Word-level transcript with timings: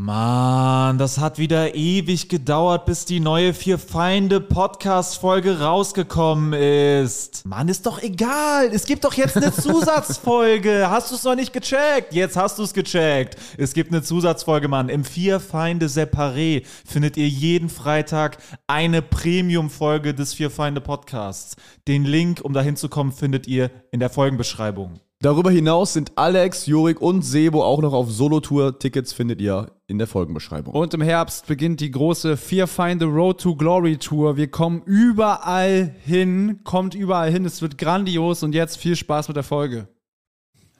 Mann, 0.00 0.96
das 0.96 1.18
hat 1.18 1.38
wieder 1.38 1.74
ewig 1.74 2.28
gedauert, 2.28 2.86
bis 2.86 3.04
die 3.04 3.18
neue 3.18 3.52
Vier 3.52 3.80
Feinde 3.80 4.40
Podcast-Folge 4.40 5.58
rausgekommen 5.58 6.52
ist. 6.52 7.44
Mann, 7.44 7.68
ist 7.68 7.84
doch 7.84 8.00
egal. 8.00 8.70
Es 8.72 8.86
gibt 8.86 9.02
doch 9.02 9.14
jetzt 9.14 9.36
eine 9.36 9.52
Zusatzfolge. 9.60 10.88
Hast 10.88 11.10
du 11.10 11.16
es 11.16 11.24
noch 11.24 11.34
nicht 11.34 11.52
gecheckt? 11.52 12.14
Jetzt 12.14 12.36
hast 12.36 12.60
du 12.60 12.62
es 12.62 12.74
gecheckt. 12.74 13.38
Es 13.56 13.72
gibt 13.72 13.90
eine 13.90 14.00
Zusatzfolge, 14.00 14.68
Mann. 14.68 14.88
Im 14.88 15.02
Vier 15.02 15.40
Feinde 15.40 15.86
Separé 15.86 16.64
findet 16.86 17.16
ihr 17.16 17.28
jeden 17.28 17.68
Freitag 17.68 18.38
eine 18.68 19.02
Premium-Folge 19.02 20.14
des 20.14 20.32
Vier 20.32 20.52
Feinde 20.52 20.80
Podcasts. 20.80 21.56
Den 21.88 22.04
Link, 22.04 22.40
um 22.40 22.52
dahin 22.52 22.76
zu 22.76 22.88
kommen, 22.88 23.10
findet 23.10 23.48
ihr 23.48 23.72
in 23.90 23.98
der 23.98 24.10
Folgenbeschreibung. 24.10 25.00
Darüber 25.20 25.50
hinaus 25.50 25.94
sind 25.94 26.12
Alex, 26.14 26.66
Jurik 26.66 27.00
und 27.00 27.22
Sebo 27.22 27.64
auch 27.64 27.82
noch 27.82 27.92
auf 27.92 28.08
Solo-Tour. 28.08 28.78
Tickets 28.78 29.12
findet 29.12 29.40
ihr 29.40 29.72
in 29.88 29.98
der 29.98 30.06
Folgenbeschreibung. 30.06 30.72
Und 30.72 30.94
im 30.94 31.00
Herbst 31.00 31.48
beginnt 31.48 31.80
die 31.80 31.90
große 31.90 32.36
Fear 32.36 32.68
Find 32.68 33.00
the 33.00 33.08
Road 33.08 33.40
to 33.40 33.56
Glory 33.56 33.96
Tour. 33.96 34.36
Wir 34.36 34.46
kommen 34.46 34.80
überall 34.86 35.92
hin, 36.04 36.60
kommt 36.62 36.94
überall 36.94 37.32
hin. 37.32 37.44
Es 37.44 37.60
wird 37.62 37.78
grandios 37.78 38.44
und 38.44 38.54
jetzt 38.54 38.76
viel 38.76 38.94
Spaß 38.94 39.26
mit 39.26 39.36
der 39.36 39.42
Folge. 39.42 39.88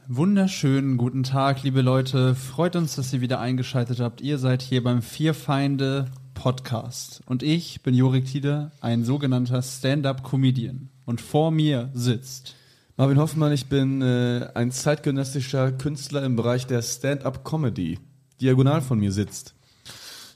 Wunderschönen 0.06 0.98
guten 0.98 1.24
Tag, 1.24 1.64
liebe 1.64 1.82
Leute. 1.82 2.36
Freut 2.36 2.76
uns, 2.76 2.94
dass 2.94 3.12
ihr 3.12 3.20
wieder 3.20 3.40
eingeschaltet 3.40 3.98
habt. 3.98 4.20
Ihr 4.20 4.38
seid 4.38 4.62
hier 4.62 4.84
beim 4.84 5.02
Vier 5.02 5.34
Feinde 5.34 6.12
Podcast. 6.34 7.22
Und 7.26 7.42
ich 7.42 7.82
bin 7.82 7.92
Jorik 7.92 8.26
Tiede, 8.26 8.70
ein 8.82 9.02
sogenannter 9.02 9.62
Stand-Up-Comedian. 9.62 10.90
Und 11.06 11.20
vor 11.20 11.50
mir 11.50 11.90
sitzt 11.92 12.54
Marvin 13.00 13.18
Hoffmann, 13.18 13.52
ich 13.52 13.68
bin 13.68 14.02
äh, 14.02 14.48
ein 14.54 14.72
zeitgenössischer 14.72 15.70
Künstler 15.70 16.24
im 16.24 16.34
Bereich 16.34 16.66
der 16.66 16.82
Stand-Up-Comedy. 16.82 18.00
Diagonal 18.40 18.82
von 18.82 18.98
mir 18.98 19.12
sitzt. 19.12 19.54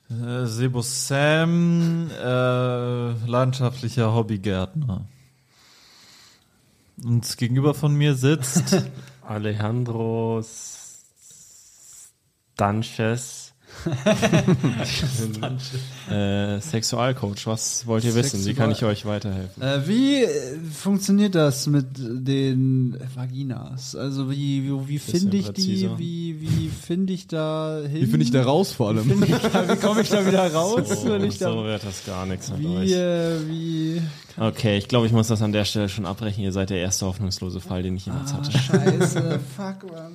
Äh, 0.09 0.47
Sebo 0.47 0.81
Sam, 0.81 2.09
äh, 2.09 3.27
leidenschaftlicher 3.27 4.15
Hobbygärtner. 4.15 5.09
Und 7.03 7.37
gegenüber 7.37 7.75
von 7.75 7.97
mir 7.97 8.15
sitzt 8.15 8.87
Alejandro 9.27 10.41
Sanchez. 12.57 13.42
äh, 16.11 16.61
Sexualcoach, 16.61 17.47
was 17.47 17.87
wollt 17.87 18.05
ihr 18.05 18.15
wissen? 18.15 18.45
Wie 18.45 18.55
kann 18.55 18.71
ich 18.71 18.85
euch 18.85 19.07
weiterhelfen? 19.07 19.63
Äh, 19.63 19.89
wie 19.89 20.23
äh, 20.23 20.59
funktioniert 20.73 21.35
das 21.35 21.67
mit 21.67 21.87
den 21.99 22.97
Vaginas? 23.15 23.97
Also 23.97 24.31
wie, 24.31 24.65
wie, 24.65 24.89
wie 24.89 24.99
finde 24.99 25.37
ich 25.37 25.51
die? 25.53 25.63
präziser. 25.63 25.99
Wie, 25.99 26.41
wie 26.41 26.69
finde 26.69 27.13
ich 27.13 27.27
da 27.27 27.81
hin? 27.83 28.03
Wie 28.03 28.07
finde 28.07 28.25
ich 28.25 28.31
da 28.31 28.43
raus 28.43 28.73
vor 28.73 28.89
allem? 28.89 29.21
Da, 29.21 29.69
wie 29.69 29.77
komme 29.77 30.03
ich 30.03 30.11
da 30.11 30.27
wieder 30.27 30.47
raus? 30.55 30.89
So, 30.89 31.11
wenn 31.11 31.25
ich 31.25 31.39
da, 31.39 31.53
so 31.53 31.65
wird 31.65 31.85
das 31.85 32.05
gar 32.05 32.27
nichts 32.27 32.51
mit 32.51 32.61
wie, 32.61 32.67
euch. 32.67 32.93
äh, 32.93 33.49
wie, 33.49 34.03
Okay, 34.39 34.79
ich 34.79 34.89
glaube, 34.89 35.07
ich 35.07 35.13
muss 35.13 35.29
das 35.29 35.43
an 35.43 35.53
der 35.53 35.65
Stelle 35.65 35.89
schon 35.89 36.07
abbrechen. 36.07 36.43
Ihr 36.43 36.53
seid 36.53 36.71
der 36.71 36.79
erste 36.79 37.07
hoffnungslose 37.07 37.61
Fall, 37.61 37.83
den 37.83 37.97
ich 37.97 38.07
jemals 38.07 38.33
ah, 38.33 38.39
hatte. 38.39 38.59
scheiße, 38.59 39.41
fuck, 39.57 39.91
man. 39.91 40.13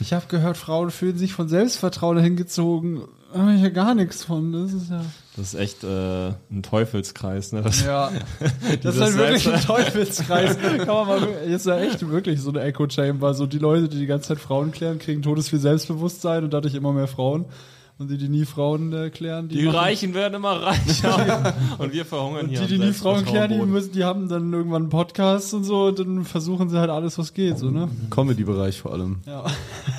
Ich 0.00 0.12
habe 0.12 0.26
gehört, 0.28 0.56
Frauen 0.56 0.90
fühlen 0.90 1.18
sich 1.18 1.32
von 1.32 1.48
Selbstvertrauen 1.48 2.18
hingezogen. 2.18 3.02
Habe 3.32 3.54
ich 3.54 3.62
ja 3.62 3.68
gar 3.68 3.94
nichts 3.94 4.24
von. 4.24 4.52
Das 4.52 4.72
ist 4.72 4.90
ja. 4.90 5.04
Das 5.36 5.54
ist 5.54 5.60
echt 5.60 5.84
äh, 5.84 6.28
ein 6.50 6.62
Teufelskreis, 6.62 7.52
ne? 7.52 7.62
Das, 7.62 7.84
Ja, 7.84 8.10
das 8.82 8.96
ist 8.96 9.02
halt 9.02 9.16
wirklich 9.16 9.48
ein 9.48 9.60
Teufelskreis. 9.60 10.58
Kann 10.78 10.86
man 10.86 11.06
mal, 11.06 11.22
ist 11.46 11.66
ja 11.66 11.78
echt 11.78 12.08
wirklich 12.08 12.40
so 12.40 12.50
eine 12.50 12.62
Echo 12.62 12.88
Chamber. 12.88 13.34
So 13.34 13.46
die 13.46 13.58
Leute, 13.58 13.88
die 13.88 13.98
die 13.98 14.06
ganze 14.06 14.28
Zeit 14.28 14.38
Frauen 14.38 14.72
klären, 14.72 14.98
kriegen 14.98 15.22
todesviel 15.22 15.60
Selbstbewusstsein 15.60 16.44
und 16.44 16.52
dadurch 16.52 16.74
immer 16.74 16.92
mehr 16.92 17.06
Frauen. 17.06 17.44
Und 18.00 18.10
die, 18.10 18.16
die 18.16 18.30
nie 18.30 18.46
Frauen 18.46 18.92
äh, 18.94 19.10
klären, 19.10 19.48
die, 19.48 19.58
Die 19.58 19.64
machen- 19.66 19.76
Reichen 19.76 20.14
werden 20.14 20.32
immer 20.34 20.52
reicher. 20.62 21.54
und 21.78 21.92
wir 21.92 22.06
verhungern 22.06 22.46
Und 22.46 22.48
hier. 22.50 22.60
die, 22.66 22.76
am 22.76 22.80
die 22.80 22.86
nie 22.86 22.92
Frauen 22.94 23.26
klären, 23.26 23.50
die, 23.50 23.58
müssen, 23.66 23.92
die 23.92 24.04
haben 24.04 24.26
dann 24.26 24.50
irgendwann 24.52 24.84
einen 24.84 24.90
Podcast 24.90 25.52
und 25.52 25.64
so 25.64 25.88
und 25.88 25.98
dann 25.98 26.24
versuchen 26.24 26.70
sie 26.70 26.78
halt 26.78 26.88
alles, 26.88 27.18
was 27.18 27.34
geht, 27.34 27.58
so, 27.58 27.70
ne? 27.70 27.90
Comedy-Bereich 28.08 28.80
vor 28.80 28.94
allem. 28.94 29.18
Ja. 29.26 29.44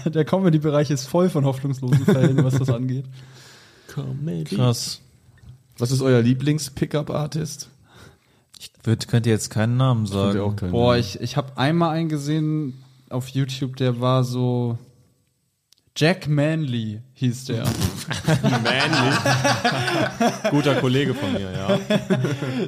Der 0.09 0.25
Comedy-Bereich 0.25 0.89
ist 0.89 1.05
voll 1.05 1.29
von 1.29 1.45
hoffnungslosen 1.45 2.03
Fällen, 2.05 2.43
was 2.43 2.57
das 2.57 2.69
angeht. 2.71 3.05
Krass. 4.45 5.01
Was 5.77 5.91
ist 5.91 6.01
euer 6.01 6.21
Lieblings-Pickup-Artist? 6.23 7.69
Ich 8.59 8.71
würd, 8.83 9.07
könnte 9.07 9.29
jetzt 9.29 9.49
keinen 9.51 9.77
Namen 9.77 10.05
Könnt 10.05 10.15
ihr 10.15 10.33
sagen. 10.33 10.39
auch 10.39 10.55
keinen 10.55 10.71
Boah, 10.71 10.97
ich, 10.97 11.19
ich 11.21 11.37
habe 11.37 11.55
einmal 11.57 11.91
einen 11.91 12.09
gesehen 12.09 12.83
auf 13.09 13.27
YouTube, 13.29 13.75
der 13.75 14.01
war 14.01 14.23
so. 14.23 14.77
Jack 15.95 16.27
Manley 16.29 17.01
hieß 17.15 17.45
der. 17.45 17.63
Manly. 18.41 19.11
Guter 20.49 20.75
Kollege 20.75 21.13
von 21.13 21.33
mir, 21.33 21.51
ja. 21.51 21.79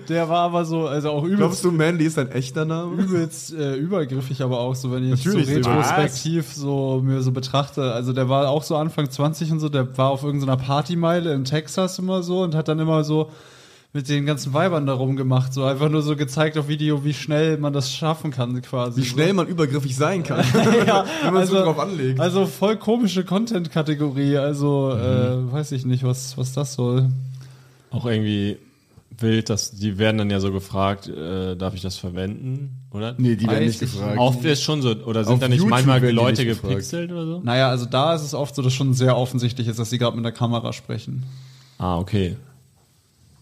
Der 0.09 0.27
war 0.27 0.41
aber 0.41 0.65
so, 0.65 0.87
also 0.87 1.11
auch 1.11 1.23
übelst, 1.23 1.37
Glaubst 1.39 1.63
du, 1.63 1.71
Mandy 1.71 2.05
ist 2.05 2.19
ein 2.19 2.29
echter 2.31 2.65
Name? 2.65 3.01
übelst 3.01 3.53
äh, 3.53 3.75
übergriffig, 3.75 4.41
aber 4.41 4.59
auch 4.59 4.75
so, 4.75 4.91
wenn 4.91 5.05
ich 5.05 5.23
Natürlich 5.25 5.47
so 5.47 5.53
retrospektiv 5.53 6.53
so 6.53 7.01
mir 7.01 7.21
so 7.21 7.31
betrachte. 7.31 7.93
Also 7.93 8.11
der 8.11 8.27
war 8.27 8.49
auch 8.49 8.63
so 8.63 8.75
Anfang 8.75 9.09
20 9.09 9.53
und 9.53 9.59
so, 9.61 9.69
der 9.69 9.97
war 9.97 10.09
auf 10.09 10.23
irgendeiner 10.23 10.57
Partymeile 10.57 11.33
in 11.33 11.45
Texas 11.45 11.97
immer 11.99 12.23
so 12.23 12.41
und 12.41 12.55
hat 12.55 12.67
dann 12.67 12.79
immer 12.79 13.05
so 13.05 13.31
mit 13.95 14.09
den 14.09 14.25
ganzen 14.25 14.53
Weibern 14.53 14.87
da 14.87 14.93
rumgemacht, 14.93 15.53
so 15.53 15.65
einfach 15.65 15.87
nur 15.87 16.01
so 16.01 16.15
gezeigt 16.15 16.57
auf 16.57 16.67
Video, 16.67 17.05
wie 17.05 17.13
schnell 17.13 17.57
man 17.57 17.73
das 17.73 17.93
schaffen 17.93 18.31
kann 18.31 18.59
quasi. 18.63 19.01
Wie 19.01 19.05
schnell 19.05 19.33
man 19.33 19.47
übergriffig 19.47 19.95
sein 19.95 20.23
kann, 20.23 20.43
ja, 20.87 21.05
wenn 21.23 21.33
man 21.33 21.45
so 21.45 21.55
drauf 21.55 21.77
anlegt. 21.77 22.19
Also 22.19 22.47
voll 22.47 22.77
komische 22.77 23.23
Content-Kategorie. 23.23 24.37
Also 24.37 24.91
äh, 24.91 25.51
weiß 25.51 25.73
ich 25.73 25.85
nicht, 25.85 26.03
was, 26.03 26.35
was 26.39 26.53
das 26.53 26.73
soll. 26.73 27.09
Auch 27.91 28.07
irgendwie 28.07 28.57
wild, 29.19 29.51
dass 29.51 29.71
die 29.71 29.99
werden 29.99 30.17
dann 30.17 30.31
ja 30.31 30.39
so 30.39 30.51
gefragt, 30.51 31.07
äh, 31.07 31.55
darf 31.55 31.75
ich 31.75 31.81
das 31.81 31.97
verwenden, 31.97 32.87
oder? 32.89 33.13
nee, 33.19 33.35
die 33.35 33.45
werden 33.45 33.65
nicht 33.65 33.79
ich 33.79 33.91
gefragt. 33.91 34.17
Oft 34.17 34.43
ist 34.43 34.63
schon 34.63 34.81
so, 34.81 34.89
oder 34.89 35.23
sind 35.23 35.35
Auf 35.35 35.39
da 35.39 35.47
nicht 35.47 35.57
YouTube 35.57 35.69
manchmal 35.69 36.01
Leute 36.11 36.41
nicht 36.41 36.49
gefragt. 36.49 36.69
gepixelt 36.73 37.11
oder 37.11 37.27
so? 37.27 37.41
Naja, 37.43 37.69
also 37.69 37.85
da 37.85 38.15
ist 38.15 38.23
es 38.23 38.33
oft 38.33 38.55
so, 38.55 38.63
dass 38.63 38.73
schon 38.73 38.95
sehr 38.95 39.15
offensichtlich 39.15 39.67
ist, 39.67 39.77
dass 39.77 39.91
sie 39.91 39.99
gerade 39.99 40.15
mit 40.15 40.25
der 40.25 40.31
Kamera 40.31 40.73
sprechen. 40.73 41.23
Ah, 41.77 41.99
okay. 41.99 42.37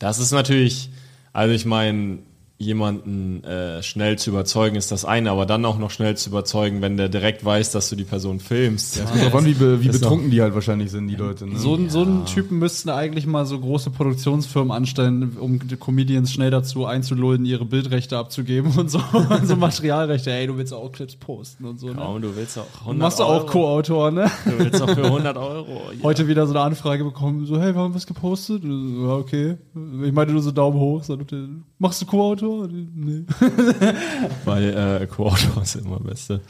Das 0.02 0.18
ist 0.18 0.32
natürlich, 0.32 0.90
also 1.32 1.54
ich 1.54 1.66
meine, 1.66 2.18
jemanden 2.62 3.44
äh, 3.44 3.82
schnell 3.82 4.18
zu 4.18 4.30
überzeugen 4.30 4.76
ist 4.76 4.92
das 4.92 5.04
eine, 5.04 5.32
aber 5.32 5.46
dann 5.46 5.66
auch 5.66 5.80
noch 5.80 5.90
schnell 5.90 6.16
zu 6.16 6.30
überzeugen, 6.30 6.82
wenn 6.82 6.96
der 6.96 7.10
direkt 7.10 7.44
weiß, 7.44 7.72
dass 7.72 7.90
du 7.90 7.96
die 7.96 8.04
Person 8.04 8.40
filmst. 8.40 8.98
Ja. 8.98 9.06
Drauf 9.06 9.36
an, 9.36 9.46
wie, 9.46 9.54
be, 9.54 9.82
wie 9.82 9.90
betrunken 9.90 10.30
die 10.30 10.42
halt 10.42 10.54
wahrscheinlich 10.54 10.92
sind, 10.92 11.08
die 11.08 11.16
Leute. 11.16 11.48
Ne? 11.48 11.58
So, 11.58 11.78
so 11.90 12.02
einen 12.04 12.26
Typen 12.26 12.60
müssten 12.60 12.90
eigentlich 12.90 13.26
mal 13.26 13.46
so 13.46 13.60
große 13.60 13.90
Produktionsfirmen 13.90 14.72
anstellen, 14.72 15.38
um 15.40 15.68
die 15.68 15.76
Comedians 15.76 16.32
schnell 16.32 16.52
dazu 16.52 16.86
einzulullen, 16.86 17.46
ihre 17.46 17.66
Bildrechte 17.66 18.18
abzugeben 18.18 18.72
und 18.78 18.92
so, 18.92 19.00
und 19.14 19.48
so 19.48 19.56
Materialrechte. 19.56 20.32
Ey, 20.32 20.48
du 20.48 20.58
willst 20.58 20.74
auch 20.74 20.92
Clips 20.92 21.16
posten 21.16 21.66
und 21.66 21.80
so. 21.80 21.88
Ne? 21.88 21.96
Kaum, 21.96 22.22
du 22.22 22.36
willst 22.36 22.60
auch 22.60 22.68
100 22.82 23.00
Machst 23.00 23.20
du 23.20 23.24
auch. 23.24 23.48
Co-Autor, 23.48 24.12
ne? 24.12 24.30
Du 24.46 24.60
willst 24.60 24.82
auch 24.82 24.90
für 24.90 25.04
100 25.04 25.36
Euro. 25.38 25.82
Ja. 25.98 26.04
Heute 26.04 26.28
wieder 26.28 26.46
so 26.46 26.54
eine 26.54 26.62
Anfrage 26.62 27.04
bekommen, 27.04 27.46
so, 27.46 27.60
hey, 27.60 27.74
wir 27.74 27.82
haben 27.82 27.96
was 27.96 28.06
gepostet. 28.06 28.64
Ja, 28.64 29.16
okay. 29.16 29.58
Ich 30.04 30.12
meinte 30.12 30.34
nur 30.34 30.44
so 30.44 30.52
Daumen 30.52 30.80
hoch. 30.80 31.04
Sagte, 31.04 31.50
machst 31.80 32.02
du 32.02 32.06
Co-Autor? 32.06 32.51
Nee. 32.68 33.26
Weil 34.46 35.02
äh, 35.02 35.08
Co-Autor 35.08 35.64
ist 35.64 35.76
immer 35.76 36.00
Beste. 36.00 36.42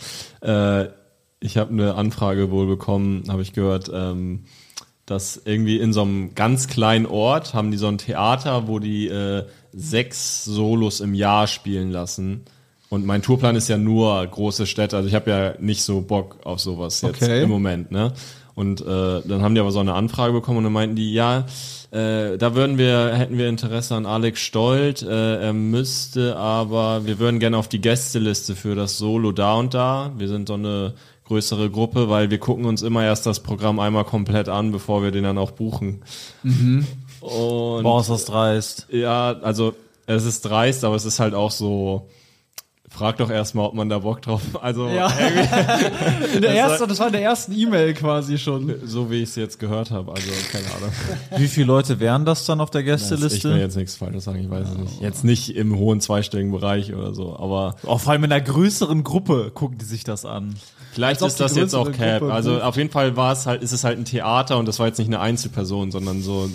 Äh, 0.42 0.88
ich 1.40 1.58
habe 1.58 1.72
eine 1.72 1.96
Anfrage 1.96 2.52
wohl 2.52 2.68
bekommen, 2.68 3.24
habe 3.28 3.42
ich 3.42 3.54
gehört, 3.54 3.90
ähm, 3.94 4.44
dass 5.06 5.42
irgendwie 5.44 5.80
in 5.80 5.92
so 5.94 6.04
einem 6.04 6.36
ganz 6.36 6.68
kleinen 6.68 7.06
Ort 7.06 7.54
haben 7.54 7.72
die 7.72 7.78
so 7.78 7.88
ein 7.88 7.98
Theater, 7.98 8.68
wo 8.68 8.80
die 8.80 9.08
äh, 9.08 9.46
sechs 9.74 10.46
Solos 10.46 11.00
im 11.00 11.14
Jahr 11.14 11.48
spielen 11.48 11.92
lassen. 11.92 12.44
Und 12.90 13.06
mein 13.06 13.22
Tourplan 13.22 13.56
ist 13.56 13.70
ja 13.70 13.78
nur 13.78 14.26
große 14.28 14.68
Städte, 14.68 14.98
also 14.98 15.08
ich 15.08 15.16
habe 15.16 15.30
ja 15.32 15.54
nicht 15.60 15.82
so 15.84 16.02
Bock 16.02 16.38
auf 16.44 16.60
sowas 16.60 17.02
jetzt 17.02 17.22
Okay. 17.24 17.44
im 17.44 17.50
Moment, 17.50 17.90
ne? 17.92 18.14
Und 18.56 18.82
äh, 18.82 19.22
dann 19.26 19.42
haben 19.42 19.56
die 19.56 19.62
aber 19.62 19.72
so 19.72 19.80
eine 19.80 19.94
Anfrage 19.94 20.34
bekommen 20.34 20.60
und 20.60 20.64
dann 20.66 20.74
meinten 20.74 20.96
die, 20.96 21.14
ja, 21.14 21.46
äh, 21.92 22.38
da 22.38 22.56
würden 22.56 22.78
wir, 22.78 23.14
hätten 23.14 23.38
wir 23.38 23.48
Interesse 23.48 23.96
an 23.96 24.06
Alex 24.06 24.40
Stolt, 24.42 25.02
äh, 25.02 25.42
er 25.42 25.54
müsste 25.54 26.36
aber, 26.36 27.06
wir 27.06 27.20
würden 27.20 27.40
gerne 27.40 27.58
auf 27.58 27.68
die 27.68 27.82
Gästeliste 27.82 28.56
für 28.56 28.76
das 28.76 28.98
Solo 28.98 29.32
da 29.32 29.56
und 29.56 29.74
da. 29.74 30.12
Wir 30.18 30.28
sind 30.28 30.48
so 30.48 30.56
eine 30.56 30.94
größere 31.26 31.70
Gruppe, 31.70 32.10
weil 32.10 32.30
wir 32.30 32.40
gucken 32.40 32.66
uns 32.66 32.82
immer 32.82 33.04
erst 33.04 33.26
das 33.26 33.40
Programm 33.40 33.80
einmal 33.80 34.04
komplett 34.04 34.50
an, 34.50 34.72
bevor 34.72 35.02
wir 35.02 35.12
den 35.12 35.24
dann 35.24 35.38
auch 35.38 35.52
buchen. 35.52 36.02
Und 37.22 37.84
Boah, 37.84 38.02
ist 38.02 38.10
das 38.10 38.26
dreist. 38.26 38.88
ja, 38.92 39.38
also 39.42 39.74
es 40.08 40.26
ist 40.26 40.42
dreist, 40.42 40.84
aber 40.84 40.96
es 40.96 41.06
ist 41.06 41.20
halt 41.20 41.34
auch 41.34 41.52
so. 41.52 42.10
Frag 42.94 43.16
doch 43.18 43.30
erstmal, 43.30 43.68
ob 43.68 43.74
man 43.74 43.88
da 43.88 44.00
Bock 44.00 44.22
drauf. 44.22 44.42
Also 44.62 44.88
Ja. 44.90 45.10
irgendwie 45.18 46.36
In 46.36 46.42
der 46.42 46.54
ersten, 46.56 46.90
das 46.90 47.00
war 47.00 47.08
in 47.08 47.14
der 47.14 47.22
ersten 47.24 47.54
E-Mail 47.58 47.94
quasi 47.94 48.38
schon. 48.38 48.76
so 48.86 49.10
wie 49.10 49.18
ich 49.24 49.30
es 49.30 49.36
jetzt 49.38 49.60
gehört 49.60 49.92
habe. 49.92 50.12
Also 50.12 50.28
keine 50.52 50.66
Ahnung. 50.76 50.92
Wie 51.38 51.48
viele 51.48 51.68
Leute 51.68 52.00
wären 52.02 52.26
das 52.26 52.46
dann 52.46 52.60
auf 52.60 52.70
der 52.70 52.82
Ich 52.82 52.88
will 52.88 52.94
Gästeliste? 52.94 53.50
jetzt 53.54 53.78
nichts 53.78 53.96
Falsches 53.96 54.26
sagen, 54.26 54.40
ich 54.42 54.50
weiß 54.50 54.68
es 54.72 54.78
nicht. 54.78 55.02
Jetzt 55.02 55.24
nicht 55.24 55.56
im 55.56 55.78
hohen 55.78 56.02
zweistelligen 56.02 56.52
Bereich 56.52 56.94
oder 56.94 57.14
so, 57.14 57.38
aber 57.40 57.76
Oh, 57.84 57.98
vor 57.98 58.12
allem 58.12 58.26
in 58.26 58.32
einer 58.34 58.42
größeren 58.42 59.04
Gruppe 59.06 59.52
gucken 59.54 59.78
die 59.78 59.86
sich 59.86 60.04
das 60.04 60.26
an. 60.26 60.56
Vielleicht 60.92 61.22
ist 61.22 61.40
das 61.40 61.56
jetzt 61.56 61.74
auch 61.74 61.90
Cap. 61.94 62.20
Gruppe 62.20 62.34
Also 62.34 62.62
auf 62.62 62.76
jeden 62.76 62.90
Fall 62.92 63.16
war 63.16 63.32
es 63.32 63.46
halt, 63.46 63.64
ist 63.64 63.72
es 63.72 63.86
halt 63.86 63.98
ein 64.00 64.06
Theater 64.06 64.58
und 64.58 64.68
das 64.68 64.80
war 64.80 64.88
jetzt 64.88 64.98
nicht 65.00 65.08
eine 65.08 65.22
Einzelperson, 65.22 65.92
sondern 65.92 66.22
so 66.22 66.50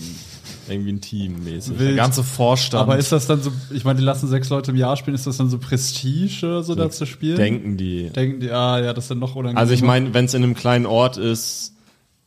irgendwie 0.69 0.93
ein 0.93 1.01
Team 1.01 1.45
mäßig. 1.45 1.77
Der 1.79 1.95
ganze 1.95 2.23
Vorstand. 2.23 2.83
Aber 2.83 2.97
ist 2.97 3.13
das 3.13 3.27
dann 3.27 3.43
so, 3.43 3.53
ich 3.73 3.85
meine, 3.85 3.99
die 3.99 4.05
lassen 4.05 4.29
sechs 4.29 4.49
Leute 4.51 4.73
im 4.73 4.77
Jahr 4.77 4.97
spielen, 4.97 5.15
ist 5.15 5.27
das 5.27 5.37
dann 5.37 5.49
so 5.49 5.59
Prestige 5.59 6.47
oder 6.47 6.63
so, 6.63 6.75
da 6.75 6.91
zu 6.91 7.07
spielen? 7.07 7.37
Denken 7.37 7.77
die. 7.77 8.11
Denken 8.11 8.41
die, 8.41 8.51
ah 8.51 8.81
ja, 8.81 8.93
das 8.93 9.05
ist 9.05 9.11
dann 9.11 9.19
noch 9.19 9.37
unangenehmer. 9.37 9.61
Also 9.61 9.75
ich 9.75 9.83
meine, 9.83 10.15
wenn 10.15 10.25
es 10.25 10.35
in 10.35 10.43
einem 10.43 10.55
kleinen 10.55 10.87
Ort 10.87 11.17
ist, 11.17 11.76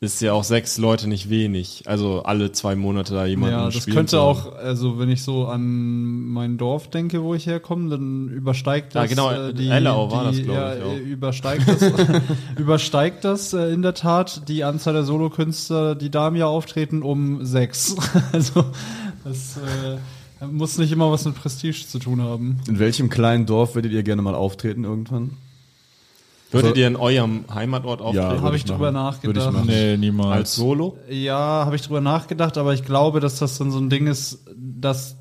ist 0.01 0.21
ja 0.21 0.31
auch 0.31 0.45
sechs 0.45 0.77
Leute 0.77 1.09
nicht 1.09 1.29
wenig. 1.29 1.83
Also 1.85 2.23
alle 2.23 2.53
zwei 2.53 2.77
Monate 2.77 3.13
da 3.13 3.25
jemanden 3.25 3.55
ja, 3.55 3.69
das 3.69 3.85
könnte 3.85 4.17
haben. 4.17 4.25
auch, 4.25 4.55
also 4.55 4.97
wenn 4.97 5.09
ich 5.09 5.23
so 5.23 5.45
an 5.47 6.27
mein 6.27 6.57
Dorf 6.57 6.89
denke, 6.89 7.21
wo 7.21 7.35
ich 7.35 7.47
herkomme, 7.47 7.89
dann 7.89 8.29
übersteigt 8.29 8.95
das 8.95 9.03
Ja, 9.03 9.07
genau, 9.07 9.31
äh, 9.31 9.53
die, 9.53 9.67
Ellau 9.67 10.09
war 10.09 10.31
die, 10.31 10.37
das, 10.37 10.45
glaub 10.45 10.55
ja, 10.55 10.75
ich, 10.75 10.83
auch. 10.83 10.97
übersteigt 10.97 11.67
das, 11.67 11.91
übersteigt 12.57 13.25
das 13.25 13.53
äh, 13.53 13.73
in 13.73 13.81
der 13.81 13.93
Tat 13.93 14.47
die 14.47 14.63
Anzahl 14.63 14.93
der 14.93 15.03
Solokünstler, 15.03 15.95
die 15.95 16.09
da 16.09 16.29
im 16.29 16.37
Jahr 16.37 16.49
auftreten, 16.49 17.03
um 17.03 17.45
sechs. 17.45 17.97
also 18.31 18.63
das 19.25 19.57
äh, 19.57 20.45
muss 20.45 20.77
nicht 20.77 20.93
immer 20.93 21.11
was 21.11 21.25
mit 21.25 21.35
Prestige 21.35 21.85
zu 21.85 21.99
tun 21.99 22.21
haben. 22.21 22.61
In 22.69 22.79
welchem 22.79 23.09
kleinen 23.09 23.45
Dorf 23.45 23.75
würdet 23.75 23.91
ihr 23.91 24.03
gerne 24.03 24.21
mal 24.21 24.35
auftreten 24.35 24.85
irgendwann? 24.85 25.31
Würdet 26.51 26.77
ihr 26.77 26.87
in 26.87 26.95
eurem 26.95 27.45
Heimatort 27.53 28.01
auftreten? 28.01 28.29
würde 28.31 28.41
Habe 28.41 28.55
ich 28.57 28.63
machen. 28.65 28.77
drüber 28.77 28.91
Würde 28.93 28.99
ich 28.99 29.45
nachgedacht. 29.45 29.53
machen. 29.53 29.67
nee, 29.67 29.97
niemals. 29.97 30.35
Als 30.37 30.55
Solo? 30.55 30.97
Ja, 31.09 31.65
habe 31.65 31.75
ich 31.75 31.83
drüber 31.83 32.01
nachgedacht, 32.01 32.57
aber 32.57 32.73
ich 32.73 32.83
glaube, 32.83 33.19
dass 33.19 33.37
das 33.37 33.57
dann 33.57 33.69
so 33.71 33.77
ein 33.79 33.89
Ding 33.89 34.07
ist, 34.07 34.45
dass 34.57 35.18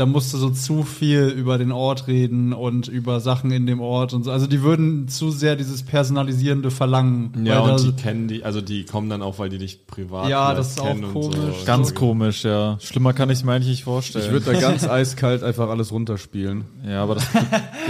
da 0.00 0.06
musst 0.06 0.32
du 0.32 0.38
so 0.38 0.48
zu 0.48 0.82
viel 0.82 1.28
über 1.28 1.58
den 1.58 1.72
Ort 1.72 2.06
reden 2.06 2.54
und 2.54 2.88
über 2.88 3.20
Sachen 3.20 3.50
in 3.50 3.66
dem 3.66 3.80
Ort 3.82 4.14
und 4.14 4.24
so. 4.24 4.30
Also 4.30 4.46
die 4.46 4.62
würden 4.62 5.08
zu 5.08 5.30
sehr 5.30 5.56
dieses 5.56 5.82
Personalisierende 5.82 6.70
verlangen. 6.70 7.44
Ja, 7.44 7.62
weil 7.62 7.72
und 7.72 7.82
die 7.82 7.92
kennen 7.92 8.26
die, 8.26 8.42
also 8.42 8.62
die 8.62 8.86
kommen 8.86 9.10
dann 9.10 9.20
auch, 9.20 9.38
weil 9.38 9.50
die 9.50 9.58
dich 9.58 9.86
privat 9.86 10.30
Ja, 10.30 10.54
das 10.54 10.70
ist 10.70 10.80
auch 10.80 10.96
komisch. 11.12 11.36
So. 11.58 11.66
Ganz 11.66 11.94
komisch, 11.94 12.44
ja. 12.44 12.78
Schlimmer 12.80 13.12
kann 13.12 13.28
ich 13.28 13.40
es 13.40 13.44
mir 13.44 13.52
eigentlich 13.52 13.68
nicht 13.68 13.84
vorstellen. 13.84 14.24
Ich 14.24 14.32
würde 14.32 14.54
da 14.54 14.58
ganz 14.58 14.84
eiskalt 14.88 15.42
einfach 15.42 15.68
alles 15.68 15.92
runterspielen. 15.92 16.64
ja, 16.88 17.02
aber 17.02 17.16
das, 17.16 17.28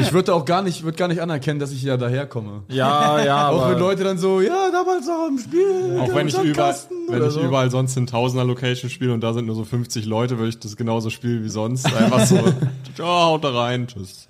Ich 0.01 0.13
würde 0.13 0.35
auch 0.35 0.45
gar 0.45 0.63
nicht, 0.63 0.83
würde 0.83 0.99
gar 0.99 1.07
nicht 1.07 1.21
anerkennen, 1.21 1.61
dass 1.61 1.71
ich 1.71 1.83
ja 1.85 1.97
daherkomme. 1.97 2.65
ja, 2.69 3.23
ja, 3.23 3.51
Auch 3.51 3.71
wenn 3.71 3.79
Leute 3.79 4.03
dann 4.03 4.19
so, 4.19 4.41
ja, 4.41 4.71
damals 4.73 5.09
auch 5.09 5.29
im 5.29 5.39
Spiel. 5.39 6.01
Auch 6.01 6.13
wenn 6.13 6.27
ich 6.27 6.35
überall, 6.35 6.75
Sandkasten 6.75 6.97
wenn 7.09 7.25
ich 7.25 7.33
so. 7.33 7.41
überall 7.41 7.71
sonst 7.71 7.97
in 7.97 8.07
Tausender 8.07 8.45
Location 8.45 8.91
spiele 8.91 9.13
und 9.13 9.21
da 9.21 9.33
sind 9.33 9.47
nur 9.47 9.55
so 9.55 9.65
50 9.65 10.07
Leute, 10.07 10.39
würde 10.39 10.49
ich 10.49 10.59
das 10.59 10.77
genauso 10.77 11.11
spielen 11.11 11.45
wie 11.45 11.49
sonst. 11.49 11.87
Einfach 12.05 12.27
so, 12.27 12.37
ja, 12.99 13.05
haut 13.05 13.45
da 13.45 13.51
rein, 13.51 13.87
tschüss. 13.87 14.27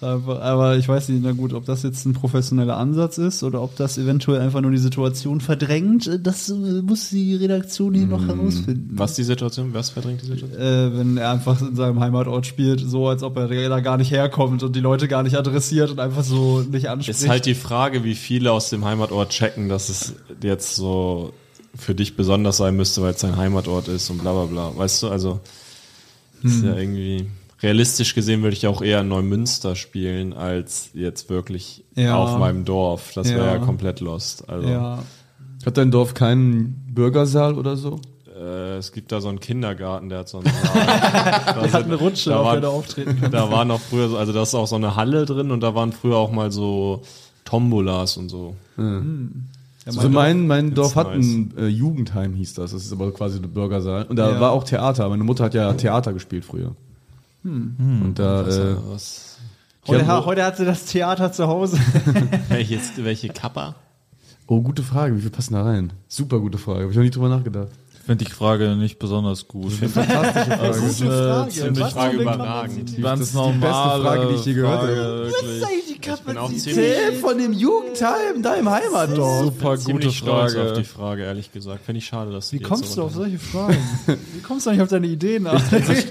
aber, 0.00 0.42
aber 0.42 0.76
ich 0.76 0.88
weiß 0.88 1.08
nicht, 1.08 1.22
na 1.24 1.32
gut, 1.32 1.52
ob 1.52 1.64
das 1.64 1.82
jetzt 1.82 2.06
ein 2.06 2.12
professioneller 2.12 2.76
Ansatz 2.76 3.18
ist 3.18 3.42
oder 3.42 3.62
ob 3.62 3.74
das 3.76 3.98
eventuell 3.98 4.40
einfach 4.40 4.60
nur 4.60 4.70
die 4.70 4.78
Situation 4.78 5.40
verdrängt. 5.40 6.08
Das 6.22 6.48
äh, 6.48 6.54
muss 6.54 7.10
die 7.10 7.34
Redaktion 7.34 7.94
hier 7.94 8.06
noch 8.06 8.24
herausfinden. 8.26 8.90
Was 8.92 9.14
die 9.14 9.24
Situation? 9.24 9.74
Was 9.74 9.90
verdrängt 9.90 10.22
die 10.22 10.26
Situation? 10.26 10.60
äh, 10.60 10.96
wenn 10.96 11.16
er 11.16 11.30
einfach 11.30 11.60
in 11.60 11.74
seinem 11.74 11.98
Heimatort 12.00 12.46
spielt, 12.46 12.80
so 12.80 13.08
als 13.08 13.22
ob 13.24 13.36
er 13.36 13.48
da 13.68 13.80
gar 13.80 13.96
nicht 13.96 14.12
herkommt 14.12 14.62
und 14.62 14.76
die 14.76 14.80
Leute 14.80 15.08
gar 15.08 15.24
nicht 15.24 15.36
adressiert 15.36 15.90
und 15.90 15.98
einfach 15.98 16.22
so 16.22 16.60
nicht 16.60 16.88
anspricht. 16.88 17.20
Ist 17.20 17.28
halt 17.28 17.46
die 17.46 17.54
Frage, 17.54 18.04
wie 18.04 18.14
viele 18.14 18.52
aus 18.52 18.70
dem 18.70 18.84
Heimatort 18.84 19.30
checken, 19.30 19.68
dass 19.68 19.88
es 19.88 20.14
jetzt 20.42 20.76
so 20.76 21.32
für 21.76 21.94
dich 21.94 22.16
besonders 22.16 22.56
sein 22.56 22.76
müsste, 22.76 23.02
weil 23.02 23.14
es 23.14 23.20
dein 23.20 23.36
Heimatort 23.36 23.88
ist 23.88 24.10
und 24.10 24.18
bla 24.18 24.32
bla 24.32 24.44
bla. 24.44 24.76
Weißt 24.76 25.02
du, 25.02 25.08
also 25.08 25.40
ist 26.42 26.64
ja 26.64 26.74
irgendwie 26.76 27.26
realistisch 27.62 28.14
gesehen 28.14 28.42
würde 28.42 28.56
ich 28.56 28.66
auch 28.66 28.82
eher 28.82 29.00
in 29.00 29.08
Neumünster 29.08 29.74
spielen, 29.76 30.32
als 30.32 30.90
jetzt 30.94 31.28
wirklich 31.28 31.84
Ja. 31.96 32.16
auf 32.16 32.38
meinem 32.38 32.64
Dorf. 32.64 33.12
Das 33.14 33.28
wäre 33.30 33.46
Ja. 33.46 33.52
ja 33.54 33.58
komplett 33.58 34.00
lost. 34.00 34.48
Also 34.48 34.68
ja. 34.68 35.02
Hat 35.66 35.76
dein 35.76 35.90
Dorf 35.90 36.14
keinen 36.14 36.84
Bürgersaal 36.94 37.54
oder 37.58 37.76
so? 37.76 38.00
äh, 38.40 38.76
es 38.76 38.92
gibt 38.92 39.10
da 39.10 39.20
so 39.20 39.28
einen 39.28 39.40
Kindergarten, 39.40 40.08
der 40.10 40.20
hat 40.20 40.28
so 40.28 40.38
einen 40.38 40.46
Saal. 40.46 40.86
Da 41.46 41.64
Er 41.64 41.72
hat 41.72 41.84
eine 41.86 41.96
Rutsche, 41.96 42.30
da 42.30 42.36
auf 42.40 42.52
der 42.52 42.62
er 42.62 42.70
auftreten 42.70 43.20
kann. 43.20 43.32
Da 43.32 43.50
war 43.50 43.64
noch 43.64 43.80
früher, 43.80 44.08
so- 44.08 44.16
also 44.16 44.32
da 44.32 44.42
ist 44.44 44.54
auch 44.54 44.68
so 44.68 44.76
eine 44.76 44.94
Halle 44.94 45.24
drin 45.26 45.50
und 45.50 45.60
da 45.60 45.74
waren 45.74 45.90
früher 45.92 46.16
auch 46.16 46.30
mal 46.30 46.52
so 46.52 47.02
Tombolas 47.44 48.16
und 48.16 48.28
so. 48.28 48.54
Also 49.96 50.08
mein, 50.08 50.46
mein 50.46 50.74
Dorf 50.74 50.96
hat 50.96 51.08
nice. 51.14 51.26
ein 51.26 51.54
äh, 51.58 51.66
Jugendheim, 51.66 52.34
hieß 52.34 52.54
das. 52.54 52.72
Das 52.72 52.84
ist 52.84 52.92
aber 52.92 53.12
quasi 53.12 53.38
ein 53.38 53.50
Bürgersaal. 53.50 54.04
Und 54.04 54.16
da 54.16 54.30
Ja. 54.30 54.40
war 54.40 54.50
auch 54.52 54.64
Theater. 54.64 55.08
Meine 55.08 55.24
Mutter 55.24 55.44
hat 55.44 55.54
ja 55.54 55.72
Theater 55.72 56.12
gespielt 56.12 56.44
früher. 56.44 56.74
Und 57.44 58.14
da, 58.16 58.46
äh, 58.46 58.76
Was? 58.90 59.38
Heute, 59.86 60.00
Ja, 60.02 60.06
ha- 60.08 60.24
heute 60.26 60.44
hat 60.44 60.56
sie 60.58 60.64
das 60.66 60.84
Theater 60.86 61.32
zu 61.32 61.46
Hause. 61.46 61.78
Welche, 62.48 62.78
welche 62.98 63.28
Kappa? 63.28 63.74
oh, 64.46 64.60
gute 64.60 64.82
Frage. 64.82 65.16
Wie 65.16 65.20
viel 65.20 65.30
passen 65.30 65.54
da 65.54 65.62
rein? 65.62 65.92
Super 66.08 66.40
gute 66.40 66.58
Frage. 66.58 66.80
Habe 66.80 66.90
ich 66.90 66.96
noch 66.96 67.04
nie 67.04 67.10
drüber 67.10 67.28
nachgedacht. 67.28 67.68
Ich 68.08 68.10
finde 68.10 68.24
die 68.24 68.30
Frage 68.30 68.74
nicht 68.74 68.98
besonders 68.98 69.46
gut. 69.48 69.70
Fantastische 69.70 70.46
Frage. 70.56 70.66
Das 70.68 70.76
ist 70.78 71.02
eine 71.02 71.48
ziemlich 71.50 71.80
Was 71.84 71.92
Frage 71.92 72.16
überragend. 72.16 73.02
ganz 73.02 73.20
das 73.20 73.28
ist 73.28 73.34
die 73.36 73.58
beste 73.58 73.68
Frage, 73.68 74.26
die 74.28 74.34
ich 74.36 74.44
je 74.46 74.54
gehört 74.54 74.80
Frage, 74.80 74.96
habe. 74.96 75.24
wirklich. 75.26 75.64
Ich 76.00 76.20
bin 76.24 76.38
auch 76.38 76.50
ziemlich, 76.50 77.18
von 77.20 77.36
dem 77.36 77.52
Jugendheim, 77.52 78.42
deinem 78.42 78.70
Heimatdorf. 78.70 79.44
Super 79.44 79.76
gute 79.76 80.10
stolz 80.10 80.54
auf 80.56 80.72
die 80.72 80.84
Frage. 80.84 80.84
Frage, 80.84 81.22
ehrlich 81.24 81.52
gesagt. 81.52 81.84
Finde 81.84 81.98
ich 81.98 82.06
schade, 82.06 82.32
dass 82.32 82.50
Wie 82.50 82.56
die 82.56 82.62
jetzt 82.62 82.68
kommst 82.70 82.96
du 82.96 83.02
auf 83.02 83.12
solche 83.12 83.38
Fragen? 83.38 83.76
Wie 84.06 84.40
kommst 84.40 84.64
du 84.64 84.70
eigentlich 84.70 84.82
auf 84.82 84.88
deine 84.88 85.06
Ideen? 85.06 85.46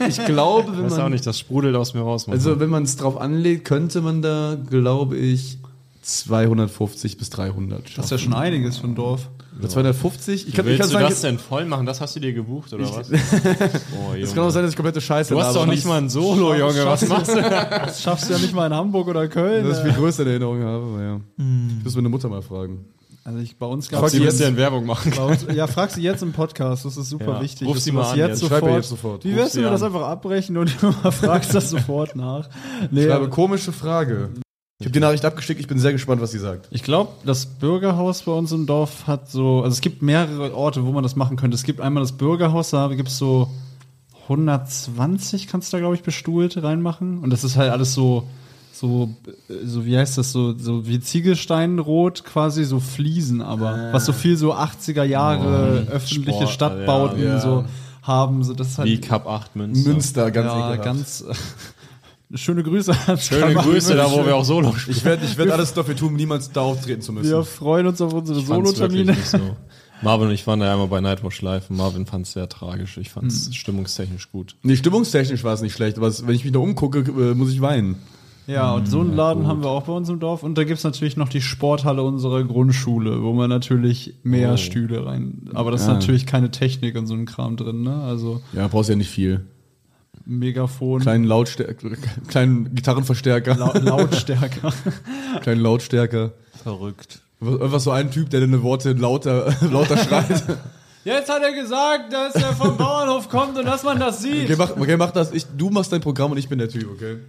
Ich 0.08 0.24
glaube, 0.26 0.72
Ich 0.74 0.78
wenn 0.78 0.86
weiß 0.86 0.94
auch 0.94 0.98
man, 1.00 1.12
nicht, 1.14 1.26
das 1.26 1.40
sprudelt 1.40 1.76
aus 1.76 1.96
mir 1.96 2.02
raus. 2.02 2.28
manchmal. 2.28 2.48
also 2.48 2.60
wenn 2.60 2.70
man 2.70 2.84
es 2.84 2.96
drauf 2.98 3.20
anlegt, 3.20 3.66
könnte 3.66 4.02
man 4.02 4.22
da, 4.22 4.56
glaube 4.70 5.18
ich, 5.18 5.58
250 6.04 7.18
bis 7.18 7.30
300 7.32 7.80
Das 7.80 7.88
ist 7.88 7.94
schaffen. 7.96 8.12
ja 8.12 8.18
schon 8.20 8.34
einiges 8.36 8.78
für 8.78 8.86
ein 8.88 8.94
Dorf. 8.96 9.30
Oder 9.60 9.70
250? 9.70 10.48
Ich 10.48 10.54
kann, 10.54 10.66
ich 10.66 10.70
Willst 10.72 10.82
kann 10.82 10.90
du 10.90 10.94
sagen, 10.94 11.10
das 11.10 11.22
denn 11.22 11.40
voll 11.40 11.66
machen? 11.66 11.86
Das 11.86 12.00
hast 12.02 12.16
du 12.16 12.20
dir 12.20 12.34
gebucht, 12.34 12.72
oder 12.74 12.84
was? 12.84 13.10
Oh, 13.12 14.14
es 14.14 14.34
kann 14.36 14.44
auch 14.44 14.50
sein, 14.52 14.64
dass 14.64 14.72
ich 14.72 14.76
komplette 14.78 15.02
Scheiße 15.02 15.34
Du 15.34 15.42
hast 15.42 15.56
doch 15.56 15.66
nicht 15.66 15.86
mal 15.86 15.98
ein 15.98 16.10
Solo, 16.10 16.54
Junge. 16.54 16.86
Was 16.86 17.08
machst 17.08 17.34
du? 17.36 17.42
Das 17.42 18.02
schaffst 18.02 18.30
du 18.30 18.34
ja 18.34 18.40
nicht 18.40 18.54
mal 18.54 18.68
in 18.68 18.74
Hamburg 18.74 19.08
oder 19.08 19.28
Köln. 19.28 19.68
dass 19.68 19.78
ich 19.80 19.84
viel 19.86 19.94
größere 19.94 20.24
in 20.24 20.30
Erinnerung 20.30 20.62
habe, 20.64 20.84
aber 20.86 21.02
ja. 21.04 21.20
Ich 21.80 21.84
muss 21.84 21.96
meine 21.96 22.10
Mutter 22.10 22.30
mal 22.30 22.42
fragen. 22.42 22.86
Also 23.24 23.40
ich, 23.40 23.58
bei 23.58 23.66
uns 23.66 23.90
Frag 23.90 24.00
gab 24.02 24.10
sie 24.10 24.18
Sie 24.20 24.24
jetzt- 24.24 24.40
in 24.40 24.56
Werbung 24.56 24.86
machen. 24.86 25.12
Uns, 25.18 25.46
ja, 25.54 25.68
frag 25.68 25.92
sie 25.92 26.02
jetzt 26.02 26.24
im 26.24 26.32
Podcast, 26.32 26.86
das 26.86 26.96
ist 26.96 27.10
super 27.10 27.34
Ja. 27.34 27.42
wichtig. 27.42 27.68
Ruf 27.68 27.78
sie 27.78 27.90
du 27.90 27.98
mal 27.98 28.04
das 28.04 28.12
an 28.14 28.18
jetzt 28.20 28.30
jetzt. 28.30 28.40
sofort. 28.40 28.72
Jetzt 28.72 28.90
sofort. 28.90 29.26
Wie 29.26 29.32
Ruf 29.32 29.38
wär's, 29.40 29.52
sie 29.52 29.58
wenn 29.58 29.66
wir 29.66 29.72
das 29.72 29.84
einfach 29.84 30.04
abbrechen 30.08 30.56
und 30.56 30.74
du 30.82 30.92
fragst 31.12 31.54
das 31.54 31.70
sofort 31.70 32.16
nach? 32.16 32.48
Nee, 32.90 33.02
Ich 33.02 33.06
habe 33.12 33.26
aber 33.26 33.30
komische 33.30 33.74
Frage. 33.74 34.30
Ich 34.80 34.86
habe 34.86 34.94
die 34.94 35.00
Nachricht 35.00 35.26
abgeschickt, 35.26 35.60
ich 35.60 35.68
bin 35.68 35.80
sehr 35.80 35.92
gespannt, 35.92 36.22
was 36.22 36.32
sie 36.32 36.38
sagt. 36.38 36.68
ich 36.70 36.84
glaube, 36.84 37.12
das 37.26 37.48
Bürgerhaus 37.48 38.22
bei 38.22 38.32
uns 38.32 38.52
im 38.52 38.68
Dorf 38.68 39.08
hat 39.08 39.32
so, 39.32 39.64
also 39.64 39.74
es 39.74 39.82
gibt 39.82 40.04
mehrere 40.04 40.54
Orte, 40.56 40.86
wo 40.86 40.92
man 40.92 41.02
das 41.02 41.16
machen 41.16 41.36
könnte. 41.36 41.56
Es 41.56 41.64
gibt 41.64 41.82
einmal 41.82 42.04
das 42.04 42.12
Bürgerhaus, 42.12 42.70
da 42.70 42.88
gibt 42.90 43.10
es 43.10 43.18
so 43.18 43.50
120, 44.24 45.48
kannst 45.48 45.74
du 45.74 45.78
da, 45.78 45.80
glaube 45.82 45.96
ich, 45.96 46.04
bestuhlt 46.04 46.62
reinmachen. 46.62 47.20
Und 47.20 47.32
das 47.32 47.44
ist 47.44 47.58
halt 47.58 47.72
alles 47.72 47.96
so, 47.96 48.28
so, 48.72 49.16
äh, 49.50 49.66
so 49.66 49.84
wie 49.84 49.98
heißt 49.98 50.20
das, 50.20 50.32
so, 50.32 50.56
so 50.56 50.86
wie 50.88 51.00
Ziegelsteinrot 51.00 52.24
quasi, 52.24 52.64
so 52.64 52.80
Fliesen, 52.80 53.42
aber 53.42 53.90
was 53.94 54.06
so 54.06 54.14
viel 54.14 54.38
so 54.38 54.54
80er 54.54 55.04
Jahre 55.04 55.88
öffentliche 55.90 56.42
Sport, 56.42 56.50
Stadtbauten 56.52 57.20
ja, 57.24 57.30
ja. 57.30 57.40
so 57.40 57.66
haben. 58.04 58.44
So, 58.44 58.54
das 58.54 58.68
ist 58.70 58.78
halt 58.78 58.90
Wie 58.90 59.02
Cup 59.02 59.28
8 59.28 59.56
Münster. 59.56 59.90
Münster, 59.90 60.32
ganz 60.32 60.48
ja, 60.48 60.74
ekelhaft. 60.74 60.84
ganz 60.84 61.26
schöne 62.34 62.64
Grüße 62.64 62.94
an 63.08 63.18
Schöne 63.18 63.54
Grüße 63.56 63.96
da, 63.96 64.12
wo 64.12 64.26
wir 64.26 64.36
auch 64.36 64.44
Solo 64.46 64.74
spielen. 64.76 64.98
Ich 64.98 65.06
werde 65.06 65.26
ich 65.26 65.38
werd 65.38 65.52
alles 65.52 65.74
dafür 65.74 65.96
tun, 65.96 66.16
niemals 66.16 66.52
da 66.52 66.62
auftreten 66.62 67.02
zu 67.02 67.14
müssen. 67.14 67.30
Wir 67.30 67.44
freuen 67.44 67.88
uns 67.88 68.02
auf 68.02 68.14
unsere 68.14 68.40
Solo-Termine. 68.42 69.16
so. 69.24 69.40
Marvin 70.02 70.28
und 70.28 70.34
ich 70.34 70.46
waren 70.46 70.60
da 70.60 70.72
einmal 70.72 70.88
bei 70.88 71.02
Nightwatch 71.02 71.42
live 71.42 71.70
und 71.70 71.78
Marvin 71.78 72.06
fand 72.06 72.28
es 72.28 72.34
sehr 72.34 72.48
tragisch. 72.50 72.98
Ich 72.98 73.10
fand 73.10 73.24
Hm. 73.32 73.38
es 73.38 73.56
stimmungstechnisch 73.56 74.32
gut. 74.32 74.56
Nee, 74.62 74.76
stimmungstechnisch 74.76 75.44
war 75.44 75.54
es 75.54 75.62
nicht 75.62 75.74
schlecht, 75.74 75.98
aber 75.98 76.08
es, 76.08 76.28
wenn 76.28 76.36
ich 76.36 76.44
mich 76.44 76.54
da 76.54 76.60
umgucke, 76.60 77.00
äh, 77.00 77.34
muss 77.34 77.52
ich 77.52 77.62
weinen. 77.62 77.96
Ja, 78.46 78.74
und 78.76 78.88
so 78.88 79.02
einen 79.02 79.14
Laden 79.14 79.46
haben 79.48 79.62
wir 79.62 79.70
auch 79.70 79.84
bei 79.84 79.92
uns 79.94 80.08
im 80.08 80.20
Dorf. 80.22 80.42
Und 80.42 80.58
da 80.58 80.64
gibt's 80.64 80.86
natürlich 80.86 81.18
noch 81.18 81.28
die 81.28 81.42
Sporthalle 81.42 82.02
unserer 82.04 82.46
Grundschule, 82.46 83.22
wo 83.22 83.34
man 83.34 83.50
natürlich 83.50 84.14
mehr 84.24 84.54
Oh. 84.54 84.58
Stühle 84.58 85.06
rein. 85.06 85.50
Aber 85.54 85.72
das 85.72 85.82
Ja. 85.82 85.88
ist 85.88 85.94
natürlich 85.96 86.26
keine 86.28 86.50
Technik 86.50 86.96
und 86.98 87.08
so 87.08 87.14
ein 87.14 87.26
Kram 87.26 87.58
drin, 87.58 87.82
ne? 87.82 88.04
Also 88.04 88.42
Ja, 88.54 88.68
brauchst 88.70 88.90
ja 88.90 88.96
nicht 88.96 89.10
viel. 89.10 89.46
Megafon, 90.28 91.02
Kleinen 91.02 91.24
Lautstärker, 91.24 91.90
kleinen 92.28 92.76
Gitarrenverstärker, 92.76 93.56
Lau 93.56 93.72
Lautstärker. 93.74 94.74
kleinen 95.42 95.62
Lautstärker. 95.62 96.32
Verrückt. 96.64 97.22
Einfach 97.40 97.80
so 97.80 97.92
ein 97.92 98.12
Typ, 98.12 98.30
der 98.30 98.42
deine 98.42 98.62
Worte 98.62 98.94
lauter, 98.94 99.56
lauter 99.72 99.98
schreit. 99.98 100.44
Jetzt 101.06 101.30
hat 101.30 101.42
er 101.42 101.54
gesagt, 101.54 102.12
dass 102.12 102.36
er 102.36 102.54
vom 102.54 102.76
Bauernhof 102.76 103.30
kommt 103.30 103.58
und 103.58 103.66
dass 103.66 103.84
man 103.84 104.00
das 104.00 104.22
sieht. 104.22 104.44
Okay, 104.44 104.56
mach, 104.58 104.72
okay, 104.72 104.98
mach 104.98 105.12
das. 105.12 105.32
Ich, 105.32 105.46
du 105.58 105.70
machst 105.70 105.94
dein 105.94 106.02
Programm 106.02 106.32
und 106.32 106.38
ich 106.38 106.50
bin 106.50 106.60
der 106.60 106.68
Typ, 106.68 106.90
okay? 106.92 107.20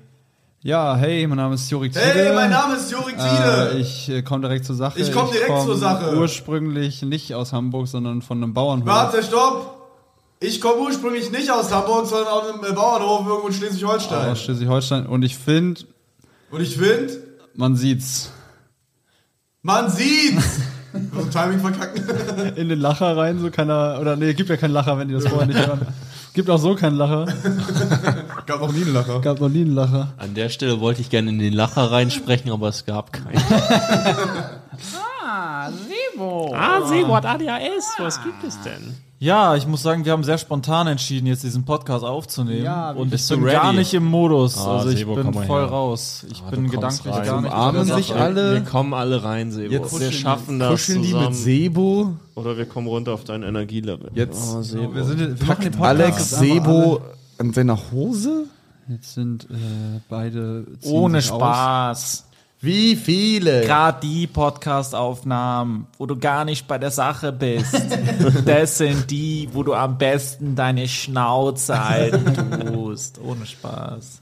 Ja, 0.63 0.97
hey, 0.97 1.25
mein 1.29 1.37
Name 1.37 1.55
ist 1.55 1.71
Jorik 1.71 1.93
Tiede. 1.93 2.35
Name 2.35 2.75
ist 2.75 2.91
Jorik 2.91 3.17
Äh, 3.17 3.79
ich 3.79 4.09
äh, 4.11 4.23
komme 4.23 4.41
direkt 4.41 4.65
zur 4.65 4.75
Sache. 4.75 4.99
Ich 4.99 5.13
komm 5.13 5.31
direkt 5.31 5.47
komm 5.51 5.67
zur 5.67 5.77
Sache. 5.77 6.17
Ursprünglich 6.17 7.03
nicht 7.03 7.33
aus 7.35 7.53
Hamburg, 7.53 7.87
sondern 7.87 8.23
von 8.23 8.43
einem 8.43 8.55
Bauernhof. 8.55 8.87
Warte, 8.89 9.23
stopp! 9.23 9.78
Ich 10.41 10.61
komme 10.61 10.83
ursprünglich 10.83 11.31
nicht 11.33 11.51
aus 11.51 11.73
Hamburg, 11.73 12.07
sondern 12.07 12.29
aus 12.29 12.45
einem 12.49 12.75
Bauernhof 12.75 13.27
irgendwo 13.27 13.49
in 13.49 13.55
Schleswig-Holstein. 13.55 14.31
Aus 14.31 14.43
Schleswig-Holstein. 14.43 15.07
Und 15.07 15.23
ich 15.25 15.37
finde, 15.37 15.81
Und 16.51 16.61
ich 16.61 16.77
finde, 16.77 17.13
man 17.55 17.75
sieht's. 17.77 18.31
Man 19.63 19.91
sieht's! 19.91 20.45
So 21.15 21.23
Timing 21.27 21.61
verkacken. 21.61 22.57
In 22.57 22.71
den 22.71 22.81
Lacher 22.81 23.15
rein, 23.15 23.39
so 23.39 23.51
keiner. 23.51 23.99
Oder 24.01 24.17
nee, 24.17 24.33
gibt 24.33 24.49
ja 24.49 24.57
keinen 24.57 24.71
Lacher, 24.73 24.97
wenn 24.99 25.07
die 25.07 25.15
das 25.15 25.27
vorher 25.29 25.47
nicht 25.47 25.59
hören. 25.65 25.87
Gibt 26.33 26.49
auch 26.49 26.59
so 26.59 26.75
keinen 26.77 26.97
Lacher. 26.97 27.27
Gab 28.47 28.61
noch 28.63 28.73
nie 28.73 28.83
einen 28.83 28.95
Lacher. 28.95 29.21
Gab 29.21 29.39
noch 29.39 29.51
nie 29.51 29.61
einen 29.61 29.75
Lacher. 29.75 30.15
An 30.17 30.33
der 30.35 30.49
Stelle 30.49 30.81
wollte 30.81 31.03
ich 31.03 31.11
gerne 31.11 31.29
in 31.29 31.39
den 31.39 31.53
Lacher 31.53 31.93
reinsprechen, 31.93 32.51
aber 32.51 32.69
es 32.69 32.87
gab 32.87 33.13
keinen. 33.13 33.39
Ah, 35.31 35.71
Sebo. 35.71 36.55
Ah, 36.57 36.87
Sebo 36.87 37.17
ADHS, 37.17 37.97
was 37.99 38.23
gibt 38.23 38.43
es 38.45 38.59
denn? 38.63 38.97
Ja, 39.21 39.57
ich 39.57 39.67
muss 39.67 39.83
sagen, 39.83 40.05
wir 40.05 40.13
haben 40.13 40.23
sehr 40.23 40.39
spontan 40.39 40.87
entschieden, 40.87 41.27
jetzt 41.27 41.43
diesen 41.43 41.65
Podcast 41.65 42.05
aufzunehmen. 42.05 42.63
Ja, 42.63 42.93
und 42.93 43.13
ich 43.13 43.27
bin 43.29 43.43
ready? 43.43 43.53
gar 43.57 43.73
nicht 43.73 43.93
im 43.93 44.05
Modus. 44.05 44.57
Ah, 44.59 44.79
also 44.79 44.91
ich 44.91 45.01
Sebo, 45.01 45.17
bin 45.17 45.33
voll 45.33 45.63
her. 45.63 45.69
raus. 45.71 46.25
Ich 46.31 46.41
Ah, 46.47 46.51
bin 46.51 46.71
gedanklich 46.71 47.13
rein. 47.13 47.27
gar 47.27 47.41
nicht 47.43 47.51
Umarmen 47.53 47.85
sich 47.85 48.15
alle. 48.15 48.55
Wir 48.55 48.61
kommen 48.61 48.95
alle 48.95 49.25
rein, 49.25 49.51
Sebo. 49.51 49.73
Jetzt 49.73 49.99
wir 49.99 50.13
schaffen 50.13 50.61
das 50.61 50.71
Kuscheln 50.71 51.03
die 51.03 51.09
zusammen. 51.09 51.27
mit 51.31 51.35
Sebo. 51.37 52.13
Oder 52.37 52.57
wir 52.57 52.67
kommen 52.67 52.87
runter 52.87 53.13
auf 53.13 53.25
dein 53.25 53.43
Energielevel. 53.43 54.11
Jetzt 54.15 54.55
oh, 54.55 54.63
Sebo. 54.63 54.95
Wir, 54.95 55.03
sind, 55.05 55.19
wir 55.41 55.47
Podcast. 55.49 55.81
Alex 55.83 56.31
Sebo 56.31 57.01
an 57.39 57.53
seiner 57.53 57.77
Hose? 57.91 58.45
Jetzt 58.89 59.15
sind 59.15 59.45
äh, 59.51 60.01
beide. 60.09 60.65
Ohne 60.85 61.21
sich 61.21 61.33
aus. 61.33 62.25
Wie 62.61 62.97
viele? 62.97 63.61
Gerade 63.63 64.01
die 64.03 64.27
Podcast-Aufnahmen, 64.27 65.87
wo 65.97 66.07
du 66.07 66.17
gar 66.19 66.45
nicht 66.45 66.67
bei 66.67 66.77
der 66.79 66.91
Sache 66.91 67.31
bist, 67.33 67.73
das 68.47 68.79
sind 68.79 69.11
die, 69.13 69.49
wo 69.53 69.63
du 69.63 69.75
am 69.75 69.97
besten 69.97 70.57
deine 70.57 70.89
Schnauze 70.89 71.89
halten 71.89 72.73
tust. 72.73 73.21
Ohne 73.23 73.47
Spaß. 73.47 74.21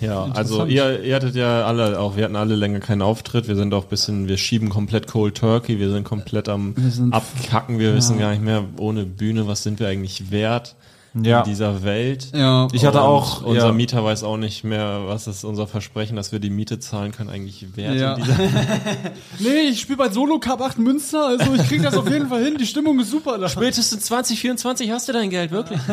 Ja, 0.00 0.26
also 0.32 0.64
ihr, 0.64 1.02
ihr 1.02 1.16
hattet 1.16 1.34
ja 1.34 1.66
alle 1.66 1.98
auch, 1.98 2.16
wir 2.16 2.24
hatten 2.24 2.36
alle 2.36 2.54
länger 2.54 2.78
keinen 2.78 3.02
Auftritt, 3.02 3.48
wir 3.48 3.56
sind 3.56 3.74
auch 3.74 3.82
ein 3.82 3.88
bisschen, 3.88 4.28
wir 4.28 4.36
schieben 4.36 4.68
komplett 4.68 5.08
Cold 5.08 5.36
Turkey, 5.36 5.80
wir 5.80 5.90
sind 5.90 6.04
komplett 6.04 6.48
am 6.48 6.74
sind- 6.76 7.12
Abkacken, 7.12 7.80
wir 7.80 7.94
wissen 7.94 8.18
gar 8.18 8.30
nicht 8.30 8.42
mehr 8.42 8.64
ohne 8.78 9.04
Bühne, 9.04 9.48
was 9.48 9.64
sind 9.64 9.80
wir 9.80 9.88
eigentlich 9.88 10.30
wert 10.30 10.76
Ja. 11.24 11.40
in 11.40 11.44
dieser 11.50 11.82
Welt. 11.84 12.28
Ja. 12.34 12.68
Ich 12.72 12.84
hatte 12.84 12.98
Und 12.98 13.04
auch. 13.04 13.42
Unser 13.42 13.66
ja. 13.66 13.72
Mieter 13.72 14.04
weiß 14.04 14.22
auch 14.24 14.36
nicht 14.36 14.64
mehr, 14.64 15.02
was 15.06 15.26
ist 15.26 15.44
unser 15.44 15.66
Versprechen, 15.66 16.16
dass 16.16 16.32
wir 16.32 16.38
die 16.40 16.50
Miete 16.50 16.78
zahlen 16.78 17.12
können, 17.12 17.30
eigentlich 17.30 17.76
wert 17.76 17.96
Ja. 17.96 18.14
in 18.14 18.22
dieser 18.24 18.36
Nee, 19.38 19.68
ich 19.70 19.80
spiele 19.80 19.98
bei 19.98 20.10
Solo 20.10 20.38
Cup 20.38 20.60
8 20.60 20.78
Münster, 20.78 21.26
also 21.26 21.54
ich 21.54 21.62
krieg 21.68 21.82
das 21.82 21.96
auf 21.96 22.08
jeden 22.10 22.28
Fall 22.28 22.44
hin. 22.44 22.56
Die 22.58 22.66
Stimmung 22.66 22.98
ist 23.00 23.10
super. 23.10 23.38
Da. 23.38 23.48
Spätestens 23.48 24.04
2024 24.06 24.90
hast 24.90 25.08
du 25.08 25.12
dein 25.12 25.30
Geld, 25.30 25.50
wirklich. 25.50 25.80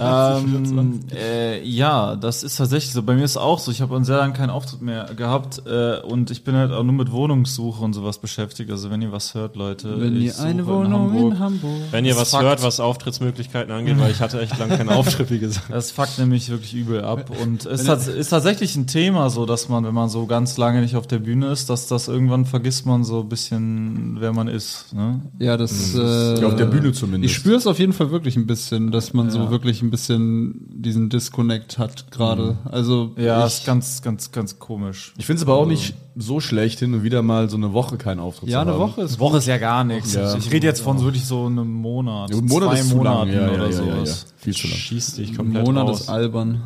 Ähm, 0.00 1.00
äh, 1.14 1.62
ja, 1.62 2.16
das 2.16 2.42
ist 2.42 2.56
tatsächlich 2.56 2.92
so. 2.92 3.02
Bei 3.02 3.14
mir 3.14 3.24
ist 3.24 3.32
es 3.32 3.36
auch 3.36 3.58
so. 3.58 3.70
Ich 3.70 3.80
habe 3.80 3.94
einen 3.94 4.04
sehr 4.04 4.16
lange 4.18 4.32
keinen 4.32 4.50
Auftritt 4.50 4.82
mehr 4.82 5.06
gehabt 5.16 5.62
äh, 5.66 5.98
und 6.00 6.30
ich 6.30 6.44
bin 6.44 6.54
halt 6.56 6.72
auch 6.72 6.82
nur 6.82 6.92
mit 6.94 7.12
Wohnungssuche 7.12 7.82
und 7.84 7.92
sowas 7.92 8.18
beschäftigt. 8.18 8.70
Also 8.70 8.90
wenn 8.90 9.02
ihr 9.02 9.12
was 9.12 9.34
hört, 9.34 9.56
Leute, 9.56 10.00
Wenn 10.00 10.20
ihr 10.20 10.38
eine 10.40 10.66
Wohnung 10.66 10.84
in 10.84 10.92
Hamburg. 11.14 11.32
in 11.32 11.38
Hamburg. 11.38 11.72
Wenn 11.90 12.04
ihr 12.04 12.16
was 12.16 12.30
Fakt. 12.30 12.44
hört, 12.44 12.62
was 12.62 12.80
Auftrittsmöglichkeiten 12.80 13.72
angeht, 13.72 13.98
weil 14.00 14.10
ich 14.10 14.20
hatte 14.20 14.40
echt 14.40 14.51
lange 14.58 14.76
keinen 14.76 14.88
Auftritt, 14.90 15.30
wie 15.30 15.38
gesagt. 15.40 15.70
Das 15.70 15.90
fuckt 15.90 16.18
nämlich 16.18 16.48
wirklich 16.50 16.74
übel 16.74 17.02
ab. 17.04 17.30
Und 17.42 17.66
es 17.66 17.80
ist, 17.82 17.86
tats- 17.88 18.08
ist 18.08 18.28
tatsächlich 18.28 18.76
ein 18.76 18.86
Thema 18.86 19.30
so, 19.30 19.46
dass 19.46 19.68
man, 19.68 19.84
wenn 19.84 19.94
man 19.94 20.08
so 20.08 20.26
ganz 20.26 20.56
lange 20.56 20.80
nicht 20.80 20.96
auf 20.96 21.06
der 21.06 21.18
Bühne 21.18 21.48
ist, 21.50 21.70
dass 21.70 21.86
das 21.86 22.08
irgendwann 22.08 22.44
vergisst 22.46 22.86
man 22.86 23.04
so 23.04 23.20
ein 23.20 23.28
bisschen, 23.28 24.16
wer 24.20 24.32
man 24.32 24.48
ist. 24.48 24.92
Ne? 24.92 25.20
Ja, 25.38 25.56
das. 25.56 25.94
Äh, 25.94 26.40
Ja, 26.40 26.46
auf 26.48 26.56
der 26.56 26.66
Bühne 26.66 26.92
zumindest. 26.92 27.32
Ich 27.32 27.36
spüre 27.36 27.56
es 27.56 27.66
auf 27.66 27.78
jeden 27.78 27.92
Fall 27.92 28.10
wirklich 28.10 28.36
ein 28.36 28.46
bisschen, 28.46 28.90
dass 28.90 29.12
man 29.12 29.30
so 29.30 29.50
wirklich 29.50 29.82
ein 29.82 29.90
bisschen 29.90 30.66
diesen 30.70 31.08
Disconnect 31.08 31.78
hat 31.78 32.10
gerade. 32.10 32.56
Also 32.64 33.12
Ja, 33.16 33.40
ich, 33.46 33.54
ist 33.58 33.66
ganz, 33.66 34.02
ganz, 34.02 34.32
ganz 34.32 34.58
komisch. 34.58 35.12
Ich 35.18 35.26
finde 35.26 35.38
es 35.38 35.42
aber 35.48 35.54
auch 35.56 35.66
nicht 35.66 35.94
so 36.16 36.40
schlecht, 36.40 36.78
hin 36.80 36.94
und 36.94 37.02
wieder 37.02 37.22
mal 37.22 37.48
so 37.48 37.56
eine 37.56 37.72
Woche 37.72 37.96
keinen 37.96 38.20
Auftritt 38.20 38.48
ja, 38.50 38.58
zu 38.58 38.62
eine 38.62 38.72
haben. 38.72 38.80
Woche 38.80 39.02
ist 39.02 39.18
Woche 39.18 39.38
ist 39.38 39.46
ja 39.46 39.58
gar 39.58 39.84
nichts. 39.84 40.14
Ja. 40.14 40.36
Ich 40.36 40.50
rede 40.50 40.66
jetzt 40.66 40.80
von 40.80 41.00
wirklich 41.02 41.24
so 41.24 41.46
einem 41.46 41.72
Monat. 41.72 42.30
Ja, 42.30 42.36
ein 42.38 42.44
Monat 42.44 42.70
zwei 42.70 42.80
ist 42.80 42.88
zu 42.88 42.96
lang. 42.96 43.04
Monaten 43.04 43.32
Ja, 43.32 43.46
ja, 43.46 43.50
oder 43.50 43.70
ja, 43.70 43.70
ja, 43.70 43.72
sowas. 43.72 44.26
ja. 44.28 44.32
Viel 44.36 44.54
zu 44.54 44.66
lang. 44.68 44.76
Schießt 44.76 45.18
dich 45.18 45.30
ein 45.30 45.36
komplett 45.36 45.66
Monat 45.66 45.88
raus. 45.88 46.00
ist 46.02 46.08
albern. 46.08 46.62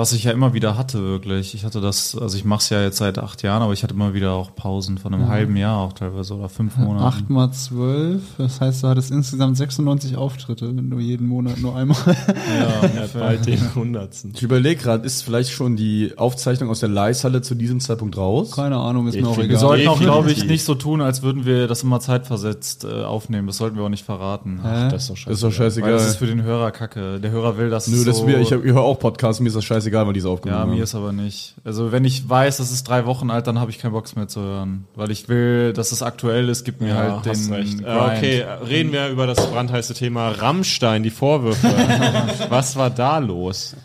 Was 0.00 0.12
ich 0.12 0.24
ja 0.24 0.32
immer 0.32 0.54
wieder 0.54 0.78
hatte, 0.78 1.02
wirklich. 1.02 1.52
Ich 1.54 1.62
hatte 1.66 1.82
das, 1.82 2.16
also 2.16 2.34
ich 2.34 2.46
mache 2.46 2.60
es 2.60 2.70
ja 2.70 2.80
jetzt 2.80 2.96
seit 2.96 3.18
acht 3.18 3.42
Jahren, 3.42 3.60
aber 3.60 3.74
ich 3.74 3.82
hatte 3.82 3.92
immer 3.92 4.14
wieder 4.14 4.32
auch 4.32 4.54
Pausen 4.54 4.96
von 4.96 5.12
einem 5.12 5.28
halben 5.28 5.56
Jahr 5.58 5.76
auch 5.76 5.92
teilweise 5.92 6.36
oder 6.36 6.48
fünf 6.48 6.78
Monaten. 6.78 7.04
8 7.04 7.28
mal 7.28 7.52
12, 7.52 8.22
das 8.38 8.62
heißt, 8.62 8.82
du 8.82 8.88
hattest 8.88 9.10
insgesamt 9.10 9.58
96 9.58 10.16
Auftritte, 10.16 10.74
wenn 10.74 10.88
du 10.88 10.98
jeden 11.00 11.26
Monat 11.26 11.58
nur 11.58 11.76
einmal. 11.76 11.98
Ja, 12.06 13.06
bald 13.12 13.44
den 13.46 13.74
Hundertsten. 13.74 14.32
Ich 14.34 14.42
überlege 14.42 14.80
gerade, 14.80 15.04
ist 15.04 15.22
vielleicht 15.22 15.50
schon 15.50 15.76
die 15.76 16.14
Aufzeichnung 16.16 16.70
aus 16.70 16.80
der 16.80 16.88
Leishalle 16.88 17.42
zu 17.42 17.54
diesem 17.54 17.80
Zeitpunkt 17.80 18.16
raus? 18.16 18.52
Keine 18.52 18.78
Ahnung, 18.78 19.06
ist 19.06 19.16
Ich 19.16 19.22
mir 19.22 19.28
auch 19.28 19.34
finde, 19.34 19.50
Wir 19.50 19.56
egal. 19.56 19.68
sollten 19.68 19.88
auch, 19.88 20.00
glaube 20.00 20.32
ich, 20.32 20.46
nicht 20.46 20.64
so 20.64 20.74
tun, 20.74 21.02
als 21.02 21.22
würden 21.22 21.44
wir 21.44 21.68
das 21.68 21.82
immer 21.82 22.00
zeitversetzt 22.00 22.84
äh, 22.84 23.04
aufnehmen. 23.04 23.46
Das 23.46 23.58
sollten 23.58 23.76
wir 23.76 23.84
auch 23.84 23.90
nicht 23.90 24.06
verraten. 24.06 24.60
Hä? 24.62 24.88
Das 24.90 25.02
ist 25.02 25.10
doch 25.10 25.16
scheiße. 25.16 25.32
ist 25.32 25.42
doch 25.42 25.48
Weil 25.48 25.52
scheißegal. 25.52 25.92
das 25.92 26.06
ist 26.06 26.16
für 26.16 26.26
den 26.26 26.42
Hörer 26.42 26.70
kacke. 26.70 27.20
Der 27.20 27.30
Hörer 27.30 27.58
will 27.58 27.68
das 27.68 27.86
Nö, 27.88 28.02
das 28.04 28.18
so, 28.18 28.26
wir, 28.26 28.40
ich, 28.40 28.50
ich 28.50 28.72
höre 28.72 28.80
auch 28.80 28.98
Podcasts, 28.98 29.40
mir 29.40 29.48
ist 29.48 29.56
das 29.56 29.64
scheißegal, 29.64 29.89
wann 29.92 30.14
die 30.14 30.18
es 30.20 30.24
Ja, 30.24 30.30
aufgenommen 30.30 30.66
mir 30.70 30.76
haben. 30.76 30.82
ist 30.82 30.94
aber 30.94 31.12
nicht. 31.12 31.54
Also 31.64 31.92
wenn 31.92 32.04
ich 32.04 32.28
weiß, 32.28 32.58
das 32.58 32.70
ist 32.70 32.88
drei 32.88 33.06
Wochen 33.06 33.30
alt, 33.30 33.46
dann 33.46 33.58
habe 33.58 33.70
ich 33.70 33.78
keinen 33.78 33.92
Bock 33.92 34.14
mehr 34.16 34.28
zu 34.28 34.40
hören. 34.40 34.86
Weil 34.94 35.10
ich 35.10 35.28
will, 35.28 35.72
dass 35.72 35.92
es 35.92 36.02
aktuell 36.02 36.48
ist, 36.48 36.64
gibt 36.64 36.80
mir 36.80 36.88
Ja, 36.88 36.94
halt 36.96 37.24
den 37.26 37.30
hast 37.32 37.50
recht. 37.50 37.78
Grind. 37.78 37.86
Äh, 37.86 38.16
okay, 38.16 38.44
reden 38.66 38.92
wir 38.92 39.08
über 39.08 39.26
das 39.26 39.44
brandheiße 39.50 39.94
Thema 39.94 40.28
Rammstein, 40.30 41.02
die 41.02 41.10
Vorwürfe. 41.10 41.66
Was 42.48 42.76
war 42.76 42.90
da 42.90 43.18
los? 43.18 43.76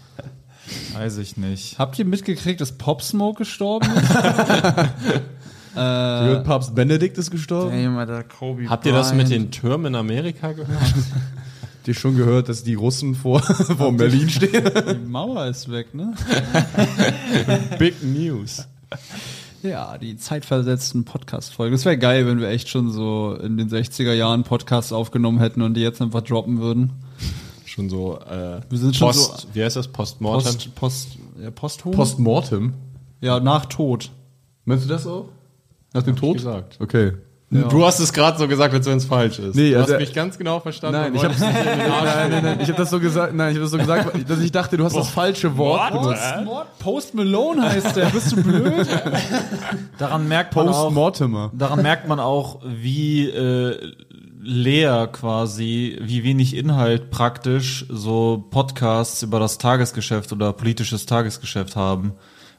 Weiß 0.94 1.18
ich 1.18 1.38
nicht. 1.38 1.78
Habt 1.78 2.00
ihr 2.00 2.06
mitgekriegt, 2.06 2.60
dass 2.62 2.72
Pop 2.72 3.02
Smoke 3.02 3.40
gestorben 3.40 3.88
ist? 3.96 4.10
Gehört 5.76 6.46
Papst 6.46 6.74
Benedikt 6.74 7.18
ist 7.18 7.32
gestorben? 7.32 7.98
Der 8.08 8.24
Kobe 8.24 8.70
Habt 8.70 8.86
ihr 8.86 8.94
das 8.94 9.14
mit 9.14 9.30
den 9.30 9.52
Türmen 9.52 9.88
in 9.88 9.96
Amerika 9.96 10.54
gehört? 10.54 10.70
Habt 11.86 11.90
ihr 11.96 12.02
schon 12.02 12.18
gehört, 12.18 12.50
dass 12.50 12.64
die 12.64 12.74
Russen 12.74 13.14
vor, 13.14 13.42
vor 13.78 13.94
Berlin 13.94 14.28
stehen? 14.28 14.64
Die 15.06 15.08
Mauer 15.08 15.46
ist 15.46 15.70
weg, 15.72 15.94
ne? 15.94 16.16
Big 17.78 18.04
News. 18.04 18.68
Ja, 19.62 19.96
die 20.00 20.18
zeitversetzten 20.18 21.06
Podcast-Folgen. 21.06 21.76
Es 21.76 21.86
wäre 21.86 22.00
geil, 22.00 22.26
wenn 22.26 22.40
wir 22.40 22.48
echt 22.50 22.70
schon 22.70 22.92
so 22.92 23.36
in 23.36 23.56
den 23.58 23.70
60er 23.70 24.14
Jahren 24.14 24.42
Podcasts 24.44 24.92
aufgenommen 24.92 25.38
hätten 25.38 25.62
und 25.62 25.76
die 25.76 25.82
jetzt 25.82 26.02
einfach 26.02 26.22
droppen 26.22 26.60
würden. 26.60 26.90
Schon 27.66 27.88
so, 27.88 28.18
äh, 28.20 28.62
Wir 28.68 28.80
sind 28.80 28.96
schon 28.96 29.10
Post, 29.10 29.42
so- 29.42 29.48
wie 29.54 29.64
heißt 29.64 29.76
das? 29.76 29.88
Postmortem? 29.88 30.54
Post, 30.54 30.74
Post, 30.76 31.08
ja, 31.40 31.52
Posthum? 31.52 31.92
Postmortem? 31.92 32.74
Ja, 33.22 33.40
nach 33.40 33.68
Tod. 33.68 34.10
Meinst 34.64 34.86
du 34.86 34.90
das 34.90 35.06
auch? 35.06 35.30
Nach 35.94 36.02
dem 36.02 36.16
Tod? 36.16 36.38
gesagt. 36.38 36.78
Okay. 36.82 37.12
Du 37.52 37.86
hast 37.86 38.00
es 38.00 38.12
gerade 38.12 38.38
so 38.38 38.48
gesagt, 38.48 38.74
als 38.74 38.88
wenn 38.88 38.98
es 38.98 39.06
falsch 39.06 39.40
ist. 39.40 39.56
Nee, 39.56 39.72
du 39.72 39.80
also- 39.80 39.94
hast 39.94 40.00
mich 40.00 40.14
ganz 40.14 40.38
genau 40.38 40.60
verstanden. 40.60 41.00
Nein, 41.00 41.16
ich 41.16 41.24
Arsch 41.26 41.40
nein, 41.40 42.32
nein, 42.32 42.44
nein, 42.44 42.60
ich 42.60 42.68
habe 42.68 42.78
das 42.78 42.90
so 42.90 43.00
gesagt, 43.00 43.34
nein, 43.34 43.52
ich 43.52 43.56
habe 43.56 43.64
das 43.64 43.72
so 43.72 43.78
gesagt, 43.78 44.30
dass 44.30 44.40
ich 44.40 44.52
dachte, 44.52 44.78
du 44.78 44.84
hast 44.84 44.96
das 44.96 45.10
falsche 45.10 45.56
Wort 45.58 45.92
benutzt. 45.92 46.24
Post 46.80 47.14
Malone 47.14 47.62
heißt 47.62 47.96
der. 47.96 48.08
Bist 48.08 48.32
du 48.32 48.42
blöd? 48.42 48.88
Daran 49.98 50.28
merkt 50.28 50.56
man 50.56 50.70
auch, 50.70 51.52
daran 51.54 51.82
merkt 51.82 52.08
man 52.08 52.20
auch, 52.20 52.62
wie 52.64 53.30
äh, 53.30 53.94
leer 54.42 55.08
quasi, 55.08 55.98
wie 56.02 56.24
wenig 56.24 56.56
Inhalt 56.56 57.10
praktisch 57.10 57.86
so 57.90 58.46
Podcasts 58.52 59.24
über 59.24 59.40
das 59.40 59.58
Tagesgeschäft 59.58 60.32
oder 60.32 60.54
politisches 60.54 61.06
Tagesgeschäft 61.06 61.76
haben. 61.76 62.14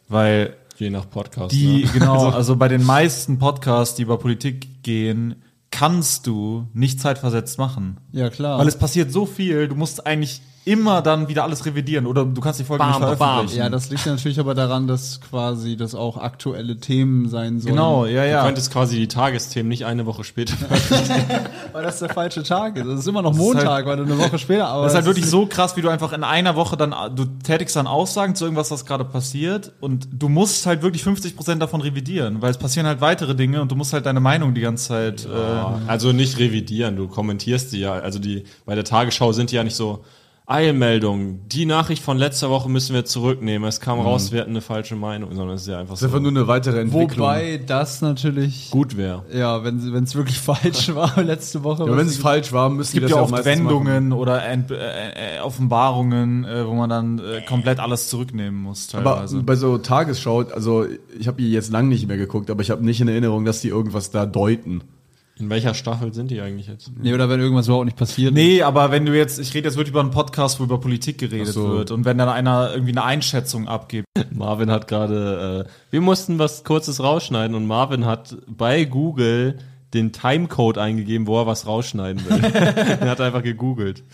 Weil 0.09 0.57
Je 0.79 0.91
nach 0.91 1.09
Podcast. 1.09 1.53
die, 1.53 1.85
ne? 1.85 1.91
genau, 1.93 2.29
also 2.29 2.57
bei 2.57 2.69
den 2.69 2.85
meisten 2.85 3.39
Podcasts, 3.39 3.95
die 3.95 4.03
über 4.03 4.19
Politik 4.19 4.83
gehen, 4.83 5.43
kannst 5.71 6.27
du 6.27 6.67
nicht 6.75 7.01
zeitversetzt 7.01 7.59
machen. 7.59 7.99
Ja, 8.13 8.31
klar. 8.31 8.59
Weil 8.59 8.69
es 8.69 8.79
passiert 8.79 9.13
so 9.13 9.27
viel, 9.27 9.69
du 9.69 9.75
musst 9.75 10.07
eigentlich 10.07 10.43
immer 10.67 11.01
dann 11.01 11.29
wieder 11.29 11.45
alles 11.45 11.65
revidieren 11.65 12.07
oder 12.07 12.25
du 12.25 12.41
kannst 12.41 12.59
die 12.59 12.65
Folge 12.65 12.83
Bam, 12.83 12.91
nicht 12.91 13.01
bam, 13.01 13.17
veröffentlichen. 13.17 13.59
ja, 13.61 13.71
das 13.71 13.89
liegt 13.89 14.05
natürlich 14.05 14.41
aber 14.41 14.55
daran, 14.55 14.89
dass 14.89 15.21
quasi 15.21 15.77
das 15.77 15.95
auch 15.95 16.17
aktuelle 16.17 16.77
Themen 16.79 17.29
sein 17.29 17.61
sollen. 17.61 17.75
genau, 17.77 18.05
ja, 18.05 18.25
Du 18.25 18.31
ja. 18.31 18.45
könntest 18.45 18.73
quasi 18.73 18.97
die 18.97 19.07
Tagesthemen 19.07 19.69
nicht 19.69 19.87
eine 19.87 20.07
Woche 20.07 20.25
später. 20.25 20.55
Weil 21.73 21.85
das 21.85 22.01
der 22.01 22.09
falsche 22.09 22.43
Tag 22.43 22.77
ist. 22.77 22.87
Das 22.87 22.99
ist 22.99 23.07
immer 23.07 23.23
noch 23.23 23.33
Montag, 23.35 23.87
weil 23.87 23.97
du 23.97 24.03
eine 24.03 24.19
Woche 24.19 24.39
später, 24.39 24.67
aber 24.67 24.83
Das 24.83 24.93
ist 24.93 24.97
halt 24.97 25.07
wirklich 25.07 25.27
so 25.27 25.47
krass, 25.47 25.77
wie 25.77 25.83
du 25.83 25.89
einfach 25.89 26.13
in 26.13 26.25
einer 26.25 26.57
Woche 26.57 26.77
dann, 26.77 26.95
du 27.15 27.27
tätigst 27.45 27.77
dann 27.77 27.87
Aussagen 27.87 28.35
zu 28.35 28.45
irgendwas, 28.45 28.71
was 28.71 28.85
gerade 28.85 29.05
passiert 29.05 29.73
und 29.81 30.09
du 30.13 30.29
musst 30.29 30.67
halt 30.67 30.83
wirklich 30.83 31.05
50% 31.05 31.57
davon 31.57 31.81
revidieren, 31.81 32.43
weil 32.43 32.51
es 32.51 32.59
passieren 32.59 32.87
halt 32.87 33.01
weitere 33.01 33.35
Dinge 33.37 33.63
und 33.63 33.71
du 33.71 33.77
musst 33.77 33.93
halt 33.93 34.05
deine 34.07 34.21
Meinung 34.21 34.55
die 34.55 34.63
ganze 34.63 34.89
Zeit, 34.89 35.27
äh, 35.27 35.29
also 35.87 36.13
nicht 36.13 36.39
revidieren, 36.39 36.97
du 36.97 37.07
kommentierst 37.09 37.73
die 37.73 37.79
ja. 37.81 37.93
Also 37.93 38.19
die 38.19 38.45
bei 38.65 38.75
der 38.75 38.85
Tagesschau 38.85 39.33
sind 39.33 39.51
die 39.53 39.57
ja 39.57 39.65
nicht 39.65 39.77
so, 39.77 40.05
Eilmeldung. 40.49 41.41
Die 41.49 41.67
Nachricht 41.67 42.05
von 42.05 42.19
letzter 42.19 42.51
Woche 42.51 42.71
müssen 42.71 42.95
wir 42.95 43.05
zurücknehmen. 43.05 43.69
Es 43.69 43.81
kam 43.81 43.99
raus, 43.99 44.31
wir 44.31 44.41
hatten 44.41 44.51
eine 44.51 44.61
falsche 44.61 44.95
Meinung, 44.95 45.35
sondern 45.35 45.57
es 45.57 45.63
ist 45.63 45.69
ja 45.69 45.81
einfach 45.81 45.95
Das 45.95 46.03
ist 46.03 46.11
so 46.11 46.17
einfach 46.17 46.21
nur 46.21 46.31
eine 46.31 46.47
weitere 46.47 46.81
Entwicklung. 46.81 47.27
Wobei 47.27 47.61
das 47.67 48.01
natürlich, 48.01 48.71
gut 48.71 48.97
wäre. 48.97 49.25
ja, 49.33 49.65
wenn 49.65 49.79
es 50.05 50.15
wirklich 50.15 50.39
falsch 50.41 50.95
war 50.95 51.21
letzte 51.21 51.65
Woche. 51.65 51.85
ja, 51.85 51.97
wenn 51.97 52.07
es 52.07 52.19
falsch 52.19 52.53
war, 52.53 52.69
müssen 52.71 52.83
Es 52.83 52.93
gibt 52.93 53.07
die 53.07 53.11
ja 53.11 53.17
das 53.17 53.25
oft 53.25 53.33
auch 53.33 53.37
meistens 53.39 53.59
Wendungen 53.59 54.13
oder 54.13 54.45
Ent 54.47 54.71
äh, 54.71 55.37
äh, 55.37 55.41
Offenbarungen, 55.41 56.45
äh, 56.45 56.65
wo 56.65 56.75
man 56.75 56.91
dann 56.91 57.19
äh, 57.19 57.43
komplett 57.43 57.81
alles 57.81 58.09
zurücknehmen 58.09 58.63
muss 58.63 58.95
Aber 58.95 59.15
teilweise. 59.17 59.43
bei 59.43 59.57
so 59.57 59.79
Tagesschau, 59.79 60.43
also 60.55 60.87
ich 61.19 61.27
habe 61.27 61.43
die 61.43 61.51
jetzt 61.51 61.73
lang 61.73 61.89
nicht 61.89 62.07
mehr 62.07 62.17
geguckt, 62.19 62.51
aber 62.51 62.63
ich 62.63 62.71
habe 62.71 62.85
nicht 62.85 63.01
in 63.01 63.09
Erinnerung, 63.09 63.45
dass 63.45 63.63
die 63.63 63.69
irgendwas 63.69 64.13
da 64.13 64.27
deuten. 64.27 64.83
In 65.39 65.51
welcher 65.51 65.75
Staffel 65.75 66.15
sind 66.15 66.31
die 66.31 66.41
eigentlich 66.41 66.67
jetzt? 66.67 66.91
Nee, 66.97 67.13
oder 67.13 67.29
wenn 67.29 67.41
irgendwas 67.41 67.67
überhaupt 67.67 67.85
nicht 67.85 67.99
passiert. 67.99 68.33
Nee, 68.33 68.63
aber 68.63 68.91
wenn 68.91 69.05
du 69.05 69.15
jetzt, 69.15 69.39
ich 69.39 69.53
rede 69.53 69.69
jetzt 69.69 69.77
wirklich 69.77 69.91
über 69.91 70.01
einen 70.01 70.11
Podcast, 70.11 70.59
wo 70.61 70.65
über 70.65 70.81
Politik 70.81 71.19
geredet 71.19 71.53
so. 71.53 71.69
wird 71.69 71.91
und 71.91 72.07
wenn 72.07 72.17
dann 72.17 72.31
einer 72.31 72.71
irgendwie 72.73 72.93
eine 72.93 73.05
Einschätzung 73.05 73.69
abgibt. 73.69 74.07
Marvin 74.31 74.71
hat 74.71 74.89
gerade, 74.89 75.67
äh, 75.67 75.71
wir 75.91 76.01
mussten 76.01 76.39
was 76.39 76.65
Kurzes 76.65 77.03
rausschneiden 77.03 77.55
und 77.55 77.67
Marvin 77.67 78.07
hat 78.07 78.37
bei 78.47 78.85
Google 78.85 79.59
den 79.93 80.13
Timecode 80.13 80.79
eingegeben, 80.79 81.27
wo 81.27 81.39
er 81.39 81.47
was 81.47 81.67
rausschneiden 81.67 82.25
will. 82.25 82.43
er 82.55 83.11
hat 83.11 83.21
einfach 83.21 83.43
gegoogelt. 83.43 84.05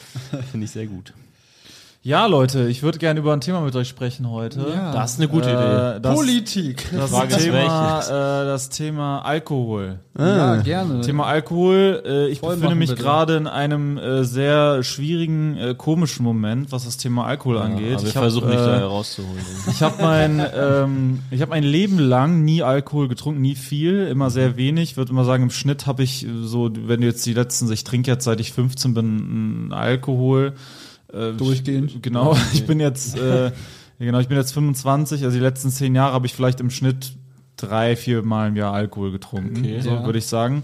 Finde 0.50 0.64
ich 0.64 0.72
sehr 0.72 0.86
gut. 0.86 1.14
Ja, 2.04 2.26
Leute, 2.26 2.68
ich 2.68 2.82
würde 2.82 2.98
gerne 2.98 3.20
über 3.20 3.32
ein 3.32 3.40
Thema 3.40 3.60
mit 3.60 3.76
euch 3.76 3.86
sprechen 3.86 4.28
heute. 4.28 4.58
Ja. 4.74 4.92
Das 4.92 5.12
ist 5.12 5.20
eine 5.20 5.28
gute 5.28 5.48
Idee. 5.50 5.98
Äh, 5.98 6.00
das, 6.00 6.16
Politik. 6.16 6.88
das, 6.92 7.10
Frage 7.12 7.36
ist 7.36 7.44
Thema, 7.44 7.94
welches. 7.94 8.08
äh, 8.08 8.12
das 8.12 8.68
Thema 8.70 9.20
Alkohol. 9.20 10.00
Ja, 10.18 10.56
gerne. 10.56 11.02
Thema 11.02 11.26
Alkohol. 11.26 12.02
Äh, 12.04 12.26
ich 12.30 12.40
Voll 12.40 12.56
befinde 12.56 12.74
mich 12.74 12.96
gerade 12.96 13.36
in 13.36 13.46
einem 13.46 13.98
äh, 13.98 14.24
sehr 14.24 14.82
schwierigen, 14.82 15.56
äh, 15.56 15.74
komischen 15.78 16.24
Moment, 16.24 16.72
was 16.72 16.86
das 16.86 16.96
Thema 16.96 17.24
Alkohol 17.26 17.58
angeht. 17.58 17.92
Aber 17.92 18.02
wir 18.02 18.08
ich 18.08 18.16
hab, 18.16 18.24
versuchen 18.24 18.50
dich 18.50 18.58
äh, 18.58 18.66
da 18.66 18.78
herauszuholen. 18.80 19.44
Ich 19.70 19.80
habe 19.80 20.02
mein, 20.02 20.44
ähm, 20.56 21.20
ich 21.30 21.40
habe 21.40 21.50
mein 21.50 21.62
Leben 21.62 22.00
lang 22.00 22.42
nie 22.42 22.64
Alkohol 22.64 23.06
getrunken, 23.06 23.40
nie 23.40 23.54
viel, 23.54 24.08
immer 24.08 24.28
sehr 24.30 24.56
wenig. 24.56 24.96
Würde 24.96 25.12
immer 25.12 25.24
sagen, 25.24 25.44
im 25.44 25.50
Schnitt 25.50 25.86
habe 25.86 26.02
ich 26.02 26.26
so, 26.42 26.68
wenn 26.74 27.00
du 27.00 27.06
jetzt 27.06 27.24
die 27.26 27.34
letzten, 27.34 27.70
ich 27.70 27.84
trinke 27.84 28.10
jetzt 28.10 28.24
seit 28.24 28.40
ich 28.40 28.52
15 28.52 28.92
bin, 28.92 29.68
Alkohol. 29.72 30.54
Äh, 31.12 31.32
Durchgehend? 31.32 31.94
Ich, 31.96 32.02
genau, 32.02 32.36
ich 32.52 32.66
bin 32.66 32.80
jetzt, 32.80 33.16
äh, 33.16 33.50
genau, 33.98 34.18
ich 34.20 34.28
bin 34.28 34.36
jetzt 34.36 34.52
25. 34.52 35.24
Also 35.24 35.36
die 35.36 35.42
letzten 35.42 35.70
zehn 35.70 35.94
Jahre 35.94 36.14
habe 36.14 36.26
ich 36.26 36.34
vielleicht 36.34 36.60
im 36.60 36.70
Schnitt 36.70 37.12
drei, 37.56 37.96
vier 37.96 38.22
Mal 38.22 38.48
im 38.48 38.56
Jahr 38.56 38.72
Alkohol 38.72 39.12
getrunken, 39.12 39.58
Okay. 39.58 39.80
so 39.80 39.90
Ja. 39.90 40.04
würde 40.04 40.18
ich 40.18 40.26
sagen. 40.26 40.62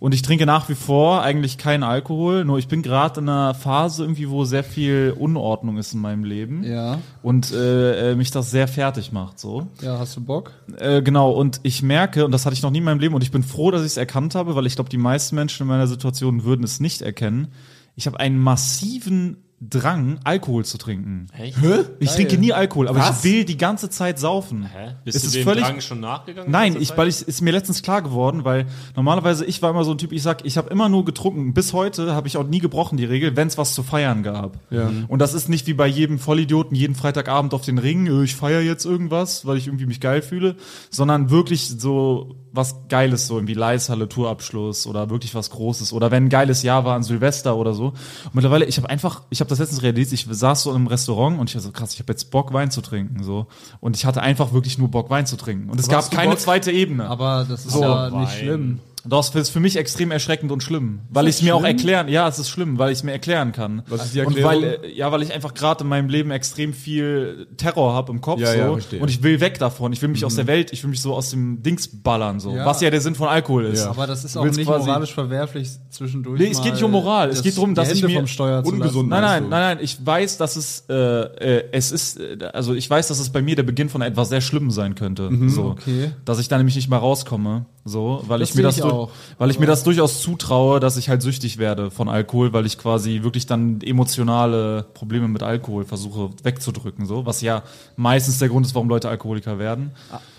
Und 0.00 0.14
ich 0.14 0.22
trinke 0.22 0.46
nach 0.46 0.68
wie 0.68 0.76
vor 0.76 1.22
eigentlich 1.22 1.58
keinen 1.58 1.82
Alkohol, 1.82 2.44
nur 2.44 2.56
ich 2.60 2.68
bin 2.68 2.82
gerade 2.82 3.18
in 3.18 3.28
einer 3.28 3.52
Phase 3.52 4.04
irgendwie, 4.04 4.30
wo 4.30 4.44
sehr 4.44 4.62
viel 4.62 5.12
Unordnung 5.18 5.76
ist 5.76 5.92
in 5.92 5.98
meinem 6.00 6.22
Leben 6.22 6.62
Ja. 6.62 7.00
und 7.20 7.50
äh, 7.50 8.12
äh, 8.12 8.14
mich 8.14 8.30
das 8.30 8.52
sehr 8.52 8.68
fertig 8.68 9.10
macht 9.10 9.40
so. 9.40 9.66
Ja, 9.82 9.98
hast 9.98 10.16
du 10.16 10.20
Bock? 10.20 10.52
Äh, 10.78 11.02
genau, 11.02 11.32
und 11.32 11.58
ich 11.64 11.82
merke, 11.82 12.24
und 12.24 12.30
das 12.30 12.46
hatte 12.46 12.54
ich 12.54 12.62
noch 12.62 12.70
nie 12.70 12.78
in 12.78 12.84
meinem 12.84 13.00
Leben, 13.00 13.16
und 13.16 13.24
ich 13.24 13.32
bin 13.32 13.42
froh, 13.42 13.72
dass 13.72 13.80
ich 13.80 13.88
es 13.88 13.96
erkannt 13.96 14.36
habe, 14.36 14.54
weil 14.54 14.66
ich 14.66 14.76
glaube, 14.76 14.88
die 14.88 14.98
meisten 14.98 15.34
Menschen 15.34 15.62
in 15.64 15.68
meiner 15.68 15.88
Situation 15.88 16.44
würden 16.44 16.62
es 16.62 16.78
nicht 16.78 17.02
erkennen. 17.02 17.48
Ich 17.96 18.06
habe 18.06 18.20
einen 18.20 18.38
massiven 18.38 19.38
Drang, 19.60 20.20
Alkohol 20.22 20.64
zu 20.64 20.78
trinken. 20.78 21.26
Echt? 21.36 21.56
Ich 21.98 22.10
trinke 22.12 22.38
nie 22.38 22.52
Alkohol, 22.52 22.86
aber 22.86 23.00
Was? 23.00 23.18
ich 23.18 23.24
will 23.24 23.44
die 23.44 23.56
ganze 23.56 23.90
Zeit 23.90 24.20
saufen. 24.20 24.64
Hä? 24.64 24.94
Bist 25.04 25.16
Es 25.16 25.22
du 25.22 25.26
ist 25.28 25.34
dem 25.36 25.42
völlig- 25.44 25.64
Drang 25.64 25.80
schon 25.80 25.98
nachgegangen? 25.98 26.48
Nein, 26.50 26.76
ich, 26.78 26.96
weil 26.96 27.08
ich 27.08 27.22
ist 27.26 27.40
mir 27.40 27.50
letztens 27.50 27.82
klar 27.82 28.00
geworden, 28.02 28.44
weil 28.44 28.66
normalerweise 28.94 29.44
ich 29.44 29.60
war 29.60 29.70
immer 29.70 29.82
so 29.82 29.90
ein 29.90 29.98
Typ, 29.98 30.12
ich 30.12 30.22
sag, 30.22 30.44
ich 30.44 30.56
habe 30.58 30.70
immer 30.70 30.88
nur 30.88 31.04
getrunken. 31.04 31.54
Bis 31.54 31.72
heute 31.72 32.14
habe 32.14 32.28
ich 32.28 32.36
auch 32.36 32.46
nie 32.46 32.60
gebrochen 32.60 32.96
die 32.98 33.04
Regel, 33.04 33.34
wenn 33.34 33.48
es 33.48 33.58
was 33.58 33.74
zu 33.74 33.82
feiern 33.82 34.22
gab. 34.22 34.58
Ja. 34.70 34.90
Und 35.08 35.18
das 35.18 35.34
ist 35.34 35.48
nicht 35.48 35.66
wie 35.66 35.74
bei 35.74 35.88
jedem 35.88 36.20
Vollidioten 36.20 36.76
jeden 36.76 36.94
Freitagabend 36.94 37.52
auf 37.52 37.62
den 37.64 37.78
Ring, 37.78 38.06
äh, 38.06 38.22
ich 38.22 38.36
feiere 38.36 38.60
jetzt 38.60 38.84
irgendwas, 38.84 39.44
weil 39.44 39.56
ich 39.56 39.66
irgendwie 39.66 39.86
mich 39.86 40.00
geil 40.00 40.22
fühle, 40.22 40.54
sondern 40.90 41.30
wirklich 41.30 41.68
so 41.68 42.36
was 42.52 42.76
Geiles, 42.88 43.26
so 43.26 43.36
irgendwie 43.36 43.54
Leishalle, 43.54 44.08
Tourabschluss 44.08 44.86
oder 44.86 45.10
wirklich 45.10 45.34
was 45.34 45.50
Großes 45.50 45.92
oder 45.92 46.10
wenn 46.10 46.24
ein 46.24 46.28
geiles 46.28 46.62
Jahr 46.62 46.84
war 46.84 46.94
an 46.96 47.02
Silvester 47.02 47.56
oder 47.56 47.74
so. 47.74 47.88
Und 47.88 48.34
mittlerweile, 48.34 48.64
ich 48.64 48.78
habe 48.78 48.88
einfach, 48.88 49.22
ich 49.30 49.40
habe 49.40 49.47
das 49.48 49.58
letztens 49.58 49.82
realisiert, 49.82 50.12
ich 50.12 50.26
saß 50.30 50.62
so 50.62 50.74
im 50.74 50.86
Restaurant 50.86 51.38
und 51.38 51.48
ich 51.50 51.54
war 51.56 51.62
so 51.62 51.70
krass, 51.72 51.92
ich 51.94 52.00
habe 52.00 52.12
jetzt 52.12 52.30
Bock 52.30 52.52
Wein 52.52 52.70
zu 52.70 52.80
trinken 52.80 53.22
so 53.22 53.46
und 53.80 53.96
ich 53.96 54.04
hatte 54.06 54.22
einfach 54.22 54.52
wirklich 54.52 54.78
nur 54.78 54.88
Bock 54.88 55.10
Wein 55.10 55.26
zu 55.26 55.36
trinken 55.36 55.70
und 55.70 55.78
es 55.80 55.88
gab 55.88 56.10
keine 56.10 56.30
Bock? 56.32 56.40
zweite 56.40 56.70
Ebene. 56.70 57.08
Aber 57.08 57.46
das 57.48 57.66
ist 57.66 57.72
So, 57.72 57.82
ja 57.82 58.12
Wein. 58.12 58.20
nicht 58.20 58.32
schlimm. 58.38 58.80
Das 59.06 59.34
ist 59.34 59.50
für 59.50 59.60
mich 59.60 59.76
extrem 59.76 60.10
erschreckend 60.10 60.50
und 60.52 60.62
schlimm, 60.62 61.00
weil 61.08 61.28
ich 61.28 61.36
es 61.36 61.42
mir 61.42 61.54
auch 61.54 61.64
erklären, 61.64 62.08
ja, 62.08 62.26
es 62.28 62.38
ist 62.38 62.48
schlimm, 62.50 62.78
weil 62.78 62.90
ich 62.90 62.98
es 62.98 63.04
mir 63.04 63.12
erklären 63.12 63.52
kann. 63.52 63.82
Was 63.88 64.06
ist 64.06 64.14
die 64.14 64.20
Und 64.20 64.36
Erklärung? 64.36 64.62
weil, 64.62 64.78
äh, 64.84 64.92
ja, 64.94 65.10
weil 65.12 65.22
ich 65.22 65.32
einfach 65.32 65.54
gerade 65.54 65.84
in 65.84 65.88
meinem 65.88 66.08
Leben 66.08 66.30
extrem 66.30 66.72
viel 66.72 67.46
Terror 67.56 67.94
habe 67.94 68.12
im 68.12 68.20
Kopf 68.20 68.40
Ja, 68.40 68.52
so 68.52 68.58
ja, 68.58 68.72
verstehe. 68.72 69.00
und 69.00 69.08
ich 69.08 69.22
will 69.22 69.40
weg 69.40 69.58
davon. 69.58 69.92
Ich 69.92 70.02
will 70.02 70.08
mich 70.08 70.24
aus 70.24 70.34
der 70.34 70.46
Welt, 70.46 70.72
ich 70.72 70.82
will 70.82 70.90
mich 70.90 71.00
so 71.00 71.14
aus 71.14 71.30
dem 71.30 71.62
Dings 71.62 71.88
ballern 72.02 72.40
so, 72.40 72.54
Ja. 72.54 72.66
was 72.66 72.80
ja 72.80 72.90
der 72.90 73.00
Sinn 73.00 73.14
von 73.14 73.28
Alkohol 73.28 73.66
ist. 73.66 73.80
Ja. 73.84 73.90
Aber 73.90 74.06
das 74.06 74.24
ist 74.24 74.36
auch 74.36 74.44
nicht 74.44 74.60
quasi- 74.64 74.86
moralisch 74.86 75.14
verwerflich 75.14 75.68
zwischendurch. 75.90 76.40
Nee, 76.40 76.48
es 76.50 76.60
geht 76.62 76.72
nicht 76.74 76.82
um 76.82 76.90
mal 76.90 76.98
Moral. 77.00 77.28
Es 77.30 77.42
geht 77.42 77.56
darum, 77.56 77.74
dass 77.74 77.92
ich 77.92 78.02
mir 78.02 78.10
vom 78.16 78.26
Steuer 78.26 78.64
zu 78.64 78.72
ungesund- 78.72 79.08
Nein, 79.08 79.22
nein, 79.22 79.42
nein, 79.48 79.76
nein, 79.76 79.78
ich 79.80 80.04
weiß, 80.04 80.38
dass 80.38 80.56
es, 80.56 80.84
äh, 80.88 80.94
äh, 80.94 81.64
es 81.72 81.92
ist, 81.92 82.18
äh, 82.18 82.36
also 82.52 82.74
ich 82.74 82.88
weiß, 82.90 83.08
dass 83.08 83.18
es 83.20 83.30
bei 83.30 83.42
mir 83.42 83.54
der 83.56 83.62
Beginn 83.62 83.88
von 83.88 84.02
etwas 84.02 84.28
sehr 84.28 84.40
Schlimmem 84.40 84.70
sein 84.70 84.94
könnte. 84.94 85.30
so. 85.48 85.64
okay. 85.66 86.10
Dass 86.24 86.38
ich 86.40 86.48
da 86.48 86.56
nämlich 86.56 86.74
nicht 86.76 86.90
mehr 86.90 86.98
rauskomme, 86.98 87.66
so, 87.88 88.22
weil 88.26 88.38
Das 88.40 88.50
ich 88.50 88.54
mir 88.54 88.62
das, 88.62 88.76
ich 88.76 88.82
du- 88.82 88.88
auch. 88.88 89.10
weil 89.38 89.50
ich 89.50 89.58
mir 89.58 89.66
das 89.66 89.82
durchaus 89.84 90.20
zutraue, 90.22 90.78
dass 90.80 90.96
ich 90.96 91.08
halt 91.08 91.22
süchtig 91.22 91.58
werde 91.58 91.90
von 91.90 92.08
Alkohol, 92.08 92.52
weil 92.52 92.66
ich 92.66 92.78
quasi 92.78 93.22
wirklich 93.22 93.46
dann 93.46 93.80
emotionale 93.80 94.84
Probleme 94.94 95.28
mit 95.28 95.42
Alkohol 95.42 95.84
versuche 95.84 96.30
wegzudrücken, 96.42 97.06
so, 97.06 97.26
was 97.26 97.40
ja 97.40 97.62
meistens 97.96 98.38
der 98.38 98.48
Grund 98.48 98.66
ist, 98.66 98.74
warum 98.74 98.88
Leute 98.88 99.08
Alkoholiker 99.08 99.58
werden. 99.58 99.90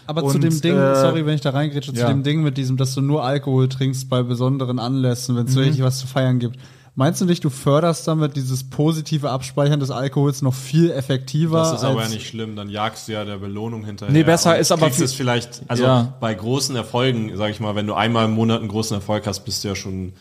Aber 0.07 0.21
zu 0.21 0.35
Und, 0.35 0.43
dem 0.43 0.59
Ding, 0.61 0.75
äh, 0.75 0.95
sorry, 0.95 1.25
wenn 1.25 1.35
ich 1.35 1.41
da 1.41 1.51
reingrätsche, 1.51 1.91
ja. 1.93 2.01
zu 2.07 2.07
dem 2.07 2.23
Ding 2.23 2.41
mit 2.41 2.57
diesem, 2.57 2.77
dass 2.77 2.93
du 2.95 3.01
nur 3.01 3.23
Alkohol 3.23 3.69
trinkst 3.69 4.09
bei 4.09 4.23
besonderen 4.23 4.79
Anlässen, 4.79 5.35
wenn 5.35 5.45
es 5.45 5.53
Mhm. 5.55 5.61
richtig 5.61 5.83
was 5.83 5.99
zu 5.99 6.07
feiern 6.07 6.39
gibt. 6.39 6.57
Meinst 6.99 7.21
du 7.21 7.25
nicht, 7.25 7.45
du 7.45 7.49
förderst 7.49 8.05
damit 8.09 8.35
dieses 8.35 8.69
positive 8.69 9.29
Abspeichern 9.29 9.79
des 9.79 9.89
Alkohols 9.89 10.41
noch 10.41 10.53
viel 10.53 10.91
effektiver? 10.91 11.59
Das 11.59 11.71
ist 11.75 11.83
aber 11.85 12.01
ja 12.03 12.09
nicht 12.09 12.27
schlimm, 12.27 12.57
dann 12.57 12.67
jagst 12.67 13.07
du 13.07 13.13
ja 13.13 13.23
der 13.23 13.37
Belohnung 13.37 13.85
hinterher. 13.85 14.11
Nee, 14.11 14.23
besser 14.23 14.57
ist 14.59 14.69
aber 14.73 14.91
viel- 14.91 15.05
es 15.05 15.13
vielleicht, 15.13 15.61
also 15.69 15.83
Ja. 15.83 16.13
bei 16.19 16.33
großen 16.33 16.75
Erfolgen, 16.75 17.31
sag 17.37 17.51
ich 17.51 17.61
mal, 17.61 17.73
wenn 17.75 17.87
du 17.87 17.93
einmal 17.93 18.25
im 18.25 18.31
Monat 18.31 18.59
einen 18.59 18.67
großen 18.67 18.95
Erfolg 18.95 19.25
hast, 19.27 19.45
bist 19.45 19.63
du 19.63 19.69
ja 19.69 19.75
schon 19.75 20.11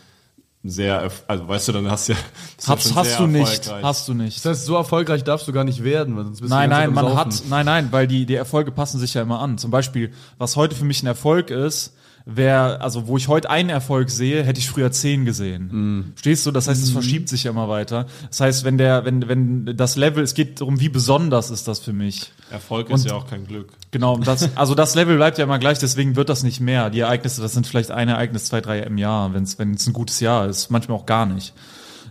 sehr, 0.63 1.11
also 1.27 1.47
weißt 1.49 1.67
du, 1.67 1.71
dann 1.73 1.91
hast 1.91 2.07
du 2.07 2.13
ja, 2.13 2.19
bist 2.55 2.67
ja 2.69 2.75
Hast, 2.75 2.83
schon 2.87 2.95
hast 2.95 3.09
sehr 3.09 3.17
du 3.17 3.27
nicht, 3.27 3.73
hast 3.83 4.07
du 4.07 4.13
nicht. 4.13 4.37
Das 4.37 4.45
heißt, 4.57 4.65
so 4.65 4.75
erfolgreich 4.77 5.25
darfst 5.25 5.49
du 5.49 5.51
gar 5.51 5.65
nicht 5.65 5.83
werden, 5.83 6.15
weil 6.15 6.23
sonst 6.23 6.39
bist 6.39 6.49
Nein, 6.49 6.69
du 6.69 6.75
nein, 6.77 6.93
man 6.93 7.07
am 7.07 7.17
hat, 7.17 7.33
Saufen. 7.33 7.49
nein, 7.49 7.65
nein, 7.65 7.87
weil 7.91 8.07
die, 8.07 8.25
die 8.25 8.35
Erfolge 8.35 8.71
passen 8.71 8.99
sich 8.99 9.13
ja 9.15 9.21
immer 9.21 9.39
an. 9.41 9.57
Zum 9.57 9.69
Beispiel, 9.69 10.13
was 10.37 10.55
heute 10.55 10.75
für 10.75 10.85
mich 10.85 11.03
ein 11.03 11.07
Erfolg 11.07 11.49
ist, 11.49 11.93
wäre, 12.35 12.81
also 12.81 13.07
wo 13.07 13.17
ich 13.17 13.27
heute 13.27 13.49
einen 13.49 13.69
Erfolg 13.69 14.09
sehe, 14.09 14.43
hätte 14.43 14.59
ich 14.59 14.69
früher 14.69 14.91
zehn 14.91 15.25
gesehen. 15.25 16.13
Stehst 16.17 16.45
du? 16.45 16.51
Das 16.51 16.67
heißt, 16.67 16.81
es 16.83 16.89
verschiebt 16.91 17.29
sich 17.29 17.43
ja 17.45 17.51
immer 17.51 17.69
weiter. 17.69 18.07
Das 18.29 18.39
heißt, 18.41 18.63
wenn 18.63 18.77
der, 18.77 19.05
wenn, 19.05 19.27
wenn 19.27 19.77
das 19.77 19.95
Level, 19.95 20.23
es 20.23 20.33
geht 20.33 20.61
darum, 20.61 20.79
wie 20.79 20.89
besonders 20.89 21.49
ist 21.49 21.67
das 21.67 21.79
für 21.79 21.93
mich. 21.93 22.31
Erfolg 22.51 22.89
Und- 22.89 22.95
ist 22.95 23.05
ja 23.05 23.13
auch 23.13 23.27
kein 23.27 23.45
Glück. 23.47 23.71
Genau, 23.91 24.15
und 24.15 24.27
das, 24.27 24.49
also 24.55 24.75
das 24.75 24.95
Level 24.95 25.15
bleibt 25.17 25.37
ja 25.37 25.43
immer 25.43 25.59
gleich, 25.59 25.79
deswegen 25.79 26.15
wird 26.15 26.29
das 26.29 26.43
nicht 26.43 26.59
mehr. 26.59 26.89
Die 26.89 26.99
Ereignisse, 26.99 27.41
das 27.41 27.53
sind 27.53 27.65
vielleicht 27.67 27.91
ein 27.91 28.07
Ereignis, 28.09 28.45
zwei, 28.45 28.61
drei 28.61 28.79
im 28.79 28.97
Jahr, 28.97 29.33
wenn 29.33 29.43
es 29.43 29.57
wenn 29.59 29.73
es 29.73 29.87
ein 29.87 29.93
gutes 29.93 30.19
Jahr 30.19 30.47
ist. 30.47 30.69
Manchmal 30.69 30.97
auch 30.97 31.05
gar 31.05 31.25
nicht. 31.25 31.53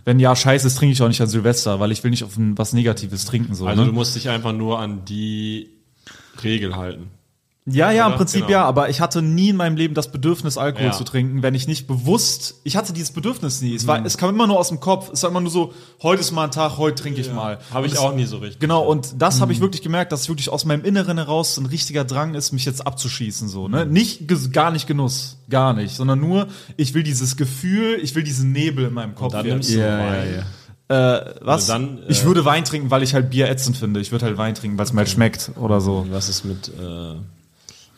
Wenn 0.05 0.17
ein 0.17 0.21
Jahr 0.21 0.35
scheiße 0.35 0.65
ist, 0.67 0.77
trinke 0.77 0.93
ich 0.93 1.01
auch 1.01 1.07
nicht 1.07 1.21
an 1.21 1.27
Silvester, 1.27 1.79
weil 1.79 1.91
ich 1.91 2.03
will 2.03 2.11
nicht 2.11 2.23
auf 2.23 2.37
ein, 2.37 2.57
was 2.57 2.73
Negatives 2.73 3.25
trinken. 3.25 3.53
So, 3.53 3.67
Also 3.67 3.81
ne? 3.81 3.87
du 3.87 3.93
musst 3.93 4.15
dich 4.15 4.29
einfach 4.29 4.53
nur 4.53 4.79
an 4.79 5.05
die 5.05 5.69
Regel 6.43 6.75
halten. 6.75 7.07
Ja, 7.71 7.91
ja, 7.91 8.07
im? 8.07 8.15
Prinzip 8.15 8.41
Genau. 8.47 8.51
ja, 8.51 8.65
aber 8.65 8.89
ich 8.89 9.01
hatte 9.01 9.21
nie 9.21 9.49
in 9.49 9.55
meinem 9.55 9.75
Leben 9.77 9.93
das 9.93 10.11
Bedürfnis, 10.11 10.57
Alkohol 10.57 10.87
Ja. 10.87 10.91
zu 10.91 11.03
trinken, 11.03 11.43
wenn 11.43 11.55
ich 11.55 11.67
nicht 11.67 11.87
bewusst, 11.87 12.55
ich 12.63 12.75
hatte 12.77 12.93
dieses 12.93 13.11
Bedürfnis 13.11 13.61
nie. 13.61 13.75
Es, 13.75 13.83
Mhm. 13.83 13.87
war, 13.87 14.05
es 14.05 14.17
kam 14.17 14.29
immer 14.29 14.47
nur 14.47 14.57
aus 14.59 14.69
dem 14.69 14.79
Kopf. 14.79 15.09
Es 15.11 15.23
war 15.23 15.29
immer 15.29 15.41
nur 15.41 15.51
so, 15.51 15.73
heute 16.01 16.21
ist 16.21 16.31
mal 16.31 16.45
ein 16.45 16.51
Tag, 16.51 16.77
heute 16.77 17.01
trinke 17.01 17.21
ich 17.21 17.31
mal. 17.31 17.59
Habe 17.73 17.87
ich 17.87 17.93
Und 17.93 17.99
auch 17.99 18.13
nie 18.15 18.25
so 18.25 18.37
richtig. 18.37 18.59
Genau, 18.59 18.83
und 18.83 19.21
das 19.21 19.37
Mhm. 19.37 19.41
habe 19.41 19.53
ich 19.53 19.59
wirklich 19.61 19.81
gemerkt, 19.81 20.11
dass 20.11 20.21
es 20.21 20.29
wirklich 20.29 20.49
aus 20.49 20.65
meinem 20.65 20.83
Inneren 20.85 21.17
heraus 21.17 21.55
so 21.55 21.61
ein 21.61 21.65
richtiger 21.67 22.03
Drang 22.05 22.35
ist, 22.35 22.51
mich 22.51 22.65
jetzt 22.65 22.85
abzuschießen. 22.85 23.47
So, 23.49 23.67
ne? 23.67 23.85
Mhm. 23.85 23.91
Nicht 23.93 24.27
gar 24.53 24.71
nicht 24.71 24.87
Genuss, 24.87 25.37
gar 25.49 25.73
nicht, 25.73 25.95
sondern 25.95 26.19
nur, 26.19 26.47
ich 26.77 26.93
will 26.93 27.03
dieses 27.03 27.37
Gefühl, 27.37 27.99
ich 28.01 28.15
will 28.15 28.23
diesen 28.23 28.51
Nebel 28.51 28.85
in 28.85 28.93
meinem 28.93 29.15
Kopf. 29.15 29.33
dann 29.33 29.45
jetzt. 29.45 29.53
nimmst 29.53 29.69
du 29.75 29.79
Ja, 29.79 29.99
Wein. 29.99 30.29
ja, 30.31 30.37
ja. 30.37 30.43
Äh, 30.91 31.35
was? 31.41 31.69
Also 31.69 31.73
dann, 31.73 31.97
äh, 31.99 32.01
ich 32.11 32.23
würde 32.25 32.45
Wein 32.45 32.65
trinken, 32.65 32.89
weil 32.89 33.03
ich 33.03 33.13
halt 33.13 33.29
Bier 33.29 33.47
ätzend 33.47 33.77
finde. 33.77 33.99
Ich 33.99 34.11
würde 34.11 34.25
halt 34.25 34.37
Wein 34.39 34.55
trinken, 34.55 34.77
weil 34.79 34.85
es 34.85 34.91
mir 34.93 34.99
halt 35.01 35.09
schmeckt 35.09 35.51
oder 35.57 35.81
so. 35.81 36.07
Was 36.09 36.29
ist 36.29 36.45
mit 36.45 36.69
äh, 36.69 37.13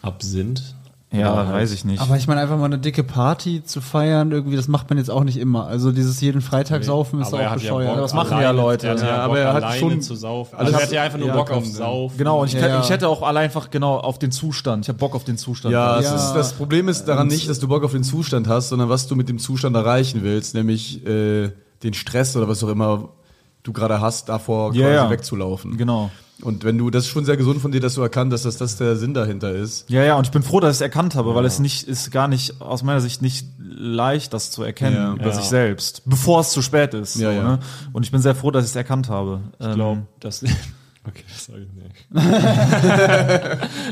Absinth? 0.02 0.76
Ja, 1.14 1.52
weiß 1.52 1.74
ich 1.74 1.84
nicht. 1.84 2.02
Aber 2.02 2.16
ich 2.16 2.26
meine, 2.30 2.40
einfach 2.40 2.58
mal 2.58 2.64
eine 2.64 2.78
dicke 2.80 3.04
Party 3.04 3.62
zu 3.66 3.82
feiern, 3.82 4.32
irgendwie, 4.32 4.56
das 4.56 4.70
macht 4.70 4.90
man 4.90 4.98
jetzt 4.98 5.12
auch 5.12 5.26
nicht 5.26 5.36
immer. 5.36 5.68
Also 5.68 5.92
dieses 5.92 6.22
jeden 6.22 6.40
Freitag 6.40 6.86
saufen 6.86 7.20
ist 7.20 7.28
Aber 7.28 7.42
er 7.42 7.48
auch 7.50 7.52
ja 7.52 7.56
bescheuert. 7.56 7.90
Bock, 7.96 8.02
das 8.02 8.14
machen 8.14 8.28
alleine- 8.34 8.44
ja 8.46 8.52
Leute. 8.52 8.88
Er 8.88 8.94
hat 8.94 9.00
ja, 9.02 9.06
Ja, 9.08 9.16
Bock, 9.16 9.24
aber 9.26 9.40
er 9.40 9.54
hat 9.54 9.64
alleine 9.64 9.80
schon 9.82 10.02
zu 10.02 10.16
saufen. 10.16 10.56
alles- 10.56 10.68
Also 10.74 10.80
er 10.80 10.86
hat 10.86 10.92
ja 10.94 11.04
einfach 11.04 11.20
nur 11.20 11.28
ja, 11.28 11.34
Bock 11.36 11.52
auf 11.52 11.64
komm, 11.64 11.66
Saufen. 11.66 12.18
Genau, 12.18 12.40
und 12.42 12.48
ich, 12.48 12.54
Ja, 12.54 12.62
kann, 12.62 12.70
ja. 12.70 12.80
ich 12.80 12.90
hätte 12.90 13.10
auch 13.10 13.24
alle 13.24 13.42
einfach 13.42 13.70
genau 13.70 13.98
auf 13.98 14.20
den 14.20 14.32
Zustand. 14.32 14.86
Ich 14.86 14.88
habe 14.88 15.00
Bock 15.00 15.14
auf 15.14 15.26
den 15.26 15.38
Zustand. 15.38 15.74
Ja, 15.74 16.00
Ja. 16.00 16.16
Ist, 16.16 16.32
das 16.34 16.54
Problem 16.54 16.88
ist 16.88 17.04
daran 17.04 17.28
nicht, 17.28 17.50
dass 17.50 17.60
du 17.60 17.68
Bock 17.68 17.84
auf 17.84 17.92
den 17.92 18.04
Zustand 18.06 18.48
hast, 18.48 18.70
sondern 18.70 18.88
was 18.88 19.08
du 19.08 19.18
mit 19.18 19.28
dem 19.28 19.38
Zustand 19.38 19.76
erreichen 19.76 20.22
willst, 20.24 20.56
nämlich 20.56 21.06
äh, 21.06 21.52
den 21.84 21.94
Stress 21.94 22.38
oder 22.38 22.48
was 22.48 22.64
auch 22.64 22.70
immer 22.70 23.10
du 23.64 23.74
gerade 23.74 24.00
hast, 24.00 24.30
davor 24.30 24.74
Ja, 24.74 24.84
quasi 24.86 24.96
ja. 24.96 25.10
wegzulaufen. 25.10 25.76
Genau. 25.76 26.10
Und 26.44 26.64
wenn 26.64 26.78
du, 26.78 26.90
das 26.90 27.04
ist 27.06 27.10
schon 27.10 27.26
sehr 27.26 27.38
gesund 27.38 27.62
von 27.62 27.72
dir, 27.72 27.80
dass 27.80 27.96
du 27.96 28.02
erkannt 28.02 28.34
hast, 28.34 28.46
dass 28.46 28.58
das 28.58 28.76
der 28.78 28.96
Sinn 28.96 29.14
dahinter 29.14 29.52
ist. 29.54 29.90
Ja, 29.90 30.04
ja, 30.04 30.16
und 30.16 30.26
ich 30.26 30.32
bin 30.32 30.42
froh, 30.44 30.60
dass 30.60 30.72
ich 30.76 30.78
es 30.78 30.82
erkannt 30.82 31.16
habe, 31.16 31.36
weil 31.36 31.46
es 31.46 31.60
nicht 31.60 31.88
ist 31.88 32.12
gar 32.12 32.28
nicht 32.28 32.62
aus 32.62 32.84
meiner 32.84 33.00
Sicht 33.02 33.22
nicht 33.22 33.46
leicht, 33.60 34.34
das 34.34 34.52
zu 34.52 34.64
erkennen 34.64 34.96
Ja. 34.96 35.14
über 35.14 35.28
Ja. 35.28 35.32
sich 35.34 35.46
selbst, 35.46 36.02
bevor 36.06 36.42
es 36.42 36.50
zu 36.52 36.62
spät 36.62 36.94
ist. 36.94 37.16
Ja, 37.18 37.30
so, 37.32 37.36
ja. 37.38 37.44
Ne? 37.44 37.60
Und 37.94 38.04
ich 38.06 38.12
bin 38.12 38.22
sehr 38.22 38.36
froh, 38.36 38.52
dass 38.52 38.64
ich 38.66 38.72
es 38.72 38.76
erkannt 38.76 39.08
habe. 39.10 39.42
Ähm, 39.60 39.70
Ich 39.70 39.76
glaube, 39.76 40.02
das. 40.20 40.44
Okay, 41.08 41.24
das 41.28 41.46
sag 41.46 41.56
ich 41.56 41.74
nicht. 41.74 42.06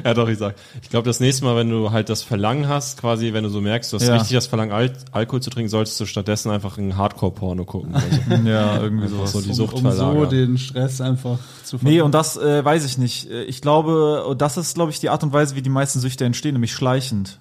ja, 0.05 0.13
doch, 0.13 0.29
ich 0.29 0.37
sag. 0.37 0.55
Ich 0.83 0.89
glaube, 0.89 1.05
das 1.07 1.19
nächste 1.19 1.43
Mal, 1.43 1.55
wenn 1.55 1.69
du 1.69 1.91
halt 1.91 2.07
das 2.09 2.21
Verlangen 2.21 2.67
hast, 2.67 2.99
quasi, 2.99 3.33
wenn 3.33 3.43
du 3.43 3.49
so 3.49 3.61
merkst, 3.61 3.91
du 3.91 3.97
hast 3.97 4.07
Ja. 4.07 4.13
richtig 4.15 4.35
das 4.35 4.45
Verlangen, 4.47 4.71
Al 4.71 4.93
Alkohol 5.11 5.41
zu 5.41 5.49
trinken, 5.49 5.69
solltest 5.69 5.99
du 5.99 6.05
stattdessen 6.05 6.51
einfach 6.51 6.77
ein 6.77 6.97
Hardcore-Porno 6.97 7.65
gucken. 7.65 7.95
Also, 7.95 8.43
ja, 8.47 8.79
irgendwie 8.81 9.07
sowas. 9.07 9.31
so 9.31 9.41
die 9.41 9.49
um, 9.49 9.53
Sucht 9.55 9.73
um 9.73 9.81
so 9.83 9.91
verlagern. 9.91 10.29
den 10.29 10.57
Stress 10.59 11.01
einfach 11.01 11.39
zu 11.63 11.77
Nee, 11.81 12.01
und 12.01 12.13
das 12.13 12.37
äh, 12.37 12.63
weiß 12.63 12.85
ich 12.85 12.97
nicht. 12.97 13.29
Äh, 13.29 13.43
Ich 13.45 13.61
glaube, 13.61 14.25
und 14.25 14.41
das 14.41 14.57
ist, 14.57 14.75
glaube 14.75 14.91
ich, 14.91 14.99
die 14.99 15.09
Art 15.09 15.23
und 15.23 15.33
Weise, 15.33 15.55
wie 15.55 15.61
die 15.63 15.69
meisten 15.69 15.99
Süchte 15.99 16.25
entstehen, 16.25 16.53
nämlich 16.53 16.73
schleichend. 16.73 17.39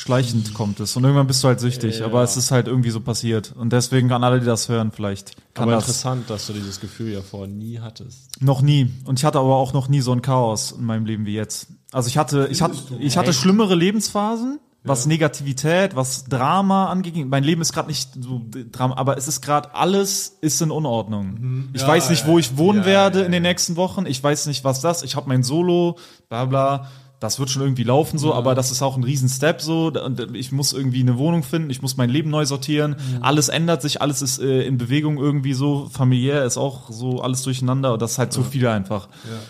Schleichend 0.00 0.54
kommt 0.54 0.80
es. 0.80 0.96
Und 0.96 1.04
irgendwann 1.04 1.26
bist 1.26 1.44
du 1.44 1.48
halt 1.48 1.60
süchtig, 1.60 2.02
aber 2.02 2.22
es 2.22 2.34
ist 2.38 2.50
halt 2.50 2.68
irgendwie 2.68 2.88
so 2.88 3.00
passiert. 3.00 3.52
Und 3.54 3.74
deswegen 3.74 4.10
an 4.12 4.24
alle, 4.24 4.40
die 4.40 4.46
das 4.46 4.70
hören, 4.70 4.92
vielleicht 4.92 5.36
kann 5.52 5.64
Aber 5.64 5.72
das 5.72 5.84
interessant, 5.84 6.30
dass 6.30 6.46
du 6.46 6.54
dieses 6.54 6.80
Gefühl 6.80 7.12
ja 7.12 7.20
vorher 7.20 7.48
nie 7.48 7.80
hattest. 7.80 8.42
noch 8.42 8.62
nie. 8.62 8.90
Und 9.04 9.18
ich 9.18 9.26
hatte 9.26 9.38
aber 9.38 9.56
auch 9.56 9.74
noch 9.74 9.88
nie 9.88 10.00
so 10.00 10.12
ein 10.12 10.22
Chaos 10.22 10.72
in 10.72 10.86
meinem 10.86 11.04
Leben 11.04 11.26
wie 11.26 11.34
jetzt. 11.34 11.66
Also 11.92 12.08
ich 12.08 12.16
hatte, 12.16 12.48
ich 12.50 12.62
hatte, 12.62 12.78
ich 12.98 13.18
hatte 13.18 13.34
schlimmere 13.34 13.74
Lebensphasen, 13.74 14.58
was 14.84 15.04
Negativität, 15.04 15.94
was 15.94 16.24
Drama 16.24 16.86
anging. 16.86 17.28
Mein 17.28 17.44
Leben 17.44 17.60
ist 17.60 17.74
gerade 17.74 17.88
nicht 17.88 18.08
so 18.18 18.40
Drama, 18.72 18.96
aber 18.96 19.18
es 19.18 19.28
ist 19.28 19.42
gerade 19.42 19.74
alles 19.74 20.38
ist 20.40 20.62
in 20.62 20.70
Unordnung. 20.70 21.68
Ich 21.74 21.86
weiß 21.86 22.08
nicht, 22.08 22.26
wo 22.26 22.38
ich 22.38 22.56
wohnen 22.56 22.86
werde 22.86 23.20
in 23.20 23.32
den 23.32 23.42
nächsten 23.42 23.76
Wochen. 23.76 24.06
Ich 24.06 24.24
weiß 24.24 24.46
nicht, 24.46 24.64
was 24.64 24.80
das. 24.80 25.02
Ich 25.02 25.14
habe 25.14 25.28
mein 25.28 25.42
Solo, 25.42 25.98
bla 26.30 26.46
bla. 26.46 26.88
Das 27.20 27.38
wird 27.38 27.50
schon 27.50 27.60
irgendwie 27.60 27.84
laufen 27.84 28.18
so, 28.18 28.32
aber 28.34 28.54
das 28.54 28.70
ist 28.70 28.80
auch 28.80 28.96
ein 28.96 29.04
riesen 29.04 29.28
Step 29.28 29.60
so. 29.60 29.88
Und 29.92 30.34
ich 30.34 30.52
muss 30.52 30.72
irgendwie 30.72 31.00
eine 31.02 31.18
Wohnung 31.18 31.42
finden, 31.42 31.68
ich 31.68 31.82
muss 31.82 31.98
mein 31.98 32.08
Leben 32.08 32.30
neu 32.30 32.46
sortieren. 32.46 32.96
Alles 33.20 33.48
ändert 33.50 33.82
sich, 33.82 34.00
alles 34.00 34.22
ist 34.22 34.40
äh, 34.40 34.62
in 34.62 34.78
Bewegung 34.78 35.18
irgendwie 35.18 35.52
so. 35.52 35.88
Familiär 35.92 36.44
ist 36.46 36.56
auch 36.56 36.90
so 36.90 37.20
alles 37.20 37.42
durcheinander. 37.42 37.92
Und 37.92 38.00
das 38.00 38.12
ist 38.12 38.18
halt 38.18 38.32
zu 38.32 38.42
viel 38.42 38.66
einfach. 38.66 39.08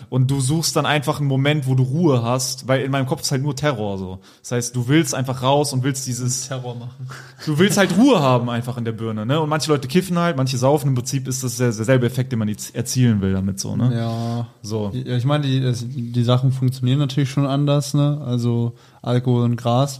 Und 0.09 0.29
du 0.29 0.41
suchst 0.41 0.75
dann 0.75 0.85
einfach 0.85 1.19
einen 1.19 1.29
Moment, 1.29 1.65
wo 1.65 1.75
du 1.75 1.83
Ruhe 1.83 2.21
hast, 2.23 2.67
weil 2.67 2.81
in 2.81 2.91
meinem 2.91 3.05
Kopf 3.05 3.21
ist 3.21 3.31
halt 3.31 3.41
nur 3.41 3.55
Terror 3.55 3.97
so. 3.97 4.19
Das 4.41 4.51
heißt, 4.51 4.75
du 4.75 4.89
willst 4.89 5.15
einfach 5.15 5.41
raus 5.41 5.71
und 5.71 5.83
willst 5.83 6.05
dieses 6.07 6.47
Terror 6.49 6.75
machen. 6.75 7.07
Du 7.45 7.57
willst 7.57 7.77
halt 7.77 7.97
Ruhe 7.97 8.19
haben 8.19 8.49
einfach 8.49 8.77
in 8.77 8.83
der 8.83 8.91
Birne, 8.91 9.25
ne? 9.25 9.39
Und 9.39 9.47
manche 9.47 9.71
Leute 9.71 9.87
kiffen 9.87 10.19
halt, 10.19 10.35
manche 10.35 10.57
saufen. 10.57 10.89
Im 10.89 10.95
Prinzip 10.95 11.25
ist 11.25 11.41
das 11.45 11.55
der- 11.55 11.71
derselbe 11.71 12.05
Effekt, 12.05 12.33
den 12.33 12.39
man 12.39 12.49
jetzt 12.49 12.75
erzielen 12.75 13.21
will 13.21 13.31
damit 13.31 13.61
so, 13.61 13.77
ne? 13.77 13.95
Ja. 13.95 14.47
So. 14.61 14.91
Ja, 14.93 15.15
ich 15.15 15.23
meine, 15.23 15.47
die, 15.47 16.11
die 16.11 16.23
Sachen 16.25 16.51
funktionieren 16.51 16.99
natürlich 16.99 17.29
schon 17.29 17.45
anders, 17.61 17.93
ne? 17.93 18.21
Also 18.25 18.73
Alkohol 19.01 19.43
und 19.43 19.55
Gras. 19.55 19.99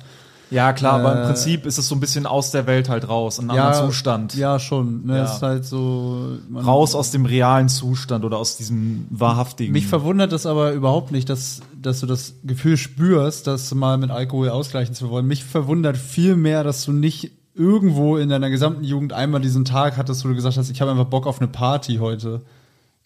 Ja, 0.52 0.74
klar, 0.74 1.00
aber 1.00 1.14
im 1.14 1.20
Äh, 1.20 1.26
Prinzip 1.28 1.66
ist 1.66 1.78
es 1.78 1.88
so 1.88 1.96
ein 1.96 2.02
bisschen 2.02 2.26
aus 2.26 2.52
der 2.52 2.68
Welt 2.68 2.90
halt 2.90 3.08
raus, 3.08 3.40
in 3.40 3.50
einen 3.50 3.58
anderen 3.58 3.88
Zustand. 3.88 4.36
Ja, 4.36 4.60
schon. 4.60 5.06
Ne? 5.06 5.18
Ja. 5.18 5.24
Ist 5.24 5.42
halt 5.42 5.64
so. 5.64 6.38
Raus 6.54 6.94
aus 6.94 7.12
dem 7.12 7.26
realen 7.26 7.70
Zustand 7.70 8.26
oder 8.26 8.38
aus 8.38 8.58
diesem 8.58 9.08
wahrhaftigen. 9.10 9.72
Mich 9.72 9.88
verwundert 9.88 10.34
es 10.34 10.46
aber 10.46 10.74
überhaupt 10.74 11.14
nicht, 11.14 11.30
dass, 11.30 11.62
dass 11.82 12.02
du 12.02 12.06
das 12.06 12.34
Gefühl 12.44 12.76
spürst, 12.76 13.48
das 13.48 13.74
mal 13.74 13.98
mit 13.98 14.12
Alkohol 14.12 14.50
ausgleichen 14.50 14.94
zu 14.94 15.10
wollen. 15.10 15.26
Mich 15.26 15.46
verwundert 15.46 15.96
viel 15.96 16.36
mehr, 16.36 16.66
dass 16.66 16.84
du 16.84 16.92
nicht 16.92 17.32
irgendwo 17.56 18.18
in 18.18 18.28
deiner 18.28 18.50
gesamten 18.50 18.84
Jugend 18.84 19.14
einmal 19.14 19.40
diesen 19.40 19.64
Tag 19.64 19.96
hattest, 19.96 20.26
wo 20.26 20.30
du 20.30 20.36
gesagt 20.36 20.58
hast, 20.58 20.70
ich 20.70 20.82
habe 20.82 20.92
einfach 20.92 21.06
Bock 21.06 21.28
auf 21.28 21.40
eine 21.40 21.48
Party 21.48 21.98
heute. 21.98 22.42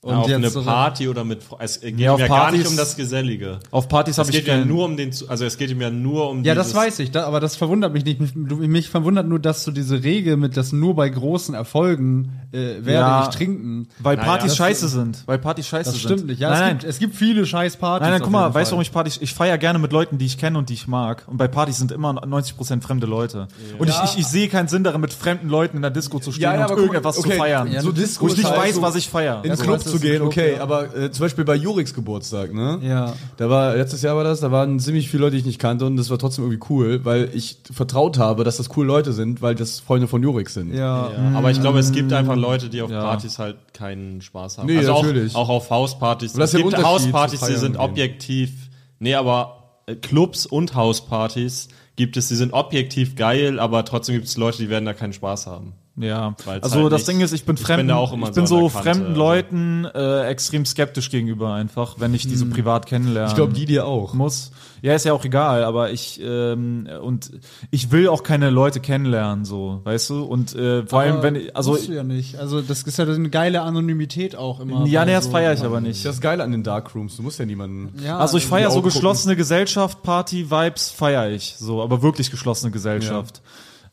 Und 0.05 0.13
auf 0.13 0.27
eine 0.31 0.49
so- 0.51 0.61
Party 0.63 1.07
oder 1.09 1.23
mit 1.23 1.39
es 1.59 1.81
geht 1.81 1.99
Ja, 1.99 2.13
auf 2.13 2.19
mir 2.19 2.27
gar 2.27 2.51
nicht 2.51 2.61
Partys- 2.63 2.71
um 2.71 2.77
das 2.77 2.95
Gesellige. 2.95 3.59
auf 3.71 3.87
Partys 3.89 4.13
Es 4.13 4.19
habe 4.19 4.29
ich 4.29 4.35
geht 4.37 4.47
ja 4.47 4.63
nur 4.63 4.85
um 4.85 4.97
den, 4.97 5.11
Zu- 5.11 5.27
also 5.29 5.45
es 5.45 5.57
geht 5.57 5.71
ihm 5.71 5.81
ja 5.81 5.89
nur 5.89 6.29
um 6.29 6.43
Ja, 6.43 6.53
das 6.53 6.75
weiß 6.75 6.99
ich, 6.99 7.09
da, 7.11 7.25
aber 7.25 7.39
das 7.39 7.55
verwundert 7.55 7.91
mich 7.91 8.05
nicht. 8.05 8.19
Mich, 8.19 8.35
mich 8.35 8.89
verwundert 8.89 9.27
nur, 9.27 9.39
dass 9.39 9.63
du 9.63 9.71
diese 9.71 10.03
Regel 10.03 10.37
mit, 10.37 10.57
dass 10.57 10.71
nur 10.71 10.95
bei 10.95 11.09
großen 11.09 11.55
Erfolgen 11.55 12.39
äh, 12.51 12.85
werde 12.85 12.91
Ja. 12.91 13.27
ich 13.29 13.35
trinken. 13.35 13.87
weil 13.99 14.15
Naja, 14.15 14.27
Partys 14.29 14.49
das- 14.51 14.57
scheiße 14.57 14.87
sind. 14.87 15.23
Weil 15.25 15.39
Partys 15.39 15.67
scheiße 15.67 15.91
Das 15.91 15.99
sind. 16.01 16.11
stimmt 16.11 16.27
nicht. 16.27 16.39
Ja, 16.39 16.49
nein, 16.49 16.55
es, 16.55 16.61
nein. 16.61 16.77
Gibt, 16.77 16.83
es 16.85 16.99
gibt 16.99 17.15
viele 17.15 17.45
scheiß 17.45 17.75
Partys. 17.77 18.03
Nein, 18.03 18.11
nein, 18.11 18.21
guck 18.21 18.31
mal, 18.31 18.53
weißt 18.53 18.69
du, 18.71 18.73
warum 18.73 18.81
ich 18.83 18.91
Partys, 18.91 19.17
ich 19.19 19.33
feiere 19.33 19.57
gerne 19.57 19.79
mit 19.79 19.91
Leuten, 19.91 20.17
die 20.19 20.25
ich 20.25 20.37
kenne 20.37 20.57
und 20.59 20.69
die 20.69 20.73
ich 20.75 20.87
mag. 20.87 21.23
Und 21.27 21.37
bei 21.37 21.47
Partys 21.47 21.77
sind 21.79 21.91
immer 21.91 22.13
90% 22.25 22.83
fremde 22.83 23.07
Leute. 23.07 23.47
Und 23.79 23.89
ich, 23.89 23.95
ich, 24.05 24.19
ich 24.19 24.27
sehe 24.27 24.47
keinen 24.49 24.67
Sinn 24.67 24.83
darin, 24.83 25.01
mit 25.01 25.11
fremden 25.13 25.49
Leuten 25.49 25.77
in 25.77 25.81
der 25.81 25.91
Disco 25.91 26.19
zu 26.19 26.31
stehen 26.31 26.43
Ja, 26.43 26.55
ja, 26.55 26.65
und 26.67 26.77
irgendetwas 26.77 27.17
okay, 27.17 27.31
zu 27.31 27.35
feiern. 27.37 27.71
ja, 27.71 27.81
so 27.81 27.91
Disco 27.91 28.23
wo 28.25 28.27
ich 28.29 28.37
nicht 28.37 28.47
halt 28.49 28.57
weiß, 28.59 28.81
was 28.81 28.95
ich 28.95 29.09
feiere. 29.09 29.43
in 29.43 29.51
du 29.51 29.57
Club 29.57 29.81
meinst, 29.95 30.03
zu 30.03 30.07
das 30.07 30.11
ist 30.11 30.11
ein 30.11 30.11
gehen, 30.11 30.17
Club, 30.17 30.27
okay, 30.27 30.55
ja. 30.57 30.61
aber 30.63 30.95
äh, 30.95 31.11
zum 31.11 31.25
Beispiel 31.25 31.45
bei 31.45 31.55
Juriks 31.55 31.93
Geburtstag, 31.93 32.53
ne? 32.53 32.79
Ja. 32.81 33.13
Da 33.37 33.49
war, 33.49 33.75
letztes 33.75 34.01
Jahr 34.01 34.15
war 34.15 34.23
das, 34.23 34.39
da 34.39 34.51
waren 34.51 34.79
ziemlich 34.79 35.09
viele 35.09 35.21
Leute, 35.21 35.31
die 35.33 35.39
ich 35.39 35.45
nicht 35.45 35.59
kannte 35.59 35.85
und 35.85 35.97
das 35.97 36.09
war 36.09 36.17
trotzdem 36.17 36.45
irgendwie 36.45 36.65
cool, 36.69 37.03
weil 37.03 37.29
ich 37.33 37.57
vertraut 37.71 38.17
habe, 38.17 38.43
dass 38.43 38.57
das 38.57 38.69
coole 38.69 38.87
Leute 38.87 39.13
sind, 39.13 39.41
weil 39.41 39.55
das 39.55 39.79
Freunde 39.79 40.07
von 40.07 40.21
Jurik 40.23 40.49
sind. 40.49 40.73
Ja. 40.73 41.09
Ja, 41.11 41.37
aber 41.37 41.51
ich 41.51 41.59
glaube, 41.59 41.79
es 41.79 41.91
gibt 41.91 42.13
einfach 42.13 42.35
Leute, 42.35 42.69
die 42.69 42.81
auf 42.81 42.91
Ja. 42.91 43.01
Partys 43.03 43.39
halt 43.39 43.57
keinen 43.73 44.21
Spaß 44.21 44.57
haben. 44.57 44.67
Nee, 44.67 44.77
also 44.77 45.01
natürlich. 45.01 45.35
Auch, 45.35 45.49
auch 45.49 45.49
auf 45.49 45.69
Hauspartys. 45.69 46.33
Und 46.33 46.39
das 46.39 46.53
es 46.53 46.61
gibt 46.61 46.77
Hauspartys, 46.81 47.41
die 47.41 47.53
sind 47.55 47.73
gehen. 47.73 47.81
objektiv. 47.81 48.51
Nee, 48.99 49.15
aber 49.15 49.81
äh, 49.87 49.95
Clubs 49.95 50.45
und 50.45 50.75
Hauspartys 50.75 51.67
gibt 51.95 52.17
es, 52.17 52.27
die 52.27 52.35
sind 52.35 52.53
objektiv 52.53 53.15
geil, 53.15 53.59
aber 53.59 53.85
trotzdem 53.85 54.15
gibt 54.15 54.27
es 54.27 54.37
Leute, 54.37 54.57
die 54.57 54.69
werden 54.69 54.85
da 54.85 54.93
keinen 54.93 55.13
Spaß 55.13 55.47
haben. 55.47 55.73
Ja, 55.97 56.35
Weil's 56.43 56.63
also 56.63 56.81
halt 56.83 56.91
das 56.91 57.01
nicht- 57.01 57.07
Ding 57.07 57.21
ist, 57.21 57.31
ich 57.31 57.45
bin 57.45 57.55
ich 57.55 57.61
bin 57.61 57.65
fremden, 57.67 57.91
auch 57.91 58.11
immer 58.11 58.27
ich 58.27 58.33
bin 58.35 58.45
so 58.45 58.55
so 58.57 58.61
der 58.67 58.71
Kante, 58.71 58.83
fremden 58.89 59.07
also. 59.11 59.17
Leuten 59.21 59.85
äh, 59.85 60.27
extrem 60.27 60.65
skeptisch 60.65 61.09
gegenüber 61.09 61.53
einfach, 61.53 61.95
wenn 61.99 62.13
ich 62.13 62.27
diese 62.27 62.45
privat 62.47 62.85
kennenlernen 62.85 63.29
Ich 63.29 63.35
glaube, 63.35 63.53
die 63.53 63.65
dir 63.65 63.85
auch. 63.85 64.13
muss. 64.13 64.51
Ja, 64.81 64.93
ist 64.93 65.05
ja 65.05 65.13
auch 65.13 65.23
egal, 65.23 65.63
aber 65.63 65.91
ich 65.91 66.19
ähm, 66.21 66.87
und 67.01 67.31
ich 67.71 67.91
will 67.91 68.09
auch 68.09 68.23
keine 68.23 68.49
Leute 68.49 68.81
kennenlernen, 68.81 69.45
so, 69.45 69.79
weißt 69.85 70.09
du? 70.09 70.23
Und 70.23 70.53
äh, 70.53 70.85
vor 70.85 70.99
allem, 70.99 71.13
Aber 71.13 71.23
wenn 71.23 71.35
ich- 71.35 71.55
also 71.55 71.71
musst 71.71 71.87
du 71.87 71.93
ja 71.93 72.03
nicht. 72.03 72.35
Also 72.37 72.61
das 72.61 72.83
ist 72.83 72.97
ja 72.99 73.05
eine 73.05 73.29
geile 73.29 73.61
Anonymität 73.61 74.35
auch 74.35 74.59
immer. 74.59 74.85
ja, 74.85 75.05
nee, 75.05 75.13
das 75.13 75.25
so- 75.25 75.31
feiere 75.31 75.53
ich 75.53 75.63
aber 75.63 75.79
nicht. 75.79 76.05
Das 76.05 76.15
ist 76.15 76.21
geil 76.21 76.41
an 76.41 76.51
den 76.51 76.63
Darkrooms, 76.63 77.15
du 77.15 77.23
musst 77.23 77.39
ja 77.39 77.45
niemanden. 77.45 77.97
Ja, 78.03 78.17
Also 78.19 78.37
ich 78.37 78.45
feiere 78.45 78.67
die 78.67 78.73
so 78.73 78.79
Augen 78.79 78.89
geschlossene 78.89 79.35
Gesellschaft, 79.37 80.03
Party, 80.03 80.51
Vibes 80.51 80.89
feiere 80.91 81.29
ich, 81.31 81.55
so, 81.57 81.81
aber 81.81 82.01
wirklich 82.01 82.29
geschlossene 82.31 82.71
Gesellschaft. 82.71 83.41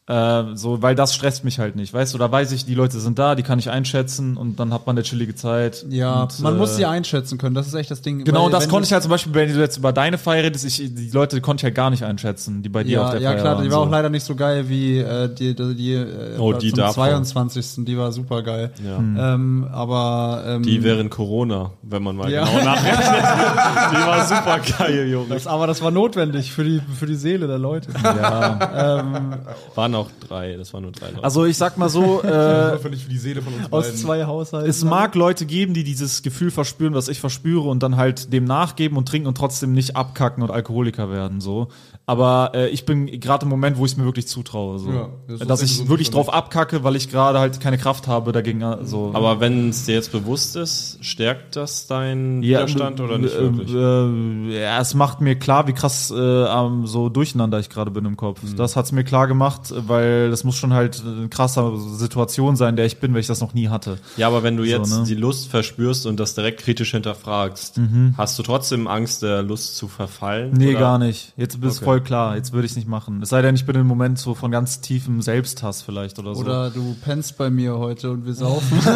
Äh, 0.09 0.57
so, 0.57 0.83
weil 0.83 0.97
das 0.97 1.15
stresst 1.15 1.45
mich 1.45 1.61
halt 1.61 1.77
nicht, 1.77 1.95
weißt 1.95 2.13
du, 2.13 2.19
da 2.19 2.31
weiß 2.31 2.51
ich, 2.51 2.65
die 2.67 2.75
Leute 2.75 2.99
sind 2.99 3.21
da, 3.21 3.37
die 3.37 3.45
kann 3.45 3.61
ich 3.61 3.71
einschätzen 3.71 4.37
und 4.37 4.59
dann 4.59 4.73
hat 4.75 4.85
man 4.85 4.97
eine 4.97 5.05
chillige 5.05 5.37
Zeit. 5.37 5.87
Ja, 5.91 6.23
und, 6.25 6.41
man 6.41 6.57
äh, 6.57 6.59
muss 6.59 6.75
sie 6.75 6.85
einschätzen 6.87 7.39
können. 7.39 7.55
Das 7.55 7.69
ist 7.69 7.75
echt 7.75 7.89
das 7.93 8.03
Ding. 8.03 8.25
Genau, 8.25 8.47
Weil 8.47 8.51
das 8.51 8.69
konnte 8.69 8.87
ich 8.87 8.93
halt 8.93 9.05
zum 9.05 9.11
Beispiel, 9.11 9.33
wenn 9.33 9.53
du 9.55 9.61
jetzt 9.61 9.77
über 9.77 9.93
deine 9.93 10.19
Feier 10.19 10.43
redest, 10.43 10.65
ich, 10.65 10.93
die 10.93 11.11
Leute 11.13 11.41
konnte 11.41 11.61
ich 11.61 11.65
halt 11.67 11.77
gar 11.77 11.89
nicht 11.91 12.03
einschätzen, 12.03 12.65
die 12.65 12.69
bei 12.69 12.83
dir 12.83 13.01
auf 13.01 13.07
Ja, 13.07 13.13
der 13.13 13.21
ja 13.21 13.31
Feier 13.31 13.41
klar, 13.41 13.55
waren. 13.55 13.65
die 13.65 13.71
war 13.71 13.79
so. 13.79 13.85
auch 13.85 13.91
leider 13.91 14.09
nicht 14.09 14.25
so 14.25 14.35
geil 14.35 14.69
wie 14.69 14.99
äh, 14.99 15.33
die, 15.33 15.55
die, 15.55 15.75
die, 15.77 15.93
äh, 15.95 16.37
Oh, 16.37 16.53
die 16.53 16.71
zum 16.71 16.79
davor. 16.81 17.05
22. 17.05 17.85
Die 17.85 17.97
war 17.97 18.11
super 18.11 18.43
geil. 18.43 18.73
Ja. 18.85 18.97
Ähm, 19.35 19.69
aber 19.71 20.43
ähm, 20.49 20.63
Die 20.65 20.83
während 20.83 21.13
Corona, 21.13 21.71
wenn 21.83 22.03
man 22.03 22.17
mal 22.17 22.29
Ja. 22.29 22.45
genau 22.45 22.65
nachrechnet. 22.65 23.07
die 23.93 24.07
war 24.07 24.27
super 24.27 24.59
geil, 24.79 25.07
Junge. 25.09 25.29
das, 25.29 25.47
aber 25.47 25.69
das 25.69 25.81
war 25.81 25.93
notwendig 25.93 26.51
für 26.53 26.65
die 26.65 26.81
für 26.99 27.07
die 27.07 27.15
Seele 27.15 27.47
der 27.47 27.59
Leute. 27.59 27.89
ähm, 27.95 29.37
Waren 29.77 29.92
auch 29.95 30.11
drei, 30.27 30.57
das 30.57 30.73
waren 30.73 30.83
nur 30.83 30.93
drei 30.93 31.11
Leute. 31.11 31.25
Also 31.25 31.45
ich 31.45 31.57
sag 31.57 31.79
mal 31.79 31.89
so, 31.89 32.23
äh, 32.23 32.79
für 32.79 32.91
die 32.91 33.19
Seele 33.19 33.43
von 33.43 33.53
uns 33.55 33.73
aus 33.73 33.85
beiden. 33.87 33.99
zwei 33.99 34.25
Haushalten. 34.25 34.69
es 34.69 34.85
mag 34.85 35.15
Leute 35.15 35.47
geben, 35.47 35.75
die 35.75 35.85
dieses 35.85 36.23
Gefühl 36.23 36.51
verspüren, 36.51 36.95
was 36.95 37.09
ich 37.09 37.21
verspüre 37.21 37.69
und 37.69 37.83
dann 37.83 37.97
halt 37.97 38.33
dem 38.33 38.45
nachgeben 38.45 38.97
und 38.97 39.09
trinken 39.09 39.29
und 39.29 39.37
trotzdem 39.37 39.73
nicht 39.73 39.97
abkacken 39.97 40.43
und 40.43 40.51
Alkoholiker 40.51 41.11
werden, 41.11 41.41
so. 41.41 41.69
Aber 42.07 42.53
äh, 42.55 42.69
ich 42.69 42.85
bin 42.85 43.07
gerade 43.21 43.45
im 43.45 43.51
Moment, 43.51 43.79
wo 43.79 43.85
ich 43.85 43.93
es 43.93 43.97
mir 43.97 44.05
wirklich 44.05 44.27
zutraue, 44.27 44.79
so. 44.79 44.91
Ja, 44.91 45.09
das 45.29 45.47
dass 45.47 45.63
ich 45.63 45.89
wirklich 45.89 46.11
drauf 46.11 46.33
abkacke, 46.33 46.85
weil 46.85 46.97
ich 46.97 47.09
gerade 47.11 47.39
halt 47.39 47.61
keine 47.61 47.79
Kraft 47.79 48.07
habe 48.07 48.33
dagegen, 48.33 48.63
äh, 48.63 48.85
so. 48.85 49.11
aber 49.15 49.41
wenn 49.41 49.71
es 49.71 49.87
dir 49.87 49.95
jetzt 49.95 50.13
bewusst 50.13 50.57
ist, 50.57 50.99
stärkt 51.01 51.57
das 51.57 51.87
deinen 51.87 52.43
Widerstand 52.43 53.01
oder 53.01 53.19
nicht 53.19 53.35
äh, 53.35 53.41
wirklich? 53.41 53.73
Äh, 53.73 54.63
ja, 54.63 54.81
es 54.81 54.95
macht 54.95 55.21
mir 55.21 55.37
klar, 55.37 55.67
wie 55.67 55.73
krass 55.73 56.11
äh, 56.11 56.47
so 56.85 57.09
durcheinander 57.09 57.59
ich 57.59 57.69
gerade 57.69 57.91
bin 57.91 58.05
im 58.05 58.17
Kopf. 58.17 58.43
Mhm. 58.43 58.57
Das 58.57 58.77
hat's 58.77 58.93
mir 58.93 59.05
klar 59.05 59.27
gemacht, 59.27 59.73
weil 59.89 60.31
das 60.31 60.45
muss 60.45 60.57
schon 60.57 60.73
halt 60.73 61.03
eine 61.05 61.29
krasse 61.29 61.73
Situation 61.97 62.57
sein, 62.57 62.77
der 62.77 62.87
ich 62.87 62.99
bin, 62.99 63.13
weil 63.13 63.21
ich 63.21 63.27
das 63.27 63.41
noch 63.41 63.55
nie 63.55 63.69
hatte. 63.69 63.99
Ja, 64.17 64.27
aber 64.29 64.43
wenn 64.43 64.57
du 64.57 64.65
jetzt 64.65 64.91
ne? 64.91 65.01
Mhm. 65.01 65.05
die 65.05 65.15
Lust 65.15 65.49
verspürst 65.49 66.07
und 66.07 66.19
das 66.19 66.35
direkt 66.35 66.61
kritisch 66.61 66.93
hinterfragst, 66.93 67.81
hast 68.17 68.39
du 68.39 68.43
trotzdem 68.43 68.87
Angst, 68.87 69.23
der 69.23 69.43
Lust 69.43 69.77
zu 69.77 69.89
verfallen? 69.89 70.53
Nee, 70.55 70.71
oder? 70.71 70.79
gar 70.81 70.99
nicht. 70.99 71.33
Jetzt 71.37 71.61
bist 71.61 71.79
Okay. 71.79 71.85
voll 71.85 72.01
klar. 72.03 72.37
Jetzt 72.37 72.53
würde 72.53 72.67
ich 72.67 72.77
nicht 72.77 72.89
machen. 72.89 73.21
Es 73.23 73.31
sei 73.31 73.43
denn, 73.43 73.55
ich 73.55 73.65
bin 73.67 73.75
im 73.77 73.87
Moment 73.87 74.19
so 74.19 74.35
von 74.35 74.51
ganz 74.51 74.81
tiefem 74.81 75.23
Selbsthass 75.23 75.83
vielleicht 75.83 76.19
oder 76.19 76.35
so. 76.35 76.43
Oder 76.43 76.71
du 76.71 76.95
pennst 77.03 77.39
bei 77.39 77.51
mir 77.51 77.79
heute 77.79 78.11
und 78.11 78.27
wir 78.27 78.35
saufen. 78.35 78.79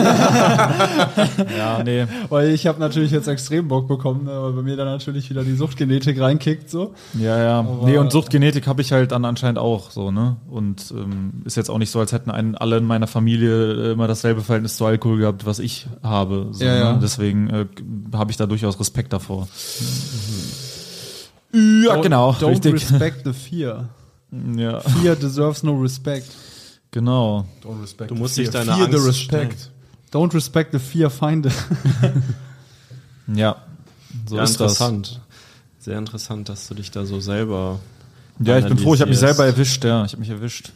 ja, 1.56 1.82
nee. 1.84 2.06
Weil 2.28 2.50
ich 2.50 2.66
habe 2.66 2.80
natürlich 2.80 3.10
jetzt 3.10 3.28
extrem 3.28 3.68
Bock 3.68 3.88
bekommen, 3.88 4.24
ne, 4.24 4.42
weil 4.42 4.52
bei 4.52 4.62
mir 4.62 4.76
dann 4.76 4.86
natürlich 4.86 5.30
wieder 5.30 5.44
die 5.44 5.54
Suchtgenetik 5.54 6.20
reinkickt 6.20 6.70
so. 6.70 6.94
Ja, 7.14 7.38
ja. 7.38 7.66
nee, 7.84 7.98
und 7.98 8.12
Suchtgenetik 8.12 8.66
habe 8.66 8.82
ich 8.82 8.92
halt 8.92 9.12
dann 9.12 9.24
anscheinend 9.24 9.58
auch 9.58 9.90
so, 9.90 10.10
ne? 10.10 10.36
Und 10.48 10.75
und 10.90 10.90
ähm, 10.92 11.42
ist 11.44 11.56
jetzt 11.56 11.70
auch 11.70 11.78
nicht 11.78 11.90
so, 11.90 12.00
als 12.00 12.12
hätten 12.12 12.30
einen, 12.30 12.54
alle 12.54 12.78
in 12.78 12.84
meiner 12.84 13.06
Familie 13.06 13.72
äh, 13.72 13.92
immer 13.92 14.06
dasselbe 14.08 14.42
Verhältnis 14.42 14.76
zu 14.76 14.84
Alkohol 14.84 15.18
gehabt, 15.18 15.46
was 15.46 15.58
ich 15.58 15.86
habe. 16.02 16.48
So, 16.52 16.64
Ja, 16.64 16.74
ja. 16.76 16.92
Ne? 16.94 16.98
Deswegen 17.02 17.50
äh, 17.50 17.66
habe 18.14 18.30
ich 18.30 18.36
da 18.36 18.46
durchaus 18.46 18.78
Respekt 18.80 19.12
davor. 19.12 19.48
Ja, 21.52 21.96
genau, 22.00 22.32
Don't 22.32 22.48
richtig. 22.50 22.74
respect 22.74 23.22
the 23.24 23.32
fear. 23.32 23.88
Ja, 24.56 24.80
Fear 24.80 25.14
deserves 25.16 25.62
no 25.62 25.80
respect. 25.80 26.26
genau. 26.90 27.46
Don't 27.64 27.80
respect 27.80 28.10
Du 28.10 28.16
musst 28.16 28.34
fear. 28.34 28.44
dich 28.44 28.52
deiner 28.52 28.74
Fear 28.76 28.88
the 28.90 28.96
Angst 28.96 29.06
respect. 29.08 29.70
Don't 30.12 30.34
respect 30.34 30.72
the 30.72 30.78
fear, 30.80 31.08
Feinde. 31.10 31.50
Ja, 33.34 33.56
so 34.28 34.36
ja, 34.36 34.42
ist 34.42 34.60
das. 34.60 34.72
interessant. 34.72 35.20
Sehr 35.78 35.96
interessant, 35.98 36.48
dass 36.48 36.66
du 36.68 36.74
dich 36.74 36.90
da 36.90 37.04
so 37.06 37.20
selber 37.20 37.78
Ja, 38.38 38.58
ich 38.58 38.66
bin 38.66 38.78
froh, 38.78 38.94
ich 38.94 39.00
habe 39.00 39.10
mich 39.10 39.18
selber 39.18 39.46
erwischt, 39.46 39.84
ja, 39.84 40.04
ich 40.04 40.12
habe 40.12 40.20
mich 40.20 40.30
erwischt. 40.30 40.72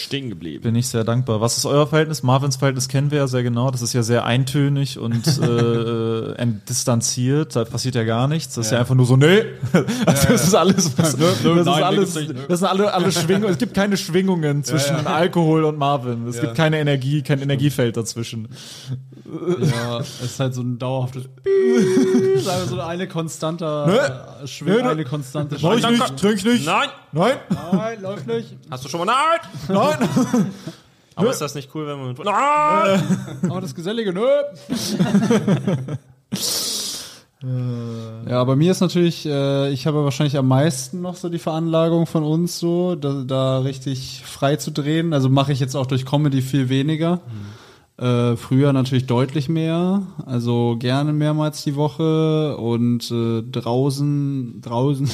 Stehen 0.00 0.28
geblieben. 0.28 0.62
Bin 0.62 0.74
ich 0.74 0.88
sehr 0.88 1.04
dankbar. 1.04 1.40
Was 1.40 1.56
ist 1.56 1.66
euer 1.66 1.86
Verhältnis? 1.86 2.22
Marvins 2.22 2.56
Verhältnis 2.56 2.88
kennen 2.88 3.10
wir 3.10 3.18
ja 3.18 3.26
sehr 3.26 3.42
genau. 3.42 3.70
Das 3.70 3.82
ist 3.82 3.92
ja 3.92 4.02
sehr 4.02 4.24
eintönig 4.24 4.98
und 4.98 5.26
äh, 5.38 6.46
distanziert. 6.68 7.56
Da 7.56 7.64
passiert 7.64 7.94
ja 7.94 8.04
gar 8.04 8.28
nichts. 8.28 8.54
Das 8.54 8.66
ist 8.66 8.72
ja 8.72 8.78
einfach 8.78 8.94
nur 8.94 9.06
so, 9.06 9.16
nee. 9.16 9.42
Also 10.06 10.28
das 10.28 10.48
ist 10.48 10.54
alles, 10.54 10.98
was, 10.98 11.16
das 11.16 11.40
ist 11.40 11.44
nein, 11.44 11.82
alles, 11.82 12.14
gibt's 12.14 12.28
nicht, 12.28 12.50
das 12.50 12.60
sind 12.60 12.68
alle, 12.68 12.92
alle 12.92 13.12
Schwingungen. 13.12 13.52
Es 13.52 13.58
gibt 13.58 13.74
keine 13.74 13.96
Schwingungen 13.96 14.64
zwischen 14.64 15.06
Alkohol 15.06 15.64
und 15.64 15.78
Marvin. 15.78 16.26
Es 16.26 16.40
gibt 16.40 16.54
keine 16.54 16.78
Energie, 16.78 17.22
kein 17.22 17.40
Energiefeld 17.40 17.96
dazwischen. 17.96 18.48
Ja, 19.60 20.00
es 20.00 20.20
ist 20.20 20.40
halt 20.40 20.54
so 20.54 20.62
ein 20.62 20.78
dauerhaftes 20.78 21.24
so 22.68 22.80
eine 22.80 23.06
konstante 23.06 24.46
Schwing, 24.46 24.74
Nö, 24.74 24.82
nö. 24.82 24.88
eine 24.88 25.04
konstante 25.04 25.56
Mach 25.60 25.76
ich 25.76 25.88
nicht, 25.88 26.16
trink 26.16 26.44
nicht. 26.44 26.66
Nein! 26.66 26.88
Nein, 27.12 27.38
Nein, 27.72 28.00
läuft 28.02 28.26
nicht. 28.26 28.56
Hast 28.70 28.84
du 28.84 28.88
schon 28.88 29.04
mal 29.04 29.06
Nein! 29.06 29.40
nein. 29.68 30.08
Aber 31.16 31.30
ist 31.30 31.40
das 31.40 31.54
nicht 31.54 31.74
cool, 31.74 31.86
wenn 31.86 31.98
man 31.98 32.08
mit 32.08 32.24
Nein! 32.24 33.02
Aber 33.50 33.60
das 33.60 33.74
Gesellige, 33.74 34.12
nö. 34.12 34.26
ja, 38.28 38.44
bei 38.44 38.56
mir 38.56 38.70
ist 38.70 38.80
natürlich, 38.80 39.26
äh, 39.26 39.70
ich 39.70 39.86
habe 39.86 40.04
wahrscheinlich 40.04 40.38
am 40.38 40.48
meisten 40.48 41.00
noch 41.00 41.16
so 41.16 41.28
die 41.28 41.38
Veranlagung 41.38 42.06
von 42.06 42.22
uns 42.22 42.58
so, 42.58 42.94
da, 42.94 43.24
da 43.26 43.58
richtig 43.58 44.22
frei 44.24 44.56
zu 44.56 44.70
drehen. 44.70 45.12
Also 45.12 45.28
mache 45.28 45.52
ich 45.52 45.60
jetzt 45.60 45.74
auch 45.74 45.86
durch 45.86 46.06
Comedy 46.06 46.42
viel 46.42 46.68
weniger. 46.68 47.20
Äh, 48.00 48.36
früher 48.36 48.72
natürlich 48.72 49.06
deutlich 49.06 49.50
mehr, 49.50 50.02
also 50.24 50.76
gerne 50.78 51.12
mehrmals 51.12 51.64
die 51.64 51.76
Woche 51.76 52.56
und 52.56 53.10
äh, 53.10 53.42
draußen, 53.42 54.62
draußen, 54.62 55.06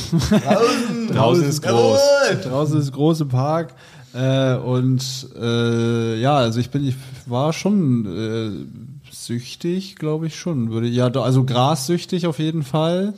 Draußen. 1.09 1.45
Ist 1.49 1.63
groß. 1.63 2.01
draußen 2.45 2.79
ist 2.79 2.93
große 2.93 3.27
Park. 3.27 3.75
Äh, 4.15 4.55
und 4.55 5.03
äh, 5.37 6.21
ja, 6.21 6.37
also 6.37 6.61
ich 6.61 6.71
bin, 6.71 6.87
ich 6.87 6.95
war 7.27 7.53
schon 7.53 8.07
äh, 8.07 9.13
süchtig, 9.13 9.97
glaube 9.97 10.29
ich 10.29 10.37
schon, 10.37 10.71
würde 10.71 10.87
ja, 10.87 11.11
also 11.11 11.43
grassüchtig 11.43 12.29
auf 12.29 12.39
jeden 12.39 12.63
Fall. 12.63 13.15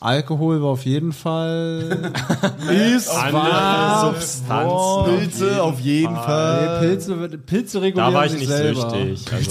Alkohol 0.00 0.62
war 0.62 0.68
auf 0.70 0.84
jeden 0.84 1.12
Fall. 1.12 2.12
Ist 2.96 3.08
Andere 3.10 4.14
Substanzen. 4.14 5.04
Pilze 5.18 5.62
auf 5.62 5.80
jeden 5.80 6.14
Fall. 6.14 6.80
Nee, 6.80 6.86
Pilze, 6.88 7.14
Pilze 7.38 7.82
regulieren 7.82 8.12
Da 8.12 8.18
war 8.18 8.26
ich 8.26 8.30
sich 8.32 8.40
nicht 8.42 8.48
selber. 8.48 8.90
süchtig. 8.90 9.32
Also, 9.32 9.50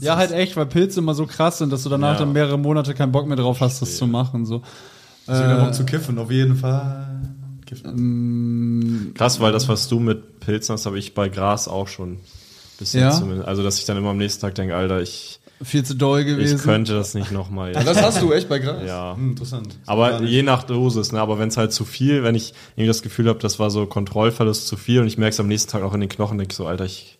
Ja, 0.00 0.16
halt 0.16 0.32
echt, 0.32 0.56
weil 0.56 0.66
Pilze 0.66 1.00
immer 1.00 1.14
so 1.14 1.24
krass 1.26 1.58
sind, 1.58 1.72
dass 1.72 1.82
du 1.84 1.88
danach 1.88 2.12
Ja. 2.14 2.18
dann 2.20 2.32
mehrere 2.32 2.58
Monate 2.58 2.92
keinen 2.94 3.12
Bock 3.12 3.26
mehr 3.26 3.36
drauf 3.36 3.60
hast, 3.60 3.80
das 3.80 3.96
zu 3.96 4.06
machen. 4.06 4.44
So. 4.44 4.62
Deswegen 5.26 5.58
Bock 5.60 5.72
zu 5.74 5.84
kiffen, 5.84 6.18
auf 6.18 6.30
jeden 6.30 6.56
Fall. 6.56 7.20
Kiffen. 7.64 9.12
krass, 9.14 9.40
weil 9.40 9.52
das, 9.52 9.68
was 9.68 9.88
du 9.88 9.98
mit 9.98 10.40
Pilzen 10.40 10.74
hast, 10.74 10.84
habe 10.86 10.98
ich 10.98 11.14
bei 11.14 11.28
Gras 11.28 11.68
auch 11.68 11.88
schon. 11.88 12.18
Bis 12.78 12.92
Ja? 12.92 13.10
zumindest. 13.10 13.48
Also, 13.48 13.62
dass 13.62 13.78
ich 13.78 13.86
dann 13.86 13.96
immer 13.96 14.10
am 14.10 14.18
nächsten 14.18 14.40
Tag 14.42 14.54
denke, 14.54 14.76
Alter, 14.76 15.00
ich, 15.00 15.40
Viel 15.62 15.84
zu 15.84 15.94
doll 15.94 16.24
gewesen. 16.24 16.56
ich 16.56 16.62
könnte 16.62 16.92
das 16.94 17.14
nicht 17.14 17.30
nochmal. 17.32 17.72
Das 17.72 18.02
hast 18.02 18.20
du 18.22 18.32
echt 18.32 18.48
bei 18.48 18.58
Gras? 18.58 18.82
Ja. 18.86 19.14
Hm, 19.16 19.30
interessant. 19.30 19.76
Aber 19.86 20.22
je 20.22 20.42
nach 20.42 20.64
Dosis, 20.64 21.12
ne? 21.12 21.20
Aber 21.20 21.38
wenn 21.38 21.48
es 21.48 21.56
halt 21.56 21.72
zu 21.72 21.84
viel, 21.84 22.22
wenn 22.22 22.34
ich 22.34 22.54
irgendwie 22.76 22.88
das 22.88 23.02
Gefühl 23.02 23.28
habe, 23.28 23.38
das 23.38 23.58
war 23.58 23.70
so 23.70 23.86
Kontrollverlust 23.86 24.66
zu 24.66 24.76
viel 24.76 25.00
und 25.00 25.06
ich 25.06 25.18
merke 25.18 25.32
es 25.32 25.40
am 25.40 25.48
nächsten 25.48 25.70
Tag 25.70 25.82
auch 25.82 25.94
in 25.94 26.00
den 26.00 26.08
Knochen, 26.08 26.38
denke 26.38 26.52
ich 26.52 26.56
so, 26.56 26.66
Alter, 26.66 26.84
ich 26.84 27.18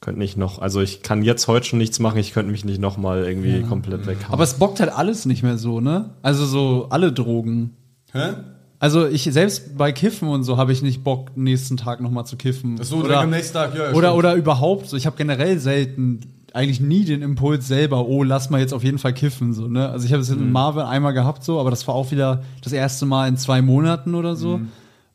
könnte 0.00 0.18
nicht 0.18 0.36
noch, 0.36 0.58
also 0.58 0.80
ich 0.80 1.02
kann 1.02 1.22
jetzt 1.22 1.48
heute 1.48 1.66
schon 1.66 1.78
nichts 1.78 1.98
machen, 1.98 2.18
ich 2.18 2.32
könnte 2.32 2.50
mich 2.50 2.64
nicht 2.64 2.80
nochmal 2.80 3.24
irgendwie 3.24 3.62
komplett 3.62 4.06
weghauen. 4.06 4.32
Aber 4.32 4.42
es 4.42 4.54
bockt 4.54 4.80
halt 4.80 4.92
alles 4.92 5.26
nicht 5.26 5.42
mehr 5.42 5.58
so, 5.58 5.80
ne? 5.80 6.10
Also 6.22 6.44
so 6.44 6.88
alle 6.90 7.12
Drogen. 7.12 7.76
Hä? 8.12 8.34
Also 8.82 9.06
ich 9.06 9.22
selbst 9.22 9.78
bei 9.78 9.92
Kiffen 9.92 10.28
und 10.28 10.42
so 10.42 10.56
habe 10.56 10.72
ich 10.72 10.82
nicht 10.82 11.04
Bock, 11.04 11.36
nächsten 11.36 11.76
Tag 11.76 12.00
nochmal 12.00 12.26
zu 12.26 12.36
kiffen. 12.36 12.76
Das 12.76 12.88
so 12.88 13.00
direkt 13.00 13.20
am 13.20 13.30
nächsten 13.30 13.54
Tag, 13.54 13.76
ja. 13.76 13.84
ja, 13.84 13.90
oder, 13.92 14.08
stimmt. 14.08 14.18
oder 14.18 14.34
überhaupt 14.34 14.88
so. 14.88 14.96
Ich 14.96 15.06
habe 15.06 15.16
generell 15.16 15.60
selten, 15.60 16.18
eigentlich 16.54 16.80
nie 16.80 17.04
den 17.04 17.22
Impuls 17.22 17.66
selber, 17.68 18.06
oh, 18.06 18.22
lass 18.22 18.50
mal 18.50 18.60
jetzt 18.60 18.74
auf 18.74 18.84
jeden 18.84 18.98
Fall 18.98 19.12
kiffen. 19.14 19.52
So, 19.54 19.68
ne? 19.68 19.88
Also 19.88 20.06
ich 20.06 20.12
habe 20.12 20.22
es 20.22 20.30
Mhm. 20.30 20.40
mit 20.40 20.52
Marvin 20.52 20.82
einmal 20.82 21.12
gehabt, 21.14 21.44
so, 21.44 21.58
aber 21.60 21.70
das 21.70 21.86
war 21.88 21.94
auch 21.94 22.10
wieder 22.10 22.42
das 22.62 22.72
erste 22.72 23.06
Mal 23.06 23.28
in 23.28 23.36
zwei 23.36 23.62
Monaten 23.62 24.14
oder 24.14 24.36
so. 24.36 24.58
Mhm. 24.58 24.68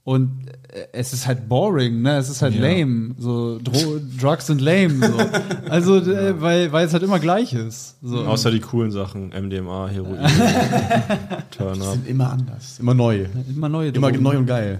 Und 0.04 0.32
äh, 0.71 0.86
es 0.93 1.12
ist 1.12 1.28
halt 1.28 1.50
boring, 1.50 2.02
ne? 2.02 2.15
Es 2.15 2.30
ist 2.30 2.41
halt 2.41 2.58
lame. 2.58 3.13
So, 3.17 3.60
Dro 3.62 4.00
Drugs 4.21 4.47
sind 4.47 4.62
lame. 4.62 5.06
So. 5.06 5.13
Also, 5.69 5.97
äh, 5.97 6.41
weil, 6.41 6.71
weil 6.71 6.86
es 6.88 6.93
halt 6.93 7.04
immer 7.04 7.19
gleich 7.19 7.52
ist. 7.54 7.97
So. 8.02 8.19
Außer 8.26 8.50
die 8.52 8.62
coolen 8.62 8.91
Sachen, 8.91 9.30
MDMA, 9.30 9.89
Heroin, 9.89 10.19
Turn 11.52 11.82
Up. 11.82 11.97
Immer 12.08 12.32
anders. 12.32 12.80
Immer 12.80 12.93
neu. 12.93 13.26
Immer 13.54 13.67
neue 13.69 13.89
Immer 13.89 14.12
Drogen. 14.12 14.23
neu 14.23 14.38
und 14.38 14.45
geil. 14.45 14.80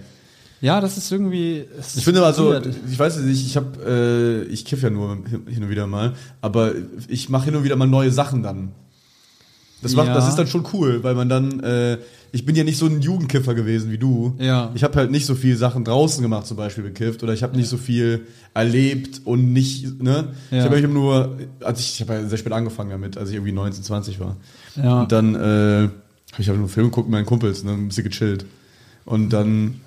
Ja, 0.62 0.82
das 0.82 0.98
ist 0.98 1.12
irgendwie. 1.12 1.66
es 1.80 1.96
Ich 1.98 2.04
finde 2.04 2.26
also, 2.26 2.50
weird. 2.50 2.68
ich 2.90 2.98
weiß 2.98 3.18
nicht, 3.20 3.46
ich 3.46 3.56
habe, 3.58 4.46
äh, 4.48 4.52
ich 4.52 4.66
kiff 4.66 4.82
ja 4.82 4.90
nur 4.90 5.18
hin 5.48 5.64
und 5.64 5.70
wieder 5.70 5.86
mal, 5.88 6.14
aber 6.42 6.72
ich 7.08 7.30
mache 7.30 7.46
hin 7.46 7.56
und 7.56 7.64
wieder 7.64 7.76
mal 7.76 7.88
neue 7.88 8.12
Sachen 8.12 8.42
dann. 8.44 8.72
Das 9.84 9.94
macht, 9.94 10.08
Ja. 10.08 10.16
das 10.16 10.28
ist 10.28 10.36
dann 10.36 10.48
schon 10.48 10.66
cool, 10.74 11.04
weil 11.04 11.14
man 11.14 11.30
dann, 11.30 11.60
äh, 11.60 12.00
ich 12.32 12.44
bin 12.46 12.56
ja 12.56 12.64
nicht 12.64 12.80
so 12.80 12.88
ein 12.88 13.00
Jugendkiffer 13.00 13.54
gewesen 13.54 13.92
wie 13.92 14.00
du. 14.00 14.34
Ja. 14.40 14.72
Ich 14.74 14.84
habe 14.84 14.96
halt 14.98 15.12
nicht 15.12 15.28
so 15.28 15.36
viel 15.36 15.56
Sachen 15.56 15.84
draußen 15.84 16.24
gemacht, 16.24 16.48
zum 16.48 16.58
Beispiel 16.58 16.84
bekifft, 16.84 17.22
oder 17.22 17.34
ich 17.34 17.44
habe 17.44 17.56
nicht 17.56 17.70
so 17.70 17.78
viel 17.78 18.26
erlebt 18.56 19.22
und 19.26 19.54
nicht, 19.54 20.02
ne? 20.02 20.30
Ja. 20.50 20.58
Ich 20.58 20.64
habe 20.66 20.80
eben 20.80 20.94
nur, 20.94 21.38
als 21.64 21.80
ich, 21.82 21.94
ich 21.94 22.02
habe 22.02 22.14
ja 22.22 22.28
sehr 22.28 22.40
spät 22.40 22.54
angefangen 22.54 22.90
damit, 22.90 23.18
als 23.18 23.30
ich 23.30 23.36
irgendwie 23.36 23.52
19, 23.52 23.84
20 23.84 24.20
war. 24.20 24.36
Ja. 24.76 25.02
Und 25.02 25.12
dann 25.12 25.36
äh, 25.36 25.90
habe 26.32 26.40
ich 26.40 26.50
halt 26.50 26.58
nur 26.58 26.68
Film 26.70 26.88
geguckt 26.88 27.08
mit 27.08 27.12
meinen 27.14 27.26
Kumpels, 27.28 27.64
ne, 27.64 27.74
ein 27.74 27.88
bisschen 27.90 28.04
gechillt. 28.06 28.46
Und 29.06 29.30
dann, 29.32 29.80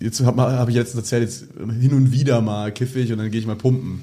jetzt 0.00 0.24
habe 0.24 0.42
hab 0.42 0.68
ich 0.68 0.74
letztens 0.74 1.04
erzählt, 1.04 1.22
jetzt 1.22 1.46
hin 1.56 1.92
und 1.92 2.12
wieder 2.12 2.40
mal 2.40 2.72
kiffe 2.72 3.00
ich 3.00 3.12
und 3.12 3.18
dann 3.18 3.30
gehe 3.30 3.40
ich 3.40 3.46
mal 3.46 3.56
pumpen. 3.56 4.00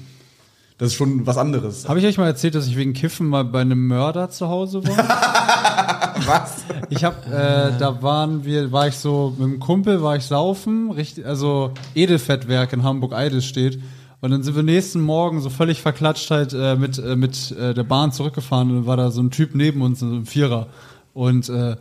Das 0.78 0.88
ist 0.88 0.94
schon 0.94 1.24
was 1.24 1.38
anderes. 1.38 1.88
Habe 1.88 2.00
ich 2.00 2.06
euch 2.06 2.18
mal 2.18 2.26
erzählt, 2.26 2.56
dass 2.56 2.66
ich 2.66 2.76
wegen 2.76 2.94
Kiffen 2.94 3.28
mal 3.28 3.44
bei 3.44 3.60
einem 3.60 3.86
Mörder 3.86 4.30
zu 4.30 4.48
Hause 4.48 4.84
war? 4.84 4.96
Was? 6.26 6.64
Ich 6.90 7.04
habe, 7.04 7.26
äh, 7.26 7.78
da 7.78 8.02
waren 8.02 8.44
wir, 8.44 8.72
war 8.72 8.88
ich 8.88 8.96
so 8.96 9.34
mit 9.38 9.46
einem 9.46 9.60
Kumpel, 9.60 10.02
war 10.02 10.16
ich 10.16 10.24
saufen, 10.24 10.90
richtig, 10.90 11.26
also 11.26 11.72
Edelfettwerk 11.94 12.72
in 12.72 12.82
Hamburg-Eides 12.82 13.44
steht. 13.44 13.78
Und 14.20 14.30
dann 14.30 14.42
sind 14.42 14.56
wir 14.56 14.62
nächsten 14.62 15.00
Morgen 15.00 15.40
so 15.40 15.50
völlig 15.50 15.82
verklatscht 15.82 16.30
halt 16.30 16.54
äh, 16.54 16.76
mit, 16.76 16.98
äh, 16.98 17.14
mit 17.14 17.52
äh, 17.52 17.74
der 17.74 17.84
Bahn 17.84 18.10
zurückgefahren 18.10 18.70
und 18.70 18.76
dann 18.76 18.86
war 18.86 18.96
da 18.96 19.10
so 19.10 19.20
ein 19.20 19.30
Typ 19.30 19.54
neben 19.54 19.82
uns, 19.82 20.00
so 20.00 20.06
ein 20.06 20.26
Vierer. 20.26 20.68
Und 21.12 21.48
äh, 21.50 21.76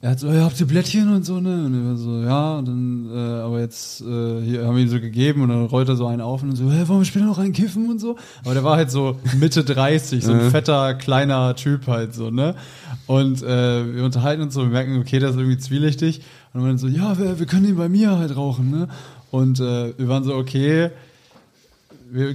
er 0.00 0.10
hat 0.10 0.20
so, 0.20 0.28
ja, 0.28 0.44
habt 0.44 0.60
ihr 0.60 0.66
Blättchen 0.66 1.12
und 1.12 1.26
so, 1.26 1.40
ne? 1.40 1.64
Und 1.64 1.72
wir 1.72 1.96
so, 1.96 2.22
ja, 2.22 2.58
und 2.58 2.68
dann, 2.68 3.10
äh, 3.12 3.40
aber 3.42 3.58
jetzt, 3.58 4.00
äh, 4.00 4.40
hier 4.42 4.64
haben 4.64 4.76
wir 4.76 4.82
ihm 4.84 4.88
so 4.88 5.00
gegeben 5.00 5.42
und 5.42 5.48
dann 5.48 5.66
rollt 5.66 5.88
er 5.88 5.96
so 5.96 6.06
einen 6.06 6.20
auf 6.20 6.40
und 6.42 6.54
so, 6.54 6.70
hä, 6.70 6.86
wollen 6.86 7.00
wir 7.00 7.04
später 7.04 7.24
noch 7.24 7.38
einen 7.38 7.52
kiffen 7.52 7.90
und 7.90 7.98
so? 7.98 8.16
Aber 8.44 8.54
der 8.54 8.62
war 8.62 8.76
halt 8.76 8.92
so 8.92 9.18
Mitte 9.40 9.64
30, 9.64 10.24
so 10.24 10.32
ein 10.32 10.40
fetter, 10.52 10.94
kleiner 10.94 11.56
Typ 11.56 11.88
halt 11.88 12.14
so, 12.14 12.30
ne? 12.30 12.54
Und 13.08 13.42
äh, 13.42 13.96
wir 13.96 14.04
unterhalten 14.04 14.42
uns 14.42 14.54
so, 14.54 14.62
wir 14.62 14.68
merken, 14.68 15.00
okay, 15.00 15.18
das 15.18 15.32
ist 15.32 15.38
irgendwie 15.38 15.58
zwielichtig. 15.58 16.20
Und 16.54 16.64
dann 16.64 16.78
so, 16.78 16.86
ja, 16.86 17.18
wir, 17.18 17.40
wir 17.40 17.46
können 17.46 17.66
ihn 17.66 17.76
bei 17.76 17.88
mir 17.88 18.18
halt 18.18 18.36
rauchen, 18.36 18.70
ne? 18.70 18.88
Und 19.32 19.58
äh, 19.58 19.98
wir 19.98 20.08
waren 20.08 20.22
so, 20.22 20.34
okay, 20.36 20.90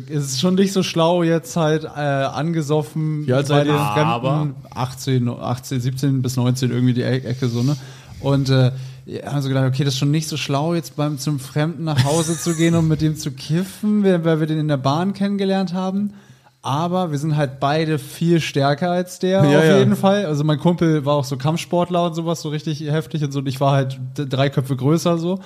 es 0.10 0.26
ist 0.26 0.40
schon 0.42 0.56
nicht 0.56 0.72
so 0.74 0.84
schlau, 0.84 1.24
jetzt 1.24 1.56
halt 1.56 1.84
äh, 1.84 1.88
angesoffen 2.00 3.26
alt 3.32 3.48
bei 3.48 3.64
den? 3.64 3.76
Fremden, 3.76 4.56
18, 4.74 5.30
18, 5.30 5.82
17 5.82 6.22
bis 6.22 6.36
19 6.36 6.72
irgendwie 6.72 6.94
die 6.94 7.02
E- 7.02 7.20
Ecke 7.26 7.48
so, 7.48 7.64
ne? 7.64 7.76
Und 8.20 8.50
äh, 8.50 8.72
ja, 9.06 9.32
haben 9.34 9.42
so 9.42 9.50
gedacht, 9.50 9.66
okay, 9.68 9.84
das 9.84 9.96
ist 9.96 10.00
schon 10.00 10.12
nicht 10.12 10.28
so 10.30 10.38
schlau, 10.38 10.74
jetzt 10.74 10.96
beim 10.96 11.18
zum 11.18 11.40
Fremden 11.40 11.84
nach 11.84 12.04
Hause 12.06 12.38
zu 12.38 12.56
gehen 12.56 12.76
und 12.76 12.88
mit 12.88 13.02
dem 13.02 13.16
zu 13.18 13.32
kiffen, 13.32 14.04
weil 14.04 14.40
wir 14.40 14.48
den 14.48 14.60
in 14.60 14.68
der 14.68 14.78
Bahn 14.78 15.14
kennengelernt 15.14 15.74
haben. 15.74 16.14
Aber 16.62 17.12
wir 17.12 17.18
sind 17.18 17.36
halt 17.36 17.60
beide 17.60 18.00
viel 18.00 18.40
stärker 18.40 18.90
als 18.92 19.20
der, 19.20 19.44
Ja, 19.44 19.60
auf 19.60 19.66
ja. 19.66 19.80
jeden 19.80 19.98
Fall. 19.98 20.26
Also 20.26 20.46
mein 20.46 20.60
Kumpel 20.60 21.04
war 21.06 21.16
auch 21.16 21.26
so 21.26 21.36
Kampfsportler 21.36 22.06
und 22.06 22.14
sowas, 22.14 22.42
so 22.42 22.48
richtig 22.48 22.80
heftig 22.80 23.22
und 23.26 23.34
so. 23.34 23.40
Und 23.40 23.48
ich 23.48 23.60
war 23.60 23.74
halt 23.74 24.00
drei 24.16 24.50
Köpfe 24.50 24.78
größer 24.78 25.18
so. 25.18 25.42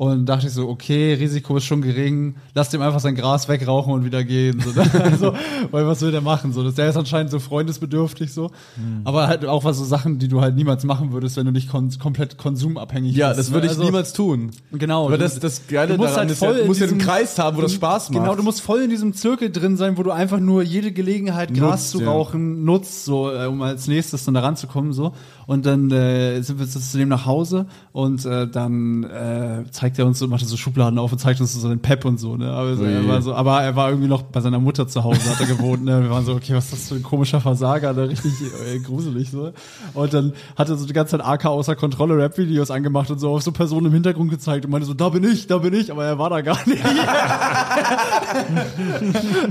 Und 0.00 0.26
dachte 0.26 0.46
ich 0.46 0.52
so, 0.52 0.68
okay, 0.68 1.14
Risiko 1.14 1.56
ist 1.56 1.64
schon 1.64 1.82
gering, 1.82 2.36
lass 2.54 2.70
dem 2.70 2.80
einfach 2.82 3.00
sein 3.00 3.16
Gras 3.16 3.48
wegrauchen 3.48 3.92
und 3.92 4.04
wieder 4.04 4.22
gehen. 4.22 4.60
So, 4.60 4.70
ne? 4.70 4.88
also, 5.02 5.34
weil 5.72 5.88
was 5.88 6.00
will 6.02 6.12
der 6.12 6.20
machen? 6.20 6.52
So, 6.52 6.62
das- 6.62 6.76
der 6.76 6.88
ist 6.88 6.96
anscheinend 6.96 7.32
so 7.32 7.40
freundesbedürftig 7.40 8.32
so. 8.32 8.52
Hm. 8.76 9.00
Aber 9.02 9.26
halt 9.26 9.44
auch 9.44 9.64
was 9.64 9.76
so 9.76 9.84
Sachen, 9.84 10.20
die 10.20 10.28
du 10.28 10.40
halt 10.40 10.54
niemals 10.54 10.84
machen 10.84 11.10
würdest, 11.10 11.36
wenn 11.36 11.46
du 11.46 11.50
nicht 11.52 11.68
kon 11.68 11.90
komplett 11.98 12.38
konsumabhängig 12.38 13.16
Ja, 13.16 13.30
bist. 13.30 13.40
das 13.40 13.50
würde 13.50 13.66
ne? 13.66 13.72
ich 13.72 13.76
Also- 13.76 13.82
niemals 13.82 14.12
tun. 14.12 14.52
Genau. 14.70 15.06
Aber 15.06 15.18
du- 15.18 15.24
das, 15.24 15.40
das 15.40 15.66
Geile 15.66 15.94
du 15.94 15.98
musst 15.98 16.10
daran 16.14 16.28
halt 16.28 16.30
ist 16.30 16.42
ja, 16.42 16.46
voll 16.46 16.56
du 16.58 16.62
in 16.62 16.68
musst 16.68 16.80
ja 16.80 16.86
einen 16.86 16.98
Kreis 16.98 17.36
haben, 17.36 17.56
wo 17.56 17.62
das 17.62 17.72
Spaß 17.72 18.10
macht. 18.10 18.20
Genau, 18.22 18.36
du 18.36 18.44
musst 18.44 18.60
voll 18.60 18.82
in 18.82 18.90
diesem 18.90 19.14
Zirkel 19.14 19.50
drin 19.50 19.76
sein, 19.76 19.98
wo 19.98 20.04
du 20.04 20.12
einfach 20.12 20.38
nur 20.38 20.62
jede 20.62 20.92
Gelegenheit, 20.92 21.52
Gras 21.54 21.70
Nutzt, 21.80 21.90
zu 21.90 22.02
ja. 22.02 22.08
rauchen, 22.12 22.64
nutzt, 22.64 23.04
so, 23.04 23.32
äh, 23.32 23.46
um 23.46 23.62
als 23.62 23.88
nächstes 23.88 24.24
dann 24.24 24.34
da 24.34 24.40
ranzukommen, 24.42 24.92
so. 24.92 25.12
Und 25.48 25.66
dann 25.66 25.90
äh, 25.90 26.40
sind 26.42 26.60
wir 26.60 26.68
zu 26.68 26.98
dem 26.98 27.08
nach 27.08 27.26
Hause 27.26 27.66
und 27.90 28.24
äh, 28.26 28.46
dann 28.46 29.02
äh, 29.02 29.64
zeigt 29.72 29.87
er 29.96 30.06
uns 30.06 30.18
so, 30.18 30.26
macht 30.26 30.44
so 30.44 30.56
Schubladen 30.56 30.98
auf 30.98 31.12
und 31.12 31.18
zeigt 31.18 31.40
uns 31.40 31.54
so 31.54 31.68
den 31.68 31.78
Pep 31.78 32.04
und 32.04 32.18
so, 32.18 32.36
ne? 32.36 32.50
Aber, 32.50 32.70
er 32.70 33.08
war 33.08 33.22
so, 33.22 33.34
aber 33.34 33.62
er 33.62 33.76
war 33.76 33.90
irgendwie 33.90 34.08
noch 34.08 34.22
bei 34.22 34.40
seiner 34.40 34.58
Mutter 34.58 34.88
zu 34.88 35.04
Hause, 35.04 35.20
hat 35.30 35.40
er 35.40 35.46
gewohnt, 35.46 35.84
ne? 35.84 36.02
Wir 36.02 36.10
waren 36.10 36.24
so, 36.24 36.34
okay, 36.34 36.54
was 36.54 36.64
ist 36.64 36.72
das 36.72 36.88
für 36.88 36.96
ein 36.96 37.04
komischer 37.04 37.40
Versager, 37.40 37.92
ne? 37.92 38.08
Richtig 38.08 38.32
äh, 38.66 38.78
gruselig, 38.80 39.30
so. 39.30 39.52
Und 39.94 40.12
dann 40.12 40.32
hat 40.56 40.68
er 40.68 40.76
so 40.76 40.86
die 40.86 40.92
ganze 40.92 41.16
Zeit 41.16 41.24
AK 41.24 41.46
außer 41.46 41.76
Kontrolle 41.76 42.16
Rap-Videos 42.16 42.72
angemacht 42.72 43.10
und 43.10 43.20
so 43.20 43.30
auf 43.30 43.42
so 43.42 43.52
Personen 43.52 43.86
im 43.86 43.92
Hintergrund 43.92 44.30
gezeigt 44.30 44.64
und 44.64 44.72
meinte 44.72 44.86
so, 44.86 44.94
da 44.94 45.10
bin 45.10 45.22
ich, 45.22 45.46
da 45.46 45.58
bin 45.58 45.74
ich, 45.74 45.92
aber 45.92 46.04
er 46.04 46.18
war 46.18 46.30
da 46.30 46.40
gar 46.40 46.58
nicht. 46.66 46.82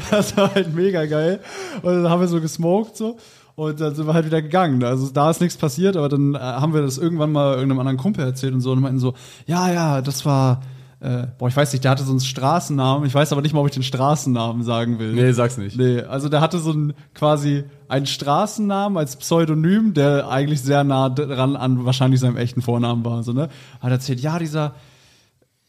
Das 0.09 0.35
war 0.37 0.53
halt 0.53 0.75
mega 0.75 1.05
geil. 1.05 1.39
Und 1.81 1.93
dann 1.93 2.09
haben 2.09 2.21
wir 2.21 2.27
so 2.27 2.41
gesmoked 2.41 2.97
so. 2.97 3.17
Und 3.57 3.81
dann 3.81 3.95
sind 3.95 4.05
wir 4.05 4.13
halt 4.13 4.27
wieder 4.27 4.43
gegangen. 4.43 4.83
Also 4.83 5.09
da 5.09 5.31
ist 5.31 5.41
nichts 5.41 5.57
passiert, 5.57 5.97
aber 5.97 6.09
dann 6.09 6.35
äh, 6.35 6.37
haben 6.37 6.75
wir 6.75 6.83
das 6.83 6.99
irgendwann 6.99 7.31
mal 7.31 7.55
irgendeinem 7.55 7.79
anderen 7.79 7.97
Kumpel 7.97 8.23
erzählt 8.23 8.53
und 8.53 8.61
so 8.61 8.71
und 8.71 8.81
meinten 8.81 8.99
so, 8.99 9.15
ja, 9.47 9.73
ja, 9.73 10.01
das 10.03 10.27
war, 10.27 10.61
äh, 10.99 11.23
boah, 11.39 11.47
ich 11.47 11.57
weiß 11.57 11.73
nicht, 11.73 11.83
der 11.83 11.89
hatte 11.89 12.03
so 12.03 12.11
einen 12.11 12.19
Straßennamen. 12.19 13.07
Ich 13.07 13.15
weiß 13.15 13.31
aber 13.31 13.41
nicht 13.41 13.55
mal, 13.55 13.61
ob 13.61 13.65
ich 13.65 13.73
den 13.73 13.81
Straßennamen 13.81 14.61
sagen 14.61 14.99
will. 14.99 15.13
Nee, 15.13 15.31
sag's 15.31 15.57
nicht. 15.57 15.75
Nee, 15.75 16.01
also 16.01 16.29
der 16.29 16.39
hatte 16.39 16.59
so 16.59 16.71
ein 16.71 16.93
quasi 17.15 17.63
einen 17.87 18.05
Straßennamen 18.05 18.95
als 18.95 19.15
Pseudonym, 19.15 19.95
der 19.95 20.29
eigentlich 20.29 20.61
sehr 20.61 20.83
nah 20.83 21.09
dran 21.09 21.55
an 21.55 21.83
wahrscheinlich 21.83 22.19
seinem 22.19 22.37
echten 22.37 22.61
Vornamen 22.61 23.03
war. 23.03 23.23
So, 23.23 23.33
ne? 23.33 23.49
Hat 23.79 23.89
erzählt, 23.89 24.19
ja, 24.19 24.37
dieser, 24.37 24.75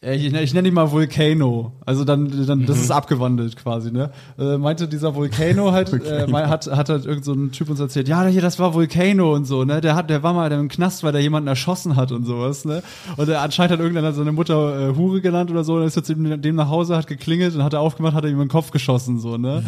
ich, 0.01 0.33
ich 0.33 0.53
nenne 0.53 0.69
ihn 0.69 0.73
mal 0.73 0.93
Volcano. 0.93 1.73
Also 1.85 2.05
dann, 2.05 2.45
dann 2.47 2.65
das 2.65 2.79
ist 2.79 2.89
abgewandelt 2.89 3.57
quasi, 3.57 3.91
ne? 3.91 4.11
Äh, 4.37 4.57
meinte 4.57 4.87
dieser 4.87 5.13
Volcano 5.13 5.73
halt, 5.73 5.91
äh, 5.91 6.25
hat, 6.31 6.67
hat 6.67 6.87
halt 6.87 7.05
irgend 7.05 7.25
so 7.25 7.33
ein 7.33 7.51
Typ 7.51 7.69
uns 7.69 7.81
erzählt, 7.81 8.07
ja, 8.07 8.25
hier, 8.27 8.41
das 8.41 8.59
war 8.59 8.73
Volcano 8.73 9.33
und 9.33 9.43
so, 9.43 9.65
ne? 9.65 9.81
Der 9.81 9.95
hat, 9.95 10.09
der 10.09 10.23
war 10.23 10.33
mal 10.33 10.49
im 10.53 10.69
Knast, 10.69 11.03
weil 11.03 11.11
der 11.11 11.21
jemanden 11.21 11.49
erschossen 11.49 11.97
hat 11.97 12.13
und 12.13 12.23
sowas, 12.23 12.63
ne? 12.63 12.81
Und 13.17 13.27
er 13.27 13.41
anscheinend 13.41 13.73
hat 13.73 13.79
irgendeiner 13.81 14.13
seine 14.13 14.31
Mutter 14.31 14.89
äh, 14.89 14.95
Hure 14.95 15.19
genannt 15.19 15.51
oder 15.51 15.65
so, 15.65 15.75
und 15.75 15.83
ist 15.83 15.97
jetzt 15.97 16.07
dem, 16.07 16.41
dem 16.41 16.55
nach 16.55 16.69
Hause, 16.69 16.95
hat 16.95 17.07
geklingelt 17.07 17.53
und 17.55 17.63
hat 17.65 17.73
er 17.73 17.81
aufgemacht, 17.81 18.13
hat 18.13 18.23
er 18.23 18.29
ihm 18.29 18.37
in 18.37 18.43
den 18.43 18.49
Kopf 18.49 18.71
geschossen, 18.71 19.19
so, 19.19 19.37
ne? 19.37 19.63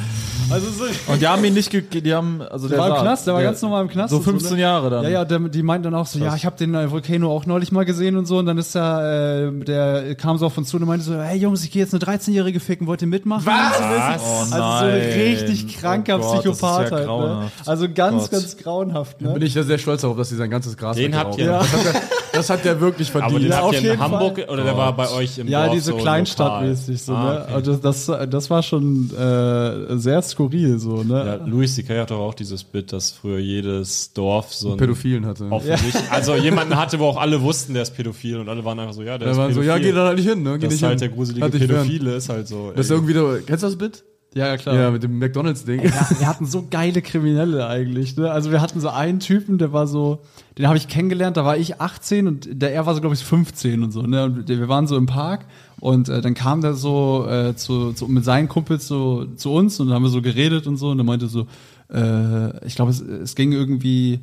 Also 0.50 0.68
so. 0.70 0.84
Und 1.12 1.22
die 1.22 1.28
haben 1.28 1.44
ihn 1.44 1.54
nicht, 1.54 1.72
ge 1.72 1.82
die 1.82 2.14
haben, 2.14 2.42
also 2.42 2.68
Der 2.68 2.78
der, 2.78 2.90
war 2.90 2.98
im. 2.98 3.04
Knast, 3.04 3.28
der 3.28 3.34
war 3.34 3.42
ganz 3.42 3.62
normal 3.62 3.84
im 3.84 3.90
Knast. 3.90 4.12
So 4.12 4.18
und 4.18 4.24
15 4.24 4.56
ne? 4.56 4.62
Jahre 4.62 4.90
dann. 4.90 5.04
Ja, 5.04 5.10
ja, 5.10 5.26
der, 5.26 5.40
die 5.40 5.64
meinten 5.64 5.86
dann 5.86 5.96
auch 5.96 6.06
so, 6.06 6.20
ja, 6.20 6.36
ich 6.36 6.46
habe 6.46 6.58
den 6.58 6.76
äh, 6.76 6.92
Volcano 6.92 7.32
auch 7.32 7.46
neulich 7.46 7.72
mal 7.72 7.86
gesehen 7.86 8.18
und 8.18 8.26
so. 8.26 8.38
Und 8.38 8.46
dann 8.46 8.58
ist 8.58 8.76
er, 8.76 9.48
äh, 9.48 9.52
der 9.64 10.16
kam 10.22 10.38
so 10.38 10.46
auf 10.46 10.58
uns 10.58 10.70
zu 10.70 10.78
und 10.78 10.86
meinte 10.86 11.04
so, 11.04 11.16
hey 11.20 11.38
Jungs, 11.38 11.64
ich 11.64 11.72
gehe 11.72 11.82
jetzt 11.82 11.94
eine 11.94 12.04
13-Jährige 12.04 12.60
ficken, 12.60 12.88
wollt 12.88 13.02
ihr 13.02 13.08
mitmachen? 13.08 13.46
Was? 13.46 14.22
Oh 14.22 14.54
also 14.54 14.56
so 14.56 14.62
ein 14.62 14.94
richtig 14.94 15.80
kranker 15.80 16.18
Oh 16.18 16.22
Gott, 16.22 16.46
das 16.46 16.46
ist 16.46 16.60
Psychopath 16.62 16.92
ja 16.92 16.98
halt. 16.98 17.08
Ne? 17.08 17.52
Also 17.66 17.88
ganz, 17.94 18.24
Gott. 18.24 18.32
ganz 18.32 18.58
grauenhaft. 18.58 19.22
Ne? 19.22 19.34
Bin 19.34 19.42
ich 19.44 19.56
ja 19.56 19.64
sehr 19.64 19.78
stolz 19.78 20.02
darauf, 20.02 20.18
dass 20.18 20.30
sie 20.30 20.36
sein 20.36 20.50
ganzes 20.50 20.78
Gras 20.78 20.96
Den 20.98 21.16
habt 21.16 21.38
ihr- 21.38 21.48
Das 21.48 21.72
hat 21.74 21.86
er, 21.86 22.02
das 22.34 22.50
hat 22.50 22.66
er 22.66 22.80
wirklich 22.80 23.10
Aber 23.10 23.20
verdient. 23.22 23.44
den 23.44 23.52
Ja, 23.52 23.62
habt 23.64 23.82
ihr 23.82 23.94
in 23.94 24.00
Hamburg 24.00 24.36
Fall. 24.40 24.50
oder 24.50 24.64
der 24.64 24.78
war 24.78 24.96
bei 24.96 25.10
euch 25.12 25.38
im 25.38 25.48
Ja, 25.48 25.64
Dorf 25.66 25.74
diese 25.76 25.92
so 25.92 25.98
Kleinstadtmäßig 25.98 27.02
so, 27.02 27.14
ne? 27.14 27.18
Ah, 27.20 27.44
okay. 27.44 27.56
Und 27.56 27.84
das, 27.84 28.06
das, 28.08 28.30
das 28.30 28.50
war 28.50 28.64
schon 28.64 29.10
äh, 29.18 29.98
sehr 29.98 30.22
skurril 30.22 30.80
so, 30.80 31.04
ne? 31.04 31.40
Ja, 31.42 31.46
Louis 31.46 31.76
C.K. 31.76 32.00
hat 32.02 32.12
doch 32.12 32.20
auch 32.20 32.34
dieses 32.34 32.64
Bit, 32.64 32.94
dass 32.94 33.12
früher 33.12 33.40
jedes 33.40 34.14
Dorf 34.14 34.54
so 34.54 34.72
ein 34.74 34.78
Pädophilen 34.78 35.26
hatte. 35.26 35.46
offensichtlich, 35.50 35.96
also 36.12 36.36
jemanden 36.36 36.76
hatte, 36.78 37.00
wo 37.00 37.06
auch 37.08 37.18
alle 37.18 37.42
wussten, 37.42 37.74
der 37.74 37.84
ist 37.84 37.96
pädophil 37.96 38.38
und 38.38 38.48
alle 38.50 38.64
waren 38.64 38.80
einfach 38.80 38.94
so, 38.94 39.02
ja, 39.04 39.18
der 39.18 39.26
Da 39.28 39.32
ist 39.32 39.38
waren 39.38 39.54
so, 39.54 39.60
pädophil. 39.62 39.86
ja, 39.86 39.92
geh 39.92 39.96
da 39.96 40.11
halt 40.12 40.26
nicht 40.26 40.30
hin, 40.30 40.44
ne? 40.44 40.58
Geh 40.58 40.68
das 40.68 40.72
nicht 40.72 40.82
ist 40.82 40.84
halt 40.84 41.00
hin. 41.00 41.00
der 41.00 41.10
gruselige 41.10 41.42
Halt. 41.44 41.54
Pädophile, 41.54 42.16
ist 42.16 42.30
halt 42.30 42.48
so. 42.48 42.72
Das 42.76 42.86
ist 42.86 42.92
ey. 42.92 42.98
irgendwie, 42.98 43.14
da, 43.14 43.38
kennst 43.46 43.64
du 43.64 43.68
das 43.68 43.78
Bit? 43.78 44.04
Ja, 44.34 44.48
ja, 44.48 44.58
klar. 44.58 44.76
Ja, 44.76 44.92
mit 44.92 45.04
dem 45.04 45.20
McDonalds-Ding. 45.20 45.84
Wir 45.84 46.28
hatten 46.28 46.46
so 46.46 46.66
geile 46.70 47.02
Kriminelle 47.02 47.68
eigentlich. 47.68 48.16
Ne? 48.16 48.32
Also 48.32 48.52
wir 48.52 48.62
hatten 48.62 48.80
so 48.80 48.88
einen 48.88 49.20
Typen, 49.20 49.58
der 49.58 49.74
war 49.74 49.88
so, 49.88 50.22
den 50.58 50.68
habe 50.68 50.78
ich 50.78 50.88
kennengelernt, 50.88 51.36
da 51.36 51.44
war 51.44 51.58
ich 51.58 51.82
18 51.82 52.28
und 52.28 52.48
der 52.50 52.74
er 52.74 52.86
war 52.86 52.96
so 52.96 53.02
glaube 53.02 53.14
ich 53.14 53.26
15 53.26 53.84
und 53.84 53.92
so. 53.92 54.04
Ne? 54.04 54.24
Und 54.24 54.48
wir 54.48 54.70
waren 54.70 54.88
so 54.88 54.96
im 54.96 55.06
Park 55.06 55.48
und 55.82 56.08
äh, 56.08 56.22
dann 56.22 56.34
kam 56.34 56.62
der 56.62 56.76
so 56.76 57.28
äh, 57.28 57.58
zu, 57.58 57.92
zu, 57.92 58.08
mit 58.08 58.24
seinen 58.24 58.48
Kumpels 58.48 58.88
so 58.88 59.26
zu 59.36 59.52
uns 59.52 59.82
und 59.82 59.88
dann 59.88 59.96
haben 59.96 60.04
wir 60.04 60.10
so 60.10 60.22
geredet 60.22 60.66
und 60.66 60.78
so 60.78 60.92
und 60.92 61.00
er 61.00 61.04
meinte 61.04 61.28
so, 61.28 61.48
äh, 61.92 62.66
ich 62.66 62.76
glaube 62.76 62.92
es, 62.92 63.02
es 63.02 63.36
ging 63.36 63.52
irgendwie, 63.52 64.22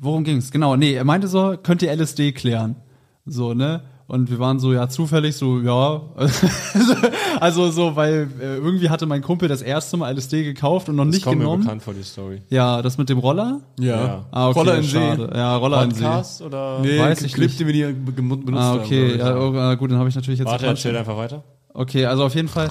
worum 0.00 0.22
ging 0.22 0.36
es? 0.36 0.52
Genau, 0.52 0.76
nee, 0.76 0.94
er 0.94 1.04
meinte 1.04 1.26
so, 1.26 1.56
könnt 1.60 1.82
ihr 1.82 1.92
LSD 1.92 2.30
klären? 2.30 2.76
So, 3.24 3.54
ne? 3.54 3.82
Und 4.08 4.30
wir 4.30 4.38
waren 4.38 4.60
so, 4.60 4.72
ja, 4.72 4.88
zufällig 4.88 5.34
so, 5.36 5.58
ja. 5.60 6.00
also 7.40 7.70
so, 7.70 7.96
weil 7.96 8.28
äh, 8.40 8.56
irgendwie 8.56 8.88
hatte 8.88 9.04
mein 9.06 9.20
Kumpel 9.20 9.48
das 9.48 9.62
erste 9.62 9.96
Mal 9.96 10.12
LSD 10.16 10.44
gekauft 10.44 10.88
und 10.88 10.94
noch 10.96 11.04
das 11.06 11.14
nicht 11.14 11.24
kommt 11.24 11.38
mir 11.38 11.44
genommen. 11.44 11.62
bekannt 11.64 11.82
vor, 11.82 11.92
die 11.94 12.02
Story. 12.04 12.42
Ja, 12.48 12.82
das 12.82 12.98
mit 12.98 13.08
dem 13.08 13.18
Roller? 13.18 13.60
Ja. 13.80 14.26
Ah, 14.30 14.48
okay, 14.48 14.58
Roller 14.60 14.76
in 14.76 14.82
See. 14.84 14.90
schade. 14.98 15.30
Ja, 15.34 15.56
Roller 15.56 15.82
in 15.82 15.90
See. 15.90 16.02
Podcast 16.04 16.42
oder? 16.42 16.78
Nee, 16.82 16.98
Weiß 17.00 17.22
ich 17.22 17.32
Clip, 17.34 17.48
nicht. 17.48 17.58
den 17.60 17.66
wir 17.66 17.92
be- 17.92 18.12
benutzt 18.12 18.52
Ah, 18.54 18.62
haben. 18.74 18.80
okay, 18.80 19.16
ja, 19.18 19.36
oh, 19.36 19.52
ah, 19.56 19.74
gut, 19.74 19.90
dann 19.90 19.98
habe 19.98 20.08
ich 20.08 20.14
natürlich 20.14 20.38
jetzt 20.38 20.48
Warte, 20.48 20.66
erzähl 20.66 20.96
einfach 20.96 21.16
weiter. 21.16 21.42
Okay, 21.74 22.06
also 22.06 22.24
auf 22.24 22.34
jeden 22.36 22.48
Fall. 22.48 22.70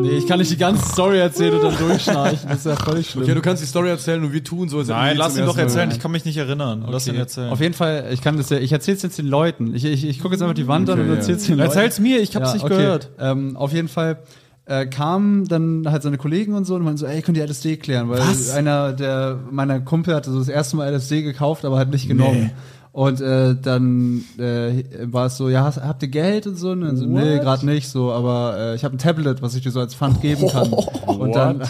Nee, 0.00 0.10
ich 0.10 0.26
kann 0.26 0.38
nicht 0.38 0.50
die 0.50 0.56
ganze 0.56 0.86
Story 0.88 1.18
erzählen 1.18 1.54
und 1.54 1.62
dann 1.64 1.76
durchschnarchen. 1.76 2.48
Das 2.48 2.58
ist 2.60 2.66
ja 2.66 2.76
völlig 2.76 3.10
schlimm. 3.10 3.24
Okay, 3.24 3.34
du 3.34 3.42
kannst 3.42 3.62
die 3.62 3.66
Story 3.66 3.88
erzählen 3.90 4.22
und 4.24 4.32
wir 4.32 4.42
tun 4.42 4.68
so, 4.68 4.82
Nein, 4.82 5.16
lass 5.16 5.36
ihn 5.36 5.44
doch 5.44 5.56
Mal 5.56 5.62
erzählen. 5.62 5.80
gehört. 5.88 5.92
Ich 5.96 6.00
kann 6.02 6.12
mich 6.12 6.24
nicht 6.24 6.36
erinnern. 6.36 6.84
Lass 6.88 7.06
ihn 7.06 7.16
erzählen. 7.16 7.50
Auf 7.50 7.60
jeden 7.60 7.74
Fall, 7.74 8.06
ich 8.12 8.22
kann 8.22 8.36
das 8.36 8.50
ja, 8.50 8.58
ich 8.58 8.72
erzähl's 8.72 9.02
jetzt 9.02 9.18
den 9.18 9.26
Leuten. 9.26 9.74
Ich, 9.74 9.84
ich, 9.84 10.06
ich 10.06 10.20
gucke 10.20 10.34
jetzt 10.34 10.42
einfach 10.42 10.54
die 10.54 10.68
Wand 10.68 10.88
an 10.88 10.98
Okay, 11.00 11.02
und 11.08 11.08
ja. 11.14 11.16
erzähl's 11.16 11.44
den 11.46 11.58
Leuten. 11.58 11.70
Erzähl's 11.70 11.98
mir, 12.00 12.20
ich 12.20 12.34
hab's 12.36 12.48
Ja, 12.48 12.54
nicht 12.54 12.64
okay. 12.64 12.76
gehört. 12.76 13.10
Ähm, 13.18 13.56
auf 13.56 13.72
jeden 13.72 13.88
Fall 13.88 14.18
äh, 14.66 14.86
kamen 14.86 15.46
dann 15.48 15.84
halt 15.90 16.02
seine 16.02 16.16
Kollegen 16.18 16.54
und 16.54 16.64
so 16.64 16.76
und 16.76 16.82
meinten 16.82 16.98
so, 16.98 17.06
ey, 17.06 17.20
könnt 17.22 17.36
ihr 17.36 17.44
LSD 17.44 17.76
klären? 17.76 18.08
Weil 18.08 18.20
einer 18.56 18.92
der 18.92 19.38
meiner 19.50 19.80
Kumpel 19.80 20.14
hatte 20.14 20.30
so 20.30 20.38
das 20.38 20.48
erste 20.48 20.76
Mal 20.76 20.92
LSD 20.94 21.22
gekauft, 21.22 21.64
aber 21.64 21.78
hat 21.78 21.90
nicht 21.90 22.06
genommen. 22.08 22.52
Und 22.92 23.20
äh, 23.20 23.54
dann 23.54 24.24
äh, 24.38 24.82
war 25.02 25.26
es 25.26 25.36
so, 25.36 25.48
ja, 25.48 25.62
hast, 25.62 25.80
habt 25.80 26.02
ihr 26.02 26.08
Geld 26.08 26.48
und 26.48 26.56
so? 26.56 26.70
Und 26.70 26.80
dann 26.80 26.96
so, 26.96 27.06
nee, 27.06 27.38
gerade 27.38 27.64
nicht 27.64 27.88
so, 27.88 28.12
aber 28.12 28.56
äh, 28.58 28.74
ich 28.74 28.84
habe 28.84 28.96
ein 28.96 28.98
Tablet, 28.98 29.42
was 29.42 29.54
ich 29.54 29.62
dir 29.62 29.70
so 29.70 29.78
als 29.78 29.94
Pfand 29.94 30.20
geben 30.20 30.48
kann. 30.48 30.72
Und 31.06 31.34
dann 31.36 31.62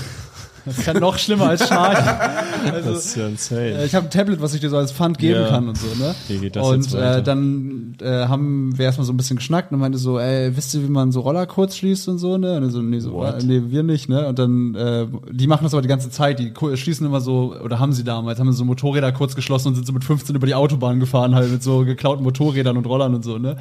das 0.77 0.85
kann 0.85 0.99
noch 0.99 1.19
schlimmer 1.19 1.49
als 1.49 1.67
Schnarchen. 1.67 2.05
Also, 2.73 2.91
Das 2.93 3.07
ist 3.07 3.17
ja 3.17 3.27
insane. 3.27 3.61
äh, 3.73 3.87
ich 3.87 3.95
habe 3.95 4.07
ein 4.07 4.11
Tablet, 4.11 4.41
was 4.43 4.53
ich 4.53 4.61
dir 4.61 4.69
so 4.69 4.77
als 4.77 4.93
Pfand 4.93 5.17
geben 5.19 5.41
Ja. 5.41 5.49
kann 5.49 5.67
und 5.69 5.79
so, 5.79 5.87
ne? 5.99 6.15
Wie 6.29 6.39
geht 6.39 6.57
das 6.57 6.67
und 6.67 6.83
jetzt 6.83 6.93
weiter? 6.95 7.17
äh, 7.19 7.23
dann 7.23 7.97
äh, 8.03 8.27
haben 8.27 8.77
wir 8.77 8.85
erstmal 8.85 9.07
so 9.07 9.13
ein 9.15 9.17
bisschen 9.17 9.37
geschnackt 9.39 9.73
und 9.73 9.79
meinte 9.79 9.97
so, 9.97 10.19
ey, 10.19 10.55
wisst 10.57 10.75
ihr, 10.75 10.83
wie 10.83 10.89
man 10.91 11.11
so 11.11 11.21
Roller 11.21 11.47
kurz 11.47 11.77
schließt 11.77 12.09
und 12.09 12.19
so, 12.19 12.37
ne? 12.37 12.59
Und 12.59 12.71
so, 12.71 12.83
nee, 12.83 13.01
so, 13.01 13.25
nee, 13.45 13.63
wir 13.69 13.83
nicht, 13.83 14.09
ne? 14.11 14.27
Und 14.29 14.39
dann, 14.39 14.75
äh, 14.75 15.07
die 15.33 15.47
machen 15.47 15.65
das 15.65 15.73
aber 15.73 15.81
die 15.83 15.89
ganze 15.89 16.11
Zeit, 16.11 16.39
die 16.39 16.53
schließen 16.77 17.07
immer 17.07 17.21
so, 17.23 17.55
oder 17.65 17.79
haben 17.79 17.93
sie 17.95 18.05
damals, 18.05 18.39
haben 18.39 18.53
sie 18.53 18.59
so 18.59 18.65
Motorräder 18.67 19.11
kurz 19.13 19.35
geschlossen 19.35 19.69
und 19.69 19.75
sind 19.77 19.87
so 19.87 19.95
mit 19.95 20.05
15 20.05 20.37
über 20.37 20.47
die 20.47 20.55
Autobahn 20.55 21.01
gefahren, 21.01 21.35
halt 21.35 21.51
mit 21.51 21.63
so 21.63 21.85
geklauten 21.87 22.23
Motorrädern 22.25 22.77
und 22.77 22.85
Rollern 22.87 23.15
und 23.15 23.25
so, 23.25 23.39
ne? 23.39 23.57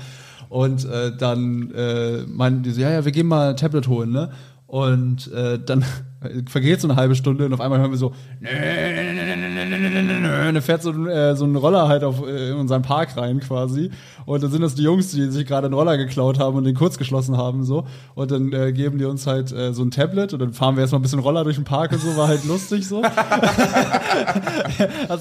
Und 0.50 0.84
äh, 0.86 1.12
dann 1.18 1.72
äh, 1.72 2.24
meinten 2.28 2.64
die 2.64 2.72
so, 2.72 2.82
ja, 2.82 2.90
ja, 2.92 3.06
wir 3.06 3.12
gehen 3.14 3.28
mal 3.28 3.52
ein 3.52 3.56
Tablet 3.58 3.88
holen, 3.88 4.12
ne? 4.12 4.32
Und 4.70 5.32
äh, 5.34 5.58
dann 5.58 5.84
vergeht 6.48 6.80
so 6.80 6.88
eine 6.88 6.96
halbe 6.96 7.16
Stunde 7.16 7.44
und 7.44 7.52
auf 7.54 7.60
einmal 7.60 7.80
hören 7.80 7.90
wir 7.90 7.98
so, 7.98 8.10
und 8.10 8.16
dann 10.54 10.62
fährt 10.62 10.84
so 10.84 10.92
ein, 10.92 11.08
äh, 11.08 11.36
so 11.36 11.46
ein 11.46 11.56
Roller 11.56 11.88
halt 11.88 12.04
auf, 12.04 12.22
äh, 12.22 12.52
in 12.52 12.56
unseren 12.56 12.84
Park 12.84 13.18
rein 13.18 13.40
quasi. 13.40 13.90
Und 14.28 14.44
dann 14.44 14.52
sind 14.52 14.62
das 14.62 14.76
die 14.76 14.84
Jungs, 14.84 15.10
die 15.10 15.32
sich 15.32 15.48
gerade 15.48 15.66
einen 15.66 15.74
Roller 15.74 15.98
geklaut 15.98 16.38
haben 16.38 16.56
und 16.56 16.66
den 16.66 16.76
kurz 16.76 17.00
geschlossen 17.00 17.36
haben 17.36 17.64
so. 17.64 17.88
Und 18.14 18.30
dann 18.30 18.54
äh, 18.54 18.72
geben 18.72 19.00
die 19.00 19.06
uns 19.06 19.26
halt 19.26 19.52
äh, 19.52 19.74
so 19.74 19.82
ein 19.82 19.90
Tablet 19.90 20.34
und 20.34 20.40
dann 20.40 20.54
fahren 20.54 20.76
wir 20.76 20.82
erstmal 20.82 21.00
ein 21.00 21.04
bisschen 21.04 21.18
Roller 21.18 21.44
durch 21.44 21.56
den 21.56 21.66
Park 21.66 21.92
und 21.92 22.02
so, 22.02 22.16
war 22.16 22.28
halt 22.28 22.46
lustig 22.46 22.88
so. 22.88 23.02
Hat 23.04 23.16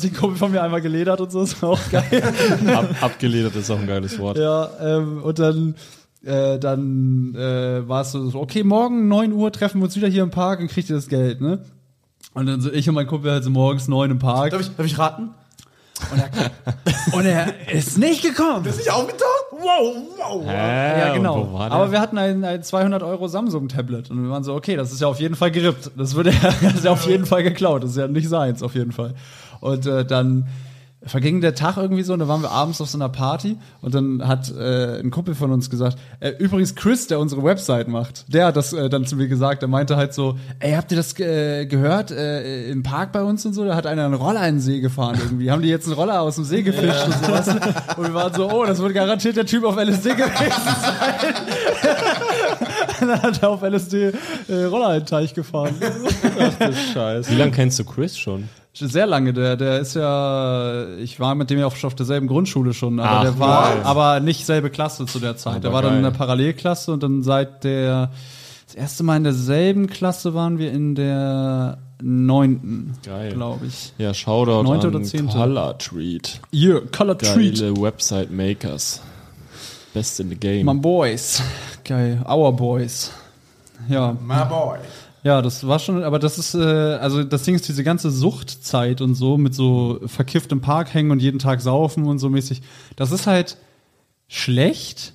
sich 0.02 0.12
ein 0.12 0.16
Kumpel 0.16 0.36
von 0.36 0.52
mir 0.52 0.62
einmal 0.62 0.82
geledert 0.82 1.22
und 1.22 1.32
so, 1.32 1.40
war 1.62 1.70
auch 1.70 1.90
geil. 1.90 2.22
Ab, 2.66 2.86
abgeledert 3.00 3.56
ist 3.56 3.70
auch 3.70 3.78
ein 3.78 3.86
geiles 3.86 4.18
Wort. 4.18 4.36
Ja, 4.36 4.68
ähm, 4.78 5.22
und 5.22 5.38
dann, 5.38 5.74
äh, 6.28 6.58
dann 6.58 7.34
äh, 7.34 7.88
war 7.88 8.02
es 8.02 8.12
so, 8.12 8.30
okay, 8.34 8.62
morgen 8.62 9.08
9 9.08 9.32
Uhr 9.32 9.50
treffen 9.50 9.80
wir 9.80 9.86
uns 9.86 9.96
wieder 9.96 10.08
hier 10.08 10.22
im 10.22 10.30
Park 10.30 10.60
und 10.60 10.68
kriegt 10.68 10.88
ihr 10.90 10.96
das 10.96 11.08
Geld, 11.08 11.40
ne? 11.40 11.60
Und 12.34 12.46
dann 12.46 12.60
so 12.60 12.70
ich 12.70 12.88
und 12.88 12.94
mein 12.94 13.06
Kumpel 13.06 13.32
halt 13.32 13.42
so 13.42 13.50
morgens 13.50 13.88
neun 13.88 14.10
im 14.10 14.18
Park. 14.18 14.50
Darf 14.50 14.60
ich, 14.60 14.76
darf 14.76 14.86
ich 14.86 14.98
raten? 14.98 15.30
Und 17.12 17.24
er 17.24 17.52
ist 17.72 17.98
nicht 17.98 18.22
gekommen. 18.22 18.64
Ist 18.66 18.78
nicht 18.78 18.92
aufgetaucht? 18.92 19.46
Wow, 19.50 19.96
wow. 20.16 20.44
Hä? 20.46 21.00
Ja, 21.00 21.08
Und 21.08 21.16
genau. 21.16 21.58
Aber 21.58 21.90
wir 21.90 22.00
hatten 22.00 22.18
ein, 22.18 22.44
ein 22.44 22.62
200 22.62 23.02
Euro 23.02 23.26
Samsung-Tablet 23.26 24.10
und 24.10 24.22
wir 24.22 24.30
waren 24.30 24.44
so, 24.44 24.54
okay, 24.54 24.76
das 24.76 24.92
ist 24.92 25.00
ja 25.00 25.08
auf 25.08 25.18
jeden 25.18 25.34
Fall 25.34 25.50
gerippt. 25.50 25.90
Das 25.96 26.14
wird 26.14 26.28
er, 26.28 26.32
das 26.62 26.74
ist 26.74 26.84
ja 26.84 26.92
auf 26.92 27.06
jeden 27.06 27.26
Fall 27.26 27.42
geklaut. 27.42 27.82
Das 27.82 27.90
ist 27.90 27.96
ja 27.96 28.06
nicht 28.06 28.28
seins, 28.28 28.62
auf 28.62 28.74
jeden 28.74 28.92
Fall. 28.92 29.14
Und 29.60 29.86
äh, 29.86 30.04
dann 30.04 30.46
verging 31.08 31.40
der 31.40 31.54
Tag 31.54 31.76
irgendwie 31.76 32.02
so 32.02 32.12
und 32.12 32.18
da 32.20 32.28
waren 32.28 32.42
wir 32.42 32.50
abends 32.50 32.80
auf 32.80 32.88
so 32.88 32.98
einer 32.98 33.08
Party 33.08 33.56
und 33.82 33.94
dann 33.94 34.26
hat 34.26 34.50
äh, 34.50 35.00
ein 35.00 35.10
Kumpel 35.10 35.34
von 35.34 35.50
uns 35.52 35.70
gesagt, 35.70 35.98
äh, 36.20 36.30
übrigens 36.38 36.74
Chris, 36.74 37.06
der 37.06 37.18
unsere 37.18 37.42
Website 37.42 37.88
macht, 37.88 38.32
der 38.32 38.46
hat 38.46 38.56
das 38.56 38.72
äh, 38.72 38.88
dann 38.88 39.06
zu 39.06 39.16
mir 39.16 39.28
gesagt, 39.28 39.62
der 39.62 39.68
meinte 39.68 39.96
halt 39.96 40.14
so, 40.14 40.38
ey, 40.60 40.72
habt 40.74 40.90
ihr 40.92 40.96
das 40.96 41.18
äh, 41.18 41.66
gehört 41.66 42.10
äh, 42.10 42.70
im 42.70 42.82
Park 42.82 43.12
bei 43.12 43.22
uns 43.22 43.44
und 43.46 43.54
so, 43.54 43.64
da 43.64 43.74
hat 43.74 43.86
einer 43.86 44.04
einen 44.04 44.14
Roller 44.14 44.46
in 44.46 44.56
den 44.56 44.60
See 44.60 44.80
gefahren 44.80 45.16
irgendwie, 45.22 45.50
haben 45.50 45.62
die 45.62 45.68
jetzt 45.68 45.86
einen 45.86 45.94
Roller 45.94 46.20
aus 46.20 46.36
dem 46.36 46.44
See 46.44 46.62
gefischt 46.62 47.06
und 47.06 47.14
so, 47.24 47.32
weißt 47.32 47.48
du? 47.48 48.00
Und 48.00 48.06
wir 48.06 48.14
waren 48.14 48.34
so, 48.34 48.50
oh, 48.50 48.64
das 48.64 48.78
wird 48.78 48.94
garantiert 48.94 49.36
der 49.36 49.46
Typ 49.46 49.64
auf 49.64 49.76
LSD 49.76 50.14
gewesen 50.14 50.32
sein. 50.36 51.34
dann 53.00 53.22
hat 53.22 53.42
er 53.42 53.50
auf 53.50 53.62
LSD 53.62 54.12
äh, 54.48 54.64
Roller 54.64 54.94
in 54.94 55.00
den 55.00 55.06
Teich 55.06 55.34
gefahren. 55.34 55.74
Wie 55.80 57.34
lange 57.36 57.52
kennst 57.52 57.78
du 57.78 57.84
Chris 57.84 58.16
schon? 58.18 58.48
Sehr 58.78 59.06
lange, 59.06 59.32
der, 59.32 59.56
der 59.56 59.78
ist 59.80 59.94
ja, 59.94 60.86
ich 60.98 61.18
war 61.20 61.34
mit 61.34 61.50
dem 61.50 61.58
ja 61.58 61.66
auf, 61.66 61.82
auf 61.84 61.94
derselben 61.94 62.26
Grundschule 62.28 62.72
schon, 62.74 63.00
aber 63.00 63.10
Ach, 63.18 63.22
der 63.22 63.38
war 63.38 63.68
geil. 63.74 63.80
aber 63.84 64.20
nicht 64.20 64.46
selbe 64.46 64.70
Klasse 64.70 65.06
zu 65.06 65.18
der 65.18 65.36
Zeit. 65.36 65.62
der 65.64 65.70
Aber 65.70 65.76
war 65.76 65.82
dann 65.82 65.96
in 65.96 66.02
geil. 66.02 66.12
der 66.12 66.18
Parallelklasse 66.18 66.92
und 66.92 67.02
dann 67.02 67.22
seit 67.22 67.64
der, 67.64 68.10
das 68.66 68.74
erste 68.74 69.02
Mal 69.02 69.16
in 69.16 69.24
derselben 69.24 69.86
Klasse 69.88 70.34
waren 70.34 70.58
wir 70.58 70.70
in 70.72 70.94
der 70.94 71.78
neunten, 72.00 72.94
Geil. 73.04 73.32
glaube 73.32 73.66
ich. 73.66 73.92
Ja, 73.98 74.14
Shoutout 74.14 74.62
Neunte 74.62 74.86
an 74.86 74.94
oder 74.94 75.04
zehnte? 75.04 75.36
Color 75.36 75.78
Treat. 75.78 76.40
Hier, 76.52 76.82
Color 76.96 77.18
Treat. 77.18 77.58
Geile 77.58 77.76
Website 77.76 78.30
Makers. 78.30 79.02
Best 79.94 80.20
in 80.20 80.28
the 80.28 80.36
game. 80.36 80.64
My 80.66 80.74
Boys. 80.74 81.42
Geil, 81.84 82.24
Our 82.28 82.52
Boys. 82.52 83.10
Ja. 83.88 84.12
My 84.24 84.44
boy. 84.44 84.78
Ja, 85.24 85.42
das 85.42 85.66
war 85.66 85.78
schon, 85.78 86.04
aber 86.04 86.18
das 86.18 86.38
ist, 86.38 86.54
äh, 86.54 86.58
also 86.58 87.24
das 87.24 87.42
Ding 87.42 87.54
ist 87.54 87.68
diese 87.68 87.82
ganze 87.82 88.10
Suchtzeit 88.10 89.00
und 89.00 89.14
so 89.14 89.36
mit 89.36 89.54
so 89.54 90.00
verkifft 90.06 90.52
im 90.52 90.60
Park 90.60 90.94
hängen 90.94 91.10
und 91.10 91.20
jeden 91.20 91.38
Tag 91.38 91.60
saufen 91.60 92.06
und 92.06 92.18
so 92.18 92.30
mäßig. 92.30 92.62
Das 92.96 93.10
ist 93.10 93.26
halt 93.26 93.56
schlecht, 94.28 95.14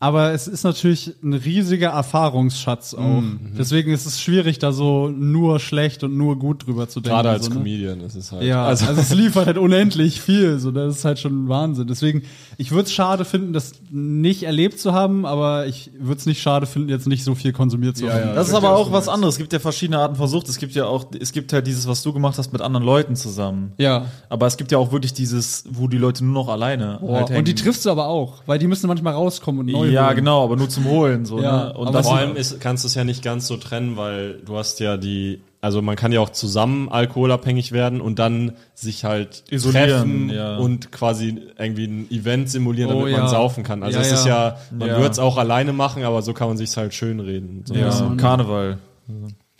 aber 0.00 0.32
es 0.32 0.46
ist 0.46 0.62
natürlich 0.62 1.12
ein 1.24 1.34
riesiger 1.34 1.88
Erfahrungsschatz 1.88 2.94
auch. 2.94 3.22
Deswegen 3.58 3.92
ist 3.92 4.06
es 4.06 4.20
schwierig, 4.20 4.60
da 4.60 4.70
so 4.70 5.08
nur 5.08 5.58
schlecht 5.58 6.04
und 6.04 6.16
nur 6.16 6.38
gut 6.38 6.68
drüber 6.68 6.88
zu 6.88 7.00
denken. 7.00 7.16
Gerade 7.16 7.30
als 7.30 7.46
so, 7.46 7.50
ne? 7.50 7.56
Comedian 7.56 8.00
ist 8.02 8.14
es 8.14 8.30
halt. 8.30 8.44
Ja, 8.44 8.64
also, 8.64 8.86
also, 8.86 9.00
es 9.00 9.12
liefert 9.14 9.46
halt 9.46 9.58
unendlich 9.58 10.20
viel, 10.20 10.60
so 10.60 10.70
das 10.70 10.98
ist 10.98 11.04
halt 11.04 11.18
schon 11.18 11.48
Wahnsinn. 11.48 11.88
Deswegen, 11.88 12.22
ich 12.58 12.70
würde 12.70 12.84
es 12.84 12.92
schade 12.92 13.24
finden, 13.24 13.52
das 13.52 13.72
nicht 13.90 14.44
erlebt 14.44 14.78
zu 14.78 14.92
haben, 14.92 15.26
aber 15.26 15.66
ich 15.66 15.90
würde 15.98 16.20
es 16.20 16.26
nicht 16.26 16.40
schade 16.40 16.66
finden, 16.66 16.90
jetzt 16.90 17.08
nicht 17.08 17.24
so 17.24 17.34
viel 17.34 17.52
konsumiert 17.52 17.96
zu 17.96 18.08
haben. 18.08 18.36
Das 18.36 18.46
ist 18.46 18.54
aber 18.54 18.76
auch 18.76 18.92
was 18.92 19.08
anderes. 19.08 19.34
Es 19.34 19.38
gibt 19.38 19.52
ja 19.52 19.58
verschiedene 19.58 19.98
Arten 19.98 20.14
von 20.14 20.28
Sucht. 20.28 20.48
Es 20.48 20.58
gibt 20.58 20.76
ja 20.76 20.86
auch, 20.86 21.06
es 21.18 21.32
gibt 21.32 21.52
halt 21.52 21.66
dieses, 21.66 21.88
was 21.88 22.04
du 22.04 22.12
gemacht 22.12 22.38
hast 22.38 22.52
mit 22.52 22.62
anderen 22.62 22.86
Leuten 22.86 23.16
zusammen. 23.16 23.72
Ja. 23.78 24.06
Aber 24.28 24.46
es 24.46 24.56
gibt 24.56 24.70
ja 24.70 24.78
auch 24.78 24.92
wirklich 24.92 25.12
dieses, 25.12 25.64
wo 25.68 25.88
die 25.88 25.98
Leute 25.98 26.24
nur 26.24 26.34
noch 26.34 26.48
alleine 26.48 27.00
halt 27.00 27.30
hängen. 27.30 27.38
und 27.40 27.48
die 27.48 27.56
triffst 27.56 27.84
du 27.84 27.90
aber 27.90 28.06
auch, 28.06 28.42
weil 28.46 28.60
die 28.60 28.68
müssen 28.68 28.86
manchmal 28.86 29.14
rauskommen 29.14 29.62
und 29.62 29.72
neu 29.72 29.87
Ja, 29.92 30.06
holen. 30.06 30.16
genau, 30.16 30.44
aber 30.44 30.56
nur 30.56 30.68
zum 30.68 30.84
Holen. 30.86 31.24
So, 31.24 31.40
Ja, 31.40 31.64
ne? 31.66 31.72
Und 31.74 31.88
aber 31.88 31.98
das 31.98 32.06
vor 32.06 32.16
allem 32.16 32.36
ist, 32.36 32.60
kannst 32.60 32.84
du 32.84 32.88
es 32.88 32.94
ja 32.94 33.04
nicht 33.04 33.22
ganz 33.22 33.46
so 33.46 33.56
trennen, 33.56 33.96
weil 33.96 34.40
du 34.44 34.56
hast 34.56 34.80
ja 34.80 34.96
die, 34.96 35.40
also 35.60 35.82
man 35.82 35.96
kann 35.96 36.12
ja 36.12 36.20
auch 36.20 36.30
zusammen 36.30 36.88
alkoholabhängig 36.88 37.72
werden 37.72 38.00
und 38.00 38.18
dann 38.18 38.52
sich 38.74 39.04
halt 39.04 39.42
Isolieren, 39.50 39.88
treffen 39.88 40.30
ja. 40.30 40.56
und 40.56 40.92
quasi 40.92 41.40
irgendwie 41.58 41.84
ein 41.86 42.10
Event 42.10 42.48
simulieren, 42.50 42.92
Oh, 42.92 43.00
damit 43.00 43.12
ja. 43.12 43.18
man 43.20 43.28
saufen 43.28 43.64
kann. 43.64 43.82
Also 43.82 43.98
Ja, 43.98 44.04
es 44.04 44.12
ist 44.12 44.26
ja. 44.26 44.48
ja, 44.48 44.56
man 44.76 44.88
Ja. 44.88 44.96
würde 44.98 45.10
es 45.10 45.18
auch 45.18 45.36
alleine 45.36 45.72
machen, 45.72 46.04
aber 46.04 46.22
so 46.22 46.32
kann 46.32 46.48
man 46.48 46.56
sich 46.56 46.76
halt 46.76 46.94
schön 46.94 47.20
reden. 47.20 47.62
So 47.66 47.74
ein 47.74 47.80
ja, 47.80 47.86
bisschen. 47.86 48.16
Karneval. 48.16 48.78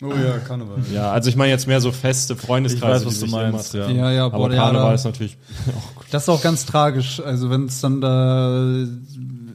Oh 0.01 0.07
ja, 0.13 0.37
Karneval. 0.47 0.77
ja, 0.93 1.11
also 1.11 1.27
ich 1.29 1.35
meine 1.35 1.51
jetzt 1.51 1.67
mehr 1.67 1.81
so 1.81 1.91
feste 1.91 2.37
Freundeskreise, 2.37 3.03
Ich 3.03 3.05
weiß, 3.05 3.05
was 3.05 3.19
die 3.19 3.25
du 3.25 3.31
meinst, 3.31 3.73
ja. 3.73 3.89
Ja, 3.89 4.11
ja, 4.13 4.25
Aber 4.27 4.37
boah, 4.37 4.51
ja, 4.53 4.61
Karneval 4.63 4.87
da- 4.89 4.93
ist 4.93 5.03
natürlich 5.03 5.37
Das 6.11 6.23
ist 6.23 6.29
auch 6.29 6.41
ganz 6.41 6.65
tragisch. 6.65 7.19
Also 7.19 7.49
wenn 7.49 7.65
es 7.65 7.81
dann 7.81 7.99
da 7.99 8.85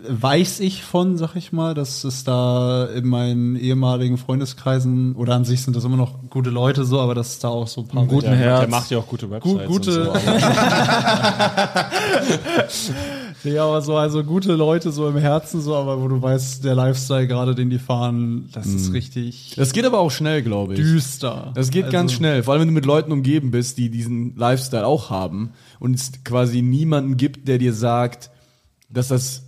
weiß 0.09 0.61
ich 0.61 0.83
von, 0.85 1.17
sag 1.17 1.35
ich 1.37 1.53
mal, 1.53 1.75
dass 1.75 2.05
es 2.05 2.25
da 2.25 2.85
in 2.87 3.07
meinen 3.07 3.57
ehemaligen 3.57 4.17
Freundeskreisen 4.19 5.15
oder 5.17 5.35
an 5.35 5.45
sich 5.45 5.63
sind 5.63 5.75
das 5.77 5.85
immer 5.85 5.97
noch 5.97 6.15
gute 6.31 6.51
Leute 6.51 6.85
so, 6.85 7.01
aber 7.01 7.15
dass 7.15 7.29
es 7.33 7.39
da 7.39 7.49
auch 7.49 7.67
so 7.69 7.83
ein 7.83 7.89
paar 7.89 8.05
guten 8.07 8.27
der, 8.31 8.37
Herz. 8.37 8.61
der 8.61 8.69
macht 8.69 8.91
ja 8.91 8.99
auch 8.99 9.07
gute 9.07 9.31
Websites. 9.31 9.67
gute- 9.67 10.11
und 10.11 10.21
so, 10.21 10.29
aber- 10.29 11.91
Ja, 13.45 13.65
aber 13.67 13.83
so, 13.83 13.95
also 13.97 14.25
gute 14.25 14.55
Leute 14.55 14.91
so 14.91 15.07
im 15.07 15.19
Herzen 15.19 15.61
so, 15.61 15.75
aber 15.77 16.01
wo 16.01 16.09
du 16.09 16.21
weißt, 16.23 16.65
der 16.65 16.75
Lifestyle 16.75 17.27
gerade, 17.27 17.55
den 17.55 17.69
die 17.69 17.79
fahren, 17.79 18.49
das 18.53 18.67
ist 18.67 18.95
richtig 18.95 19.53
Das 19.57 19.73
geht 19.75 19.85
aber 19.85 19.99
auch 19.99 20.11
schnell, 20.11 20.43
glaube 20.43 20.73
ich. 20.75 20.81
düster. 20.81 21.53
Das 21.55 21.71
geht 21.71 21.85
Also- 21.85 21.93
ganz 21.93 22.13
schnell, 22.15 22.43
vor 22.43 22.53
allem 22.55 22.63
wenn 22.63 22.69
du 22.69 22.75
mit 22.75 22.87
Leuten 22.87 23.13
umgeben 23.13 23.51
bist, 23.51 23.77
die 23.77 23.91
diesen 23.91 24.35
Lifestyle 24.37 24.87
auch 24.87 25.11
haben 25.11 25.51
und 25.79 25.95
es 25.95 26.13
quasi 26.25 26.63
niemanden 26.63 27.19
gibt, 27.19 27.47
der 27.47 27.59
dir 27.59 27.75
sagt, 27.75 28.31
dass 28.89 29.09
das 29.09 29.43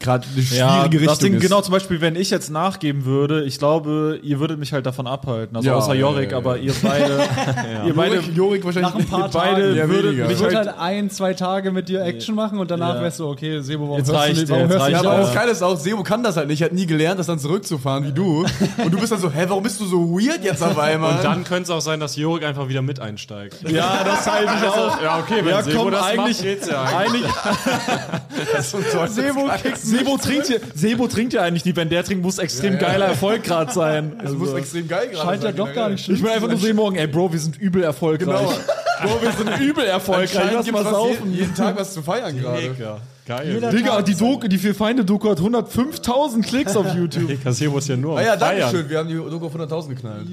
gerade 0.00 0.26
eine 0.32 0.42
schwierige 0.42 0.56
Ja, 0.58 0.82
Richtung 0.84 1.04
das 1.06 1.18
Ding, 1.18 1.34
ist. 1.34 1.42
genau, 1.42 1.60
zum 1.60 1.72
Beispiel, 1.72 2.00
wenn 2.00 2.14
ich 2.16 2.30
jetzt 2.30 2.50
nachgeben 2.50 3.04
würde, 3.04 3.42
ich 3.44 3.58
glaube, 3.58 4.20
ihr 4.22 4.38
würdet 4.40 4.58
mich 4.58 4.72
halt 4.72 4.86
davon 4.86 5.06
abhalten. 5.06 5.56
Also 5.56 5.68
Ja, 5.68 5.74
außer 5.76 5.94
Jorik, 5.94 6.26
ja, 6.26 6.30
ja. 6.32 6.36
aber 6.38 6.58
ihr 6.58 6.72
beide, 6.82 7.20
ihr 7.86 7.94
beide, 7.94 8.14
Jorik, 8.16 8.36
Jorik 8.36 8.64
wahrscheinlich 8.64 8.92
Nach 8.94 9.00
ein 9.00 9.06
paar 9.06 9.28
beide 9.30 9.74
Ja, 9.76 9.88
würdet 9.88 10.04
weniger. 10.10 10.24
mich 10.26 10.34
Ich 10.36 10.40
würde 10.42 10.56
halt, 10.56 10.68
halt 10.68 10.78
ein, 10.78 11.10
zwei 11.10 11.34
Tage 11.34 11.72
mit 11.72 11.88
dir 11.88 12.02
Action 12.04 12.34
machen 12.34 12.58
und 12.60 12.70
danach 12.70 12.94
Ja. 12.96 13.02
wärst 13.02 13.18
du, 13.20 13.28
okay, 13.28 13.60
Sebo, 13.60 13.84
warum 13.84 13.98
Jetzt 13.98 14.08
hörst 14.12 14.20
reicht 14.20 14.42
du 14.42 14.48
warum 14.50 14.62
jetzt 14.62 14.70
hörst 14.72 14.78
du 14.78 14.82
reicht 14.84 14.92
Ja, 14.92 14.98
nicht 15.02 15.06
aber 15.10 15.18
Ja. 15.20 15.24
das 15.26 15.34
Geile 15.34 15.50
ist 15.52 15.62
auch, 15.62 15.76
Sebo 15.76 16.02
kann 16.04 16.22
das 16.22 16.36
halt 16.36 16.48
nicht, 16.48 16.62
hat 16.62 16.72
nie 16.72 16.86
gelernt, 16.86 17.18
das 17.18 17.26
dann 17.26 17.38
zurückzufahren 17.38 18.04
wie 18.06 18.12
du. 18.12 18.46
Und 18.84 18.92
du 18.94 18.98
bist 18.98 19.10
dann 19.12 19.18
so, 19.20 19.30
hä, 19.30 19.44
warum 19.48 19.62
bist 19.62 19.80
du 19.80 19.84
so 19.86 19.98
weird 20.12 20.44
jetzt 20.44 20.62
auf 20.62 20.78
einmal? 20.78 21.16
Und 21.16 21.24
dann 21.24 21.44
könnte 21.44 21.64
es 21.64 21.70
auch 21.70 21.80
sein, 21.80 21.98
dass 22.00 22.14
Jorik 22.16 22.44
einfach 22.44 22.68
wieder 22.68 22.82
mit 22.82 23.00
einsteigt. 23.00 23.56
ja, 23.68 24.04
das 24.04 24.30
halte 24.30 24.52
ich 24.60 24.68
auch. 24.68 25.02
Ja, 25.02 25.18
okay, 25.18 25.40
wenn 25.42 25.48
Ja, 25.50 25.62
Sebo 25.62 25.82
komm, 25.82 25.90
das 25.90 26.02
eigentlich, 26.04 26.36
macht, 26.36 26.42
geht's 26.42 26.68
ja 26.68 26.82
eigentlich. 26.84 27.24
eigentlich, 28.54 29.12
Sebo, 29.12 29.48
Sebo 29.88 30.16
trinkt 30.16 30.48
ja, 30.48 30.56
Sebo 30.74 31.06
trinkt 31.08 31.32
ja 31.32 31.42
eigentlich 31.42 31.64
nie. 31.64 31.74
Wenn 31.74 31.88
der 31.88 32.04
trinkt, 32.04 32.22
muss 32.22 32.38
extrem 32.38 32.78
geiler 32.78 33.06
Erfolg 33.06 33.42
gerade 33.42 33.72
sein. 33.72 34.18
das 34.22 34.32
muss 34.32 34.52
extrem 34.54 34.88
geil 34.88 35.08
gerade 35.08 35.26
Scheint 35.26 35.42
ja 35.42 35.48
sein, 35.48 35.56
doch 35.56 35.72
gar 35.72 35.88
nicht 35.88 36.08
Ich 36.08 36.22
bin 36.22 36.30
einfach 36.30 36.48
nur 36.48 36.58
so 36.58 36.74
morgen, 36.74 36.96
ey 36.96 37.06
Bro, 37.06 37.32
wir 37.32 37.38
sind 37.38 37.58
übel 37.58 37.82
erfolgreich. 37.82 38.26
Genau. 38.26 38.52
Bro, 39.02 39.22
wir 39.22 39.32
sind 39.32 39.60
übel 39.60 39.84
erfolgreich. 39.84 40.50
Lass 40.52 40.70
mal 40.70 40.84
was 40.84 40.90
saufen. 40.90 41.30
jeden, 41.30 41.34
jeden 41.34 41.54
Tag 41.54 41.78
was 41.78 41.94
zu 41.94 42.02
feiern 42.02 42.36
gerade. 42.36 42.68
Mega. 42.68 43.00
Geil. 43.26 43.70
Digga, 43.72 44.00
die 44.00 44.14
Doku, 44.14 44.48
die 44.48 44.56
vier 44.58 44.74
Feinde 44.74 45.04
Doku 45.04 45.28
hat 45.28 45.38
105.000 45.38 46.42
Klicks 46.42 46.76
auf 46.76 46.94
YouTube. 46.96 47.28
Mega. 47.28 47.52
Sebo 47.52 47.78
ist 47.78 47.88
ja 47.88 47.96
nur 47.96 48.18
Ah 48.18 48.22
ja, 48.22 48.36
danke 48.36 48.68
schön, 48.70 48.88
wir 48.88 48.98
haben 48.98 49.08
die 49.08 49.14
Doku 49.14 49.46
auf 49.46 49.54
100.000 49.54 49.88
geknallt. 49.88 50.26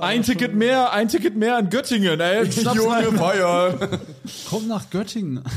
Ein 0.00 0.22
Ticket 0.22 0.54
mehr, 0.54 0.92
ein 0.92 1.06
Ticket 1.06 1.36
mehr 1.36 1.58
in 1.58 1.70
Göttingen, 1.70 2.18
ey. 2.18 2.44
Junge, 2.44 3.12
feiern. 3.16 3.74
Komm 4.48 4.68
nach 4.68 4.90
Göttingen. 4.90 5.40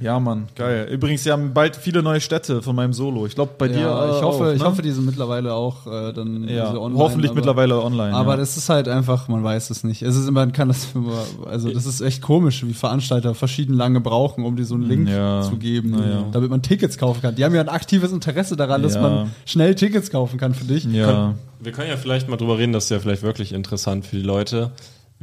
Ja, 0.00 0.18
Mann, 0.18 0.48
geil. 0.56 0.88
Übrigens, 0.90 1.24
wir 1.24 1.32
haben 1.32 1.52
bald 1.54 1.76
viele 1.76 2.02
neue 2.02 2.20
Städte 2.20 2.60
von 2.62 2.74
meinem 2.74 2.92
Solo. 2.92 3.24
Ich 3.26 3.36
glaube, 3.36 3.52
bei 3.56 3.68
dir. 3.68 3.82
Ja, 3.82 4.10
ich 4.10 4.18
äh, 4.20 4.22
hoffe, 4.22 4.44
auch, 4.46 4.52
ich 4.52 4.58
ne? 4.60 4.64
hoffe, 4.66 4.82
die 4.82 4.90
sind 4.90 5.06
mittlerweile 5.06 5.54
auch 5.54 5.86
äh, 5.86 6.12
dann 6.12 6.48
Ja, 6.48 6.64
also 6.64 6.80
online, 6.82 6.98
hoffentlich 7.00 7.30
aber, 7.30 7.36
mittlerweile 7.36 7.80
online. 7.80 8.12
Aber 8.12 8.32
ja. 8.32 8.36
das 8.38 8.56
ist 8.56 8.68
halt 8.68 8.88
einfach, 8.88 9.28
man 9.28 9.44
weiß 9.44 9.70
es 9.70 9.84
nicht. 9.84 10.02
Es 10.02 10.16
ist, 10.16 10.28
man 10.32 10.52
kann 10.52 10.68
das 10.68 10.88
immer, 10.94 11.22
also 11.48 11.70
das 11.70 11.86
ist 11.86 12.00
echt 12.00 12.20
komisch, 12.20 12.66
wie 12.66 12.74
Veranstalter 12.74 13.34
verschieden 13.36 13.74
lange 13.74 14.00
brauchen, 14.00 14.44
um 14.44 14.56
dir 14.56 14.64
so 14.64 14.74
einen 14.74 14.88
Link 14.88 15.08
Ja. 15.08 15.42
zu 15.42 15.56
geben, 15.56 15.96
damit 16.32 16.50
man 16.50 16.62
Tickets 16.62 16.98
kaufen 16.98 17.22
kann. 17.22 17.36
Die 17.36 17.44
haben 17.44 17.54
ja 17.54 17.60
ein 17.60 17.68
aktives 17.68 18.10
Interesse 18.10 18.56
daran, 18.56 18.82
dass 18.82 18.98
man 18.98 19.30
schnell 19.46 19.74
Tickets 19.76 20.10
kaufen 20.10 20.38
kann 20.38 20.54
für 20.54 20.64
dich. 20.64 20.84
ja. 20.84 21.34
Wir 21.60 21.70
können 21.70 21.88
ja 21.90 21.96
vielleicht 21.96 22.28
mal 22.28 22.36
drüber 22.36 22.58
reden, 22.58 22.72
das 22.72 22.84
ist 22.84 22.90
ja 22.90 22.98
vielleicht 22.98 23.22
wirklich 23.22 23.52
interessant 23.52 24.04
für 24.04 24.16
die 24.16 24.22
Leute, 24.22 24.72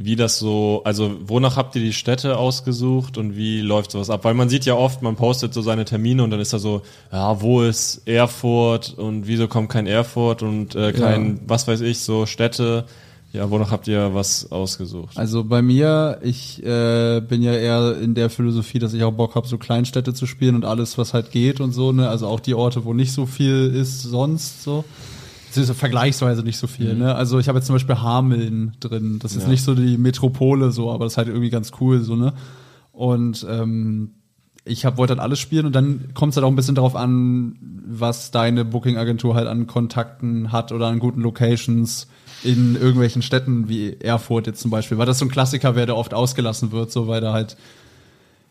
wie 0.02 0.16
das 0.16 0.38
so, 0.38 0.80
also 0.84 1.14
wonach 1.26 1.56
habt 1.56 1.76
ihr 1.76 1.82
die 1.82 1.92
Städte 1.92 2.38
ausgesucht 2.38 3.18
und 3.18 3.36
wie 3.36 3.60
läuft 3.60 3.90
sowas 3.90 4.08
ab? 4.08 4.24
Weil 4.24 4.32
man 4.32 4.48
sieht 4.48 4.64
ja 4.64 4.74
oft, 4.74 5.02
man 5.02 5.14
postet 5.14 5.52
so 5.52 5.60
seine 5.60 5.84
Termine 5.84 6.24
und 6.24 6.30
dann 6.30 6.40
ist 6.40 6.54
da 6.54 6.58
so, 6.58 6.80
ja, 7.12 7.42
wo 7.42 7.60
ist 7.60 8.08
Erfurt 8.08 8.94
und 8.96 9.26
wieso 9.26 9.46
kommt 9.46 9.68
kein 9.68 9.86
Erfurt 9.86 10.42
und 10.42 10.74
äh, 10.74 10.92
kein, 10.92 11.40
was 11.46 11.68
weiß 11.68 11.82
ich, 11.82 12.00
so 12.00 12.24
Städte. 12.24 12.86
Ja, 13.32 13.48
wonach 13.48 13.70
habt 13.70 13.86
ihr 13.86 14.12
was 14.12 14.50
ausgesucht? 14.50 15.16
Also 15.16 15.44
bei 15.44 15.62
mir, 15.62 16.18
ich 16.22 16.64
äh, 16.64 17.20
bin 17.20 17.42
ja 17.42 17.52
eher 17.52 17.96
in 18.00 18.14
der 18.14 18.28
Philosophie, 18.28 18.80
dass 18.80 18.92
ich 18.92 19.04
auch 19.04 19.12
Bock 19.12 19.36
habe, 19.36 19.46
so 19.46 19.56
Kleinstädte 19.56 20.14
zu 20.14 20.26
spielen 20.26 20.56
und 20.56 20.64
alles, 20.64 20.98
was 20.98 21.14
halt 21.14 21.30
geht 21.30 21.60
und 21.60 21.72
so, 21.72 21.92
ne? 21.92 22.08
Also 22.08 22.26
auch 22.26 22.40
die 22.40 22.54
Orte, 22.54 22.84
wo 22.84 22.92
nicht 22.92 23.12
so 23.12 23.26
viel 23.26 23.72
ist 23.72 24.02
sonst 24.02 24.64
so. 24.64 24.84
Ist 25.56 25.72
vergleichsweise 25.72 26.42
nicht 26.42 26.58
so 26.58 26.66
viel, 26.66 26.94
ne? 26.94 27.14
Also 27.14 27.38
ich 27.38 27.48
habe 27.48 27.58
jetzt 27.58 27.66
zum 27.66 27.74
Beispiel 27.74 27.96
Hameln 27.96 28.76
drin. 28.80 29.18
Das 29.20 29.34
ist 29.34 29.44
Ja. 29.44 29.48
nicht 29.48 29.62
so 29.62 29.74
die 29.74 29.98
Metropole 29.98 30.70
so, 30.72 30.90
aber 30.90 31.04
das 31.04 31.14
ist 31.14 31.16
halt 31.18 31.28
irgendwie 31.28 31.50
ganz 31.50 31.72
cool 31.80 32.00
so, 32.02 32.16
ne? 32.16 32.32
Und 32.92 33.46
ähm, 33.48 34.10
ich 34.64 34.84
hab, 34.84 34.98
wollte 34.98 35.12
halt 35.14 35.20
alles 35.20 35.38
spielen 35.38 35.66
und 35.66 35.74
dann 35.74 36.12
kommt 36.14 36.32
es 36.32 36.36
halt 36.36 36.44
auch 36.44 36.50
ein 36.50 36.56
bisschen 36.56 36.74
darauf 36.74 36.94
an, 36.94 37.56
was 37.86 38.30
deine 38.30 38.64
Booking-Agentur 38.64 39.34
halt 39.34 39.48
an 39.48 39.66
Kontakten 39.66 40.52
hat 40.52 40.70
oder 40.72 40.86
an 40.88 40.98
guten 40.98 41.22
Locations 41.22 42.06
in 42.44 42.76
irgendwelchen 42.76 43.22
Städten 43.22 43.68
wie 43.68 43.96
Erfurt 44.00 44.46
jetzt 44.46 44.60
zum 44.60 44.70
Beispiel, 44.70 44.98
weil 44.98 45.06
das 45.06 45.18
so 45.18 45.24
ein 45.24 45.30
Klassiker 45.30 45.74
wäre, 45.76 45.86
der 45.86 45.96
oft 45.96 46.14
ausgelassen 46.14 46.72
wird, 46.72 46.90
so 46.92 47.06
weil 47.08 47.20
da 47.20 47.32
halt 47.32 47.56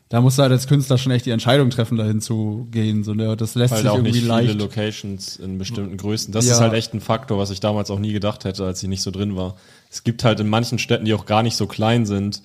da 0.09 0.21
musst 0.21 0.37
du 0.37 0.41
halt 0.41 0.51
als 0.51 0.67
Künstler 0.67 0.97
schon 0.97 1.11
echt 1.11 1.25
die 1.27 1.31
Entscheidung 1.31 1.69
treffen, 1.69 1.95
dahin 1.97 2.19
zu 2.19 2.67
gehen. 2.71 3.03
So, 3.03 3.13
ne? 3.13 3.37
Das 3.37 3.53
lässt 3.55 3.71
Weil 3.73 3.81
sich 3.81 3.89
auch 3.89 3.95
irgendwie 3.95 4.11
nicht 4.11 4.21
viele 4.23 4.33
leicht. 4.33 4.59
Locations 4.59 5.35
in 5.37 5.57
bestimmten 5.59 5.97
Größen. 5.97 6.33
Das 6.33 6.47
Ja. 6.47 6.53
ist 6.53 6.59
halt 6.61 6.73
echt 6.73 6.93
ein 6.95 7.01
Faktor, 7.01 7.37
was 7.37 7.51
ich 7.51 7.59
damals 7.59 7.91
auch 7.91 7.99
nie 7.99 8.11
gedacht 8.11 8.43
hätte, 8.43 8.65
als 8.65 8.81
ich 8.81 8.89
nicht 8.89 9.03
so 9.03 9.11
drin 9.11 9.35
war. 9.35 9.55
Es 9.91 10.03
gibt 10.03 10.23
halt 10.23 10.39
in 10.39 10.49
manchen 10.49 10.79
Städten, 10.79 11.05
die 11.05 11.13
auch 11.13 11.25
gar 11.27 11.43
nicht 11.43 11.55
so 11.55 11.67
klein 11.67 12.05
sind, 12.07 12.41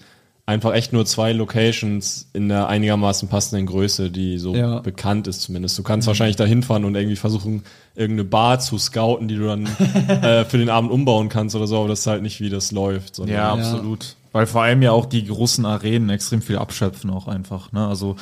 einfach 0.46 0.74
echt 0.74 0.92
nur 0.92 1.06
zwei 1.06 1.32
Locations 1.32 2.28
in 2.34 2.50
der 2.50 2.68
einigermaßen 2.68 3.28
passenden 3.30 3.64
Größe, 3.64 4.10
die 4.10 4.36
so 4.38 4.54
Ja. 4.54 4.80
bekannt 4.80 5.26
ist 5.26 5.40
zumindest. 5.40 5.78
Du 5.78 5.82
kannst 5.82 6.06
wahrscheinlich 6.06 6.36
da 6.36 6.44
hinfahren 6.44 6.84
und 6.84 6.94
irgendwie 6.96 7.16
versuchen, 7.16 7.62
irgendeine 7.94 8.28
Bar 8.28 8.60
zu 8.60 8.76
scouten, 8.76 9.26
die 9.26 9.36
du 9.36 9.46
dann 9.46 9.64
äh, 10.22 10.44
für 10.44 10.58
den 10.58 10.68
Abend 10.68 10.90
umbauen 10.90 11.30
kannst 11.30 11.56
oder 11.56 11.66
so, 11.66 11.78
aber 11.78 11.88
das 11.88 12.00
ist 12.00 12.06
halt 12.08 12.20
nicht, 12.20 12.40
wie 12.42 12.50
das 12.50 12.72
läuft. 12.72 13.14
sondern- 13.16 13.36
Ja, 13.36 13.52
absolut. 13.54 14.16
Weil 14.35 14.47
vor 14.49 14.62
allem 14.64 14.82
ja 14.82 14.91
auch 14.91 15.07
die 15.07 15.24
großen 15.26 15.64
Arenen 15.64 16.11
extrem 16.11 16.43
viel 16.43 16.59
abschöpfen 16.59 17.09
auch 17.09 17.28
einfach. 17.28 17.70
Ne? 17.70 17.87
Also 17.87 18.16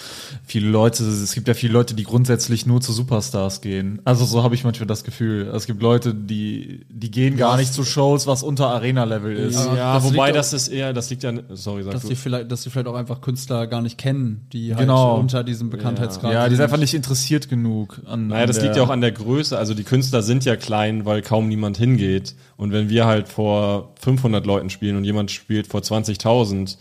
viele 0.45 0.69
Leute, 0.69 1.05
es 1.05 1.33
gibt 1.33 1.49
ja 1.49 1.55
viele 1.55 1.73
Leute, 1.73 1.95
die 1.95 2.03
grundsätzlich 2.05 2.67
nur 2.67 2.83
zu 2.83 2.93
Superstars 2.93 3.63
gehen. 3.63 3.99
Also 4.05 4.27
so 4.27 4.43
habe 4.43 4.55
ich 4.55 4.63
manchmal 4.63 4.87
das 4.87 5.05
Gefühl. 5.05 5.51
Es 5.55 5.67
gibt 5.67 5.81
Leute, 5.81 6.15
die 6.15 6.85
die 6.91 7.11
gehen 7.11 7.39
gar 7.39 7.57
nicht 7.57 7.73
zu 7.73 7.83
Shows, 7.83 8.27
was 8.27 8.43
unter 8.43 8.69
Arena-Level 8.69 9.35
ist. 9.35 9.57
Ja, 9.75 9.95
Das 9.95 10.05
wobei 10.05 10.33
das 10.33 10.53
ist 10.53 10.69
eher, 10.69 10.93
das 10.93 11.09
liegt 11.09 11.23
ja, 11.23 11.33
sorry, 11.49 11.83
sag 11.83 11.95
Dass 11.95 12.03
die, 12.05 12.15
vielleicht, 12.15 12.53
dass 12.53 12.61
die 12.63 12.69
vielleicht 12.69 12.89
auch 12.89 12.95
einfach 12.95 13.23
Künstler 13.23 13.67
gar 13.67 13.81
nicht 13.81 13.97
kennen, 13.97 14.47
die 14.53 14.75
halt 14.75 14.83
Genau. 14.83 15.17
unter 15.19 15.43
diesem 15.43 15.71
Bekanntheitsgrad 15.71 16.31
Ja, 16.31 16.45
die 16.45 16.51
sind 16.51 16.57
sind. 16.59 16.65
einfach 16.65 16.77
nicht 16.79 16.93
interessiert 16.93 17.49
genug 17.49 18.03
an. 18.05 18.27
Naja, 18.27 18.43
an 18.43 18.47
das 18.49 18.57
der- 18.57 18.67
liegt 18.67 18.77
ja 18.77 18.83
auch 18.83 18.91
an 18.91 19.01
der 19.01 19.13
Größe. 19.13 19.57
Also 19.57 19.73
die 19.73 19.85
Künstler 19.85 20.21
sind 20.23 20.45
ja 20.45 20.57
klein, 20.57 21.07
weil 21.07 21.23
kaum 21.23 21.49
niemand 21.49 21.79
hingeht. 21.79 22.35
Und 22.63 22.71
wenn 22.71 22.89
wir 22.89 23.07
halt 23.07 23.27
vor 23.29 23.93
500 24.01 24.47
Leuten 24.47 24.71
spielen 24.71 24.97
und 24.97 25.03
jemand 25.03 25.33
spielt 25.33 25.67
vor 25.67 25.81
20.000, 25.81 26.77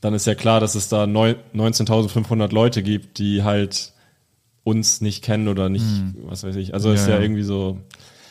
dann 0.00 0.14
ist 0.14 0.26
ja 0.26 0.34
klar, 0.34 0.60
dass 0.60 0.74
es 0.74 0.88
da 0.88 1.06
neu- 1.06 1.34
19.500 1.54 2.54
Leute 2.54 2.82
gibt, 2.82 3.18
die 3.18 3.42
halt 3.42 3.92
uns 4.64 5.02
nicht 5.02 5.22
kennen 5.22 5.48
oder 5.48 5.68
nicht, 5.68 5.84
was 6.24 6.42
weiß 6.42 6.56
ich. 6.56 6.72
Also 6.72 6.90
ist 6.90 7.02
Hm. 7.02 7.08
Ja, 7.08 7.12
ja, 7.12 7.18
ja. 7.18 7.22
irgendwie 7.22 7.42
so. 7.42 7.78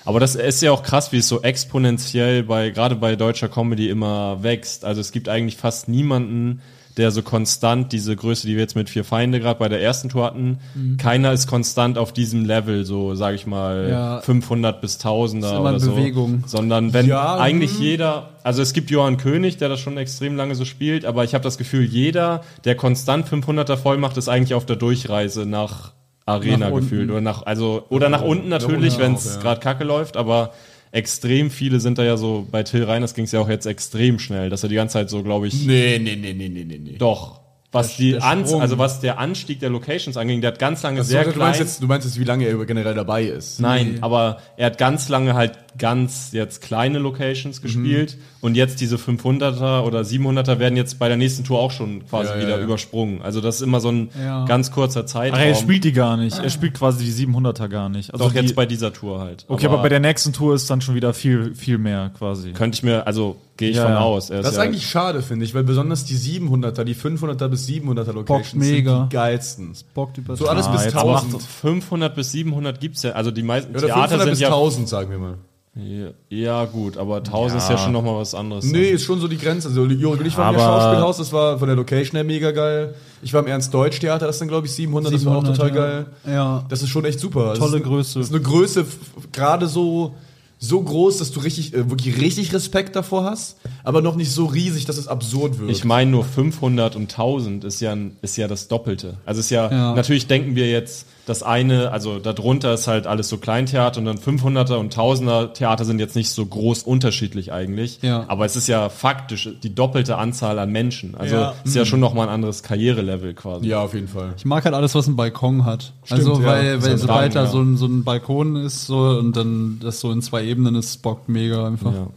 Aber 0.04 0.20
das 0.20 0.34
ist 0.34 0.64
ja 0.64 0.72
auch 0.72 0.82
krass, 0.82 1.12
wie 1.12 1.18
es 1.18 1.28
so 1.28 1.44
exponentiell 1.44 2.42
bei, 2.42 2.72
gerade 2.72 2.96
bei 2.96 3.16
deutscher 3.16 3.50
Comedy 3.50 3.88
immer 3.90 4.42
wächst. 4.42 4.84
Also 4.84 5.00
es 5.00 5.12
gibt 5.12 5.30
eigentlich 5.30 5.58
fast 5.58 5.88
niemanden, 5.88 6.62
der 6.98 7.12
so 7.12 7.22
konstant 7.22 7.92
diese 7.92 8.16
Größe, 8.16 8.48
die 8.48 8.54
wir 8.54 8.62
jetzt 8.62 8.76
mit 8.76 8.90
vier 8.90 9.04
Feinde 9.04 9.40
gerade 9.40 9.60
bei 9.60 9.68
der 9.70 9.82
ersten 9.82 10.10
Tour 10.10 10.26
hatten, 10.26 10.60
keiner 10.98 11.34
ist 11.34 11.48
konstant 11.48 11.98
auf 11.98 12.14
diesem 12.14 12.46
Level, 12.46 12.86
so 12.86 13.16
sage 13.16 13.36
ich 13.36 13.46
mal 13.46 13.88
Ja. 13.90 14.22
500 14.22 14.80
bis 14.82 15.00
1000er 15.00 15.38
Ist 15.40 15.52
immer 15.52 15.62
oder 15.62 15.74
in 15.74 15.80
so. 15.80 15.92
Bewegung. 15.92 16.44
Sondern 16.48 16.94
wenn 16.94 17.08
Ja, 17.08 17.38
eigentlich 17.38 17.78
jeder, 17.80 18.30
also 18.44 18.62
es 18.62 18.74
gibt 18.74 18.90
Johann 18.92 19.18
König, 19.18 19.58
der 19.58 19.70
das 19.70 19.80
schon 19.80 19.98
extrem 19.98 20.36
lange 20.36 20.56
so 20.56 20.64
spielt, 20.66 21.06
aber 21.06 21.24
ich 21.24 21.34
habe 21.34 21.44
das 21.44 21.58
Gefühl, 21.58 21.84
jeder, 21.84 22.42
der 22.64 22.76
konstant 22.76 23.28
500er 23.28 23.78
voll 23.78 23.98
macht, 23.98 24.18
ist 24.18 24.30
eigentlich 24.30 24.54
auf 24.54 24.66
der 24.66 24.78
Durchreise 24.78 25.46
nach 25.46 25.92
Arena 26.26 26.70
Nach 26.70 26.76
gefühlt 26.76 27.12
oder 27.12 27.22
nach 27.22 27.46
also 27.46 27.86
oder 27.90 28.10
nach 28.10 28.24
unten 28.24 28.50
natürlich, 28.50 28.98
wenn 28.98 29.14
es 29.14 29.36
ja. 29.36 29.42
gerade 29.42 29.60
Kacke 29.60 29.84
läuft, 29.84 30.18
aber 30.18 30.54
extrem 30.96 31.52
viele 31.52 31.80
sind 31.80 31.98
da 31.98 32.04
ja 32.04 32.16
so 32.16 32.48
bei 32.50 32.64
Till 32.64 32.84
Reiners 32.84 33.14
ging 33.14 33.26
es 33.26 33.32
ja 33.34 33.42
auch 33.42 33.50
jetzt 33.50 33.66
extrem 33.66 34.18
schnell, 34.18 34.50
dass 34.50 34.64
er 34.64 34.70
die 34.70 34.76
ganze 34.76 34.94
Zeit 34.94 35.10
so, 35.10 35.24
glaube 35.24 35.48
ich, 35.48 35.66
Nee, 35.66 36.00
nee, 36.00 36.16
nee, 36.16 36.34
nee, 36.34 36.50
nee, 36.50 36.64
nee, 36.64 36.80
nee. 36.80 36.98
doch 36.98 37.42
was 37.76 37.98
die 37.98 38.12
der 38.14 38.24
An 38.24 38.46
also 38.46 38.78
was 38.78 39.02
der 39.02 39.20
Anstieg 39.20 39.60
der 39.60 39.70
Locations 39.70 40.16
anging, 40.16 40.40
der 40.40 40.54
hat 40.54 40.60
ganz 40.60 40.82
lange 40.84 41.00
Also, 41.00 41.12
sehr 41.12 41.26
du, 41.26 41.32
klein 41.32 41.48
meinst 41.48 41.60
jetzt, 41.60 41.84
du 41.84 41.88
meinst 41.88 42.08
jetzt, 42.08 42.18
wie 42.18 42.24
lange 42.24 42.46
er 42.46 42.66
generell 42.66 42.94
dabei 42.94 43.26
ist? 43.26 43.60
Nein, 43.60 43.98
aber 44.00 44.40
er 44.56 44.68
hat 44.68 44.78
ganz 44.78 45.10
lange 45.10 45.34
halt 45.34 45.60
ganz 45.78 46.30
jetzt 46.32 46.62
kleine 46.62 47.00
Locations 47.00 47.62
gespielt 47.62 48.18
und 48.46 48.56
jetzt 48.56 48.80
diese 48.80 48.98
500er 48.98 49.82
oder 49.82 50.02
700er 50.02 50.60
werden 50.60 50.78
jetzt 50.78 51.00
bei 51.00 51.08
der 51.08 51.18
nächsten 51.18 51.44
Tour 51.44 51.60
auch 51.60 51.72
schon 51.72 52.06
quasi 52.08 52.30
Ja, 52.32 52.38
wieder 52.40 52.58
ja. 52.60 52.64
übersprungen. 52.64 53.22
Also 53.22 53.42
das 53.42 53.56
ist 53.56 53.62
immer 53.62 53.80
so 53.80 53.90
ein 53.92 54.10
Ja. 54.24 54.46
ganz 54.46 54.72
kurzer 54.72 55.02
Ach, 55.02 55.06
Zeitraum. 55.06 55.40
er 55.42 55.56
spielt 55.56 55.84
die 55.84 55.92
gar 55.94 56.16
nicht. 56.16 56.38
Er 56.38 56.50
spielt 56.50 56.76
quasi 56.76 57.04
die 57.04 57.12
700er 57.12 57.68
gar 57.68 57.90
nicht. 57.90 58.14
Also 58.14 58.26
doch 58.26 58.32
die, 58.32 58.40
jetzt 58.40 58.56
bei 58.56 58.66
dieser 58.66 58.94
Tour 58.94 59.20
halt. 59.20 59.46
Okay, 59.48 59.66
aber, 59.66 59.80
bei 59.80 59.90
der 59.90 60.00
nächsten 60.00 60.32
Tour 60.32 60.54
ist 60.56 60.70
dann 60.70 60.82
schon 60.82 60.96
wieder 60.96 61.14
viel, 61.14 61.56
viel 61.56 61.78
mehr 61.80 62.12
quasi. 62.18 62.52
könnte 62.54 62.76
ich 62.78 62.84
mir, 62.84 63.06
also 63.08 63.36
gehe 63.58 63.70
ich 63.72 63.78
Ja, 63.78 63.84
von 63.86 63.94
aus. 63.96 64.30
Er 64.30 64.42
Das 64.42 64.52
ist 64.52 64.58
ja, 64.58 64.64
eigentlich 64.64 64.88
schade, 64.88 65.22
finde 65.22 65.44
ich, 65.46 65.56
weil 65.56 65.64
besonders 65.64 66.06
die 66.06 66.16
700er, 66.16 66.84
die 66.84 66.96
500er 66.96 67.48
bis 67.48 67.68
700er 67.68 68.14
Locations 68.14 68.54
mega. 68.54 69.00
sind 69.00 69.12
die 69.12 69.16
geilsten. 69.16 69.74
Bockt 69.94 70.18
über 70.20 70.36
So 70.36 70.48
alles 70.48 70.68
Ah, 70.68 70.72
bis 70.74 70.84
jetzt 70.86 70.96
1000. 70.98 71.34
macht 71.34 71.42
500 71.44 72.16
bis 72.16 72.32
700 72.32 72.80
gibt's 72.80 73.02
ja, 73.04 73.12
also 73.14 73.32
die 73.32 73.44
meisten 73.44 73.74
Theater 73.74 73.94
500 73.94 74.22
sind 74.22 74.30
bis 74.32 74.40
ja, 74.42 74.48
1000, 74.50 74.88
sagen 74.90 75.10
wir 75.10 75.18
mal. 75.18 75.38
Ja, 75.78 76.12
ja 76.30 76.66
gut, 76.66 76.98
aber 76.98 77.18
1000 77.18 77.62
ist 77.62 77.70
ja 77.70 77.78
schon 77.78 77.92
nochmal 77.92 78.16
was 78.16 78.34
anderes. 78.34 78.64
Nee, 78.64 78.92
ist 78.92 79.04
schon 79.04 79.20
so 79.20 79.28
die 79.28 79.38
Grenze. 79.38 79.68
Also, 79.68 79.86
Jörg 79.86 80.20
und 80.20 80.26
ich 80.26 80.38
waren 80.38 80.56
im 80.56 80.62
Schauspielhaus, 80.62 81.18
das 81.18 81.34
war 81.34 81.60
von 81.60 81.68
der 81.68 81.76
Location 81.76 82.16
her 82.16 82.24
mega 82.24 82.52
geil. 82.52 82.96
Ich 83.22 83.34
war 83.34 83.42
im 83.42 83.48
Ernst-Deutsch-Theater, 83.48 84.26
das 84.26 84.40
sind, 84.40 84.48
glaube 84.48 84.68
ich, 84.68 84.74
700, 84.74 85.14
das 85.14 85.26
war 85.26 85.36
auch 85.36 85.46
700, 85.46 85.58
total 85.58 85.76
ja. 85.76 85.82
geil. 85.82 86.06
Ja. 86.26 86.66
Das 86.70 86.82
ist 86.82 86.90
schon 86.90 87.04
echt 87.04 87.20
super. 87.20 87.50
Das 87.50 87.60
Tolle 87.60 87.78
ist, 87.80 87.84
Größe. 87.84 88.20
Das 88.20 88.30
ist 88.30 88.34
eine 88.34 88.42
Größe, 88.44 88.86
gerade 89.34 89.68
so, 89.68 90.16
so 90.60 90.82
groß, 90.82 91.18
dass 91.18 91.32
du 91.32 91.42
richtig, 91.42 91.74
äh, 91.74 91.90
wirklich 91.90 92.22
richtig 92.22 92.54
Respekt 92.54 92.96
davor 92.96 93.26
hast, 93.26 93.58
aber 93.84 94.02
noch 94.02 94.16
nicht 94.16 94.32
so 94.32 94.46
riesig, 94.46 94.86
dass 94.86 94.98
es 94.98 95.10
absurd 95.10 95.60
wird. 95.60 95.72
Ich 95.72 95.84
meine 95.84 96.10
nur 96.10 96.24
500 96.24 96.96
und 96.96 97.12
1000 97.12 97.66
ist 97.66 97.82
ja, 97.82 97.98
ist 98.22 98.38
ja 98.38 98.48
das 98.48 98.70
Doppelte. 98.70 99.18
Also 99.26 99.42
ist 99.42 99.50
ja, 99.50 99.70
Ja. 99.70 99.94
natürlich 99.94 100.28
denken 100.28 100.56
wir 100.56 100.70
jetzt, 100.70 101.06
das 101.26 101.42
eine, 101.44 101.92
also 101.92 102.20
darunter 102.20 102.74
ist 102.74 102.88
halt 102.88 103.08
alles 103.08 103.30
so 103.30 103.38
Kleintheater 103.38 104.00
und 104.00 104.06
dann 104.06 104.18
500er 104.18 104.76
und 104.76 104.96
1000er 104.96 105.54
Theater 105.54 105.84
sind 105.86 106.00
jetzt 106.00 106.16
nicht 106.16 106.30
so 106.30 106.46
groß 106.46 106.84
unterschiedlich 106.84 107.52
eigentlich. 107.52 108.00
Ja. 108.02 108.26
Aber 108.28 108.46
es 108.46 108.56
ist 108.56 108.68
ja 108.68 108.90
faktisch 108.90 109.50
die 109.64 109.74
doppelte 109.74 110.18
Anzahl 110.18 110.60
an 110.60 110.72
Menschen. 110.72 111.16
Also 111.16 111.36
Ja. 111.36 111.54
ist 111.64 111.76
ja 111.76 111.86
schon 111.86 112.00
nochmal 112.00 112.28
ein 112.28 112.34
anderes 112.34 112.62
Karrierelevel 112.64 113.34
quasi. 113.34 113.68
ja, 113.68 113.82
auf 113.82 113.94
jeden 113.94 114.08
Fall. 114.08 114.34
Ich 114.38 114.46
mag 114.46 114.66
halt 114.66 114.76
alles, 114.76 114.94
was 114.96 115.08
einen 115.08 115.16
Balkon 115.16 115.66
hat. 115.66 115.94
Stimmt, 116.04 116.20
also, 116.20 116.42
ja. 116.42 116.46
weil, 116.48 116.66
Ist 116.78 116.86
weil 116.88 116.98
sobald 116.98 117.36
da 117.36 117.48
so 117.48 117.60
ein, 117.62 117.78
so 117.78 117.88
ein 117.88 118.04
Balkon 118.04 118.56
ist 118.58 118.86
so 118.86 118.98
und 118.98 119.36
dann 119.36 119.80
das 119.82 120.00
so 120.00 120.12
in 120.12 120.22
zwei 120.22 120.44
Ebenen 120.46 120.76
ist, 120.76 121.02
bockt 121.02 121.28
mega 121.30 121.66
einfach. 121.66 121.94
Ja. 121.94 122.08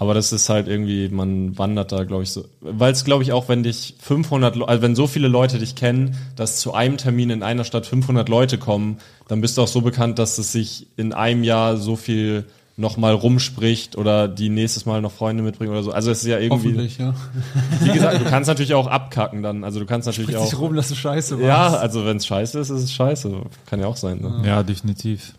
Aber 0.00 0.14
das 0.14 0.32
ist 0.32 0.48
halt 0.48 0.68
irgendwie, 0.68 1.08
man 1.08 1.58
wandert 1.58 1.90
da, 1.90 2.04
glaube 2.04 2.22
ich, 2.22 2.30
so. 2.30 2.44
Weil 2.60 2.92
es, 2.92 3.04
glaube 3.04 3.24
ich, 3.24 3.32
auch, 3.32 3.48
wenn 3.48 3.64
dich 3.64 3.96
500, 4.00 4.54
Le- 4.54 4.68
also 4.68 4.80
wenn 4.82 4.94
so 4.94 5.08
viele 5.08 5.26
Leute 5.26 5.58
dich 5.58 5.74
kennen, 5.74 6.16
dass 6.36 6.60
zu 6.60 6.72
einem 6.72 6.98
Termin 6.98 7.30
in 7.30 7.42
einer 7.42 7.64
Stadt 7.64 7.84
500 7.86 8.28
Leute 8.28 8.58
kommen, 8.58 8.98
dann 9.26 9.40
bist 9.40 9.58
du 9.58 9.62
auch 9.62 9.68
so 9.68 9.80
bekannt, 9.80 10.20
dass 10.20 10.38
es 10.38 10.52
sich 10.52 10.86
in 10.96 11.12
einem 11.12 11.42
Jahr 11.42 11.76
so 11.76 11.96
viel 11.96 12.44
nochmal 12.76 13.12
rumspricht 13.12 13.96
oder 13.96 14.28
die 14.28 14.50
nächstes 14.50 14.86
Mal 14.86 15.02
noch 15.02 15.10
Freunde 15.10 15.42
mitbringen 15.42 15.72
oder 15.72 15.82
so. 15.82 15.90
Also 15.90 16.12
es 16.12 16.20
ist 16.22 16.28
ja 16.28 16.38
irgendwie, 16.38 16.68
Hoffentlich, 16.68 16.98
ja. 16.98 17.12
wie 17.80 17.90
gesagt, 17.90 18.20
du 18.20 18.24
kannst 18.24 18.46
natürlich 18.46 18.74
auch 18.74 18.86
abkacken 18.86 19.42
dann. 19.42 19.64
Also 19.64 19.80
du 19.80 19.84
kannst 19.86 20.06
natürlich 20.06 20.30
Spricht 20.36 20.54
auch. 20.54 20.60
rum, 20.60 20.76
dass 20.76 20.88
du 20.88 20.94
scheiße 20.94 21.40
warst. 21.40 21.44
Ja, 21.44 21.76
also 21.76 22.06
wenn 22.06 22.18
es 22.18 22.26
scheiße 22.26 22.56
ist, 22.60 22.70
ist 22.70 22.82
es 22.84 22.92
scheiße. 22.92 23.32
Kann 23.66 23.80
ja 23.80 23.86
auch 23.88 23.96
sein. 23.96 24.20
Ne? 24.20 24.42
Ja, 24.46 24.62
definitiv. 24.62 25.34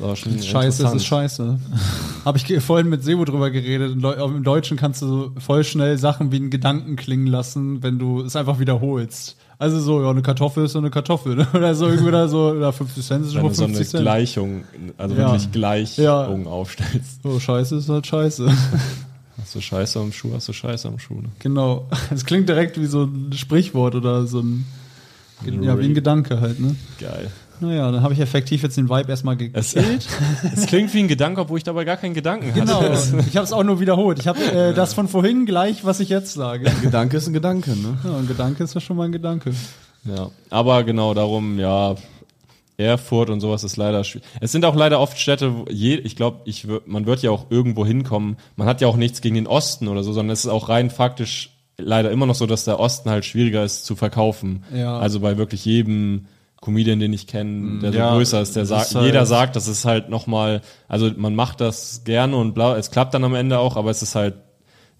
Ist 0.00 0.04
aber 0.04 0.16
schon 0.16 0.42
Scheiße, 0.42 0.86
es 0.86 0.94
ist 0.94 1.04
scheiße. 1.04 1.58
Habe 2.24 2.38
ich 2.38 2.62
vorhin 2.62 2.88
mit 2.88 3.04
Sebo 3.04 3.24
drüber 3.26 3.50
geredet. 3.50 3.92
Im 3.92 4.00
Deu- 4.00 4.14
Im 4.24 4.42
Deutschen 4.42 4.78
kannst 4.78 5.02
du 5.02 5.06
so 5.06 5.32
voll 5.38 5.62
schnell 5.62 5.98
Sachen 5.98 6.32
wie 6.32 6.36
einen 6.36 6.48
Gedanken 6.50 6.96
klingen 6.96 7.26
lassen, 7.26 7.82
wenn 7.82 7.98
du 7.98 8.22
es 8.22 8.34
einfach 8.34 8.58
wiederholst. 8.58 9.36
Also 9.58 9.78
so, 9.78 10.02
ja, 10.02 10.08
eine 10.08 10.22
Kartoffel 10.22 10.64
ist 10.64 10.72
so 10.72 10.78
eine 10.78 10.88
Kartoffel. 10.90 11.36
Ne? 11.36 11.46
Oder 11.54 11.74
so 11.74 11.86
irgendwie 11.86 12.10
da 12.10 12.28
so, 12.28 12.48
oder 12.48 12.72
50 12.72 13.04
Cent 13.06 13.26
ist 13.26 13.34
Wenn 13.34 13.40
schon 13.42 13.48
du 13.50 13.54
so 13.54 13.64
eine 13.64 13.74
50 13.74 13.90
Cent. 13.90 14.02
Gleichung, 14.02 14.64
also 14.96 15.14
Ja. 15.14 15.32
wirklich 15.32 15.52
Gleichung 15.52 16.46
aufstellst. 16.46 17.22
So, 17.22 17.38
scheiße 17.38 17.76
ist 17.76 17.88
halt 17.90 18.06
scheiße. 18.06 18.50
Hast 19.40 19.54
du 19.54 19.60
Scheiße 19.60 19.98
am 20.00 20.12
Schuh, 20.12 20.32
hast 20.34 20.48
du 20.48 20.52
Scheiße 20.52 20.86
am 20.86 20.98
Schuh. 20.98 21.14
Ne? 21.22 21.28
genau. 21.38 21.88
Es 22.10 22.26
klingt 22.26 22.46
direkt 22.48 22.78
wie 22.78 22.84
so 22.84 23.04
ein 23.04 23.32
Sprichwort 23.34 23.94
oder 23.94 24.26
so 24.26 24.40
ein, 24.40 24.66
ja, 25.44 25.78
wie 25.78 25.84
ein 25.84 25.94
Gedanke 25.94 26.40
halt, 26.40 26.60
ne? 26.60 26.76
Geil. 26.98 27.30
Naja, 27.62 27.90
dann 27.90 28.02
habe 28.02 28.14
ich 28.14 28.20
effektiv 28.20 28.62
jetzt 28.62 28.78
den 28.78 28.88
Vibe 28.88 29.10
erstmal 29.10 29.36
Es, 29.52 29.74
gekillt. 29.74 30.08
es 30.56 30.66
klingt 30.66 30.94
wie 30.94 31.00
ein 31.00 31.08
Gedanke, 31.08 31.42
obwohl 31.42 31.58
ich 31.58 31.64
dabei 31.64 31.84
gar 31.84 31.98
keinen 31.98 32.14
Gedanken 32.14 32.54
Genau, 32.54 32.80
hatte. 32.80 33.22
ich 33.28 33.36
habe 33.36 33.44
es 33.44 33.52
auch 33.52 33.62
nur 33.62 33.80
wiederholt. 33.80 34.18
Ich 34.18 34.26
habe 34.28 34.40
äh, 34.40 34.72
das 34.72 34.94
von 34.94 35.08
vorhin 35.08 35.44
gleich, 35.44 35.84
was 35.84 36.00
ich 36.00 36.08
jetzt 36.08 36.32
sage. 36.32 36.70
Gedanke 36.82 37.18
ist 37.18 37.26
ein 37.26 37.34
Gedanke, 37.34 37.72
ne? 37.72 37.98
Ja, 38.02 38.16
ein 38.16 38.26
Gedanke 38.26 38.64
ist 38.64 38.74
ja 38.74 38.80
schon 38.80 38.96
mal 38.96 39.04
ein 39.04 39.12
Gedanke. 39.12 39.52
Ja, 40.04 40.30
aber 40.48 40.84
genau 40.84 41.12
darum, 41.12 41.58
ja, 41.58 41.96
Erfurt 42.78 43.28
und 43.28 43.40
sowas 43.40 43.62
ist 43.62 43.76
leider 43.76 44.04
schwierig. 44.04 44.26
Es 44.40 44.52
sind 44.52 44.64
auch 44.64 44.74
leider 44.74 44.98
oft 45.00 45.18
Städte, 45.18 45.54
wo 45.54 45.64
je, 45.68 45.96
ich 45.96 46.16
glaube, 46.16 46.40
ich, 46.46 46.66
man 46.86 47.04
wird 47.04 47.22
ja 47.22 47.30
auch 47.30 47.50
irgendwo 47.50 47.84
hinkommen. 47.84 48.38
Man 48.56 48.66
hat 48.66 48.80
ja 48.80 48.88
auch 48.88 48.96
nichts 48.96 49.20
gegen 49.20 49.34
den 49.34 49.46
Osten 49.46 49.86
oder 49.88 50.02
so, 50.02 50.14
sondern 50.14 50.32
es 50.32 50.46
ist 50.46 50.50
auch 50.50 50.70
rein 50.70 50.88
faktisch 50.88 51.50
leider 51.80 52.10
immer 52.10 52.26
noch 52.26 52.34
so, 52.34 52.46
dass 52.46 52.64
der 52.64 52.78
Osten 52.80 53.10
halt 53.10 53.24
schwieriger 53.24 53.64
ist 53.64 53.84
zu 53.84 53.96
verkaufen. 53.96 54.64
Ja. 54.74 54.98
Also 54.98 55.20
bei 55.20 55.36
wirklich 55.36 55.64
jedem 55.64 56.26
Comedian, 56.60 57.00
den 57.00 57.12
ich 57.12 57.26
kenne, 57.26 57.80
der 57.80 57.92
so 57.92 57.98
Ja, 57.98 58.12
größer 58.14 58.40
ist, 58.42 58.54
der 58.56 58.66
sagt, 58.66 58.94
halt- 58.94 59.06
jeder 59.06 59.24
sagt, 59.26 59.56
das 59.56 59.66
ist 59.66 59.84
halt 59.86 60.08
nochmal, 60.10 60.60
also 60.88 61.10
man 61.16 61.34
macht 61.34 61.60
das 61.60 62.02
gerne 62.04 62.36
und 62.36 62.54
bla, 62.54 62.76
es 62.76 62.90
klappt 62.90 63.14
dann 63.14 63.24
am 63.24 63.34
Ende 63.34 63.58
auch, 63.58 63.76
aber 63.76 63.90
es 63.90 64.02
ist 64.02 64.14
halt 64.14 64.34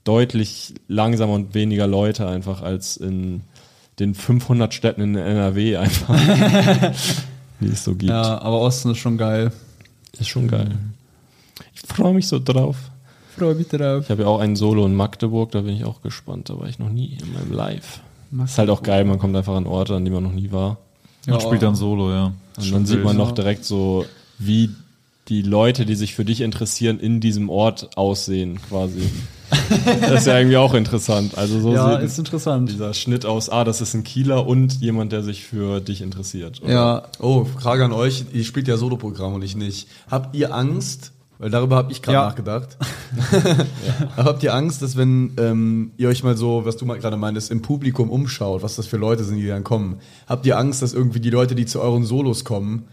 deutlich 0.05 0.75
langsamer 0.89 1.35
und 1.35 1.55
weniger 1.55 1.87
Leute 1.87 2.27
einfach 2.27 2.63
als 2.63 2.97
in 2.97 3.43
den 3.99 4.15
500 4.15 4.73
Städten 4.73 5.03
in 5.03 5.15
NRW 5.17 5.77
einfach, 5.77 6.17
die 7.61 7.67
es 7.67 7.85
so 7.85 7.93
gibt. 7.95 8.11
Ja, 8.11 8.41
aber 8.41 8.61
Osten 8.61 8.93
ist 8.93 8.99
schon 8.99 9.19
geil. 9.19 9.53
Ist 10.19 10.29
schon 10.29 10.49
geil. 10.49 10.71
Ich 11.75 11.83
freue 11.83 12.15
mich 12.15 12.27
so 12.27 12.39
drauf. 12.43 12.77
Freue 13.41 13.55
mich 13.55 13.69
drauf. 13.69 14.05
Ich 14.05 14.11
habe 14.11 14.23
ja 14.23 14.29
auch 14.29 14.41
ein 14.41 14.55
Solo 14.57 14.85
in 14.87 14.95
Magdeburg, 14.95 15.51
da 15.53 15.63
bin 15.63 15.75
ich 15.75 15.85
auch 15.85 16.03
gespannt. 16.03 16.51
Da 16.51 16.59
war 16.59 16.69
ich 16.69 16.79
noch 16.79 16.91
nie 16.91 17.17
in 17.21 17.33
meinem 17.33 17.53
Live. 17.53 18.01
Ist 18.45 18.59
halt 18.59 18.71
auch 18.71 18.83
geil, 18.83 19.05
man 19.05 19.19
kommt 19.19 19.35
einfach 19.37 19.55
an 19.57 19.67
Orte, 19.67 19.97
an 19.97 20.05
die 20.05 20.11
man 20.11 20.23
noch 20.23 20.33
nie 20.33 20.53
war. 20.53 20.79
Man 21.27 21.41
spielt 21.41 21.63
dann 21.63 21.75
Solo, 21.75 22.11
ja. 22.11 22.33
Und 22.59 22.73
dann 22.73 22.87
sieht 22.87 23.03
man 23.03 23.17
noch 23.17 23.33
direkt 23.33 23.65
so, 23.65 24.05
wie 24.39 24.71
die 25.29 25.43
Leute, 25.43 25.87
die 25.87 25.95
sich 25.95 26.15
für 26.15 26.25
dich 26.25 26.41
interessieren, 26.41 26.99
in 27.01 27.21
diesem 27.21 27.49
Ort 27.51 27.97
aussehen, 27.97 28.61
quasi. 28.69 29.01
Das 30.01 30.21
ist 30.21 30.27
ja 30.27 30.39
irgendwie 30.39 30.57
auch 30.57 30.75
interessant. 30.75 31.37
Also 31.37 31.61
so 31.61 31.73
Ja, 31.73 31.97
sieht 31.97 32.05
ist 32.07 32.19
interessant. 32.19 32.71
dieser 32.71 32.95
Schnitt 32.95 33.27
aus, 33.27 33.49
ah, 33.49 33.65
das 33.65 33.81
ist 33.81 33.95
ein 33.95 34.05
Kieler 34.05 34.47
und 34.47 34.81
jemand, 34.81 35.11
der 35.13 35.23
sich 35.25 35.45
für 35.45 35.81
dich 35.81 36.03
interessiert. 36.03 36.63
oder? 36.63 36.73
Ja, 36.73 37.03
Oh, 37.21 37.45
Frage 37.45 37.85
an 37.85 37.93
euch. 37.93 38.25
Ihr 38.33 38.45
spielt 38.45 38.69
ja 38.69 38.77
Solo-Programm 38.77 39.35
und 39.35 39.43
ich 39.43 39.57
nicht. 39.57 39.89
Habt 40.11 40.37
ihr 40.37 40.55
Angst, 40.55 41.11
weil 41.41 41.51
darüber 41.51 41.75
habe 41.77 41.91
ich 41.91 42.01
gerade 42.03 42.15
Ja. 42.19 42.25
nachgedacht. 42.27 42.77
Aber 44.17 44.29
habt 44.31 44.43
ihr 44.43 44.55
Angst, 44.55 44.83
dass 44.83 44.97
wenn 44.97 45.33
ähm, 45.39 45.91
ihr 45.97 46.09
euch 46.09 46.23
mal 46.23 46.37
so, 46.37 46.65
was 46.65 46.77
du 46.77 46.85
mal 46.87 46.99
gerade 46.99 47.17
meintest, 47.17 47.51
im 47.51 47.63
Publikum 47.63 48.11
umschaut, 48.11 48.63
was 48.63 48.77
das 48.77 48.87
für 48.87 48.97
Leute 48.97 49.25
sind, 49.25 49.39
die 49.39 49.47
dann 49.47 49.65
kommen, 49.65 49.97
habt 50.29 50.47
ihr 50.47 50.59
Angst, 50.59 50.83
dass 50.83 50.93
irgendwie 50.93 51.21
die 51.21 51.31
Leute, 51.31 51.55
die 51.55 51.67
zu 51.67 51.81
euren 51.81 52.05
Solos 52.05 52.45
kommen, 52.45 52.85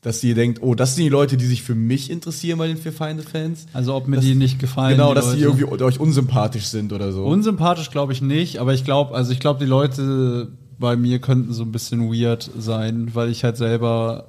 dass 0.00 0.24
ihr 0.24 0.34
denkt, 0.34 0.60
oh, 0.62 0.74
das 0.74 0.96
sind 0.96 1.04
die 1.04 1.10
Leute, 1.10 1.36
die 1.36 1.44
sich 1.46 1.62
für 1.62 1.76
mich 1.76 2.10
interessieren 2.10 2.58
bei 2.58 2.66
den 2.66 2.76
Vier 2.76 2.92
Feinde-Fans? 2.92 3.66
also 3.72 3.94
ob 3.94 4.08
mir 4.08 4.16
Das- 4.16 4.24
die 4.24 4.34
nicht 4.34 4.58
gefallen. 4.58 4.96
Genau, 4.96 5.10
die 5.10 5.14
dass 5.14 5.32
die 5.34 5.42
Leute. 5.44 5.60
irgendwie 5.62 5.84
euch 5.84 6.00
unsympathisch 6.00 6.66
sind 6.66 6.92
oder 6.92 7.12
so. 7.12 7.24
Unsympathisch 7.24 7.90
glaube 7.90 8.12
ich 8.12 8.20
nicht, 8.20 8.58
aber 8.58 8.74
ich 8.74 8.84
glaube, 8.84 9.14
also 9.14 9.30
ich 9.32 9.38
glaube, 9.38 9.60
die 9.60 9.70
Leute 9.70 10.48
bei 10.78 10.96
mir 10.96 11.20
könnten 11.20 11.52
so 11.52 11.62
ein 11.62 11.70
bisschen 11.70 12.10
weird 12.12 12.50
sein, 12.58 13.10
weil 13.12 13.28
ich 13.30 13.44
halt 13.44 13.56
selber 13.56 14.26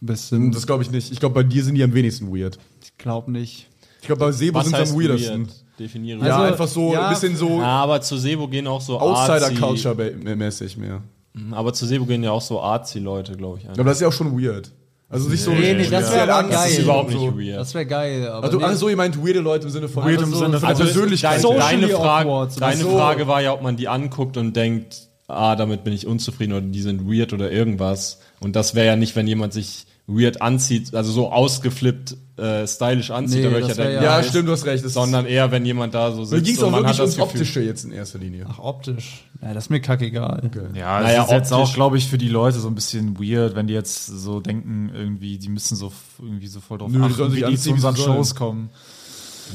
ein 0.00 0.06
bisschen, 0.06 0.50
das 0.50 0.66
glaube 0.66 0.82
ich 0.82 0.90
nicht. 0.90 1.12
Ich 1.12 1.20
glaube, 1.20 1.34
bei 1.34 1.42
dir 1.42 1.62
sind 1.62 1.74
die 1.74 1.82
am 1.82 1.92
wenigsten 1.92 2.34
weird. 2.34 2.58
Ich 2.82 2.96
glaube 2.98 3.30
nicht. 3.32 3.68
Ich 4.00 4.06
glaube, 4.06 4.20
bei 4.26 4.32
Sebo 4.32 4.60
sind 4.62 4.74
am 4.74 4.80
weirdesten. 4.94 5.46
weird? 5.46 5.54
Definiere 5.78 6.26
Ja, 6.26 6.36
Also, 6.36 6.52
einfach 6.52 6.68
so 6.68 6.92
ja, 6.92 7.06
ein 7.08 7.14
bisschen 7.14 7.36
so 7.36 7.58
Ja, 7.60 7.64
aber 7.82 8.00
zu 8.00 8.16
Sebo 8.16 8.48
gehen 8.48 8.66
auch 8.66 8.80
so 8.80 8.98
Outsider-Culture-mäßig 9.00 10.76
mehr. 10.76 11.02
Mhm, 11.34 11.54
Aber 11.54 11.72
zu 11.72 11.86
Sebo 11.86 12.04
gehen 12.04 12.22
ja 12.22 12.30
auch 12.30 12.42
so 12.42 12.60
artsy-Leute, 12.60 13.36
glaube 13.36 13.58
ich. 13.60 13.68
Aber 13.68 13.84
das 13.84 13.96
ist 13.96 14.00
ja 14.02 14.08
auch 14.08 14.12
schon 14.12 14.38
weird. 14.40 14.70
Also 15.08 15.28
nicht 15.28 15.42
so 15.42 15.50
Nee, 15.50 15.74
nee, 15.74 15.86
das 15.88 16.10
wäre 16.12 16.32
aber 16.32 16.48
Das 16.48 16.70
ist 16.70 16.76
geil. 16.76 16.84
überhaupt 16.84 17.12
so. 17.12 17.30
nicht 17.30 17.48
weird. 17.48 17.58
Das 17.60 17.74
wäre 17.74 17.86
geil, 17.86 18.28
aber 18.28 18.44
Also, 18.46 18.58
nee. 18.58 18.64
ach 18.66 18.74
so, 18.74 18.88
ihr 18.88 18.96
meint 18.96 19.16
weirde 19.24 19.40
Leute 19.40 19.66
im 19.66 19.70
Sinne 19.70 19.88
von 19.88 20.04
Weird 20.04 20.22
im 20.22 20.30
so- 20.30 20.38
Sinne 20.38 20.58
von 20.58 20.68
Also 20.68 20.84
Persönlichkeit. 20.84 21.42
Deine, 21.44 21.58
deine, 21.58 21.88
Frage, 21.88 22.48
deine. 22.58 22.84
Frage 22.84 23.26
war 23.28 23.42
ja, 23.42 23.52
ob 23.52 23.62
man 23.62 23.76
die 23.76 23.88
anguckt 23.88 24.36
und 24.38 24.54
denkt, 24.56 25.08
ah, 25.28 25.54
damit 25.56 25.84
bin 25.84 25.92
ich 25.92 26.06
unzufrieden 26.06 26.52
oder 26.54 26.62
die 26.62 26.80
sind 26.82 27.06
weird 27.10 27.32
oder 27.34 27.50
irgendwas. 27.50 28.20
Und 28.40 28.56
das 28.56 28.74
wäre 28.74 28.86
ja 28.86 28.96
nicht, 28.96 29.14
wenn 29.16 29.26
jemand 29.26 29.52
sich 29.52 29.86
weird 30.06 30.42
anzieht, 30.42 30.94
also 30.94 31.12
so 31.12 31.30
ausgeflippt, 31.30 32.16
äh, 32.36 32.66
stylisch 32.66 33.10
anzieht, 33.10 33.38
Nee, 33.38 33.44
da 33.44 33.50
würde 33.52 33.60
ich 33.70 33.76
ja 33.76 33.84
denken, 33.84 34.02
ja- 34.02 34.22
stimmt, 34.24 34.48
du 34.48 34.52
hast 34.52 34.64
recht. 34.66 34.88
Sondern 34.88 35.26
eher, 35.26 35.50
wenn 35.52 35.64
jemand 35.64 35.94
da 35.94 36.10
so 36.12 36.24
sitzt 36.24 36.44
ging 36.44 36.54
es 36.56 36.62
auch 36.62 36.70
man 36.70 36.82
wirklich 36.82 36.98
ums 36.98 37.14
Gefühl, 37.16 37.28
Optische 37.28 37.60
jetzt 37.60 37.84
in 37.84 37.92
erster 37.92 38.18
Linie. 38.18 38.46
Ach, 38.48 38.58
optisch. 38.58 39.24
Ja, 39.40 39.54
das 39.54 39.64
ist 39.66 39.70
mir 39.70 39.80
kackegal. 39.80 40.50
Ja, 40.74 41.00
das 41.00 41.08
Naja, 41.08 41.22
ist 41.24 41.30
jetzt 41.30 41.52
auch, 41.52 41.72
glaube 41.74 41.98
ich, 41.98 42.08
für 42.08 42.18
die 42.18 42.28
Leute 42.28 42.58
so 42.58 42.68
ein 42.68 42.74
bisschen 42.74 43.18
weird, 43.20 43.54
wenn 43.54 43.66
die 43.68 43.74
jetzt 43.74 44.06
so 44.06 44.40
denken, 44.40 44.90
irgendwie, 44.94 45.38
die 45.38 45.48
müssen 45.48 45.76
so 45.76 45.88
f- 45.88 45.94
irgendwie 46.20 46.48
so 46.48 46.60
voll 46.60 46.78
drauf 46.78 46.90
Nö, 46.90 46.98
die 46.98 47.04
achten, 47.04 47.32
wie 47.32 47.36
die 47.36 47.44
anziehen, 47.44 47.58
zu 47.58 47.76
wie 47.76 47.80
sie 47.80 47.86
unseren. 47.86 47.96
Shows 48.16 48.34
kommen. 48.34 48.70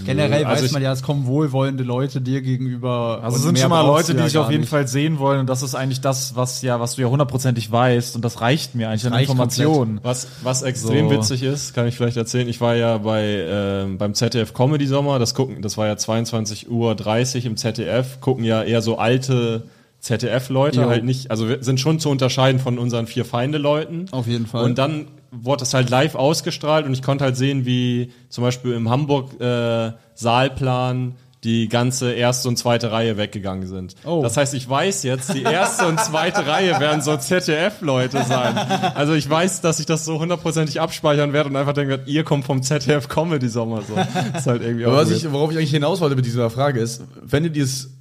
Generell 0.06 0.46
Also 0.46 0.64
weiß 0.64 0.72
man 0.72 0.82
ja, 0.82 0.92
es 0.92 1.04
kommen 1.04 1.26
wohlwollende 1.26 1.84
Leute 1.84 2.22
dir 2.22 2.42
gegenüber. 2.42 3.20
Also 3.24 3.38
es 3.38 3.44
sind 3.44 3.60
schon 3.60 3.70
mal 3.70 3.86
Leute, 3.86 4.14
die 4.14 4.20
ja 4.20 4.26
dich 4.26 4.38
auf 4.38 4.50
jeden 4.50 4.62
nicht. 4.62 4.70
Fall 4.70 4.88
sehen 4.88 5.20
wollen 5.20 5.40
und 5.40 5.50
das 5.50 5.64
ist 5.64 5.76
eigentlich 5.76 6.02
das, 6.02 6.36
was 6.36 6.62
ja, 6.62 6.80
was 6.80 6.96
du 6.96 7.02
ja 7.02 7.08
hundertprozentig 7.08 7.72
weißt 7.72 8.16
und 8.16 8.24
das 8.24 8.42
reicht 8.42 8.76
mir 8.76 8.90
eigentlich 8.90 9.06
an 9.06 9.20
Informationen. 9.20 10.00
Was, 10.04 10.28
was 10.44 10.62
extrem 10.62 11.10
So. 11.10 11.16
witzig 11.16 11.44
ist, 11.44 11.74
kann 11.74 11.88
ich 11.88 11.96
vielleicht 11.96 12.18
erzählen. 12.18 12.48
Ich 12.48 12.62
war 12.62 12.76
ja 12.76 12.98
bei 12.98 13.24
ähm, 13.48 13.98
beim 13.98 14.14
ZDF 14.14 14.54
Comedy 14.54 14.88
Sommer. 14.88 15.20
Das 15.20 15.34
gucken, 15.34 15.62
das 15.62 15.78
war 15.78 15.88
ja 15.88 15.98
22 15.98 16.70
Uhr 16.70 16.96
30 16.96 17.46
im 17.46 17.58
ZDF. 17.58 18.22
Gucken 18.22 18.44
ja 18.44 18.64
eher 18.64 18.82
so 18.82 18.98
alte 18.98 19.64
ZDF-Leute, 20.00 20.88
halt 20.88 21.04
nicht, 21.04 21.32
also 21.32 21.50
wir 21.50 21.64
sind 21.64 21.80
schon 21.80 22.00
zu 22.00 22.10
unterscheiden 22.10 22.60
von 22.60 22.78
unseren 22.78 23.08
vier 23.08 23.26
Feinde-Leuten. 23.26 24.06
Auf 24.12 24.28
jeden 24.28 24.46
Fall. 24.46 24.64
Und 24.64 24.78
dann 24.78 25.08
wurde 25.32 25.62
das 25.62 25.74
halt 25.74 25.90
live 25.90 26.16
ausgestrahlt 26.16 26.86
und 26.86 26.94
ich 26.94 27.02
konnte 27.02 27.24
halt 27.24 27.38
sehen, 27.38 27.66
wie 27.66 28.12
zum 28.30 28.44
Beispiel 28.44 28.74
im 28.74 28.90
Hamburg 28.90 29.40
äh, 29.40 29.92
Saalplan 30.16 31.16
die 31.44 31.70
ganze 31.70 32.14
erste 32.14 32.50
und 32.50 32.58
zweite 32.58 32.92
Reihe 32.92 33.16
weggegangen 33.16 33.68
sind. 33.68 33.96
Oh. 34.06 34.22
Das 34.24 34.38
heißt, 34.38 34.54
ich 34.56 34.68
weiß 34.68 35.04
jetzt, 35.04 35.34
die 35.34 35.44
erste 35.44 35.88
und 35.88 36.00
zweite 36.00 36.48
Reihe 36.48 36.80
werden 36.80 37.02
so 37.02 37.16
ZDF-Leute 37.16 38.24
sein. 38.24 38.58
Also 38.96 39.14
ich 39.14 39.30
weiß, 39.30 39.62
dass 39.62 39.80
ich 39.80 39.86
das 39.86 40.04
so 40.04 40.20
hundertprozentig 40.20 40.82
abspeichern 40.82 41.34
werde 41.34 41.50
und 41.50 41.56
einfach 41.56 41.74
denke, 41.74 42.02
ihr 42.06 42.24
kommt 42.24 42.46
vom 42.46 42.64
ZDF 42.64 43.08
Comedy 43.08 43.48
Sommer. 43.48 43.84
So. 43.84 43.96
Das 43.96 44.42
ist 44.42 44.48
halt 44.48 44.62
irgendwie 44.62 44.88
was 44.88 45.12
ich, 45.12 45.32
worauf 45.32 45.52
ich 45.52 45.58
eigentlich 45.58 45.72
hinaus 45.72 46.02
wollte 46.02 46.16
mit 46.16 46.26
dieser 46.26 46.50
Frage 46.50 46.80
ist, 46.80 47.04
fändet 47.26 47.56
ihr 47.56 47.64
es 47.64 47.97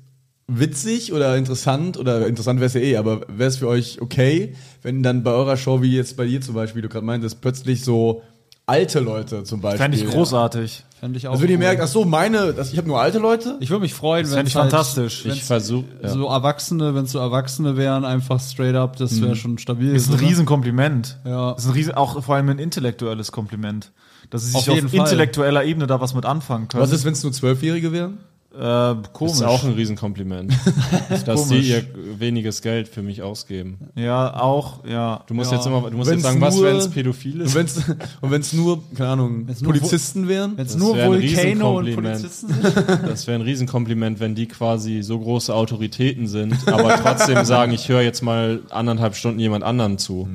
witzig 0.48 1.12
oder 1.12 1.36
interessant, 1.36 1.98
oder 1.98 2.26
interessant 2.26 2.60
wäre 2.60 2.66
es 2.66 2.74
ja 2.74 2.80
eh, 2.80 2.96
aber 2.96 3.22
wäre 3.28 3.48
es 3.48 3.56
für 3.56 3.68
euch 3.68 4.00
okay, 4.00 4.54
wenn 4.82 5.02
dann 5.02 5.22
bei 5.22 5.32
eurer 5.32 5.56
Show, 5.56 5.82
wie 5.82 5.94
jetzt 5.94 6.16
bei 6.16 6.26
dir 6.26 6.40
zum 6.40 6.54
Beispiel, 6.54 6.82
du 6.82 6.88
gerade 6.88 7.04
meintest, 7.04 7.40
plötzlich 7.40 7.84
so 7.84 8.22
alte 8.66 9.00
Leute 9.00 9.44
zum 9.44 9.60
Beispiel. 9.60 9.78
Fände 9.78 9.96
ich 9.96 10.06
großartig. 10.06 10.84
Fände 10.98 11.18
ich 11.18 11.26
auch. 11.28 11.32
Also 11.32 11.42
wenn 11.42 11.50
ihr 11.50 11.56
cool. 11.56 11.64
merkt, 11.64 11.80
ach 11.82 11.88
so, 11.88 12.04
meine, 12.04 12.52
das, 12.52 12.72
ich 12.72 12.78
habe 12.78 12.88
nur 12.88 13.00
alte 13.00 13.18
Leute. 13.18 13.56
ich 13.60 13.70
würde 13.70 13.82
mich 13.82 13.94
freuen, 13.94 14.26
wenn 14.26 14.34
fände 14.34 14.48
ich 14.48 14.54
fantastisch. 14.54 15.24
ich 15.24 15.44
versuche. 15.44 15.84
Ja. 16.02 16.08
so 16.08 16.26
Erwachsene, 16.26 16.94
wenn 16.94 17.04
es 17.04 17.12
so 17.12 17.18
Erwachsene 17.18 17.76
wären, 17.76 18.04
einfach 18.04 18.40
straight 18.40 18.74
up, 18.74 18.96
das 18.96 19.20
wäre 19.20 19.36
schon 19.36 19.58
stabil. 19.58 19.94
Ist 19.94 20.08
ein 20.08 20.14
oder? 20.14 20.22
Riesenkompliment. 20.22 21.20
Ja. 21.24 21.52
Ist 21.52 21.66
ein 21.66 21.72
riesen, 21.72 21.94
auch 21.94 22.22
vor 22.22 22.34
allem 22.34 22.48
ein 22.48 22.58
intellektuelles 22.58 23.30
Kompliment. 23.30 23.92
Dass 24.30 24.42
sie 24.42 24.48
sich 24.48 24.56
Auf 24.56 24.68
auf, 24.68 24.74
jeden 24.74 24.88
Fall. 24.88 25.00
intellektueller 25.00 25.64
Ebene 25.64 25.86
da 25.86 26.00
was 26.00 26.14
mit 26.14 26.24
anfangen 26.24 26.66
können. 26.66 26.82
Was 26.82 26.92
ist, 26.92 27.04
wenn 27.04 27.12
es 27.12 27.22
nur 27.22 27.32
Zwölfjährige 27.32 27.92
wären? 27.92 28.18
Äh, 28.58 28.94
komisch. 29.12 29.32
Das 29.32 29.40
ist 29.40 29.42
auch 29.46 29.64
ein 29.64 29.72
Riesenkompliment, 29.74 30.52
dass 31.26 31.48
komisch. 31.48 31.48
die 31.64 31.70
ihr 31.70 31.84
weniges 32.18 32.62
Geld 32.62 32.88
für 32.88 33.02
mich 33.02 33.22
ausgeben. 33.22 33.78
ja, 33.94 34.40
auch, 34.40 34.84
ja. 34.86 35.22
Du 35.26 35.34
musst 35.34 35.50
Ja. 35.52 35.58
jetzt 35.58 35.66
immer, 35.66 35.90
du 35.90 35.96
musst 35.96 36.10
Wenn's 36.10 36.22
jetzt 36.22 36.32
sagen, 36.32 36.40
was, 36.40 36.54
nur- 36.56 36.64
wenn 36.64 36.76
es 36.76 36.88
pädophil 36.88 37.40
ist. 37.42 37.48
Und 37.48 37.54
wenn 37.54 37.66
es 37.66 37.76
und 38.20 38.30
wenn's 38.30 38.52
nur, 38.52 38.82
keine 38.94 39.10
Ahnung, 39.10 39.46
nur 39.46 39.72
Polizisten 39.72 40.28
wären? 40.28 40.56
Wenn 40.56 40.66
es 40.66 40.72
Das 40.72 40.80
nur 40.82 40.96
wär 40.96 41.04
ein 41.04 41.10
Vulcano 41.12 41.78
und 41.78 41.84
Riesenkompliment. 41.86 42.22
Polizisten 42.22 42.48
sind. 42.62 42.86
Das 43.06 43.26
wäre 43.26 43.38
ein 43.38 43.42
Riesenkompliment, 43.42 44.20
wenn 44.20 44.34
die 44.34 44.46
quasi 44.46 45.02
so 45.02 45.18
große 45.18 45.54
Autoritäten 45.54 46.26
sind, 46.26 46.54
aber 46.66 46.96
trotzdem 46.96 47.44
sagen, 47.44 47.72
ich 47.72 47.88
höre 47.88 48.02
jetzt 48.02 48.22
mal 48.22 48.60
anderthalb 48.70 49.14
Stunden 49.16 49.38
jemand 49.40 49.64
anderen 49.64 49.98
zu. 49.98 50.28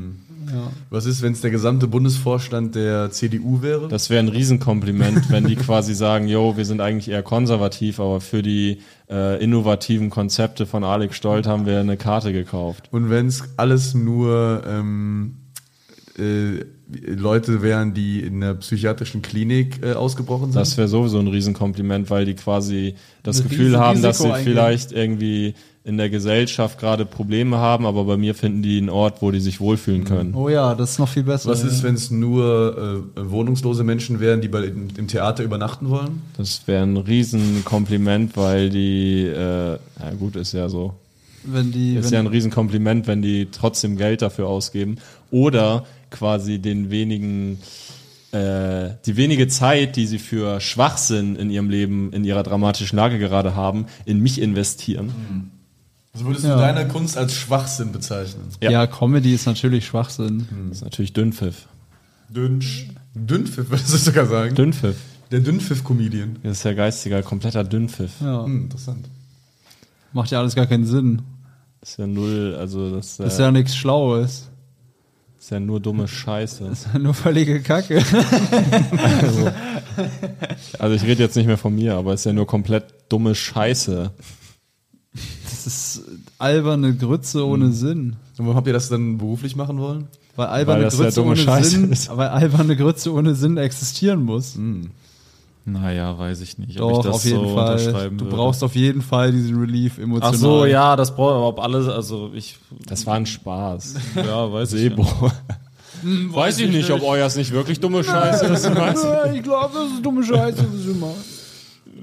Was 0.89 1.05
ist, 1.05 1.21
wenn 1.21 1.33
es 1.33 1.41
der 1.41 1.51
gesamte 1.51 1.87
Bundesvorstand 1.87 2.75
der 2.75 3.11
CDU 3.11 3.61
wäre? 3.61 3.87
Das 3.87 4.09
wäre 4.09 4.19
ein 4.19 4.29
Riesenkompliment, 4.29 5.29
wenn 5.29 5.45
die 5.45 5.55
quasi 5.55 5.93
sagen, 5.93 6.27
yo, 6.27 6.57
wir 6.57 6.65
sind 6.65 6.81
eigentlich 6.81 7.09
eher 7.09 7.23
konservativ, 7.23 7.99
aber 7.99 8.21
für 8.21 8.41
die 8.41 8.79
äh, 9.09 9.43
innovativen 9.43 10.09
Konzepte 10.09 10.65
von 10.65 10.83
Alex 10.83 11.15
Stolt 11.15 11.47
haben 11.47 11.65
wir 11.65 11.79
eine 11.79 11.97
Karte 11.97 12.33
gekauft. 12.33 12.89
Und 12.91 13.09
wenn 13.09 13.27
es 13.27 13.43
alles 13.57 13.93
nur 13.93 14.63
ähm, 14.65 15.37
äh, 16.17 16.65
Leute 17.05 17.61
wären, 17.61 17.93
die 17.93 18.19
in 18.19 18.43
einer 18.43 18.55
psychiatrischen 18.55 19.21
Klinik 19.21 19.79
äh, 19.83 19.93
ausgebrochen 19.93 20.51
sind? 20.51 20.55
Das 20.55 20.77
wäre 20.77 20.87
sowieso 20.87 21.19
ein 21.19 21.27
Riesenkompliment, 21.27 22.09
weil 22.09 22.25
die 22.25 22.35
quasi 22.35 22.95
das 23.23 23.39
Ein 23.39 23.49
Gefühl 23.49 23.65
riesen 23.67 23.79
haben, 23.79 24.01
dass 24.01 24.19
sie 24.19 24.27
eingehen. 24.27 24.43
vielleicht 24.43 24.91
irgendwie 24.91 25.55
in 25.83 25.97
der 25.97 26.11
Gesellschaft 26.11 26.79
gerade 26.79 27.05
Probleme 27.05 27.57
haben, 27.57 27.87
aber 27.87 28.03
bei 28.03 28.15
mir 28.15 28.35
finden 28.35 28.61
die 28.61 28.77
einen 28.77 28.89
Ort, 28.89 29.21
wo 29.21 29.31
die 29.31 29.39
sich 29.39 29.59
wohlfühlen 29.59 30.03
können. 30.03 30.35
Oh 30.35 30.47
ja, 30.47 30.75
das 30.75 30.91
ist 30.91 30.99
noch 30.99 31.09
viel 31.09 31.23
besser. 31.23 31.49
Was 31.49 31.63
ist, 31.63 31.81
wenn 31.81 31.95
es 31.95 32.11
nur 32.11 33.03
äh, 33.17 33.31
wohnungslose 33.31 33.83
Menschen 33.83 34.19
wären, 34.19 34.41
die 34.41 34.47
bei, 34.47 34.65
im, 34.65 35.07
Theater 35.07 35.43
übernachten 35.43 35.89
wollen? 35.89 36.21
Das 36.37 36.67
wäre 36.67 36.83
ein 36.83 36.97
Riesenkompliment, 36.97 38.37
weil 38.37 38.69
die, 38.69 39.23
äh, 39.25 39.71
ja 39.71 40.11
gut, 40.19 40.35
ist 40.35 40.53
ja 40.53 40.69
so. 40.69 40.93
wenn 41.43 41.71
die, 41.71 41.95
Ist 41.95 42.05
wenn, 42.05 42.13
ja 42.13 42.19
ein 42.19 42.27
Riesenkompliment, 42.27 43.07
wenn 43.07 43.23
die 43.23 43.47
trotzdem 43.51 43.97
Geld 43.97 44.21
dafür 44.21 44.47
ausgeben. 44.47 44.97
Oder 45.31 45.85
quasi 46.11 46.59
den 46.59 46.91
wenigen, 46.91 47.57
äh, 48.33 48.91
die 49.07 49.17
wenige 49.17 49.47
Zeit, 49.47 49.95
die 49.95 50.05
sie 50.05 50.19
für 50.19 50.61
Schwachsinn 50.61 51.35
in 51.37 51.49
ihrem 51.49 51.71
Leben, 51.71 52.13
in 52.13 52.23
ihrer 52.23 52.43
dramatischen 52.43 52.97
Lage 52.97 53.17
gerade 53.17 53.55
haben, 53.55 53.87
in 54.05 54.19
mich 54.19 54.39
investieren. 54.39 55.11
Also 56.13 56.25
würdest 56.25 56.43
Ja. 56.45 56.55
du 56.55 56.61
deine 56.61 56.87
Kunst 56.87 57.17
als 57.17 57.33
Schwachsinn 57.35 57.91
bezeichnen? 57.91 58.43
ja. 58.61 58.85
Comedy 58.87 59.33
ist 59.33 59.45
natürlich 59.45 59.85
Schwachsinn. 59.85 60.47
Das 60.69 60.77
ist 60.79 60.83
natürlich 60.83 61.13
Dünnpfiff. 61.13 61.67
Dünsch. 62.29 62.87
Dünnpfiff, 63.15 63.69
würdest 63.69 63.93
du 63.93 63.97
sogar 63.97 64.25
sagen? 64.25 64.55
Dünnpfiff. 64.55 64.97
Der 65.31 65.39
Dünnpfiff-Comedian. 65.39 66.37
Das 66.43 66.57
ist 66.57 66.63
ja 66.63 66.73
geistiger, 66.73 67.23
kompletter 67.23 67.63
Dünnpfiff. 67.63 68.11
Ja, 68.21 68.43
Hm, 68.43 68.63
interessant. 68.63 69.07
macht 70.11 70.29
ja 70.31 70.39
alles 70.39 70.55
gar 70.55 70.65
keinen 70.65 70.85
Sinn. 70.85 71.21
Das 71.79 71.91
ist 71.91 71.97
ja 71.97 72.07
null, 72.07 72.55
also 72.59 72.93
das, 72.93 73.19
äh, 73.19 73.23
Das 73.23 73.33
ist 73.33 73.39
ja 73.39 73.49
nichts 73.51 73.75
Schlaues. 73.75 74.49
ist 75.39 75.49
ja 75.51 75.59
nur 75.61 75.79
dumme 75.79 76.07
Scheiße. 76.09 76.65
Das 76.65 76.79
ist 76.85 76.87
ja 76.93 76.99
nur 76.99 77.13
völlige 77.13 77.61
Kacke. 77.61 78.03
Also 80.79 80.95
ich 80.95 81.03
rede 81.03 81.23
jetzt 81.23 81.35
nicht 81.35 81.47
mehr 81.47 81.57
von 81.57 81.73
mir, 81.75 81.95
aber 81.95 82.13
es 82.13 82.21
ist 82.21 82.25
ja 82.25 82.33
nur 82.33 82.47
komplett 82.47 82.85
dumme 83.09 83.35
Scheiße. 83.35 84.11
Das 85.63 85.67
ist 85.97 86.01
alberne 86.39 86.95
Grütze 86.95 87.45
ohne 87.45 87.71
Sinn. 87.71 88.15
Und 88.37 88.45
warum 88.45 88.55
habt 88.55 88.67
ihr 88.67 88.73
das 88.73 88.89
dann 88.89 89.17
beruflich 89.17 89.55
machen 89.55 89.79
wollen? 89.79 90.07
Weil 90.35 90.47
alberne 90.47 90.83
ja 90.83 90.89
Grütze 90.89 91.15
dumme 91.15 91.31
ohne 91.31 91.37
Scheiße 91.41 91.69
Sinn, 91.69 91.91
ist. 91.91 92.09
weil 92.17 92.29
alberne 92.29 92.75
Grütze 92.75 93.13
ohne 93.13 93.35
Sinn 93.35 93.57
existieren 93.57 94.23
muss. 94.23 94.57
Naja, 95.65 96.17
weiß 96.17 96.41
ich 96.41 96.57
nicht. 96.57 96.81
ob 96.81 96.91
ich 96.91 96.97
Doch, 96.97 97.03
das 97.03 97.15
auf 97.15 97.25
jeden 97.25 97.47
so 97.47 97.53
Fall. 97.53 97.73
unterschreiben 97.73 98.17
Du 98.17 98.25
würde. 98.25 98.35
brauchst 98.35 98.63
auf 98.63 98.75
jeden 98.75 99.01
Fall 99.01 99.31
diesen 99.31 99.59
Relief 99.59 99.99
emotional. 99.99 100.33
Ach 100.33 100.39
so, 100.39 100.65
ja, 100.65 100.95
das 100.95 101.15
braucht 101.15 101.35
aber 101.35 101.47
ob 101.49 101.59
alles, 101.59 101.87
also 101.87 102.31
ich, 102.33 102.57
Das 102.87 103.05
war 103.05 103.15
ein 103.15 103.25
Spaß. 103.27 103.95
ja, 104.15 104.51
weiß 104.51 104.73
ich. 104.73 104.81
Sebo. 104.81 105.05
Weiß 106.03 106.57
ich 106.57 106.71
nicht, 106.71 106.89
ob 106.89 107.03
euers 107.03 107.35
nicht 107.35 107.51
wirklich 107.51 107.79
dumme 107.79 108.03
Scheiße 108.03 108.47
ist. 108.47 108.65
Ich 108.65 109.43
glaube, 109.43 109.69
das 109.71 109.91
ist 109.93 110.03
dumme 110.03 110.23
Scheiße, 110.23 110.65
was 110.73 110.85
du 110.85 110.93
machst. 110.95 111.40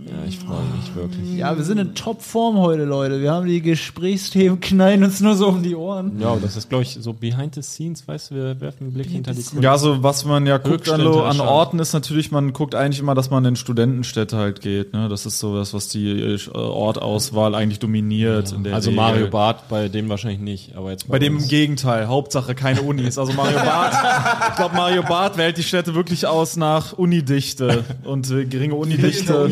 Ja, 0.09 0.15
ich 0.27 0.39
freue 0.39 0.63
mich 0.77 0.95
wirklich. 0.95 1.37
Ja, 1.37 1.57
wir 1.57 1.65
sind 1.65 1.79
in 1.79 1.95
Topform 1.95 2.57
heute, 2.59 2.85
Leute. 2.85 3.21
Wir 3.21 3.33
haben 3.33 3.47
die 3.47 3.61
Gesprächsthemen, 3.61 4.59
knallen 4.61 5.05
uns 5.05 5.21
nur 5.21 5.35
so 5.35 5.49
um 5.49 5.63
die 5.63 5.75
Ohren. 5.77 6.19
Ja, 6.21 6.37
das 6.41 6.57
ist, 6.57 6.69
glaube 6.69 6.83
ich, 6.85 6.97
so 7.01 7.13
behind 7.13 7.55
the 7.55 7.63
scenes, 7.63 8.07
weißt 8.09 8.31
du, 8.31 8.35
wir 8.37 8.61
werfen 8.61 8.85
einen 8.85 8.93
Blick 8.95 9.09
hinter 9.11 9.33
die 9.33 9.37
Kulissen. 9.43 9.63
Ja, 9.63 9.77
so 9.79 10.03
was 10.03 10.25
man 10.25 10.47
ja 10.47 10.59
guckt 10.59 10.89
an, 10.89 11.01
an. 11.01 11.41
Orten 11.41 11.79
ist 11.79 11.93
natürlich, 11.93 12.31
man 12.31 12.53
guckt 12.53 12.75
eigentlich 12.75 13.01
immer, 13.01 13.15
dass 13.15 13.31
man 13.31 13.45
in 13.45 13.57
Studentenstädte 13.57 14.37
halt 14.37 14.61
geht. 14.61 14.93
Ne? 14.93 15.09
Das 15.09 15.27
ist 15.27 15.39
so 15.39 15.57
das, 15.57 15.75
was 15.75 15.89
die 15.89 16.09
äh, 16.09 16.39
Ortauswahl 16.55 17.55
eigentlich 17.55 17.79
dominiert. 17.79 18.53
in 18.53 18.65
der 18.65 18.75
Also 18.75 18.91
Regel. 18.91 19.03
Mario 19.05 19.27
Barth 19.29 19.69
bei 19.69 19.89
dem 19.89 20.09
wahrscheinlich 20.09 20.41
nicht, 20.41 20.75
aber 20.77 20.91
jetzt 20.91 21.09
Bei 21.09 21.19
dem 21.19 21.39
im. 21.39 21.49
Gegenteil, 21.49 22.09
Hauptsache 22.09 22.55
keine 22.55 22.83
Unis. 22.83 23.19
Also 23.19 23.33
Mario 23.35 23.59
Barth, 23.59 23.95
ich 24.51 24.57
glaube 24.57 24.75
Mario 24.75 25.03
Barth 25.03 25.37
wählt 25.37 25.57
die 25.59 25.63
Städte 25.63 25.95
wirklich 25.95 26.27
aus 26.27 26.57
nach 26.57 26.93
Unidichte 26.95 27.85
und 28.05 28.31
äh, 28.31 28.45
geringe 28.47 28.75
Unidichte. 28.75 29.51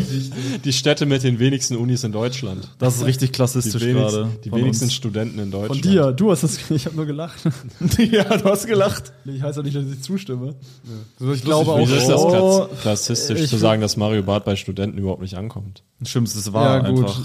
Die 0.64 0.72
Städte 0.72 1.06
mit 1.06 1.22
den 1.22 1.38
wenigsten 1.38 1.76
Unis 1.76 2.04
in 2.04 2.12
Deutschland. 2.12 2.68
Das 2.78 2.96
ist 2.96 3.04
richtig 3.04 3.30
Die, 3.30 3.34
klassistisch 3.36 3.82
wenigsten, 3.82 4.16
gerade. 4.22 4.28
die 4.44 4.52
wenigsten 4.52 4.84
uns. 4.84 4.94
Studenten 4.94 5.38
in 5.38 5.50
Deutschland. 5.50 5.82
Von 5.82 5.90
dir, 5.92 6.12
du 6.12 6.30
hast 6.30 6.42
das, 6.42 6.70
ich 6.70 6.86
habe 6.86 6.96
nur 6.96 7.06
gelacht. 7.06 7.38
ja, 7.98 8.24
du 8.36 8.44
hast 8.44 8.66
gelacht. 8.66 9.12
Ich 9.24 9.42
heiße 9.42 9.60
auch 9.60 9.64
nicht, 9.64 9.76
dass 9.76 9.84
ich 9.86 10.02
zustimme. 10.02 10.54
Ich 11.34 11.42
glaube 11.42 11.72
auch- 11.72 11.78
Wieso 11.78 11.94
ist 11.96 12.08
das 12.08 12.20
Oh, 12.20 12.28
klass- 12.68 12.80
klassistisch 12.82 13.40
ich 13.42 13.50
zu 13.50 13.56
sagen, 13.56 13.80
dass 13.80 13.96
Mario 13.96 14.22
Barth 14.22 14.44
bei 14.44 14.56
Studenten 14.56 14.98
überhaupt 14.98 15.22
nicht 15.22 15.34
ankommt? 15.36 15.82
Stimmt, 16.04 16.28
es 16.28 16.52
war 16.52 16.82
ja, 16.84 16.90
gut. 16.90 17.04
einfach. 17.06 17.20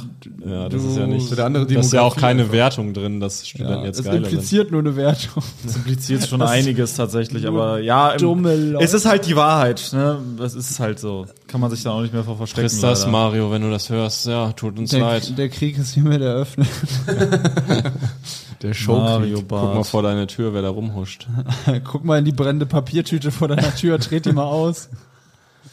Ja, 0.45 0.69
das 0.69 0.81
Du- 0.81 0.89
ist 0.91 0.97
ja 0.97 1.05
nicht. 1.05 1.37
Der 1.37 1.45
andere 1.45 1.65
Das 1.67 1.87
ist 1.87 1.91
ja 1.91 2.03
auch 2.03 2.15
keine 2.15 2.43
einfach. 2.43 2.53
Wertung 2.53 2.93
drin, 2.93 3.19
dass 3.19 3.45
Studenten 3.45 3.79
Ja, 3.81 3.85
jetzt 3.85 3.99
es 3.99 4.05
geiler 4.05 4.17
sind. 4.23 4.31
impliziert 4.31 4.71
nur 4.71 4.79
eine 4.79 4.95
Wertung. 4.95 5.43
Das 5.65 5.75
impliziert 5.75 6.25
schon 6.25 6.41
einiges 6.41 6.95
tatsächlich, 6.95 7.45
aber 7.47 7.79
ja, 7.81 8.11
im, 8.11 8.45
es 8.79 8.93
ist 8.93 9.05
halt 9.05 9.25
die 9.27 9.35
Wahrheit. 9.35 9.89
Ne? 9.91 10.19
Das 10.37 10.55
ist 10.55 10.79
halt 10.79 10.99
so. 10.99 11.25
Kann 11.47 11.59
man 11.59 11.69
sich 11.69 11.83
da 11.83 11.91
auch 11.91 12.01
nicht 12.01 12.13
mehr 12.13 12.23
vor 12.23 12.37
verstecken. 12.37 12.65
Ist 12.65 12.81
das, 12.81 13.01
leider. 13.01 13.11
Mario, 13.11 13.51
wenn 13.51 13.61
du 13.61 13.69
das 13.69 13.89
hörst? 13.89 14.25
Ja, 14.27 14.53
tut 14.53 14.79
uns 14.79 14.91
Der, 14.91 15.01
leid. 15.01 15.37
der 15.37 15.49
Krieg 15.49 15.77
ist 15.77 15.93
hiermit 15.93 16.21
eröffnet. 16.21 16.69
Der 18.61 18.75
Mario 18.87 19.39
Guck 19.39 19.51
mal 19.51 19.83
vor 19.83 20.03
deine 20.03 20.27
Tür, 20.27 20.53
wer 20.53 20.61
da 20.61 20.69
rumhuscht. 20.69 21.27
Guck 21.83 22.05
mal 22.05 22.19
in 22.19 22.25
die 22.25 22.31
brennende 22.31 22.65
Papiertüte 22.67 23.31
vor 23.31 23.47
deiner 23.47 23.73
Tür, 23.75 23.97
dreht 23.97 24.25
die 24.25 24.31
mal 24.33 24.43
aus. 24.45 24.89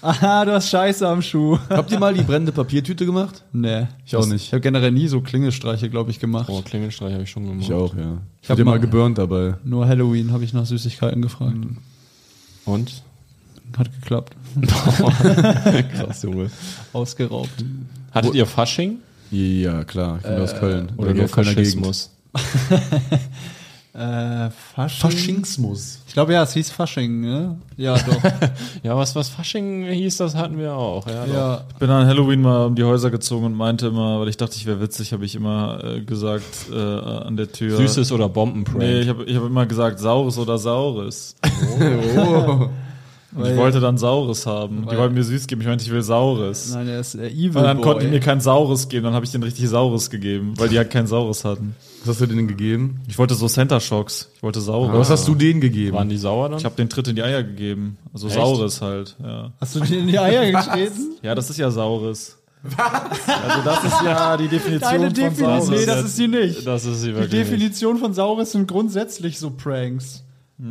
Aha, 0.01 0.45
du 0.45 0.53
hast 0.53 0.69
Scheiße 0.71 1.07
am 1.09 1.23
Schuh. 1.23 1.59
Habt 1.71 1.91
ihr 1.91 1.99
mal 1.99 2.15
die 2.15 2.23
brennende 2.23 2.53
Papiertüte 2.53 3.05
gemacht? 3.05 3.43
Nee. 3.53 3.87
Ich 4.07 4.15
auch 4.15 4.27
nicht. 4.27 4.47
Ich 4.47 4.53
habe 4.53 4.61
generell 4.61 4.93
nie 4.93 5.09
so 5.09 5.21
Klingelstreiche, 5.21 5.91
glaube 5.91 6.11
ich, 6.13 6.21
gemacht. 6.21 6.49
Oh, 6.49 6.63
Klingelstreich 6.63 7.13
habe 7.15 7.25
ich 7.25 7.31
schon 7.31 7.47
gemacht. 7.47 7.65
Ich 7.67 7.73
auch, 7.73 7.95
ja. 7.97 8.19
Ich 8.41 8.49
hab 8.49 8.51
hab 8.51 8.57
dir 8.59 8.65
mal 8.65 8.73
mal- 8.73 8.81
geburnt 8.81 9.19
dabei. 9.19 9.55
Nur 9.65 9.89
Halloween 9.89 10.31
habe 10.33 10.45
ich 10.45 10.53
nach 10.53 10.67
Süßigkeiten 10.67 11.21
gefragt. 11.21 11.57
Und? 12.65 13.03
Hat 13.77 13.93
geklappt. 14.01 14.35
Krass, 15.93 16.23
Junge. 16.23 16.51
Ausgeraubt. 16.93 17.51
Hattet 18.13 18.35
ihr 18.35 18.47
Fasching? 18.47 18.99
Ja, 19.31 19.85
klar. 19.85 20.19
Ich 20.23 20.29
bin 20.29 20.39
aus 20.41 20.55
Köln. 20.55 20.93
Oder 20.97 21.13
nur 21.13 21.29
Faschismus? 21.29 22.11
Äh, 23.95 24.51
Fasching? 24.51 25.11
Faschingsmus. 25.11 26.01
Ich 26.07 26.13
glaube, 26.13 26.33
ja, 26.33 26.43
es 26.43 26.53
hieß 26.53 26.71
Fasching, 26.71 27.21
ne? 27.21 27.57
Ja, 27.77 27.97
doch. 27.97 28.23
Ja, 28.83 28.97
was, 28.97 29.17
was 29.17 29.29
Fasching 29.29 29.87
hieß, 29.87 30.19
das 30.19 30.35
hatten 30.35 30.59
wir 30.59 30.75
auch. 30.75 31.07
Ja, 31.09 31.27
doch. 31.27 31.35
ja. 31.35 31.65
Ich 31.73 31.77
bin 31.77 31.91
an 31.91 32.07
Halloween 32.07 32.43
mal 32.43 32.67
um 32.67 32.75
die 32.75 32.85
Häuser 32.85 33.11
gezogen 33.11 33.47
und 33.47 33.55
meinte 33.55 33.89
immer, 33.89 34.21
weil 34.21 34.29
ich 34.29 34.37
dachte, 34.37 34.57
ich 34.57 34.67
wäre 34.67 34.81
witzig, 34.81 35.13
habe 35.13 35.25
ich 35.25 35.35
immer 35.35 35.83
äh, 35.83 36.01
gesagt 36.03 36.67
äh, 36.73 36.77
an 36.77 37.37
der 37.37 37.51
Tür. 37.51 37.77
Süßes 37.77 38.13
oder 38.13 38.29
Bombenprank? 38.29 38.79
Nee, 38.79 39.01
ich 39.01 39.09
habe 39.09 39.25
ich 39.25 39.37
hab 39.37 39.45
immer 39.45 39.67
gesagt 39.67 39.99
Saures 39.99 40.39
oder 40.39 40.59
Saures. 40.59 41.37
Oh. 42.17 42.69
Und 43.35 43.45
ich 43.47 43.57
wollte 43.57 43.79
dann 43.81 43.99
Saures 43.99 44.47
haben. 44.47 44.87
Die 44.91 44.97
wollten 44.97 45.15
mir 45.15 45.23
süß 45.23 45.47
geben. 45.47 45.61
Ich 45.61 45.67
meinte, 45.67 45.85
ich 45.85 45.91
will 45.91 46.01
Saures. 46.03 46.73
Nein, 46.73 46.89
er 46.89 47.01
ist 47.01 47.15
äh, 47.15 47.29
Evil 47.29 47.59
Und 47.59 47.63
dann 47.65 47.77
Boy. 47.77 47.85
konnten 47.85 48.01
die 48.07 48.09
mir 48.11 48.21
kein 48.21 48.41
Saures 48.41 48.89
geben. 48.89 49.05
Dann 49.05 49.13
habe 49.13 49.27
ich 49.27 49.33
denen 49.33 49.45
richtig 49.45 49.69
Saures 49.69 50.09
gegeben, 50.09 50.55
weil 50.57 50.71
die 50.71 50.79
halt 50.79 50.91
kein 50.91 51.07
Saures 51.07 51.45
hatten. 51.45 51.77
Was 52.01 52.09
hast 52.15 52.21
du 52.23 52.27
denen 52.27 52.49
gegeben? 52.49 53.01
Ich 53.07 53.19
wollte 53.19 53.35
so 53.35 53.47
Center 53.47 53.81
Shocks. 53.81 54.31
Ich 54.37 54.43
wollte 54.43 54.61
Saures. 54.63 54.97
Was 54.99 55.11
hast 55.11 55.29
du 55.29 55.35
denen 55.35 55.61
gegeben? 55.61 55.95
Waren 55.97 56.09
die 56.09 56.17
sauer 56.17 56.49
dann? 56.49 56.59
Ich 56.59 56.65
habe 56.65 56.75
den 56.77 56.89
Tritt 56.89 57.09
in 57.09 57.17
die 57.17 57.23
Eier 57.23 57.43
gegeben. 57.43 57.99
Also 58.15 58.29
Echt? 58.29 58.37
Saures 58.37 58.81
halt, 58.81 59.15
ja. 59.23 59.53
Hast 59.61 59.75
du 59.77 59.81
dir 59.81 59.99
in 59.99 60.07
die 60.07 60.19
Eier 60.19 60.51
getreten? 60.51 61.17
Ja, 61.23 61.35
das 61.35 61.51
ist 61.51 61.59
ja 61.59 61.71
Saures. 61.71 62.39
Also 62.65 63.63
das 63.65 63.85
ist 63.85 64.03
ja 64.05 64.37
die 64.37 64.49
Definition 64.49 64.81
Deine 64.91 65.05
von 65.07 65.15
Definition. 65.15 65.49
Saures. 65.63 65.69
Nee, 65.71 65.87
das 65.87 66.05
ist 66.05 66.17
sie 66.17 66.29
nicht. 66.29 66.67
das 66.67 66.85
ist 66.87 67.01
sie 67.03 67.09
Die 67.09 67.15
wirklich. 67.15 67.33
nicht. 67.33 67.47
Definition 67.51 67.99
von 67.99 68.15
Saures 68.15 68.53
sind 68.53 68.67
grundsätzlich 68.69 69.39
so 69.39 69.51
Pranks. 69.51 70.25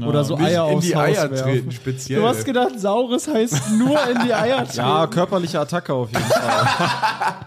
Oder 0.06 0.24
so 0.26 0.38
Eier 0.38 0.68
in 0.70 0.76
aufs 0.78 0.86
die 0.86 0.96
Haus 0.96 1.04
Eier 1.04 1.32
werfen. 1.32 1.44
treten, 1.46 1.72
speziell. 1.72 2.20
Du 2.22 2.28
hast 2.28 2.44
gedacht, 2.44 2.78
Saures 2.78 3.28
heißt 3.28 3.72
nur 3.78 3.98
in 4.10 4.26
die 4.26 4.34
Eier 4.34 4.58
treten. 4.66 4.78
Ja, 4.78 5.08
körperliche 5.08 5.60
Attacke 5.60 5.94
auf 5.94 6.10
jeden 6.12 6.24
Fall. 6.26 6.68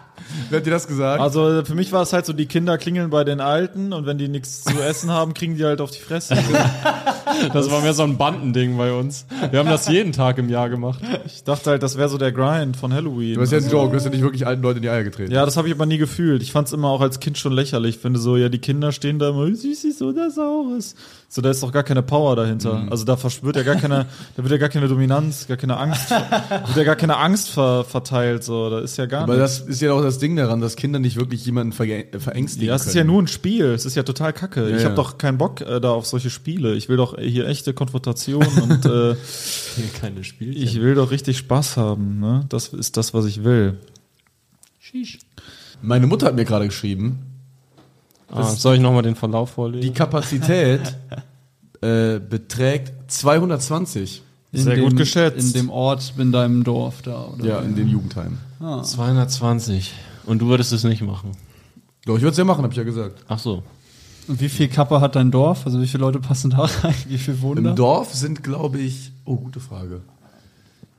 Wer 0.48 0.60
hat 0.60 0.66
dir 0.66 0.70
das 0.70 0.86
gesagt? 0.86 1.20
Also 1.20 1.64
für 1.64 1.74
mich 1.74 1.92
war 1.92 2.02
es 2.02 2.12
halt 2.12 2.24
so, 2.24 2.32
die 2.32 2.46
Kinder 2.46 2.78
klingeln 2.78 3.10
bei 3.10 3.24
den 3.24 3.40
Alten 3.40 3.92
und 3.92 4.06
wenn 4.06 4.16
die 4.16 4.28
nichts 4.28 4.62
zu 4.62 4.80
essen 4.80 5.10
haben, 5.10 5.34
kriegen 5.34 5.56
die 5.56 5.64
halt 5.64 5.80
auf 5.80 5.90
die 5.90 6.00
Fresse. 6.00 6.36
Das 7.52 7.70
war 7.70 7.80
mehr 7.80 7.94
so 7.94 8.02
ein 8.02 8.18
Bandending 8.18 8.76
bei 8.76 8.92
uns. 8.92 9.24
Wir 9.50 9.60
haben 9.60 9.68
das 9.68 9.88
jeden 9.88 10.12
Tag 10.12 10.36
im 10.38 10.48
Jahr 10.48 10.68
gemacht. 10.68 11.00
Ich 11.24 11.44
dachte 11.44 11.70
halt, 11.70 11.82
das 11.82 11.96
wäre 11.96 12.08
so 12.08 12.18
der 12.18 12.32
Grind 12.32 12.76
von 12.76 12.92
Halloween. 12.92 13.34
du 13.34 13.40
hast 13.40 13.52
ja 13.52 13.58
einen 13.58 13.70
Joke, 13.70 13.90
du 13.90 13.96
hast 13.96 14.04
ja 14.04 14.10
nicht 14.10 14.22
wirklich 14.22 14.46
alten 14.46 14.62
Leuten 14.62 14.78
in 14.78 14.82
die 14.82 14.90
Eier 14.90 15.04
getreten. 15.04 15.32
Ja, 15.32 15.44
das 15.44 15.56
habe 15.56 15.68
ich 15.68 15.74
aber 15.74 15.86
nie 15.86 15.96
gefühlt. 15.98 16.42
Ich 16.42 16.52
fand 16.52 16.66
es 16.66 16.72
immer 16.74 16.88
auch 16.88 17.00
als 17.00 17.20
Kind 17.20 17.38
schon 17.38 17.52
lächerlich. 17.52 17.96
Ich 17.96 18.02
finde 18.02 18.18
so, 18.18 18.36
ja, 18.36 18.48
die 18.48 18.58
Kinder 18.58 18.92
stehen 18.92 19.18
da 19.18 19.30
immer, 19.30 19.46
süßes 19.54 20.02
oder 20.02 20.30
saures. 20.30 20.96
So, 21.32 21.40
da 21.42 21.50
ist 21.50 21.62
doch 21.62 21.70
gar 21.70 21.84
keine 21.84 22.02
Power 22.02 22.34
dahinter. 22.34 22.88
Also 22.90 23.04
da 23.04 23.16
verspürt 23.16 23.54
ja 23.54 23.62
gar 23.62 23.76
keine, 23.76 24.06
da 24.36 24.42
wird 24.42 24.50
ja 24.50 24.58
gar 24.58 24.68
keine 24.68 24.88
Dominanz, 24.88 25.46
gar 25.46 25.56
keine 25.56 25.76
Angst, 25.76 26.10
wird 26.10 26.76
ja 26.76 26.82
gar 26.82 26.96
keine 26.96 27.18
Angst 27.18 27.50
ver, 27.50 27.84
verteilt. 27.84 28.42
So, 28.42 28.68
da 28.68 28.80
ist 28.80 28.96
ja 28.96 29.06
gar 29.06 29.22
Aber 29.22 29.36
nichts. 29.36 29.60
das 29.60 29.68
ist 29.68 29.80
ja 29.80 29.92
auch 29.92 30.02
das 30.02 30.18
Ding 30.18 30.34
daran, 30.34 30.60
dass 30.60 30.74
Kinder 30.74 30.98
nicht 30.98 31.14
wirklich 31.16 31.46
jemanden 31.46 31.72
verge- 31.72 32.18
verängstigen 32.18 32.66
Ja, 32.66 32.74
es 32.74 32.84
ist 32.84 32.96
ja 32.96 33.04
nur 33.04 33.22
ein 33.22 33.28
Spiel. 33.28 33.66
Es 33.66 33.86
ist 33.86 33.94
ja 33.94 34.02
total 34.02 34.32
kacke. 34.32 34.62
Ja, 34.68 34.76
ich 34.76 34.82
habe 34.82 34.90
ja. 34.90 34.94
doch 34.96 35.18
keinen 35.18 35.38
Bock 35.38 35.60
äh, 35.60 35.80
da 35.80 35.90
auf 35.90 36.04
solche 36.06 36.30
Spiele. 36.30 36.74
Ich 36.74 36.88
will 36.88 36.96
doch 36.96 37.16
hier 37.16 37.46
echte 37.46 37.74
Konfrontation 37.74 38.44
und 38.44 38.84
äh, 38.86 39.14
Keine 40.00 40.24
Spielchen. 40.24 40.60
ich 40.60 40.80
will 40.80 40.96
doch 40.96 41.12
richtig 41.12 41.38
Spaß 41.38 41.76
haben. 41.76 42.18
Ne? 42.18 42.44
Das 42.48 42.68
ist 42.68 42.96
das, 42.96 43.14
was 43.14 43.26
ich 43.26 43.44
will. 43.44 43.78
Meine 45.80 46.08
Mutter 46.08 46.26
hat 46.26 46.34
mir 46.34 46.44
gerade 46.44 46.66
geschrieben, 46.66 47.20
ah, 48.32 48.42
soll 48.44 48.76
ich 48.76 48.80
nochmal 48.80 49.02
den 49.02 49.14
Verlauf 49.16 49.50
vorlesen? 49.50 49.82
die 49.82 49.92
Kapazität 49.92 50.96
äh, 51.80 52.18
beträgt 52.18 53.10
220. 53.10 54.22
In 54.52 54.64
Sehr 54.64 54.74
dem, 54.74 54.84
gut 54.84 54.96
geschätzt. 54.96 55.54
In 55.54 55.62
dem 55.62 55.70
Ort 55.70 56.12
in 56.18 56.32
deinem 56.32 56.64
Dorf 56.64 57.02
da, 57.02 57.26
oder? 57.26 57.44
Ja, 57.44 57.60
in 57.60 57.76
dem 57.76 57.88
Jugendheim. 57.88 58.38
220. 58.60 59.92
Und 60.26 60.40
du 60.40 60.48
würdest 60.48 60.72
es 60.72 60.84
nicht 60.84 61.02
machen. 61.02 61.32
Doch, 62.04 62.16
ich 62.16 62.22
würde 62.22 62.32
es 62.32 62.36
ja 62.36 62.44
machen, 62.44 62.62
habe 62.62 62.72
ich 62.72 62.76
ja 62.76 62.82
gesagt. 62.82 63.24
Ach 63.28 63.38
so. 63.38 63.62
Und 64.26 64.40
wie 64.40 64.48
viel 64.48 64.68
Kappe 64.68 65.00
hat 65.00 65.16
dein 65.16 65.30
Dorf? 65.30 65.66
Also 65.66 65.80
wie 65.80 65.86
viele 65.86 66.02
Leute 66.02 66.20
passen 66.20 66.50
da 66.50 66.58
rein? 66.82 66.94
Wie 67.08 67.18
viel 67.18 67.40
wohnen 67.40 67.64
da? 67.64 67.70
Im 67.70 67.76
Dorf 67.76 68.14
sind, 68.14 68.42
glaube 68.42 68.78
ich. 68.78 69.12
Oh, 69.24 69.36
gute 69.36 69.60
Frage. 69.60 70.02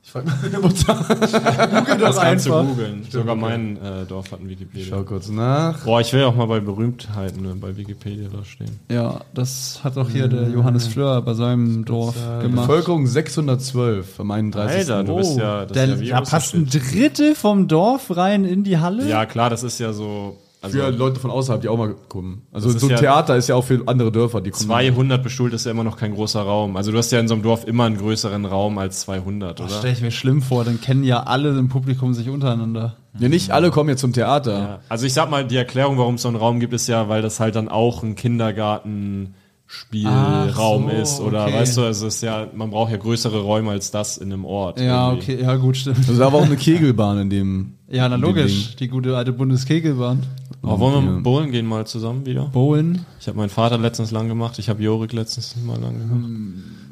Ich 0.04 0.10
frage 0.10 0.26
meine 0.42 0.58
Mutter. 0.58 0.94
Google 1.04 1.98
Das 1.98 2.18
kannst 2.18 2.46
du 2.46 2.54
einfach. 2.54 2.68
googeln. 2.74 3.06
Sogar 3.08 3.36
mein 3.36 3.76
äh, 3.76 4.04
Dorf 4.04 4.32
hat 4.32 4.40
einen 4.40 4.48
Wikipedia. 4.48 4.86
Schau 4.90 5.04
kurz 5.04 5.28
nach. 5.28 5.84
Boah, 5.84 6.00
ich 6.00 6.12
will 6.12 6.24
auch 6.24 6.34
mal 6.34 6.46
bei 6.46 6.58
Berühmtheiten 6.58 7.42
ne, 7.42 7.54
bei 7.54 7.76
Wikipedia 7.76 8.28
da 8.28 8.44
stehen. 8.44 8.80
Ja, 8.90 9.20
das 9.32 9.80
hat 9.84 9.96
auch 9.96 10.10
hier 10.10 10.26
der 10.26 10.48
Johannes 10.48 10.88
Fleur 10.88 11.22
bei 11.22 11.34
seinem 11.34 11.84
Dorf 11.84 12.16
gemacht. 12.40 12.66
Bevölkerung 12.66 13.06
612 13.06 14.18
am 14.18 14.30
31. 14.32 14.76
Alter, 14.76 15.04
du 15.04 15.16
bist 15.16 15.38
ja, 15.38 15.66
das 15.66 15.72
Der, 15.72 15.94
ist 15.94 16.02
ja 16.02 16.20
da 16.20 16.28
passt 16.28 16.54
ein 16.54 16.66
Drittel 16.66 17.34
vom 17.36 17.68
Dorf 17.68 18.16
rein 18.16 18.44
in 18.44 18.64
die 18.64 18.78
Halle? 18.78 19.08
Ja, 19.08 19.24
klar, 19.24 19.50
das 19.50 19.62
ist 19.62 19.78
ja 19.78 19.92
so. 19.92 20.36
Also 20.62 20.78
Für 20.78 20.90
Leute 20.90 21.18
von 21.18 21.30
außerhalb, 21.32 21.60
die 21.60 21.68
auch 21.68 21.76
mal 21.76 21.94
kommen. 22.08 22.42
Also 22.52 22.72
Das 22.72 22.80
so 22.80 22.86
ein 22.86 22.92
ja- 22.92 22.96
Theater 22.98 23.36
ist 23.36 23.48
ja 23.48 23.56
auch 23.56 23.64
für 23.64 23.82
andere 23.86 24.12
Dörfer, 24.12 24.40
die 24.40 24.50
kommen. 24.52 24.64
200 24.64 25.20
bestuhlt 25.22 25.52
ist 25.54 25.66
ja 25.66 25.72
immer 25.72 25.82
noch 25.82 25.96
kein 25.96 26.14
großer 26.14 26.40
Raum. 26.40 26.76
Also 26.76 26.92
du 26.92 26.98
hast 26.98 27.10
ja 27.10 27.18
in 27.18 27.26
so 27.26 27.34
einem 27.34 27.42
Dorf 27.42 27.66
immer 27.66 27.84
einen 27.84 27.96
größeren 27.98 28.44
Raum 28.44 28.78
als 28.78 29.00
200, 29.00 29.58
Das 29.58 29.66
oder? 29.66 29.78
stelle 29.80 29.92
ich 29.94 30.00
mir 30.02 30.12
schlimm 30.12 30.40
vor, 30.40 30.64
dann 30.64 30.80
kennen 30.80 31.02
ja 31.02 31.24
alle 31.24 31.50
im 31.58 31.68
Publikum 31.68 32.14
sich 32.14 32.28
untereinander. 32.28 32.96
Ja, 33.18 33.28
nicht 33.28 33.50
alle 33.50 33.70
kommen 33.70 33.88
jetzt 33.90 34.00
zum 34.00 34.12
Theater. 34.12 34.58
Ja. 34.58 34.78
Also 34.88 35.04
ich 35.04 35.12
sag 35.12 35.28
mal, 35.30 35.44
die 35.44 35.56
Erklärung, 35.56 35.98
warum 35.98 36.14
es 36.14 36.22
so 36.22 36.28
einen 36.28 36.36
Raum 36.38 36.60
gibt, 36.60 36.72
ist 36.72 36.86
ja, 36.86 37.08
weil 37.08 37.22
das 37.22 37.40
halt 37.40 37.56
dann 37.56 37.68
auch 37.68 38.02
ein 38.04 38.14
Kindergarten 38.14 39.34
Spielraum 39.74 40.84
Ach 40.86 40.90
so, 40.96 41.02
ist 41.02 41.20
oder 41.20 41.44
okay. 41.46 41.54
weißt 41.54 41.76
du, 41.78 41.82
es 41.84 42.02
ist 42.02 42.22
ja, 42.22 42.46
man 42.54 42.68
braucht 42.70 42.90
ja 42.92 42.98
größere 42.98 43.40
Räume 43.40 43.70
als 43.70 43.90
das 43.90 44.18
in 44.18 44.30
einem 44.30 44.44
Ort. 44.44 44.78
Ja, 44.78 45.10
irgendwie. 45.10 45.32
okay, 45.34 45.42
ja 45.42 45.56
gut, 45.56 45.78
stimmt. 45.78 45.96
Also 45.96 46.18
da 46.18 46.30
war 46.30 46.40
auch 46.40 46.44
eine 46.44 46.56
Kegelbahn 46.56 47.18
in 47.20 47.30
dem. 47.30 47.72
Ja, 47.88 48.06
na 48.08 48.16
logisch, 48.16 48.68
Ding. 48.70 48.76
die 48.80 48.88
gute 48.88 49.16
alte 49.16 49.32
Bundeskegelbahn. 49.32 50.22
Aber 50.62 50.78
wollen 50.78 51.04
wir 51.06 51.12
Ja. 51.14 51.18
bowlen 51.20 51.50
gehen 51.52 51.66
mal 51.66 51.86
zusammen 51.86 52.26
wieder? 52.26 52.44
Bowlen. 52.52 53.06
Ich 53.18 53.26
habe 53.28 53.38
meinen 53.38 53.48
Vater 53.48 53.78
letztens 53.78 54.10
lang 54.10 54.28
gemacht, 54.28 54.58
ich 54.58 54.68
habe 54.68 54.82
Jorik 54.82 55.14
letztens 55.14 55.56
mal 55.64 55.80
lang 55.80 55.98
gemacht. 55.98 56.30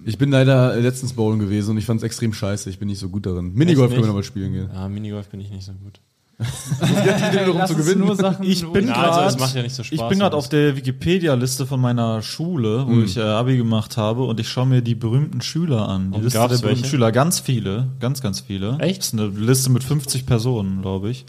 Ich 0.07 0.17
bin 0.17 0.31
leider 0.31 0.75
letztens 0.77 1.13
bowlen 1.13 1.39
gewesen 1.39 1.73
und 1.73 1.77
ich 1.79 1.85
fand 1.85 1.99
es 2.01 2.05
extrem 2.05 2.33
scheiße. 2.33 2.71
Ich 2.71 2.79
bin 2.79 2.89
nicht 2.89 2.99
so 2.99 3.11
gut 3.11 3.27
darin. 3.27 3.53
Minigolf 3.55 3.91
können 3.91 4.03
wir 4.03 4.07
nochmal 4.09 4.23
spielen 4.25 4.55
gehen. 4.55 4.71
Ja, 4.73 4.89
Minigolf 4.89 5.29
bin 5.29 5.41
ich 5.41 5.51
nicht 5.51 5.65
so 5.67 5.73
gut. 5.73 6.01
Zu 7.67 7.75
gewinnen. 7.77 8.17
Sachen 8.17 8.45
Ich 8.45 8.67
bin 8.73 8.87
gerade 8.87 9.13
also 9.13 9.39
ja 9.57 9.63
nicht 9.63 9.75
so 9.75 9.83
Spaß, 9.85 9.93
ich 9.93 10.01
bin 10.09 10.19
gerade 10.19 10.33
aber 10.33 10.37
auf 10.39 10.49
der 10.49 10.77
Wikipedia-Liste 10.77 11.67
von 11.67 11.81
meiner 11.81 12.23
Schule, 12.23 12.87
wo 12.87 13.01
ich 13.01 13.17
äh, 13.17 13.21
Abi 13.23 13.57
gemacht 13.57 13.97
habe 13.97 14.25
und 14.25 14.41
ich 14.41 14.49
schaue 14.49 14.67
mir 14.67 14.83
die 14.83 14.95
berühmten 14.95 15.41
Schüler 15.43 15.89
an. 15.89 16.13
Die 16.13 16.19
Und 16.19 16.25
Liste 16.25 16.39
der 16.39 16.47
berühmten 16.49 16.65
welche? 16.69 16.87
Schüler, 16.87 17.13
ganz 17.13 17.41
viele, 17.41 17.89
ganz, 18.01 18.23
ganz 18.23 18.41
viele. 18.41 18.79
Echt? 18.79 18.99
Das 19.01 19.07
ist 19.09 19.13
eine 19.15 19.27
Liste 19.29 19.71
mit 19.71 19.85
50 19.85 20.27
Personen, 20.27 20.81
glaube 20.83 21.11
ich. 21.11 21.27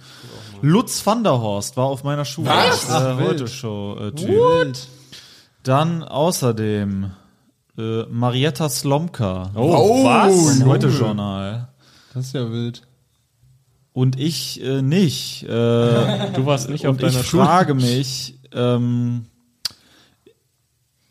Lutz 0.62 1.06
van 1.06 1.24
der 1.24 1.42
Horst 1.42 1.76
war 1.76 1.86
auf 1.86 2.04
meiner 2.04 2.24
Schule. 2.26 2.50
Was? 2.50 2.90
Äh, 2.90 3.16
heute 3.22 3.48
Show 3.48 3.98
äh, 4.00 4.12
Typ. 4.12 4.78
Dann 5.64 6.04
außerdem 6.04 7.12
äh, 7.78 8.04
Marietta 8.10 8.70
Slomka 8.70 9.52
Oh, 9.56 10.06
was? 10.06 10.60
vom 10.60 10.66
Heute 10.70 10.88
Journal. 10.88 11.68
Das 12.14 12.28
ist 12.28 12.34
ja 12.34 12.50
wild. 12.52 12.82
Und 13.94 14.20
ich 14.20 14.64
äh, 14.64 14.82
nicht. 14.82 15.44
Äh, 15.44 15.48
Du 16.34 16.46
warst 16.46 16.70
nicht 16.70 16.88
auf 16.88 16.96
Und 16.98 17.04
ich 17.04 17.12
deiner 17.14 17.24
Schule. 17.24 17.44
frage 17.44 17.74
mich, 17.74 18.40
ähm, 18.54 19.26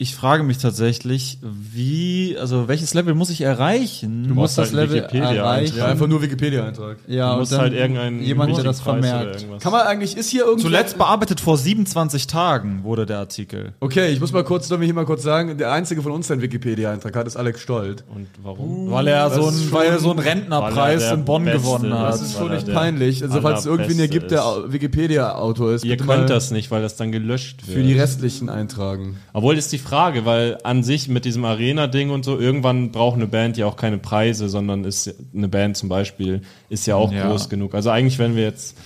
ich 0.03 0.15
frage 0.15 0.43
mich 0.45 0.57
tatsächlich, 0.57 1.37
wie, 1.43 2.35
also 2.41 2.69
welches 2.69 2.95
Level 2.95 3.15
muss 3.15 3.29
ich 3.29 3.43
erreichen? 3.43 4.25
Du 4.29 4.35
musst 4.35 4.57
das 4.57 4.69
halt 4.73 4.89
Level 4.89 4.97
Wikipedia 5.03 5.31
erreichen. 5.35 5.77
Ja, 5.77 5.85
einfach 5.85 6.07
nur 6.07 6.23
Wikipedia-Eintrag. 6.23 6.97
Ja, 7.07 7.35
Du 7.35 7.41
musst 7.41 7.53
halt 7.59 7.75
irgendeinen 7.75 8.23
jemand, 8.23 8.57
der 8.57 8.65
das 8.65 8.81
vermerkt. 8.81 9.45
Kann 9.61 9.73
man 9.73 9.83
eigentlich, 9.83 10.17
ist 10.17 10.31
hier 10.31 10.45
irgendwie. 10.47 10.63
Zuletzt 10.63 10.97
bearbeitet 10.97 11.39
vor 11.41 11.59
27 11.59 12.27
Tagen 12.27 12.83
wurde 12.83 13.05
der 13.05 13.19
Artikel. 13.19 13.75
Okay, 13.81 14.09
ich 14.09 14.21
muss 14.21 14.33
mal 14.33 14.43
kurz, 14.43 14.69
soll 14.69 14.83
hier 14.83 14.95
mal 14.95 15.05
kurz 15.05 15.23
sagen, 15.23 15.59
der 15.59 15.71
einzige 15.71 16.01
von 16.01 16.13
uns, 16.13 16.29
der 16.29 16.37
einen 16.37 16.43
Wikipedia-Eintrag 16.45 17.15
hat, 17.15 17.27
ist 17.27 17.37
Alex 17.37 17.61
Stolt. 17.61 18.03
Und 18.15 18.27
warum? 18.43 18.91
Weil 18.91 19.07
er 19.07 19.29
so 19.31 19.49
einen, 19.49 19.59
schon- 19.59 19.73
weil 19.73 19.89
er 19.89 19.99
so 19.99 20.13
einen 20.13 20.21
er 20.21 20.25
Rentnerpreis 20.25 21.13
in 21.13 21.27
Bonn 21.27 21.45
Beste 21.45 21.61
gewonnen 21.61 21.93
hat. 21.93 22.15
Das 22.15 22.23
ist 22.23 22.39
schon 22.39 22.51
der 22.53 22.73
peinlich. 22.73 23.23
Also, 23.23 23.43
falls 23.43 23.61
es 23.61 23.67
irgendwen 23.67 23.97
hier 23.97 24.09
gibt, 24.09 24.31
der 24.31 24.45
Wikipedia-Autor 24.69 25.73
ist, 25.73 25.85
Ihr 25.85 25.99
könnt 25.99 26.31
das 26.31 26.51
nicht, 26.53 26.71
weil 26.71 26.81
das 26.81 26.97
dann 26.97 27.13
gelöscht 27.13 27.67
wird. 27.67 27.77
für 27.77 27.83
die 27.85 27.93
restlichen 27.99 28.49
eintragen. 28.49 29.19
Obwohl 29.35 29.59
ist 29.59 29.71
die 29.73 29.77
Frage, 29.77 29.90
weil 29.93 30.59
an 30.63 30.83
sich 30.83 31.09
mit 31.09 31.25
diesem 31.25 31.45
Arena-Ding 31.45 32.11
und 32.11 32.25
so, 32.25 32.39
irgendwann 32.39 32.91
braucht 32.93 33.17
eine 33.17 33.27
Band 33.27 33.57
ja 33.57 33.67
auch 33.67 33.77
keine 33.77 33.99
Preise, 33.99 34.49
sondern 34.49 34.85
ist 34.85 35.15
eine 35.35 35.49
Band 35.49 35.77
zum 35.77 35.89
Beispiel, 35.89 36.43
ist 36.69 36.87
ja 36.87 36.97
auch 36.97 37.13
Ja. 37.13 37.29
groß 37.29 37.49
genug. 37.49 37.75
Also 37.75 37.91
eigentlich, 37.91 38.19
wenn 38.19 38.37
wir 38.37 38.45
jetzt, 38.45 38.77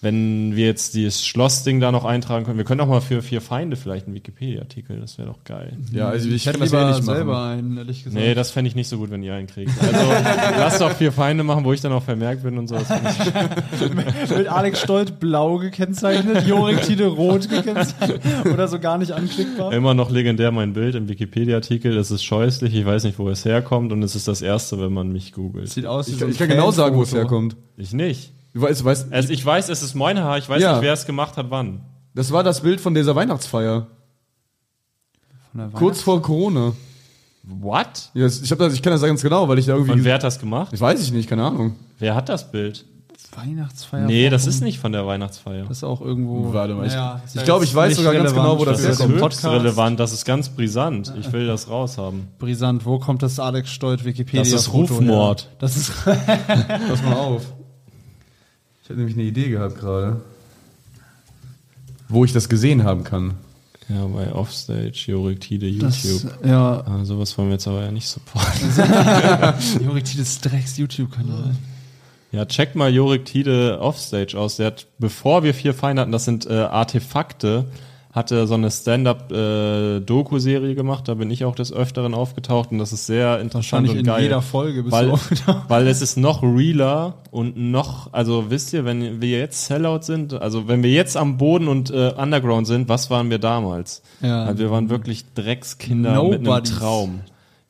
wenn 0.00 0.54
wir 0.54 0.66
jetzt 0.66 0.94
dieses 0.94 1.26
Schlossding 1.26 1.80
da 1.80 1.90
noch 1.90 2.04
eintragen 2.04 2.44
können, 2.44 2.56
wir 2.56 2.64
können 2.64 2.80
auch 2.80 2.86
mal 2.86 3.00
für 3.00 3.20
vier 3.20 3.40
Feinde 3.40 3.74
vielleicht 3.76 4.06
einen 4.06 4.14
Wikipedia-Artikel, 4.14 5.00
das 5.00 5.18
wäre 5.18 5.28
doch 5.28 5.42
geil. 5.44 5.76
Ja, 5.92 6.08
also 6.08 6.28
ich, 6.28 6.36
Ich 6.36 6.46
hätte 6.46 6.60
das 6.60 6.70
lieber 6.70 6.86
nicht 6.88 7.04
machen. 7.04 7.16
selber 7.16 7.42
einen, 7.44 7.76
ehrlich 7.78 8.04
gesagt. 8.04 8.22
Nee, 8.24 8.34
das 8.34 8.52
fände 8.52 8.68
ich 8.68 8.76
nicht 8.76 8.86
so 8.88 8.98
gut, 8.98 9.10
wenn 9.10 9.22
ihr 9.24 9.34
einen 9.34 9.48
kriegt. 9.48 9.72
Also 9.82 10.10
lass 10.56 10.78
doch 10.78 10.92
vier 10.92 11.10
Feinde 11.10 11.42
machen, 11.42 11.64
wo 11.64 11.72
ich 11.72 11.80
dann 11.80 11.90
auch 11.92 12.02
vermerkt 12.04 12.44
bin 12.44 12.58
und 12.58 12.68
so. 12.68 12.76
Das 12.76 12.86
find 12.86 13.90
ich 14.30 14.36
Mit 14.38 14.46
Alex 14.48 14.80
Stolt 14.80 15.18
blau 15.18 15.58
gekennzeichnet, 15.58 16.46
Jorik 16.46 16.82
Tide 16.82 17.06
rot 17.06 17.48
gekennzeichnet 17.48 18.20
oder 18.52 18.68
so 18.68 18.78
gar 18.78 18.98
nicht 18.98 19.10
anklickbar. 19.12 19.72
Immer 19.72 19.94
noch 19.94 20.10
legendär 20.10 20.52
mein 20.52 20.74
Bild 20.74 20.94
im 20.94 21.08
Wikipedia-Artikel. 21.08 21.96
Es 21.96 22.10
ist 22.12 22.22
scheußlich, 22.22 22.72
ich 22.72 22.86
weiß 22.86 23.02
nicht, 23.04 23.18
wo 23.18 23.28
es 23.30 23.44
herkommt 23.44 23.90
und 23.92 24.02
es 24.04 24.14
ist 24.14 24.28
das 24.28 24.42
erste, 24.42 24.80
wenn 24.80 24.92
man 24.92 25.10
mich 25.12 25.32
googelt. 25.32 25.68
Sieht 25.70 25.86
aus 25.86 26.06
wie 26.06 26.12
Ich, 26.12 26.18
so 26.18 26.24
ein 26.26 26.30
ich 26.30 26.38
kann 26.38 26.48
genau 26.48 26.70
sagen, 26.70 26.96
wo 26.96 27.02
es 27.02 27.12
herkommt. 27.12 27.56
Ich 27.76 27.92
nicht. 27.92 28.32
Du 28.58 28.64
weißt, 28.64 28.80
du 28.80 28.84
weißt, 28.84 29.12
Also 29.12 29.30
ich 29.32 29.44
weiß, 29.46 29.68
es 29.68 29.82
ist 29.82 29.94
mein 29.94 30.18
Haar, 30.18 30.38
ich 30.38 30.48
weiß 30.48 30.60
Ja. 30.60 30.72
nicht, 30.72 30.82
wer 30.82 30.92
es 30.92 31.06
gemacht 31.06 31.36
hat, 31.36 31.46
wann. 31.50 31.80
das 32.14 32.32
war 32.32 32.42
das 32.42 32.60
Bild 32.62 32.80
von 32.80 32.92
dieser 32.94 33.14
Weihnachtsfeier. 33.14 33.86
Von 35.52 35.60
der 35.60 35.68
Kurz 35.68 36.02
vor 36.02 36.20
Corona. 36.20 36.72
What? 37.44 38.10
Ja, 38.14 38.24
das- 38.24 38.42
ich, 38.42 38.50
hab 38.50 38.58
das, 38.58 38.74
ich 38.74 38.82
kann 38.82 38.92
das 38.92 39.00
ganz 39.02 39.22
genau, 39.22 39.48
weil 39.48 39.58
ich 39.58 39.66
da 39.66 39.74
irgendwie. 39.74 39.92
Und 39.92 40.04
wer 40.04 40.14
hat 40.14 40.24
das 40.24 40.38
gemacht? 40.40 40.72
ich 40.72 40.80
weiß 40.80 41.00
ich 41.02 41.12
nicht, 41.12 41.28
keine 41.28 41.44
Ahnung. 41.44 41.76
Wer 41.98 42.14
hat 42.14 42.28
das 42.28 42.50
Bild? 42.50 42.84
Weihnachtsfeier. 43.36 44.06
Nee, 44.06 44.30
das 44.30 44.42
warum? 44.42 44.50
ist 44.54 44.60
nicht 44.62 44.78
von 44.80 44.90
der 44.90 45.06
Weihnachtsfeier. 45.06 45.64
Das 45.68 45.78
ist 45.78 45.84
auch 45.84 46.00
irgendwo. 46.00 46.52
Warte 46.52 46.74
mal, 46.74 46.86
ich- 46.86 46.92
Naja, 46.92 47.22
ist 47.24 47.34
ich 47.34 47.40
ja 47.40 47.44
glaube, 47.44 47.64
ich 47.64 47.74
weiß 47.74 47.94
sogar 47.96 48.12
ganz 48.14 48.32
genau, 48.34 48.58
wo 48.58 48.64
das 48.64 48.82
Das 48.82 48.90
ist 48.92 49.00
den 49.00 49.10
höchst 49.10 49.20
Podcast. 49.20 49.44
relevant, 49.46 50.00
das 50.00 50.12
ist 50.12 50.24
ganz 50.24 50.48
brisant. 50.48 51.12
Ich 51.20 51.30
will 51.32 51.46
das 51.46 51.68
raushaben. 51.70 52.28
Brisant, 52.38 52.84
wo 52.84 52.98
kommt 52.98 53.22
das 53.22 53.38
Alex 53.38 53.70
Stolt 53.70 54.04
Wikipedia? 54.04 54.40
Das 54.42 54.52
ist 54.52 54.72
Rufmord. 54.72 55.42
her? 55.42 55.50
Das 55.60 55.76
ist 55.76 55.92
Pass 56.04 57.02
mal 57.04 57.14
auf. 57.14 57.42
Ich 58.88 58.90
hatte 58.90 59.00
nämlich 59.00 59.18
eine 59.18 59.26
Idee 59.26 59.50
gehabt 59.50 59.78
gerade. 59.78 60.22
Wo 62.08 62.24
ich 62.24 62.32
das 62.32 62.48
gesehen 62.48 62.84
haben 62.84 63.04
kann. 63.04 63.34
Ja, 63.86 64.06
bei 64.06 64.32
Offstage, 64.32 65.04
Jorik 65.08 65.42
Tide, 65.42 65.70
das, 65.72 66.02
YouTube. 66.02 66.32
ja, 66.42 66.82
Ah, 66.86 67.04
sowas 67.04 67.36
wollen 67.36 67.48
wir 67.48 67.56
jetzt 67.56 67.68
aber 67.68 67.82
ja 67.82 67.90
nicht 67.90 68.08
supporten. 68.08 68.66
Jorik 69.84 70.06
Tides 70.06 70.40
Drecks 70.40 70.78
YouTube-Kanal. 70.78 71.54
Ja, 72.32 72.46
checkt 72.46 72.76
mal 72.76 72.90
Jorik 72.90 73.26
Tide 73.26 73.78
Offstage 73.78 74.38
aus. 74.38 74.56
Der 74.56 74.68
hat, 74.68 74.86
bevor 74.98 75.42
wir 75.42 75.52
vier 75.52 75.74
Feinde 75.74 76.00
hatten, 76.00 76.12
das 76.12 76.24
sind 76.24 76.46
äh, 76.46 76.54
Artefakte, 76.54 77.66
hatte 78.18 78.46
so 78.46 78.54
eine 78.54 78.70
Stand-up-Doku-Serie 78.70 80.74
gemacht. 80.74 81.08
Da 81.08 81.14
bin 81.14 81.30
ich 81.30 81.46
auch 81.46 81.54
des 81.54 81.72
Öfteren 81.72 82.12
aufgetaucht 82.12 82.70
und 82.70 82.76
das 82.78 82.92
ist 82.92 83.06
sehr 83.06 83.40
interessant 83.40 83.88
und 83.88 83.96
in 83.96 84.04
geil. 84.04 84.24
jeder 84.24 84.42
Folge 84.42 84.82
bist 84.82 84.92
weil, 84.92 85.06
du 85.06 85.12
aufgetaucht. 85.12 85.64
weil 85.68 85.88
es 85.88 86.02
ist 86.02 86.18
noch 86.18 86.42
realer 86.42 87.14
und 87.30 87.56
noch, 87.56 88.12
also 88.12 88.50
wisst 88.50 88.74
ihr, 88.74 88.84
wenn 88.84 89.22
wir 89.22 89.38
jetzt 89.38 89.64
Sellout 89.66 90.02
sind, 90.02 90.34
also 90.34 90.68
wenn 90.68 90.82
wir 90.82 90.90
jetzt 90.90 91.16
am 91.16 91.38
Boden 91.38 91.68
und 91.68 91.90
äh, 91.90 92.12
Underground 92.16 92.66
sind, 92.66 92.88
was 92.88 93.08
waren 93.08 93.30
wir 93.30 93.38
damals? 93.38 94.02
Ja. 94.20 94.44
Also 94.44 94.58
wir 94.58 94.70
waren 94.70 94.90
wirklich 94.90 95.24
Dreckskinder 95.34 96.22
mit 96.22 96.34
einem 96.34 96.42
Nobodies. 96.44 96.74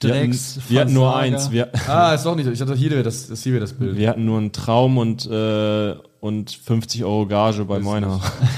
Traum. 0.01 0.13
Wir 0.13 0.21
hatten, 0.21 0.31
Drecks- 0.31 0.59
wir 0.69 0.81
hatten 0.81 0.93
nur 0.95 1.17
eins, 1.17 1.51
wir, 1.51 1.69
Ah, 1.89 2.15
ist 2.15 2.25
doch 2.25 2.35
nicht. 2.37 2.47
Ich 2.49 2.61
hatte 2.61 2.75
hier 2.75 2.91
wäre 2.91 3.03
das, 3.03 3.29
das 3.29 3.43
hier 3.43 3.53
wäre 3.53 3.61
das 3.61 3.73
Bild. 3.73 3.97
wir 3.97 4.09
hatten 4.09 4.25
nur 4.25 4.39
einen 4.39 4.53
Traum 4.53 4.97
und, 4.99 5.27
äh, 5.27 5.95
und 6.21 6.51
50 6.51 7.05
Euro 7.05 7.27
Gage 7.27 7.65
bei 7.65 7.79
meiner. 7.81 8.21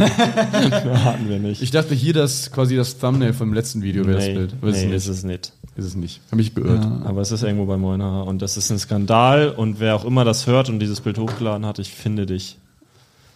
Hatten 1.05 1.29
wir 1.29 1.39
nicht. 1.39 1.63
Ich 1.63 1.71
dachte 1.71 1.95
hier 1.95 2.13
das 2.15 2.51
quasi 2.51 2.77
das 2.77 2.99
Thumbnail 2.99 3.33
vom 3.33 3.53
letzten 3.53 3.83
Video 3.83 4.07
wäre 4.07 4.19
nee, 4.19 4.27
das 4.29 4.35
Bild. 4.35 4.55
Aber 4.61 4.71
ist, 4.71 4.85
nee, 4.85 4.95
es 4.95 5.07
ist 5.07 5.19
es 5.19 5.25
nicht. 5.25 5.53
ist 5.77 5.85
es 5.85 5.95
nicht. 5.95 6.21
Hab 6.31 6.37
mich 6.37 6.55
geirrt. 6.55 6.87
Aber 7.05 7.21
es 7.21 7.31
ist 7.33 7.43
irgendwo 7.43 7.67
bei 7.67 7.77
meiner. 7.77 8.27
Und 8.27 8.41
das 8.43 8.57
ist 8.57 8.71
ein 8.71 8.79
Skandal. 8.79 9.51
Und 9.51 9.81
wer 9.81 9.95
auch 9.97 10.05
immer 10.05 10.25
das 10.25 10.47
hört 10.47 10.69
und 10.69 10.79
dieses 10.81 11.01
Bild 11.01 11.19
hochgeladen 11.19 11.67
hat, 11.67 11.79
ich 11.79 11.91
finde 11.93 12.27
dich. 12.27 12.57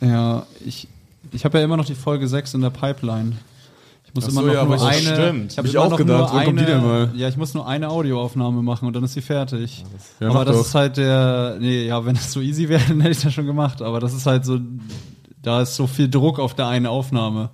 Ja, 0.01 0.47
ich, 0.65 0.89
ich 1.33 1.45
habe 1.45 1.59
ja 1.59 1.65
immer 1.65 1.77
noch 1.77 1.87
die 1.87 1.95
Folge 1.95 2.27
6 2.29 2.55
in 2.55 2.61
der 2.63 2.71
Pipeline. 2.71 3.33
Ich 4.17 4.25
muss 4.25 4.27
Ach 4.27 4.29
immer 4.31 4.41
so, 4.43 4.47
noch 4.47 4.55
ja, 4.55 4.65
nur 4.65 4.75
das 4.77 4.83
eine. 4.85 5.01
stimmt. 5.01 5.53
Ich 5.53 5.59
Hab 5.59 5.65
habe 5.65 5.69
ich 5.69 5.79
auch 5.79 5.91
noch 5.91 5.97
gedacht. 5.99 6.33
nur 6.33 6.39
Wann 6.41 6.45
kommt 6.47 6.61
die 6.61 6.65
denn 6.67 6.83
mal? 6.83 7.11
Ja, 7.17 7.29
ich 7.29 7.37
muss 7.37 7.53
nur 7.53 7.67
eine 7.67 7.89
Audioaufnahme 7.91 8.63
machen 8.63 8.87
und 8.87 8.95
dann 8.95 9.03
ist 9.03 9.15
sie 9.15 9.23
fertig. 9.23 9.85
Ja, 10.21 10.29
aber 10.31 10.45
das 10.45 10.57
doch. 10.57 10.65
ist 10.67 10.75
halt 10.77 10.97
der. 10.99 11.57
Nee, 11.59 11.87
ja, 11.87 12.07
wenn 12.07 12.15
es 12.15 12.31
so 12.33 12.41
easy 12.41 12.69
wäre, 12.69 12.81
dann 12.89 13.01
hätte 13.01 13.11
ich 13.11 13.23
das 13.23 13.35
schon 13.35 13.47
gemacht. 13.47 13.83
Aber 13.83 13.99
das 13.99 14.15
ist 14.15 14.27
halt 14.27 14.45
so. 14.45 14.61
Da 15.43 15.63
ist 15.63 15.75
so 15.75 15.89
viel 15.89 16.09
Druck 16.09 16.39
auf 16.39 16.55
der 16.55 16.69
einen 16.69 16.87
Aufnahme. 16.87 17.51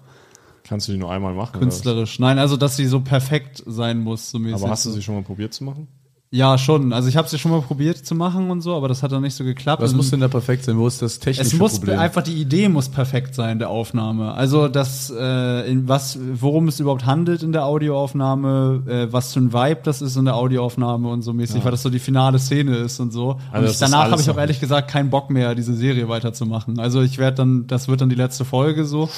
Kannst 0.65 0.87
du 0.87 0.93
die 0.93 0.99
nur 0.99 1.11
einmal 1.11 1.33
machen? 1.33 1.53
oder 1.57 1.61
Künstlerisch. 1.61 2.19
Nein, 2.19 2.39
also 2.39 2.59
dass 2.59 2.77
sie 2.77 2.85
so 2.87 3.01
perfekt 3.01 3.63
sein 3.67 3.99
muss, 3.99 4.31
so 4.31 4.39
mäßig. 4.39 4.63
Aber 4.63 4.71
hast 4.71 4.85
du 4.85 4.91
sie 4.91 5.03
schon 5.03 5.15
mal 5.15 5.23
probiert 5.25 5.55
zu 5.55 5.65
machen? 5.65 5.89
Ja, 6.33 6.59
schon. 6.59 6.93
Also 6.93 7.09
ich 7.09 7.17
habe 7.17 7.29
sie 7.29 7.41
schon 7.41 7.51
mal 7.51 7.61
probiert 7.61 8.07
zu 8.07 8.15
machen 8.15 8.53
und 8.53 8.61
so, 8.61 8.77
aber 8.77 8.87
das 8.87 9.03
hat 9.03 9.11
dann 9.11 9.23
nicht 9.23 9.35
so 9.35 9.43
geklappt. 9.43 9.83
Was 9.83 9.91
Und 9.91 9.97
muss 9.97 10.11
denn 10.11 10.21
da 10.21 10.29
perfekt 10.29 10.65
sein? 10.65 10.79
Wo 10.79 10.87
ist 10.87 11.03
das 11.03 11.19
technische 11.19 11.57
es 11.57 11.59
muss 11.59 11.81
Problem? 11.81 11.99
einfach 11.99 12.23
die 12.23 12.35
Idee 12.35 12.69
muss 12.69 12.89
perfekt 12.89 13.35
sein 13.35 13.59
der 13.59 13.69
Aufnahme. 13.69 14.33
Also 14.35 14.69
das 14.69 15.11
äh, 15.11 15.69
in 15.69 15.89
was 15.89 16.21
worum 16.35 16.69
es 16.69 16.79
überhaupt 16.79 17.05
handelt 17.05 17.43
in 17.43 17.51
der 17.51 17.65
Audioaufnahme, 17.65 18.83
äh, 18.87 19.13
was 19.13 19.33
für 19.33 19.41
ein 19.41 19.53
Vibe 19.53 19.81
das 19.83 20.03
ist 20.03 20.15
in 20.15 20.25
der 20.25 20.37
Audioaufnahme 20.37 21.09
und 21.09 21.23
so 21.23 21.33
mäßig, 21.33 21.65
weil 21.65 21.73
das 21.73 21.83
so 21.83 21.91
die 21.91 21.99
finale 21.99 22.39
Szene 22.39 22.77
ist 22.77 23.01
und 23.01 23.13
so. 23.13 23.41
Also 23.51 23.67
und 23.67 23.73
ich, 23.73 23.79
danach 23.81 24.13
habe 24.13 24.23
ich 24.23 24.31
auch 24.31 24.39
ehrlich 24.39 24.61
gesagt 24.61 24.89
keinen 24.89 25.11
Bock 25.11 25.31
mehr 25.31 25.57
diese 25.57 25.75
Serie 25.75 26.09
weiterzumachen. 26.09 26.79
Also 26.79 27.03
ich 27.03 27.19
werde 27.19 27.39
dann 27.39 27.67
das 27.67 27.89
wird 27.89 28.03
dann 28.03 28.09
die 28.09 28.15
letzte 28.15 28.45
Folge 28.45 28.85
so 28.85 29.09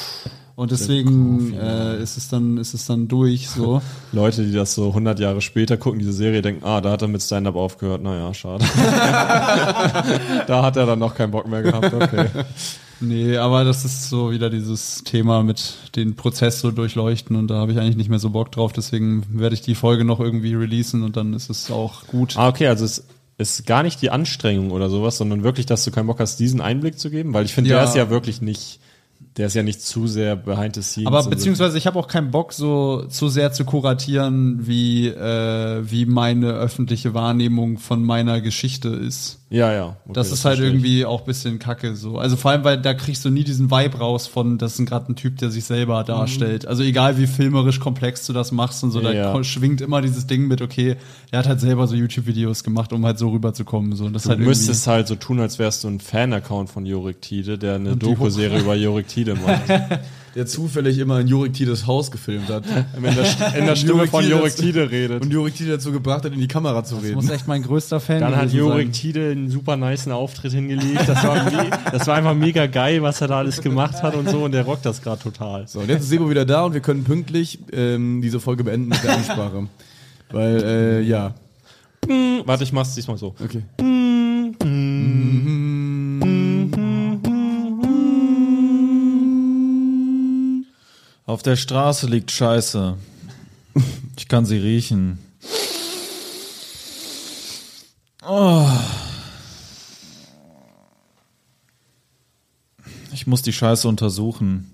und 0.55 0.70
deswegen 0.70 1.55
äh, 1.55 2.03
ist 2.03 2.16
es 2.16 2.28
dann 2.28 2.59
ist 2.59 2.74
es 2.74 2.86
dann 2.86 3.09
durch 3.09 3.48
so. 3.48 3.80
Leute, 4.12 4.44
die 4.44 4.53
das 4.53 4.74
so 4.74 4.88
100 4.88 5.18
Jahre 5.18 5.40
später 5.40 5.76
gucken, 5.76 5.98
diese 5.98 6.12
Serie, 6.12 6.42
denken, 6.42 6.64
ah, 6.64 6.80
da 6.80 6.90
hat 6.92 7.03
er 7.03 7.09
mit 7.09 7.22
Stand-Up 7.22 7.57
aufgehört. 7.57 8.03
Naja, 8.03 8.32
schade. 8.34 8.64
da 10.46 10.62
hat 10.62 10.76
er 10.76 10.86
dann 10.86 10.98
noch 10.98 11.14
keinen 11.14 11.30
Bock 11.30 11.46
mehr 11.48 11.62
gehabt. 11.62 11.92
Okay. 11.92 12.26
Nee, 13.05 13.36
aber 13.36 13.64
das 13.64 13.84
ist 13.84 14.09
so 14.11 14.30
wieder 14.30 14.48
dieses 14.48 15.03
Thema 15.03 15.42
mit 15.42 15.74
den 15.96 16.14
Prozess 16.14 16.61
so 16.61 16.70
durchleuchten 16.70 17.34
und 17.34 17.48
da 17.48 17.57
habe 17.57 17.72
ich 17.72 17.78
eigentlich 17.80 17.96
nicht 17.96 18.09
mehr 18.09 18.20
so 18.20 18.30
Bock 18.30 18.53
drauf, 18.53 18.72
deswegen 18.72 19.24
werde 19.28 19.55
ich 19.57 19.61
die 19.61 19.74
Folge 19.74 20.05
noch 20.05 20.20
irgendwie 20.20 20.55
releasen 20.55 21.03
und 21.03 21.16
dann 21.16 21.34
ist 21.34 21.50
es 21.50 21.68
auch 21.72 22.07
gut. 22.07 22.36
Ah, 22.36 22.46
okay, 22.46 22.68
also 22.68 22.84
es 22.84 23.05
ist 23.38 23.66
gar 23.66 23.82
nicht 23.82 24.00
die 24.03 24.11
Anstrengung 24.11 24.70
oder 24.70 24.88
sowas, 24.88 25.18
sondern 25.18 25.42
wirklich, 25.42 25.66
dass 25.66 25.84
du 25.84 25.90
keinen 25.90 26.07
Bock 26.07 26.20
hast, 26.20 26.38
diesen 26.38 26.61
Einblick 26.61 26.96
zu 26.96 27.11
geben, 27.11 27.34
weil 27.34 27.44
ich 27.44 27.53
finde, 27.55 27.70
Ja. 27.70 27.78
der 27.78 27.84
ist 27.88 27.96
ja 27.96 28.09
wirklich 28.09 28.40
nicht, 28.40 28.78
der 29.37 29.47
ist 29.47 29.55
ja 29.55 29.62
nicht 29.62 29.80
zu 29.80 30.07
sehr 30.07 30.37
behind 30.37 30.74
the 30.74 30.83
scenes. 30.83 31.07
Aber 31.07 31.18
und 31.18 31.24
so. 31.24 31.30
beziehungsweise 31.30 31.78
ich 31.78 31.87
habe 31.87 31.99
auch 31.99 32.09
keinen 32.09 32.30
Bock, 32.30 32.53
so 32.53 33.05
zu 33.09 33.28
sehr 33.28 33.53
zu 33.53 33.64
kuratieren, 33.64 34.66
wie, 34.66 35.09
äh, 35.09 35.83
wie 35.91 36.07
meine 36.07 36.53
öffentliche 36.53 37.14
Wahrnehmung 37.14 37.78
von 37.78 38.05
meiner 38.05 38.41
Geschichte 38.41 38.89
ist. 38.89 39.39
Ja, 39.51 39.70
ja. 39.70 39.85
Okay, 40.05 40.12
das 40.14 40.33
ist 40.33 40.47
halt 40.47 40.57
verstehe 40.57 40.68
ich. 40.68 40.72
irgendwie 40.74 41.05
auch 41.05 41.20
ein 41.20 41.26
bisschen 41.26 41.59
kacke 41.59 41.95
so. 41.95 42.16
Also 42.16 42.37
vor 42.37 42.51
allem, 42.53 42.64
weil 42.64 42.80
da 42.80 42.95
kriegst 42.95 43.22
du 43.26 43.28
nie 43.28 43.45
diesen 43.45 43.70
Vibe 43.70 43.99
raus 43.99 44.26
von, 44.26 44.57
das 44.57 44.78
ist 44.78 44.87
gerade 44.87 45.12
ein 45.12 45.16
Typ, 45.16 45.37
der 45.39 45.51
sich 45.51 45.64
selber 45.64 46.03
darstellt. 46.05 46.66
Also 46.66 46.83
egal 46.83 47.18
wie 47.18 47.26
filmerisch 47.26 47.78
komplex 47.78 48.26
du 48.26 48.33
das 48.33 48.51
machst 48.51 48.83
und 48.83 48.93
so, 48.93 49.01
da 49.01 49.12
Ja. 49.12 49.45
schwingt 49.45 49.83
immer 49.83 50.01
dieses 50.01 50.26
Ding 50.26 50.49
mit, 50.49 50.62
okay, 50.62 50.97
er 51.30 51.41
hat 51.41 51.49
halt 51.49 51.61
selber 51.61 51.87
so 51.87 51.95
YouTube-Videos 51.95 52.64
gemacht, 52.64 52.95
um 52.95 53.05
halt 53.05 53.18
so 53.18 53.28
rüberzukommen. 53.28 53.95
So. 53.95 54.07
Und 54.07 54.14
das 54.14 54.22
Du 54.22 54.30
halt 54.30 54.39
irgendwie- 54.39 54.49
müsstest 54.49 54.87
halt 54.87 55.07
so 55.07 55.16
tun, 55.16 55.39
als 55.39 55.59
wärst 55.59 55.85
du 55.85 55.89
ein 55.89 56.01
Fan-Account 56.01 56.70
von 56.70 56.87
Jorik 56.87 57.20
Tide, 57.20 57.59
der 57.59 57.74
eine 57.74 57.95
Doku-Serie 57.97 58.61
über 58.61 58.74
Jorik 58.74 59.09
Tide 59.09 59.22
macht. 59.31 59.62
Der 60.35 60.47
zufällig 60.47 60.97
immer 60.99 61.20
in 61.20 61.29
Jorik 61.29 61.53
Tides 61.53 61.87
Haus 61.87 62.11
gefilmt 62.11 62.49
hat. 62.49 62.64
in 62.97 63.03
der, 63.03 63.12
in 63.59 63.66
der 63.66 63.77
Stimme 63.77 64.07
von 64.07 64.27
dazu- 64.27 64.62
Tide 64.62 64.91
redet. 64.91 65.23
Und 65.23 65.31
Jorik 65.31 65.55
Tide 65.55 65.73
dazu 65.73 65.93
gebracht 65.93 66.25
hat, 66.25 66.33
in 66.33 66.41
die 66.41 66.49
Kamera 66.49 66.83
zu 66.85 66.95
Das 66.95 67.05
reden. 67.05 67.16
muss 67.16 67.29
echt 67.29 67.47
mein 67.49 67.62
größter 67.62 68.01
Fan 68.01 68.20
Dann 68.20 68.37
hat 68.37 68.49
sein. 68.49 68.93
Tide 68.93 69.33
einen 69.33 69.51
super 69.51 69.77
niceen 69.77 70.11
Auftritt 70.11 70.53
hingelegt. 70.53 71.07
Das 71.07 71.23
war, 71.23 71.51
das 71.93 72.07
war 72.07 72.14
einfach 72.14 72.35
mega 72.35 72.66
geil, 72.66 73.03
was 73.03 73.20
er 73.20 73.29
da 73.29 73.39
alles 73.39 73.61
gemacht 73.61 74.03
hat 74.03 74.14
und 74.14 74.27
so. 74.27 74.43
Und 74.43 74.53
der 74.53 74.62
rockt 74.64 74.87
das 74.87 75.03
gerade 75.03 75.23
total. 75.23 75.68
So, 75.68 75.81
und 75.81 75.91
jetzt 75.91 76.05
ist 76.05 76.09
Sebo 76.09 76.31
wieder 76.31 76.47
da 76.47 76.64
und 76.64 76.73
wir 76.73 76.81
können 76.81 77.05
pünktlich 77.05 77.59
ähm, 77.70 78.23
diese 78.23 78.41
Folge 78.41 78.64
beenden 78.64 78.89
mit 78.89 79.05
der 79.05 79.14
Ansprache. 79.16 79.66
Weil, 80.31 80.62
äh, 80.64 81.01
ja. 81.03 81.35
Warte, 82.47 82.64
ich 82.64 82.73
mach's 82.73 82.95
diesmal 82.95 83.18
so. 83.18 83.35
Okay. 83.45 83.62
Auf 91.25 91.43
der 91.43 91.57
Straße 91.57 92.07
liegt 92.09 92.31
Scheiße. 92.33 92.97
Ich 94.16 94.29
kann 94.29 94.45
sie 94.45 94.57
riechen. 94.57 95.18
Oh. 98.27 98.68
Ich 103.12 103.27
muss 103.27 103.43
die 103.43 103.53
Scheiße 103.53 103.87
untersuchen. 103.87 104.73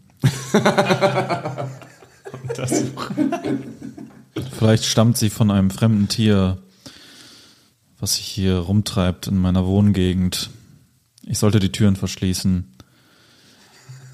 Vielleicht 4.59 4.85
stammt 4.85 5.19
sie 5.19 5.31
von 5.31 5.51
einem 5.51 5.71
fremden 5.71 6.09
Tier, 6.09 6.59
was 8.01 8.15
sich 8.17 8.27
hier 8.27 8.57
rumtreibt 8.57 9.27
in 9.27 9.37
meiner 9.37 9.67
Wohngegend. 9.67 10.51
Ich 11.23 11.39
sollte 11.39 11.61
die 11.61 11.73
Türen 11.73 11.97
verschließen. 11.97 12.75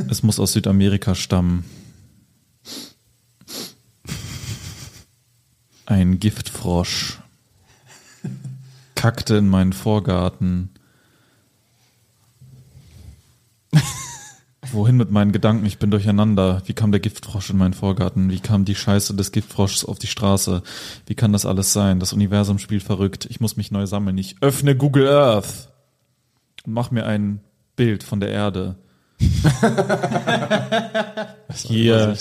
Es 0.08 0.24
muss 0.24 0.40
aus 0.40 0.52
Südamerika 0.52 1.14
stammen. 1.14 1.64
Ein 5.86 6.18
Giftfrosch 6.18 7.18
kackte 8.94 9.36
in 9.36 9.48
meinen 9.48 9.74
Vorgarten. 9.74 10.70
Wohin 14.72 14.96
mit 14.96 15.10
meinen 15.10 15.32
Gedanken? 15.32 15.66
Ich 15.66 15.78
bin 15.78 15.90
durcheinander. 15.90 16.62
Wie 16.66 16.72
kam 16.72 16.90
der 16.90 17.00
Giftfrosch 17.00 17.50
in 17.50 17.58
meinen 17.58 17.74
Vorgarten? 17.74 18.30
Wie 18.30 18.40
kam 18.40 18.64
die 18.64 18.74
Scheiße 18.74 19.14
des 19.14 19.30
Giftfrosches 19.30 19.84
auf 19.84 19.98
die 19.98 20.06
Straße? 20.06 20.62
Wie 21.06 21.14
kann 21.14 21.32
das 21.32 21.44
alles 21.44 21.72
sein? 21.72 22.00
Das 22.00 22.14
Universum 22.14 22.58
spielt 22.58 22.82
verrückt. 22.82 23.26
Ich 23.28 23.40
muss 23.40 23.56
mich 23.56 23.70
neu 23.70 23.86
sammeln. 23.86 24.16
Ich 24.16 24.36
öffne 24.40 24.74
Google 24.74 25.08
Earth 25.08 25.68
und 26.64 26.72
mach 26.72 26.90
mir 26.90 27.04
ein 27.04 27.40
Bild 27.76 28.02
von 28.02 28.20
der 28.20 28.30
Erde. 28.30 28.76
Hier. 31.54 32.16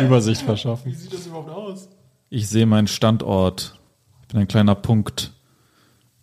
Übersicht 0.00 0.42
verschaffen. 0.42 0.96
Ich 2.32 2.48
sehe 2.48 2.64
meinen 2.64 2.86
Standort. 2.86 3.76
Ich 4.22 4.28
bin 4.28 4.38
ein 4.38 4.46
kleiner 4.46 4.76
Punkt 4.76 5.32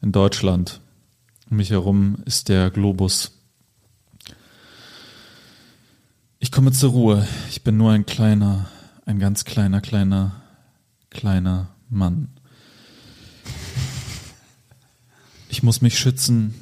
in 0.01 0.14
Deutschland. 0.14 0.80
Um 1.49 1.58
mich 1.58 1.70
herum 1.70 2.20
ist 2.24 2.47
der 2.47 2.72
Globus. 2.72 3.38
Ich 6.39 6.49
komme 6.49 6.72
zur 6.72 6.91
Ruhe. 6.91 7.28
Ich 7.49 7.62
bin 7.62 7.76
nur 7.76 7.91
ein 7.91 8.05
kleiner, 8.05 8.70
ein 9.05 9.20
ganz 9.20 9.43
kleiner, 9.43 9.82
kleiner, 9.82 10.41
kleiner 11.10 11.76
Mann. 11.89 12.30
Ich 15.49 15.62
muss 15.62 15.82
mich 15.82 15.99
schützen 15.99 16.55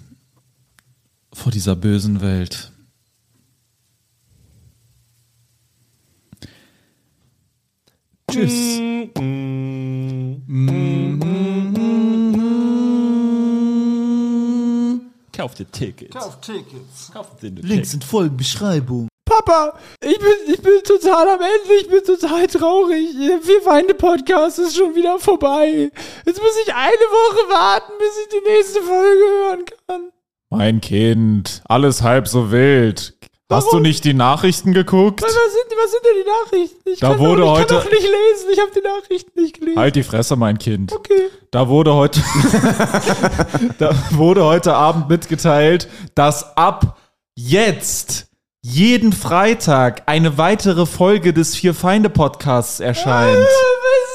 vor 1.31 1.51
dieser 1.51 1.75
bösen 1.75 2.19
Welt. 2.19 2.71
Tschüss. 8.35 8.81
Kauf 15.31 15.53
dir 15.53 15.71
Tickets. 15.71 16.13
Kauf 16.13 16.41
Tickets. 16.41 17.11
Kauf 17.13 17.37
dir 17.41 17.51
Links 17.51 17.93
in 17.93 18.01
Folgenbeschreibung. 18.01 19.07
Papa, 19.23 19.79
ich 20.01 20.19
bin, 20.19 20.53
ich 20.53 20.61
bin 20.61 20.83
total 20.83 21.29
am 21.29 21.39
Ende, 21.39 21.75
ich 21.79 21.87
bin 21.87 22.03
total 22.03 22.45
traurig. 22.47 23.07
Der 23.25 23.39
Vier 23.39 23.61
Feinde 23.61 23.93
Podcast 23.93 24.59
ist 24.59 24.75
schon 24.75 24.93
wieder 24.95 25.17
vorbei. 25.17 25.89
Jetzt 26.25 26.41
muss 26.41 26.57
ich 26.65 26.75
eine 26.75 26.91
Woche 26.91 27.53
warten, 27.53 27.93
bis 27.97 28.17
ich 28.21 28.27
die 28.37 28.49
nächste 28.49 28.81
Folge 28.81 29.23
hören 29.45 29.65
kann. 29.87 30.11
Mein 30.49 30.81
Kind, 30.81 31.61
alles 31.69 32.01
halb 32.01 32.27
so 32.27 32.51
wild. 32.51 33.13
Hast 33.51 33.71
du 33.71 33.79
nicht 33.79 34.03
die 34.05 34.15
Nachrichten 34.15 34.73
geguckt? 34.73 35.21
Was 35.21 35.31
sind, 35.31 35.43
was 35.77 35.91
sind 35.91 36.01
denn 36.03 36.23
die 36.23 36.29
Nachrichten? 36.55 36.89
Ich 36.89 36.99
Da 36.99 37.09
kann 37.09 37.19
wurde 37.19 37.41
doch, 37.43 37.53
ich 37.53 37.59
heute- 37.61 37.75
kann 37.75 37.83
doch 37.83 37.91
nicht 37.91 38.01
lesen, 38.03 38.49
ich 38.51 38.59
habe 38.59 38.71
die 38.75 38.81
Nachrichten 38.81 39.41
nicht 39.41 39.59
gelesen. 39.59 39.79
Halt 39.79 39.95
die 39.95 40.03
Fresse, 40.03 40.35
mein 40.35 40.57
Kind. 40.57 40.91
Okay. 40.91 41.29
Da 41.51 41.67
wurde 41.69 41.93
heute, 41.93 42.21
da 43.77 43.93
wurde 44.11 44.43
heute 44.45 44.73
Abend 44.73 45.09
mitgeteilt, 45.09 45.87
dass 46.15 46.57
ab 46.57 46.97
jetzt 47.35 48.27
jeden 48.63 49.13
Freitag 49.13 50.01
eine 50.07 50.39
weitere 50.39 50.87
Folge 50.87 51.31
des 51.31 51.55
Vier 51.55 51.75
Feinde 51.75 52.09
Podcasts 52.09 52.79
erscheint. 52.79 53.37
Das 53.37 54.14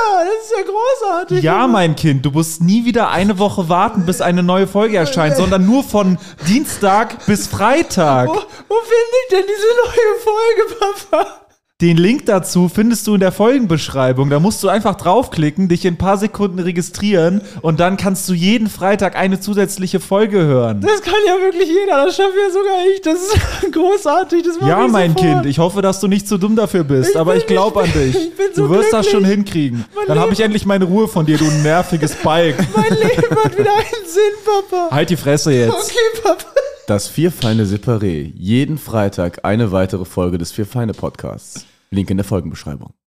ja 0.00 0.24
das 0.24 0.44
ist 0.44 0.52
ja 0.56 0.64
großartig. 0.64 1.42
Ja, 1.42 1.66
mein 1.66 1.96
Kind, 1.96 2.24
du 2.24 2.30
musst 2.30 2.62
nie 2.62 2.84
wieder 2.84 3.10
eine 3.10 3.38
Woche 3.38 3.68
warten, 3.68 4.06
bis 4.06 4.20
eine 4.20 4.42
neue 4.42 4.66
Folge 4.66 4.96
erscheint, 4.96 5.36
sondern 5.36 5.66
nur 5.66 5.82
von 5.82 6.18
Dienstag 6.46 7.24
bis 7.26 7.46
Freitag. 7.46 8.28
Wo, 8.28 8.34
wo 8.34 8.76
finde 8.80 9.16
ich 9.22 9.28
denn 9.30 9.44
diese 9.46 9.68
neue 9.84 10.20
Folge, 10.22 11.06
Papa? 11.10 11.39
Den 11.80 11.96
Link 11.96 12.26
dazu 12.26 12.68
findest 12.68 13.06
du 13.06 13.14
in 13.14 13.20
der 13.20 13.32
Folgenbeschreibung. 13.32 14.28
Da 14.28 14.38
musst 14.38 14.62
du 14.62 14.68
einfach 14.68 14.96
draufklicken, 14.96 15.68
dich 15.68 15.86
in 15.86 15.94
ein 15.94 15.96
paar 15.96 16.18
Sekunden 16.18 16.58
registrieren 16.58 17.40
und 17.62 17.80
dann 17.80 17.96
kannst 17.96 18.28
du 18.28 18.34
jeden 18.34 18.68
Freitag 18.68 19.16
eine 19.16 19.40
zusätzliche 19.40 19.98
Folge 19.98 20.40
hören. 20.40 20.82
Das 20.82 21.00
kann 21.00 21.14
ja 21.26 21.34
wirklich 21.42 21.68
jeder, 21.68 22.04
das 22.04 22.16
schaffe 22.16 22.34
ja 22.36 22.50
sogar 22.52 22.86
ich. 22.94 23.00
Das 23.00 23.14
ist 23.14 23.72
großartig, 23.72 24.42
das 24.42 24.58
Ja, 24.68 24.86
mein 24.88 25.12
sofort. 25.12 25.26
Kind, 25.26 25.46
ich 25.46 25.58
hoffe, 25.58 25.80
dass 25.80 26.00
du 26.00 26.08
nicht 26.08 26.28
zu 26.28 26.36
dumm 26.36 26.54
dafür 26.54 26.84
bist, 26.84 27.12
Ich 27.12 27.18
aber 27.18 27.36
ich 27.36 27.46
glaube 27.46 27.80
an 27.82 27.90
dich. 27.92 28.14
ich 28.14 28.36
bin 28.36 28.46
so 28.54 28.66
du 28.66 28.74
wirst 28.74 28.92
das 28.92 29.06
glücklich. 29.06 29.12
schon 29.12 29.24
hinkriegen. 29.24 29.84
Mein 29.96 30.06
Dann 30.06 30.18
habe 30.18 30.34
ich 30.34 30.40
endlich 30.40 30.66
meine 30.66 30.84
Ruhe 30.84 31.08
von 31.08 31.24
dir, 31.24 31.38
du 31.38 31.46
nerviges 31.46 32.14
Balk. 32.16 32.56
Mein 32.76 32.90
Leben 32.90 33.42
hat 33.42 33.56
wieder 33.58 33.72
einen 33.72 34.06
Sinn, 34.06 34.20
Papa. 34.44 34.94
Halt 34.94 35.08
die 35.08 35.16
Fresse 35.16 35.52
jetzt. 35.52 35.72
Okay, 35.72 36.20
Papa. 36.22 36.44
Das 36.86 37.08
Vier 37.08 37.32
Feinde 37.32 37.64
Separé. 37.64 38.32
Jeden 38.36 38.76
Freitag 38.76 39.46
eine 39.46 39.72
weitere 39.72 40.04
Folge 40.04 40.36
des 40.36 40.52
Vier 40.52 40.66
Feinde 40.66 40.92
Podcasts. 40.92 41.64
Link 41.92 42.08
in 42.10 42.18
der 42.18 42.24
Folgenbeschreibung. 42.24 42.94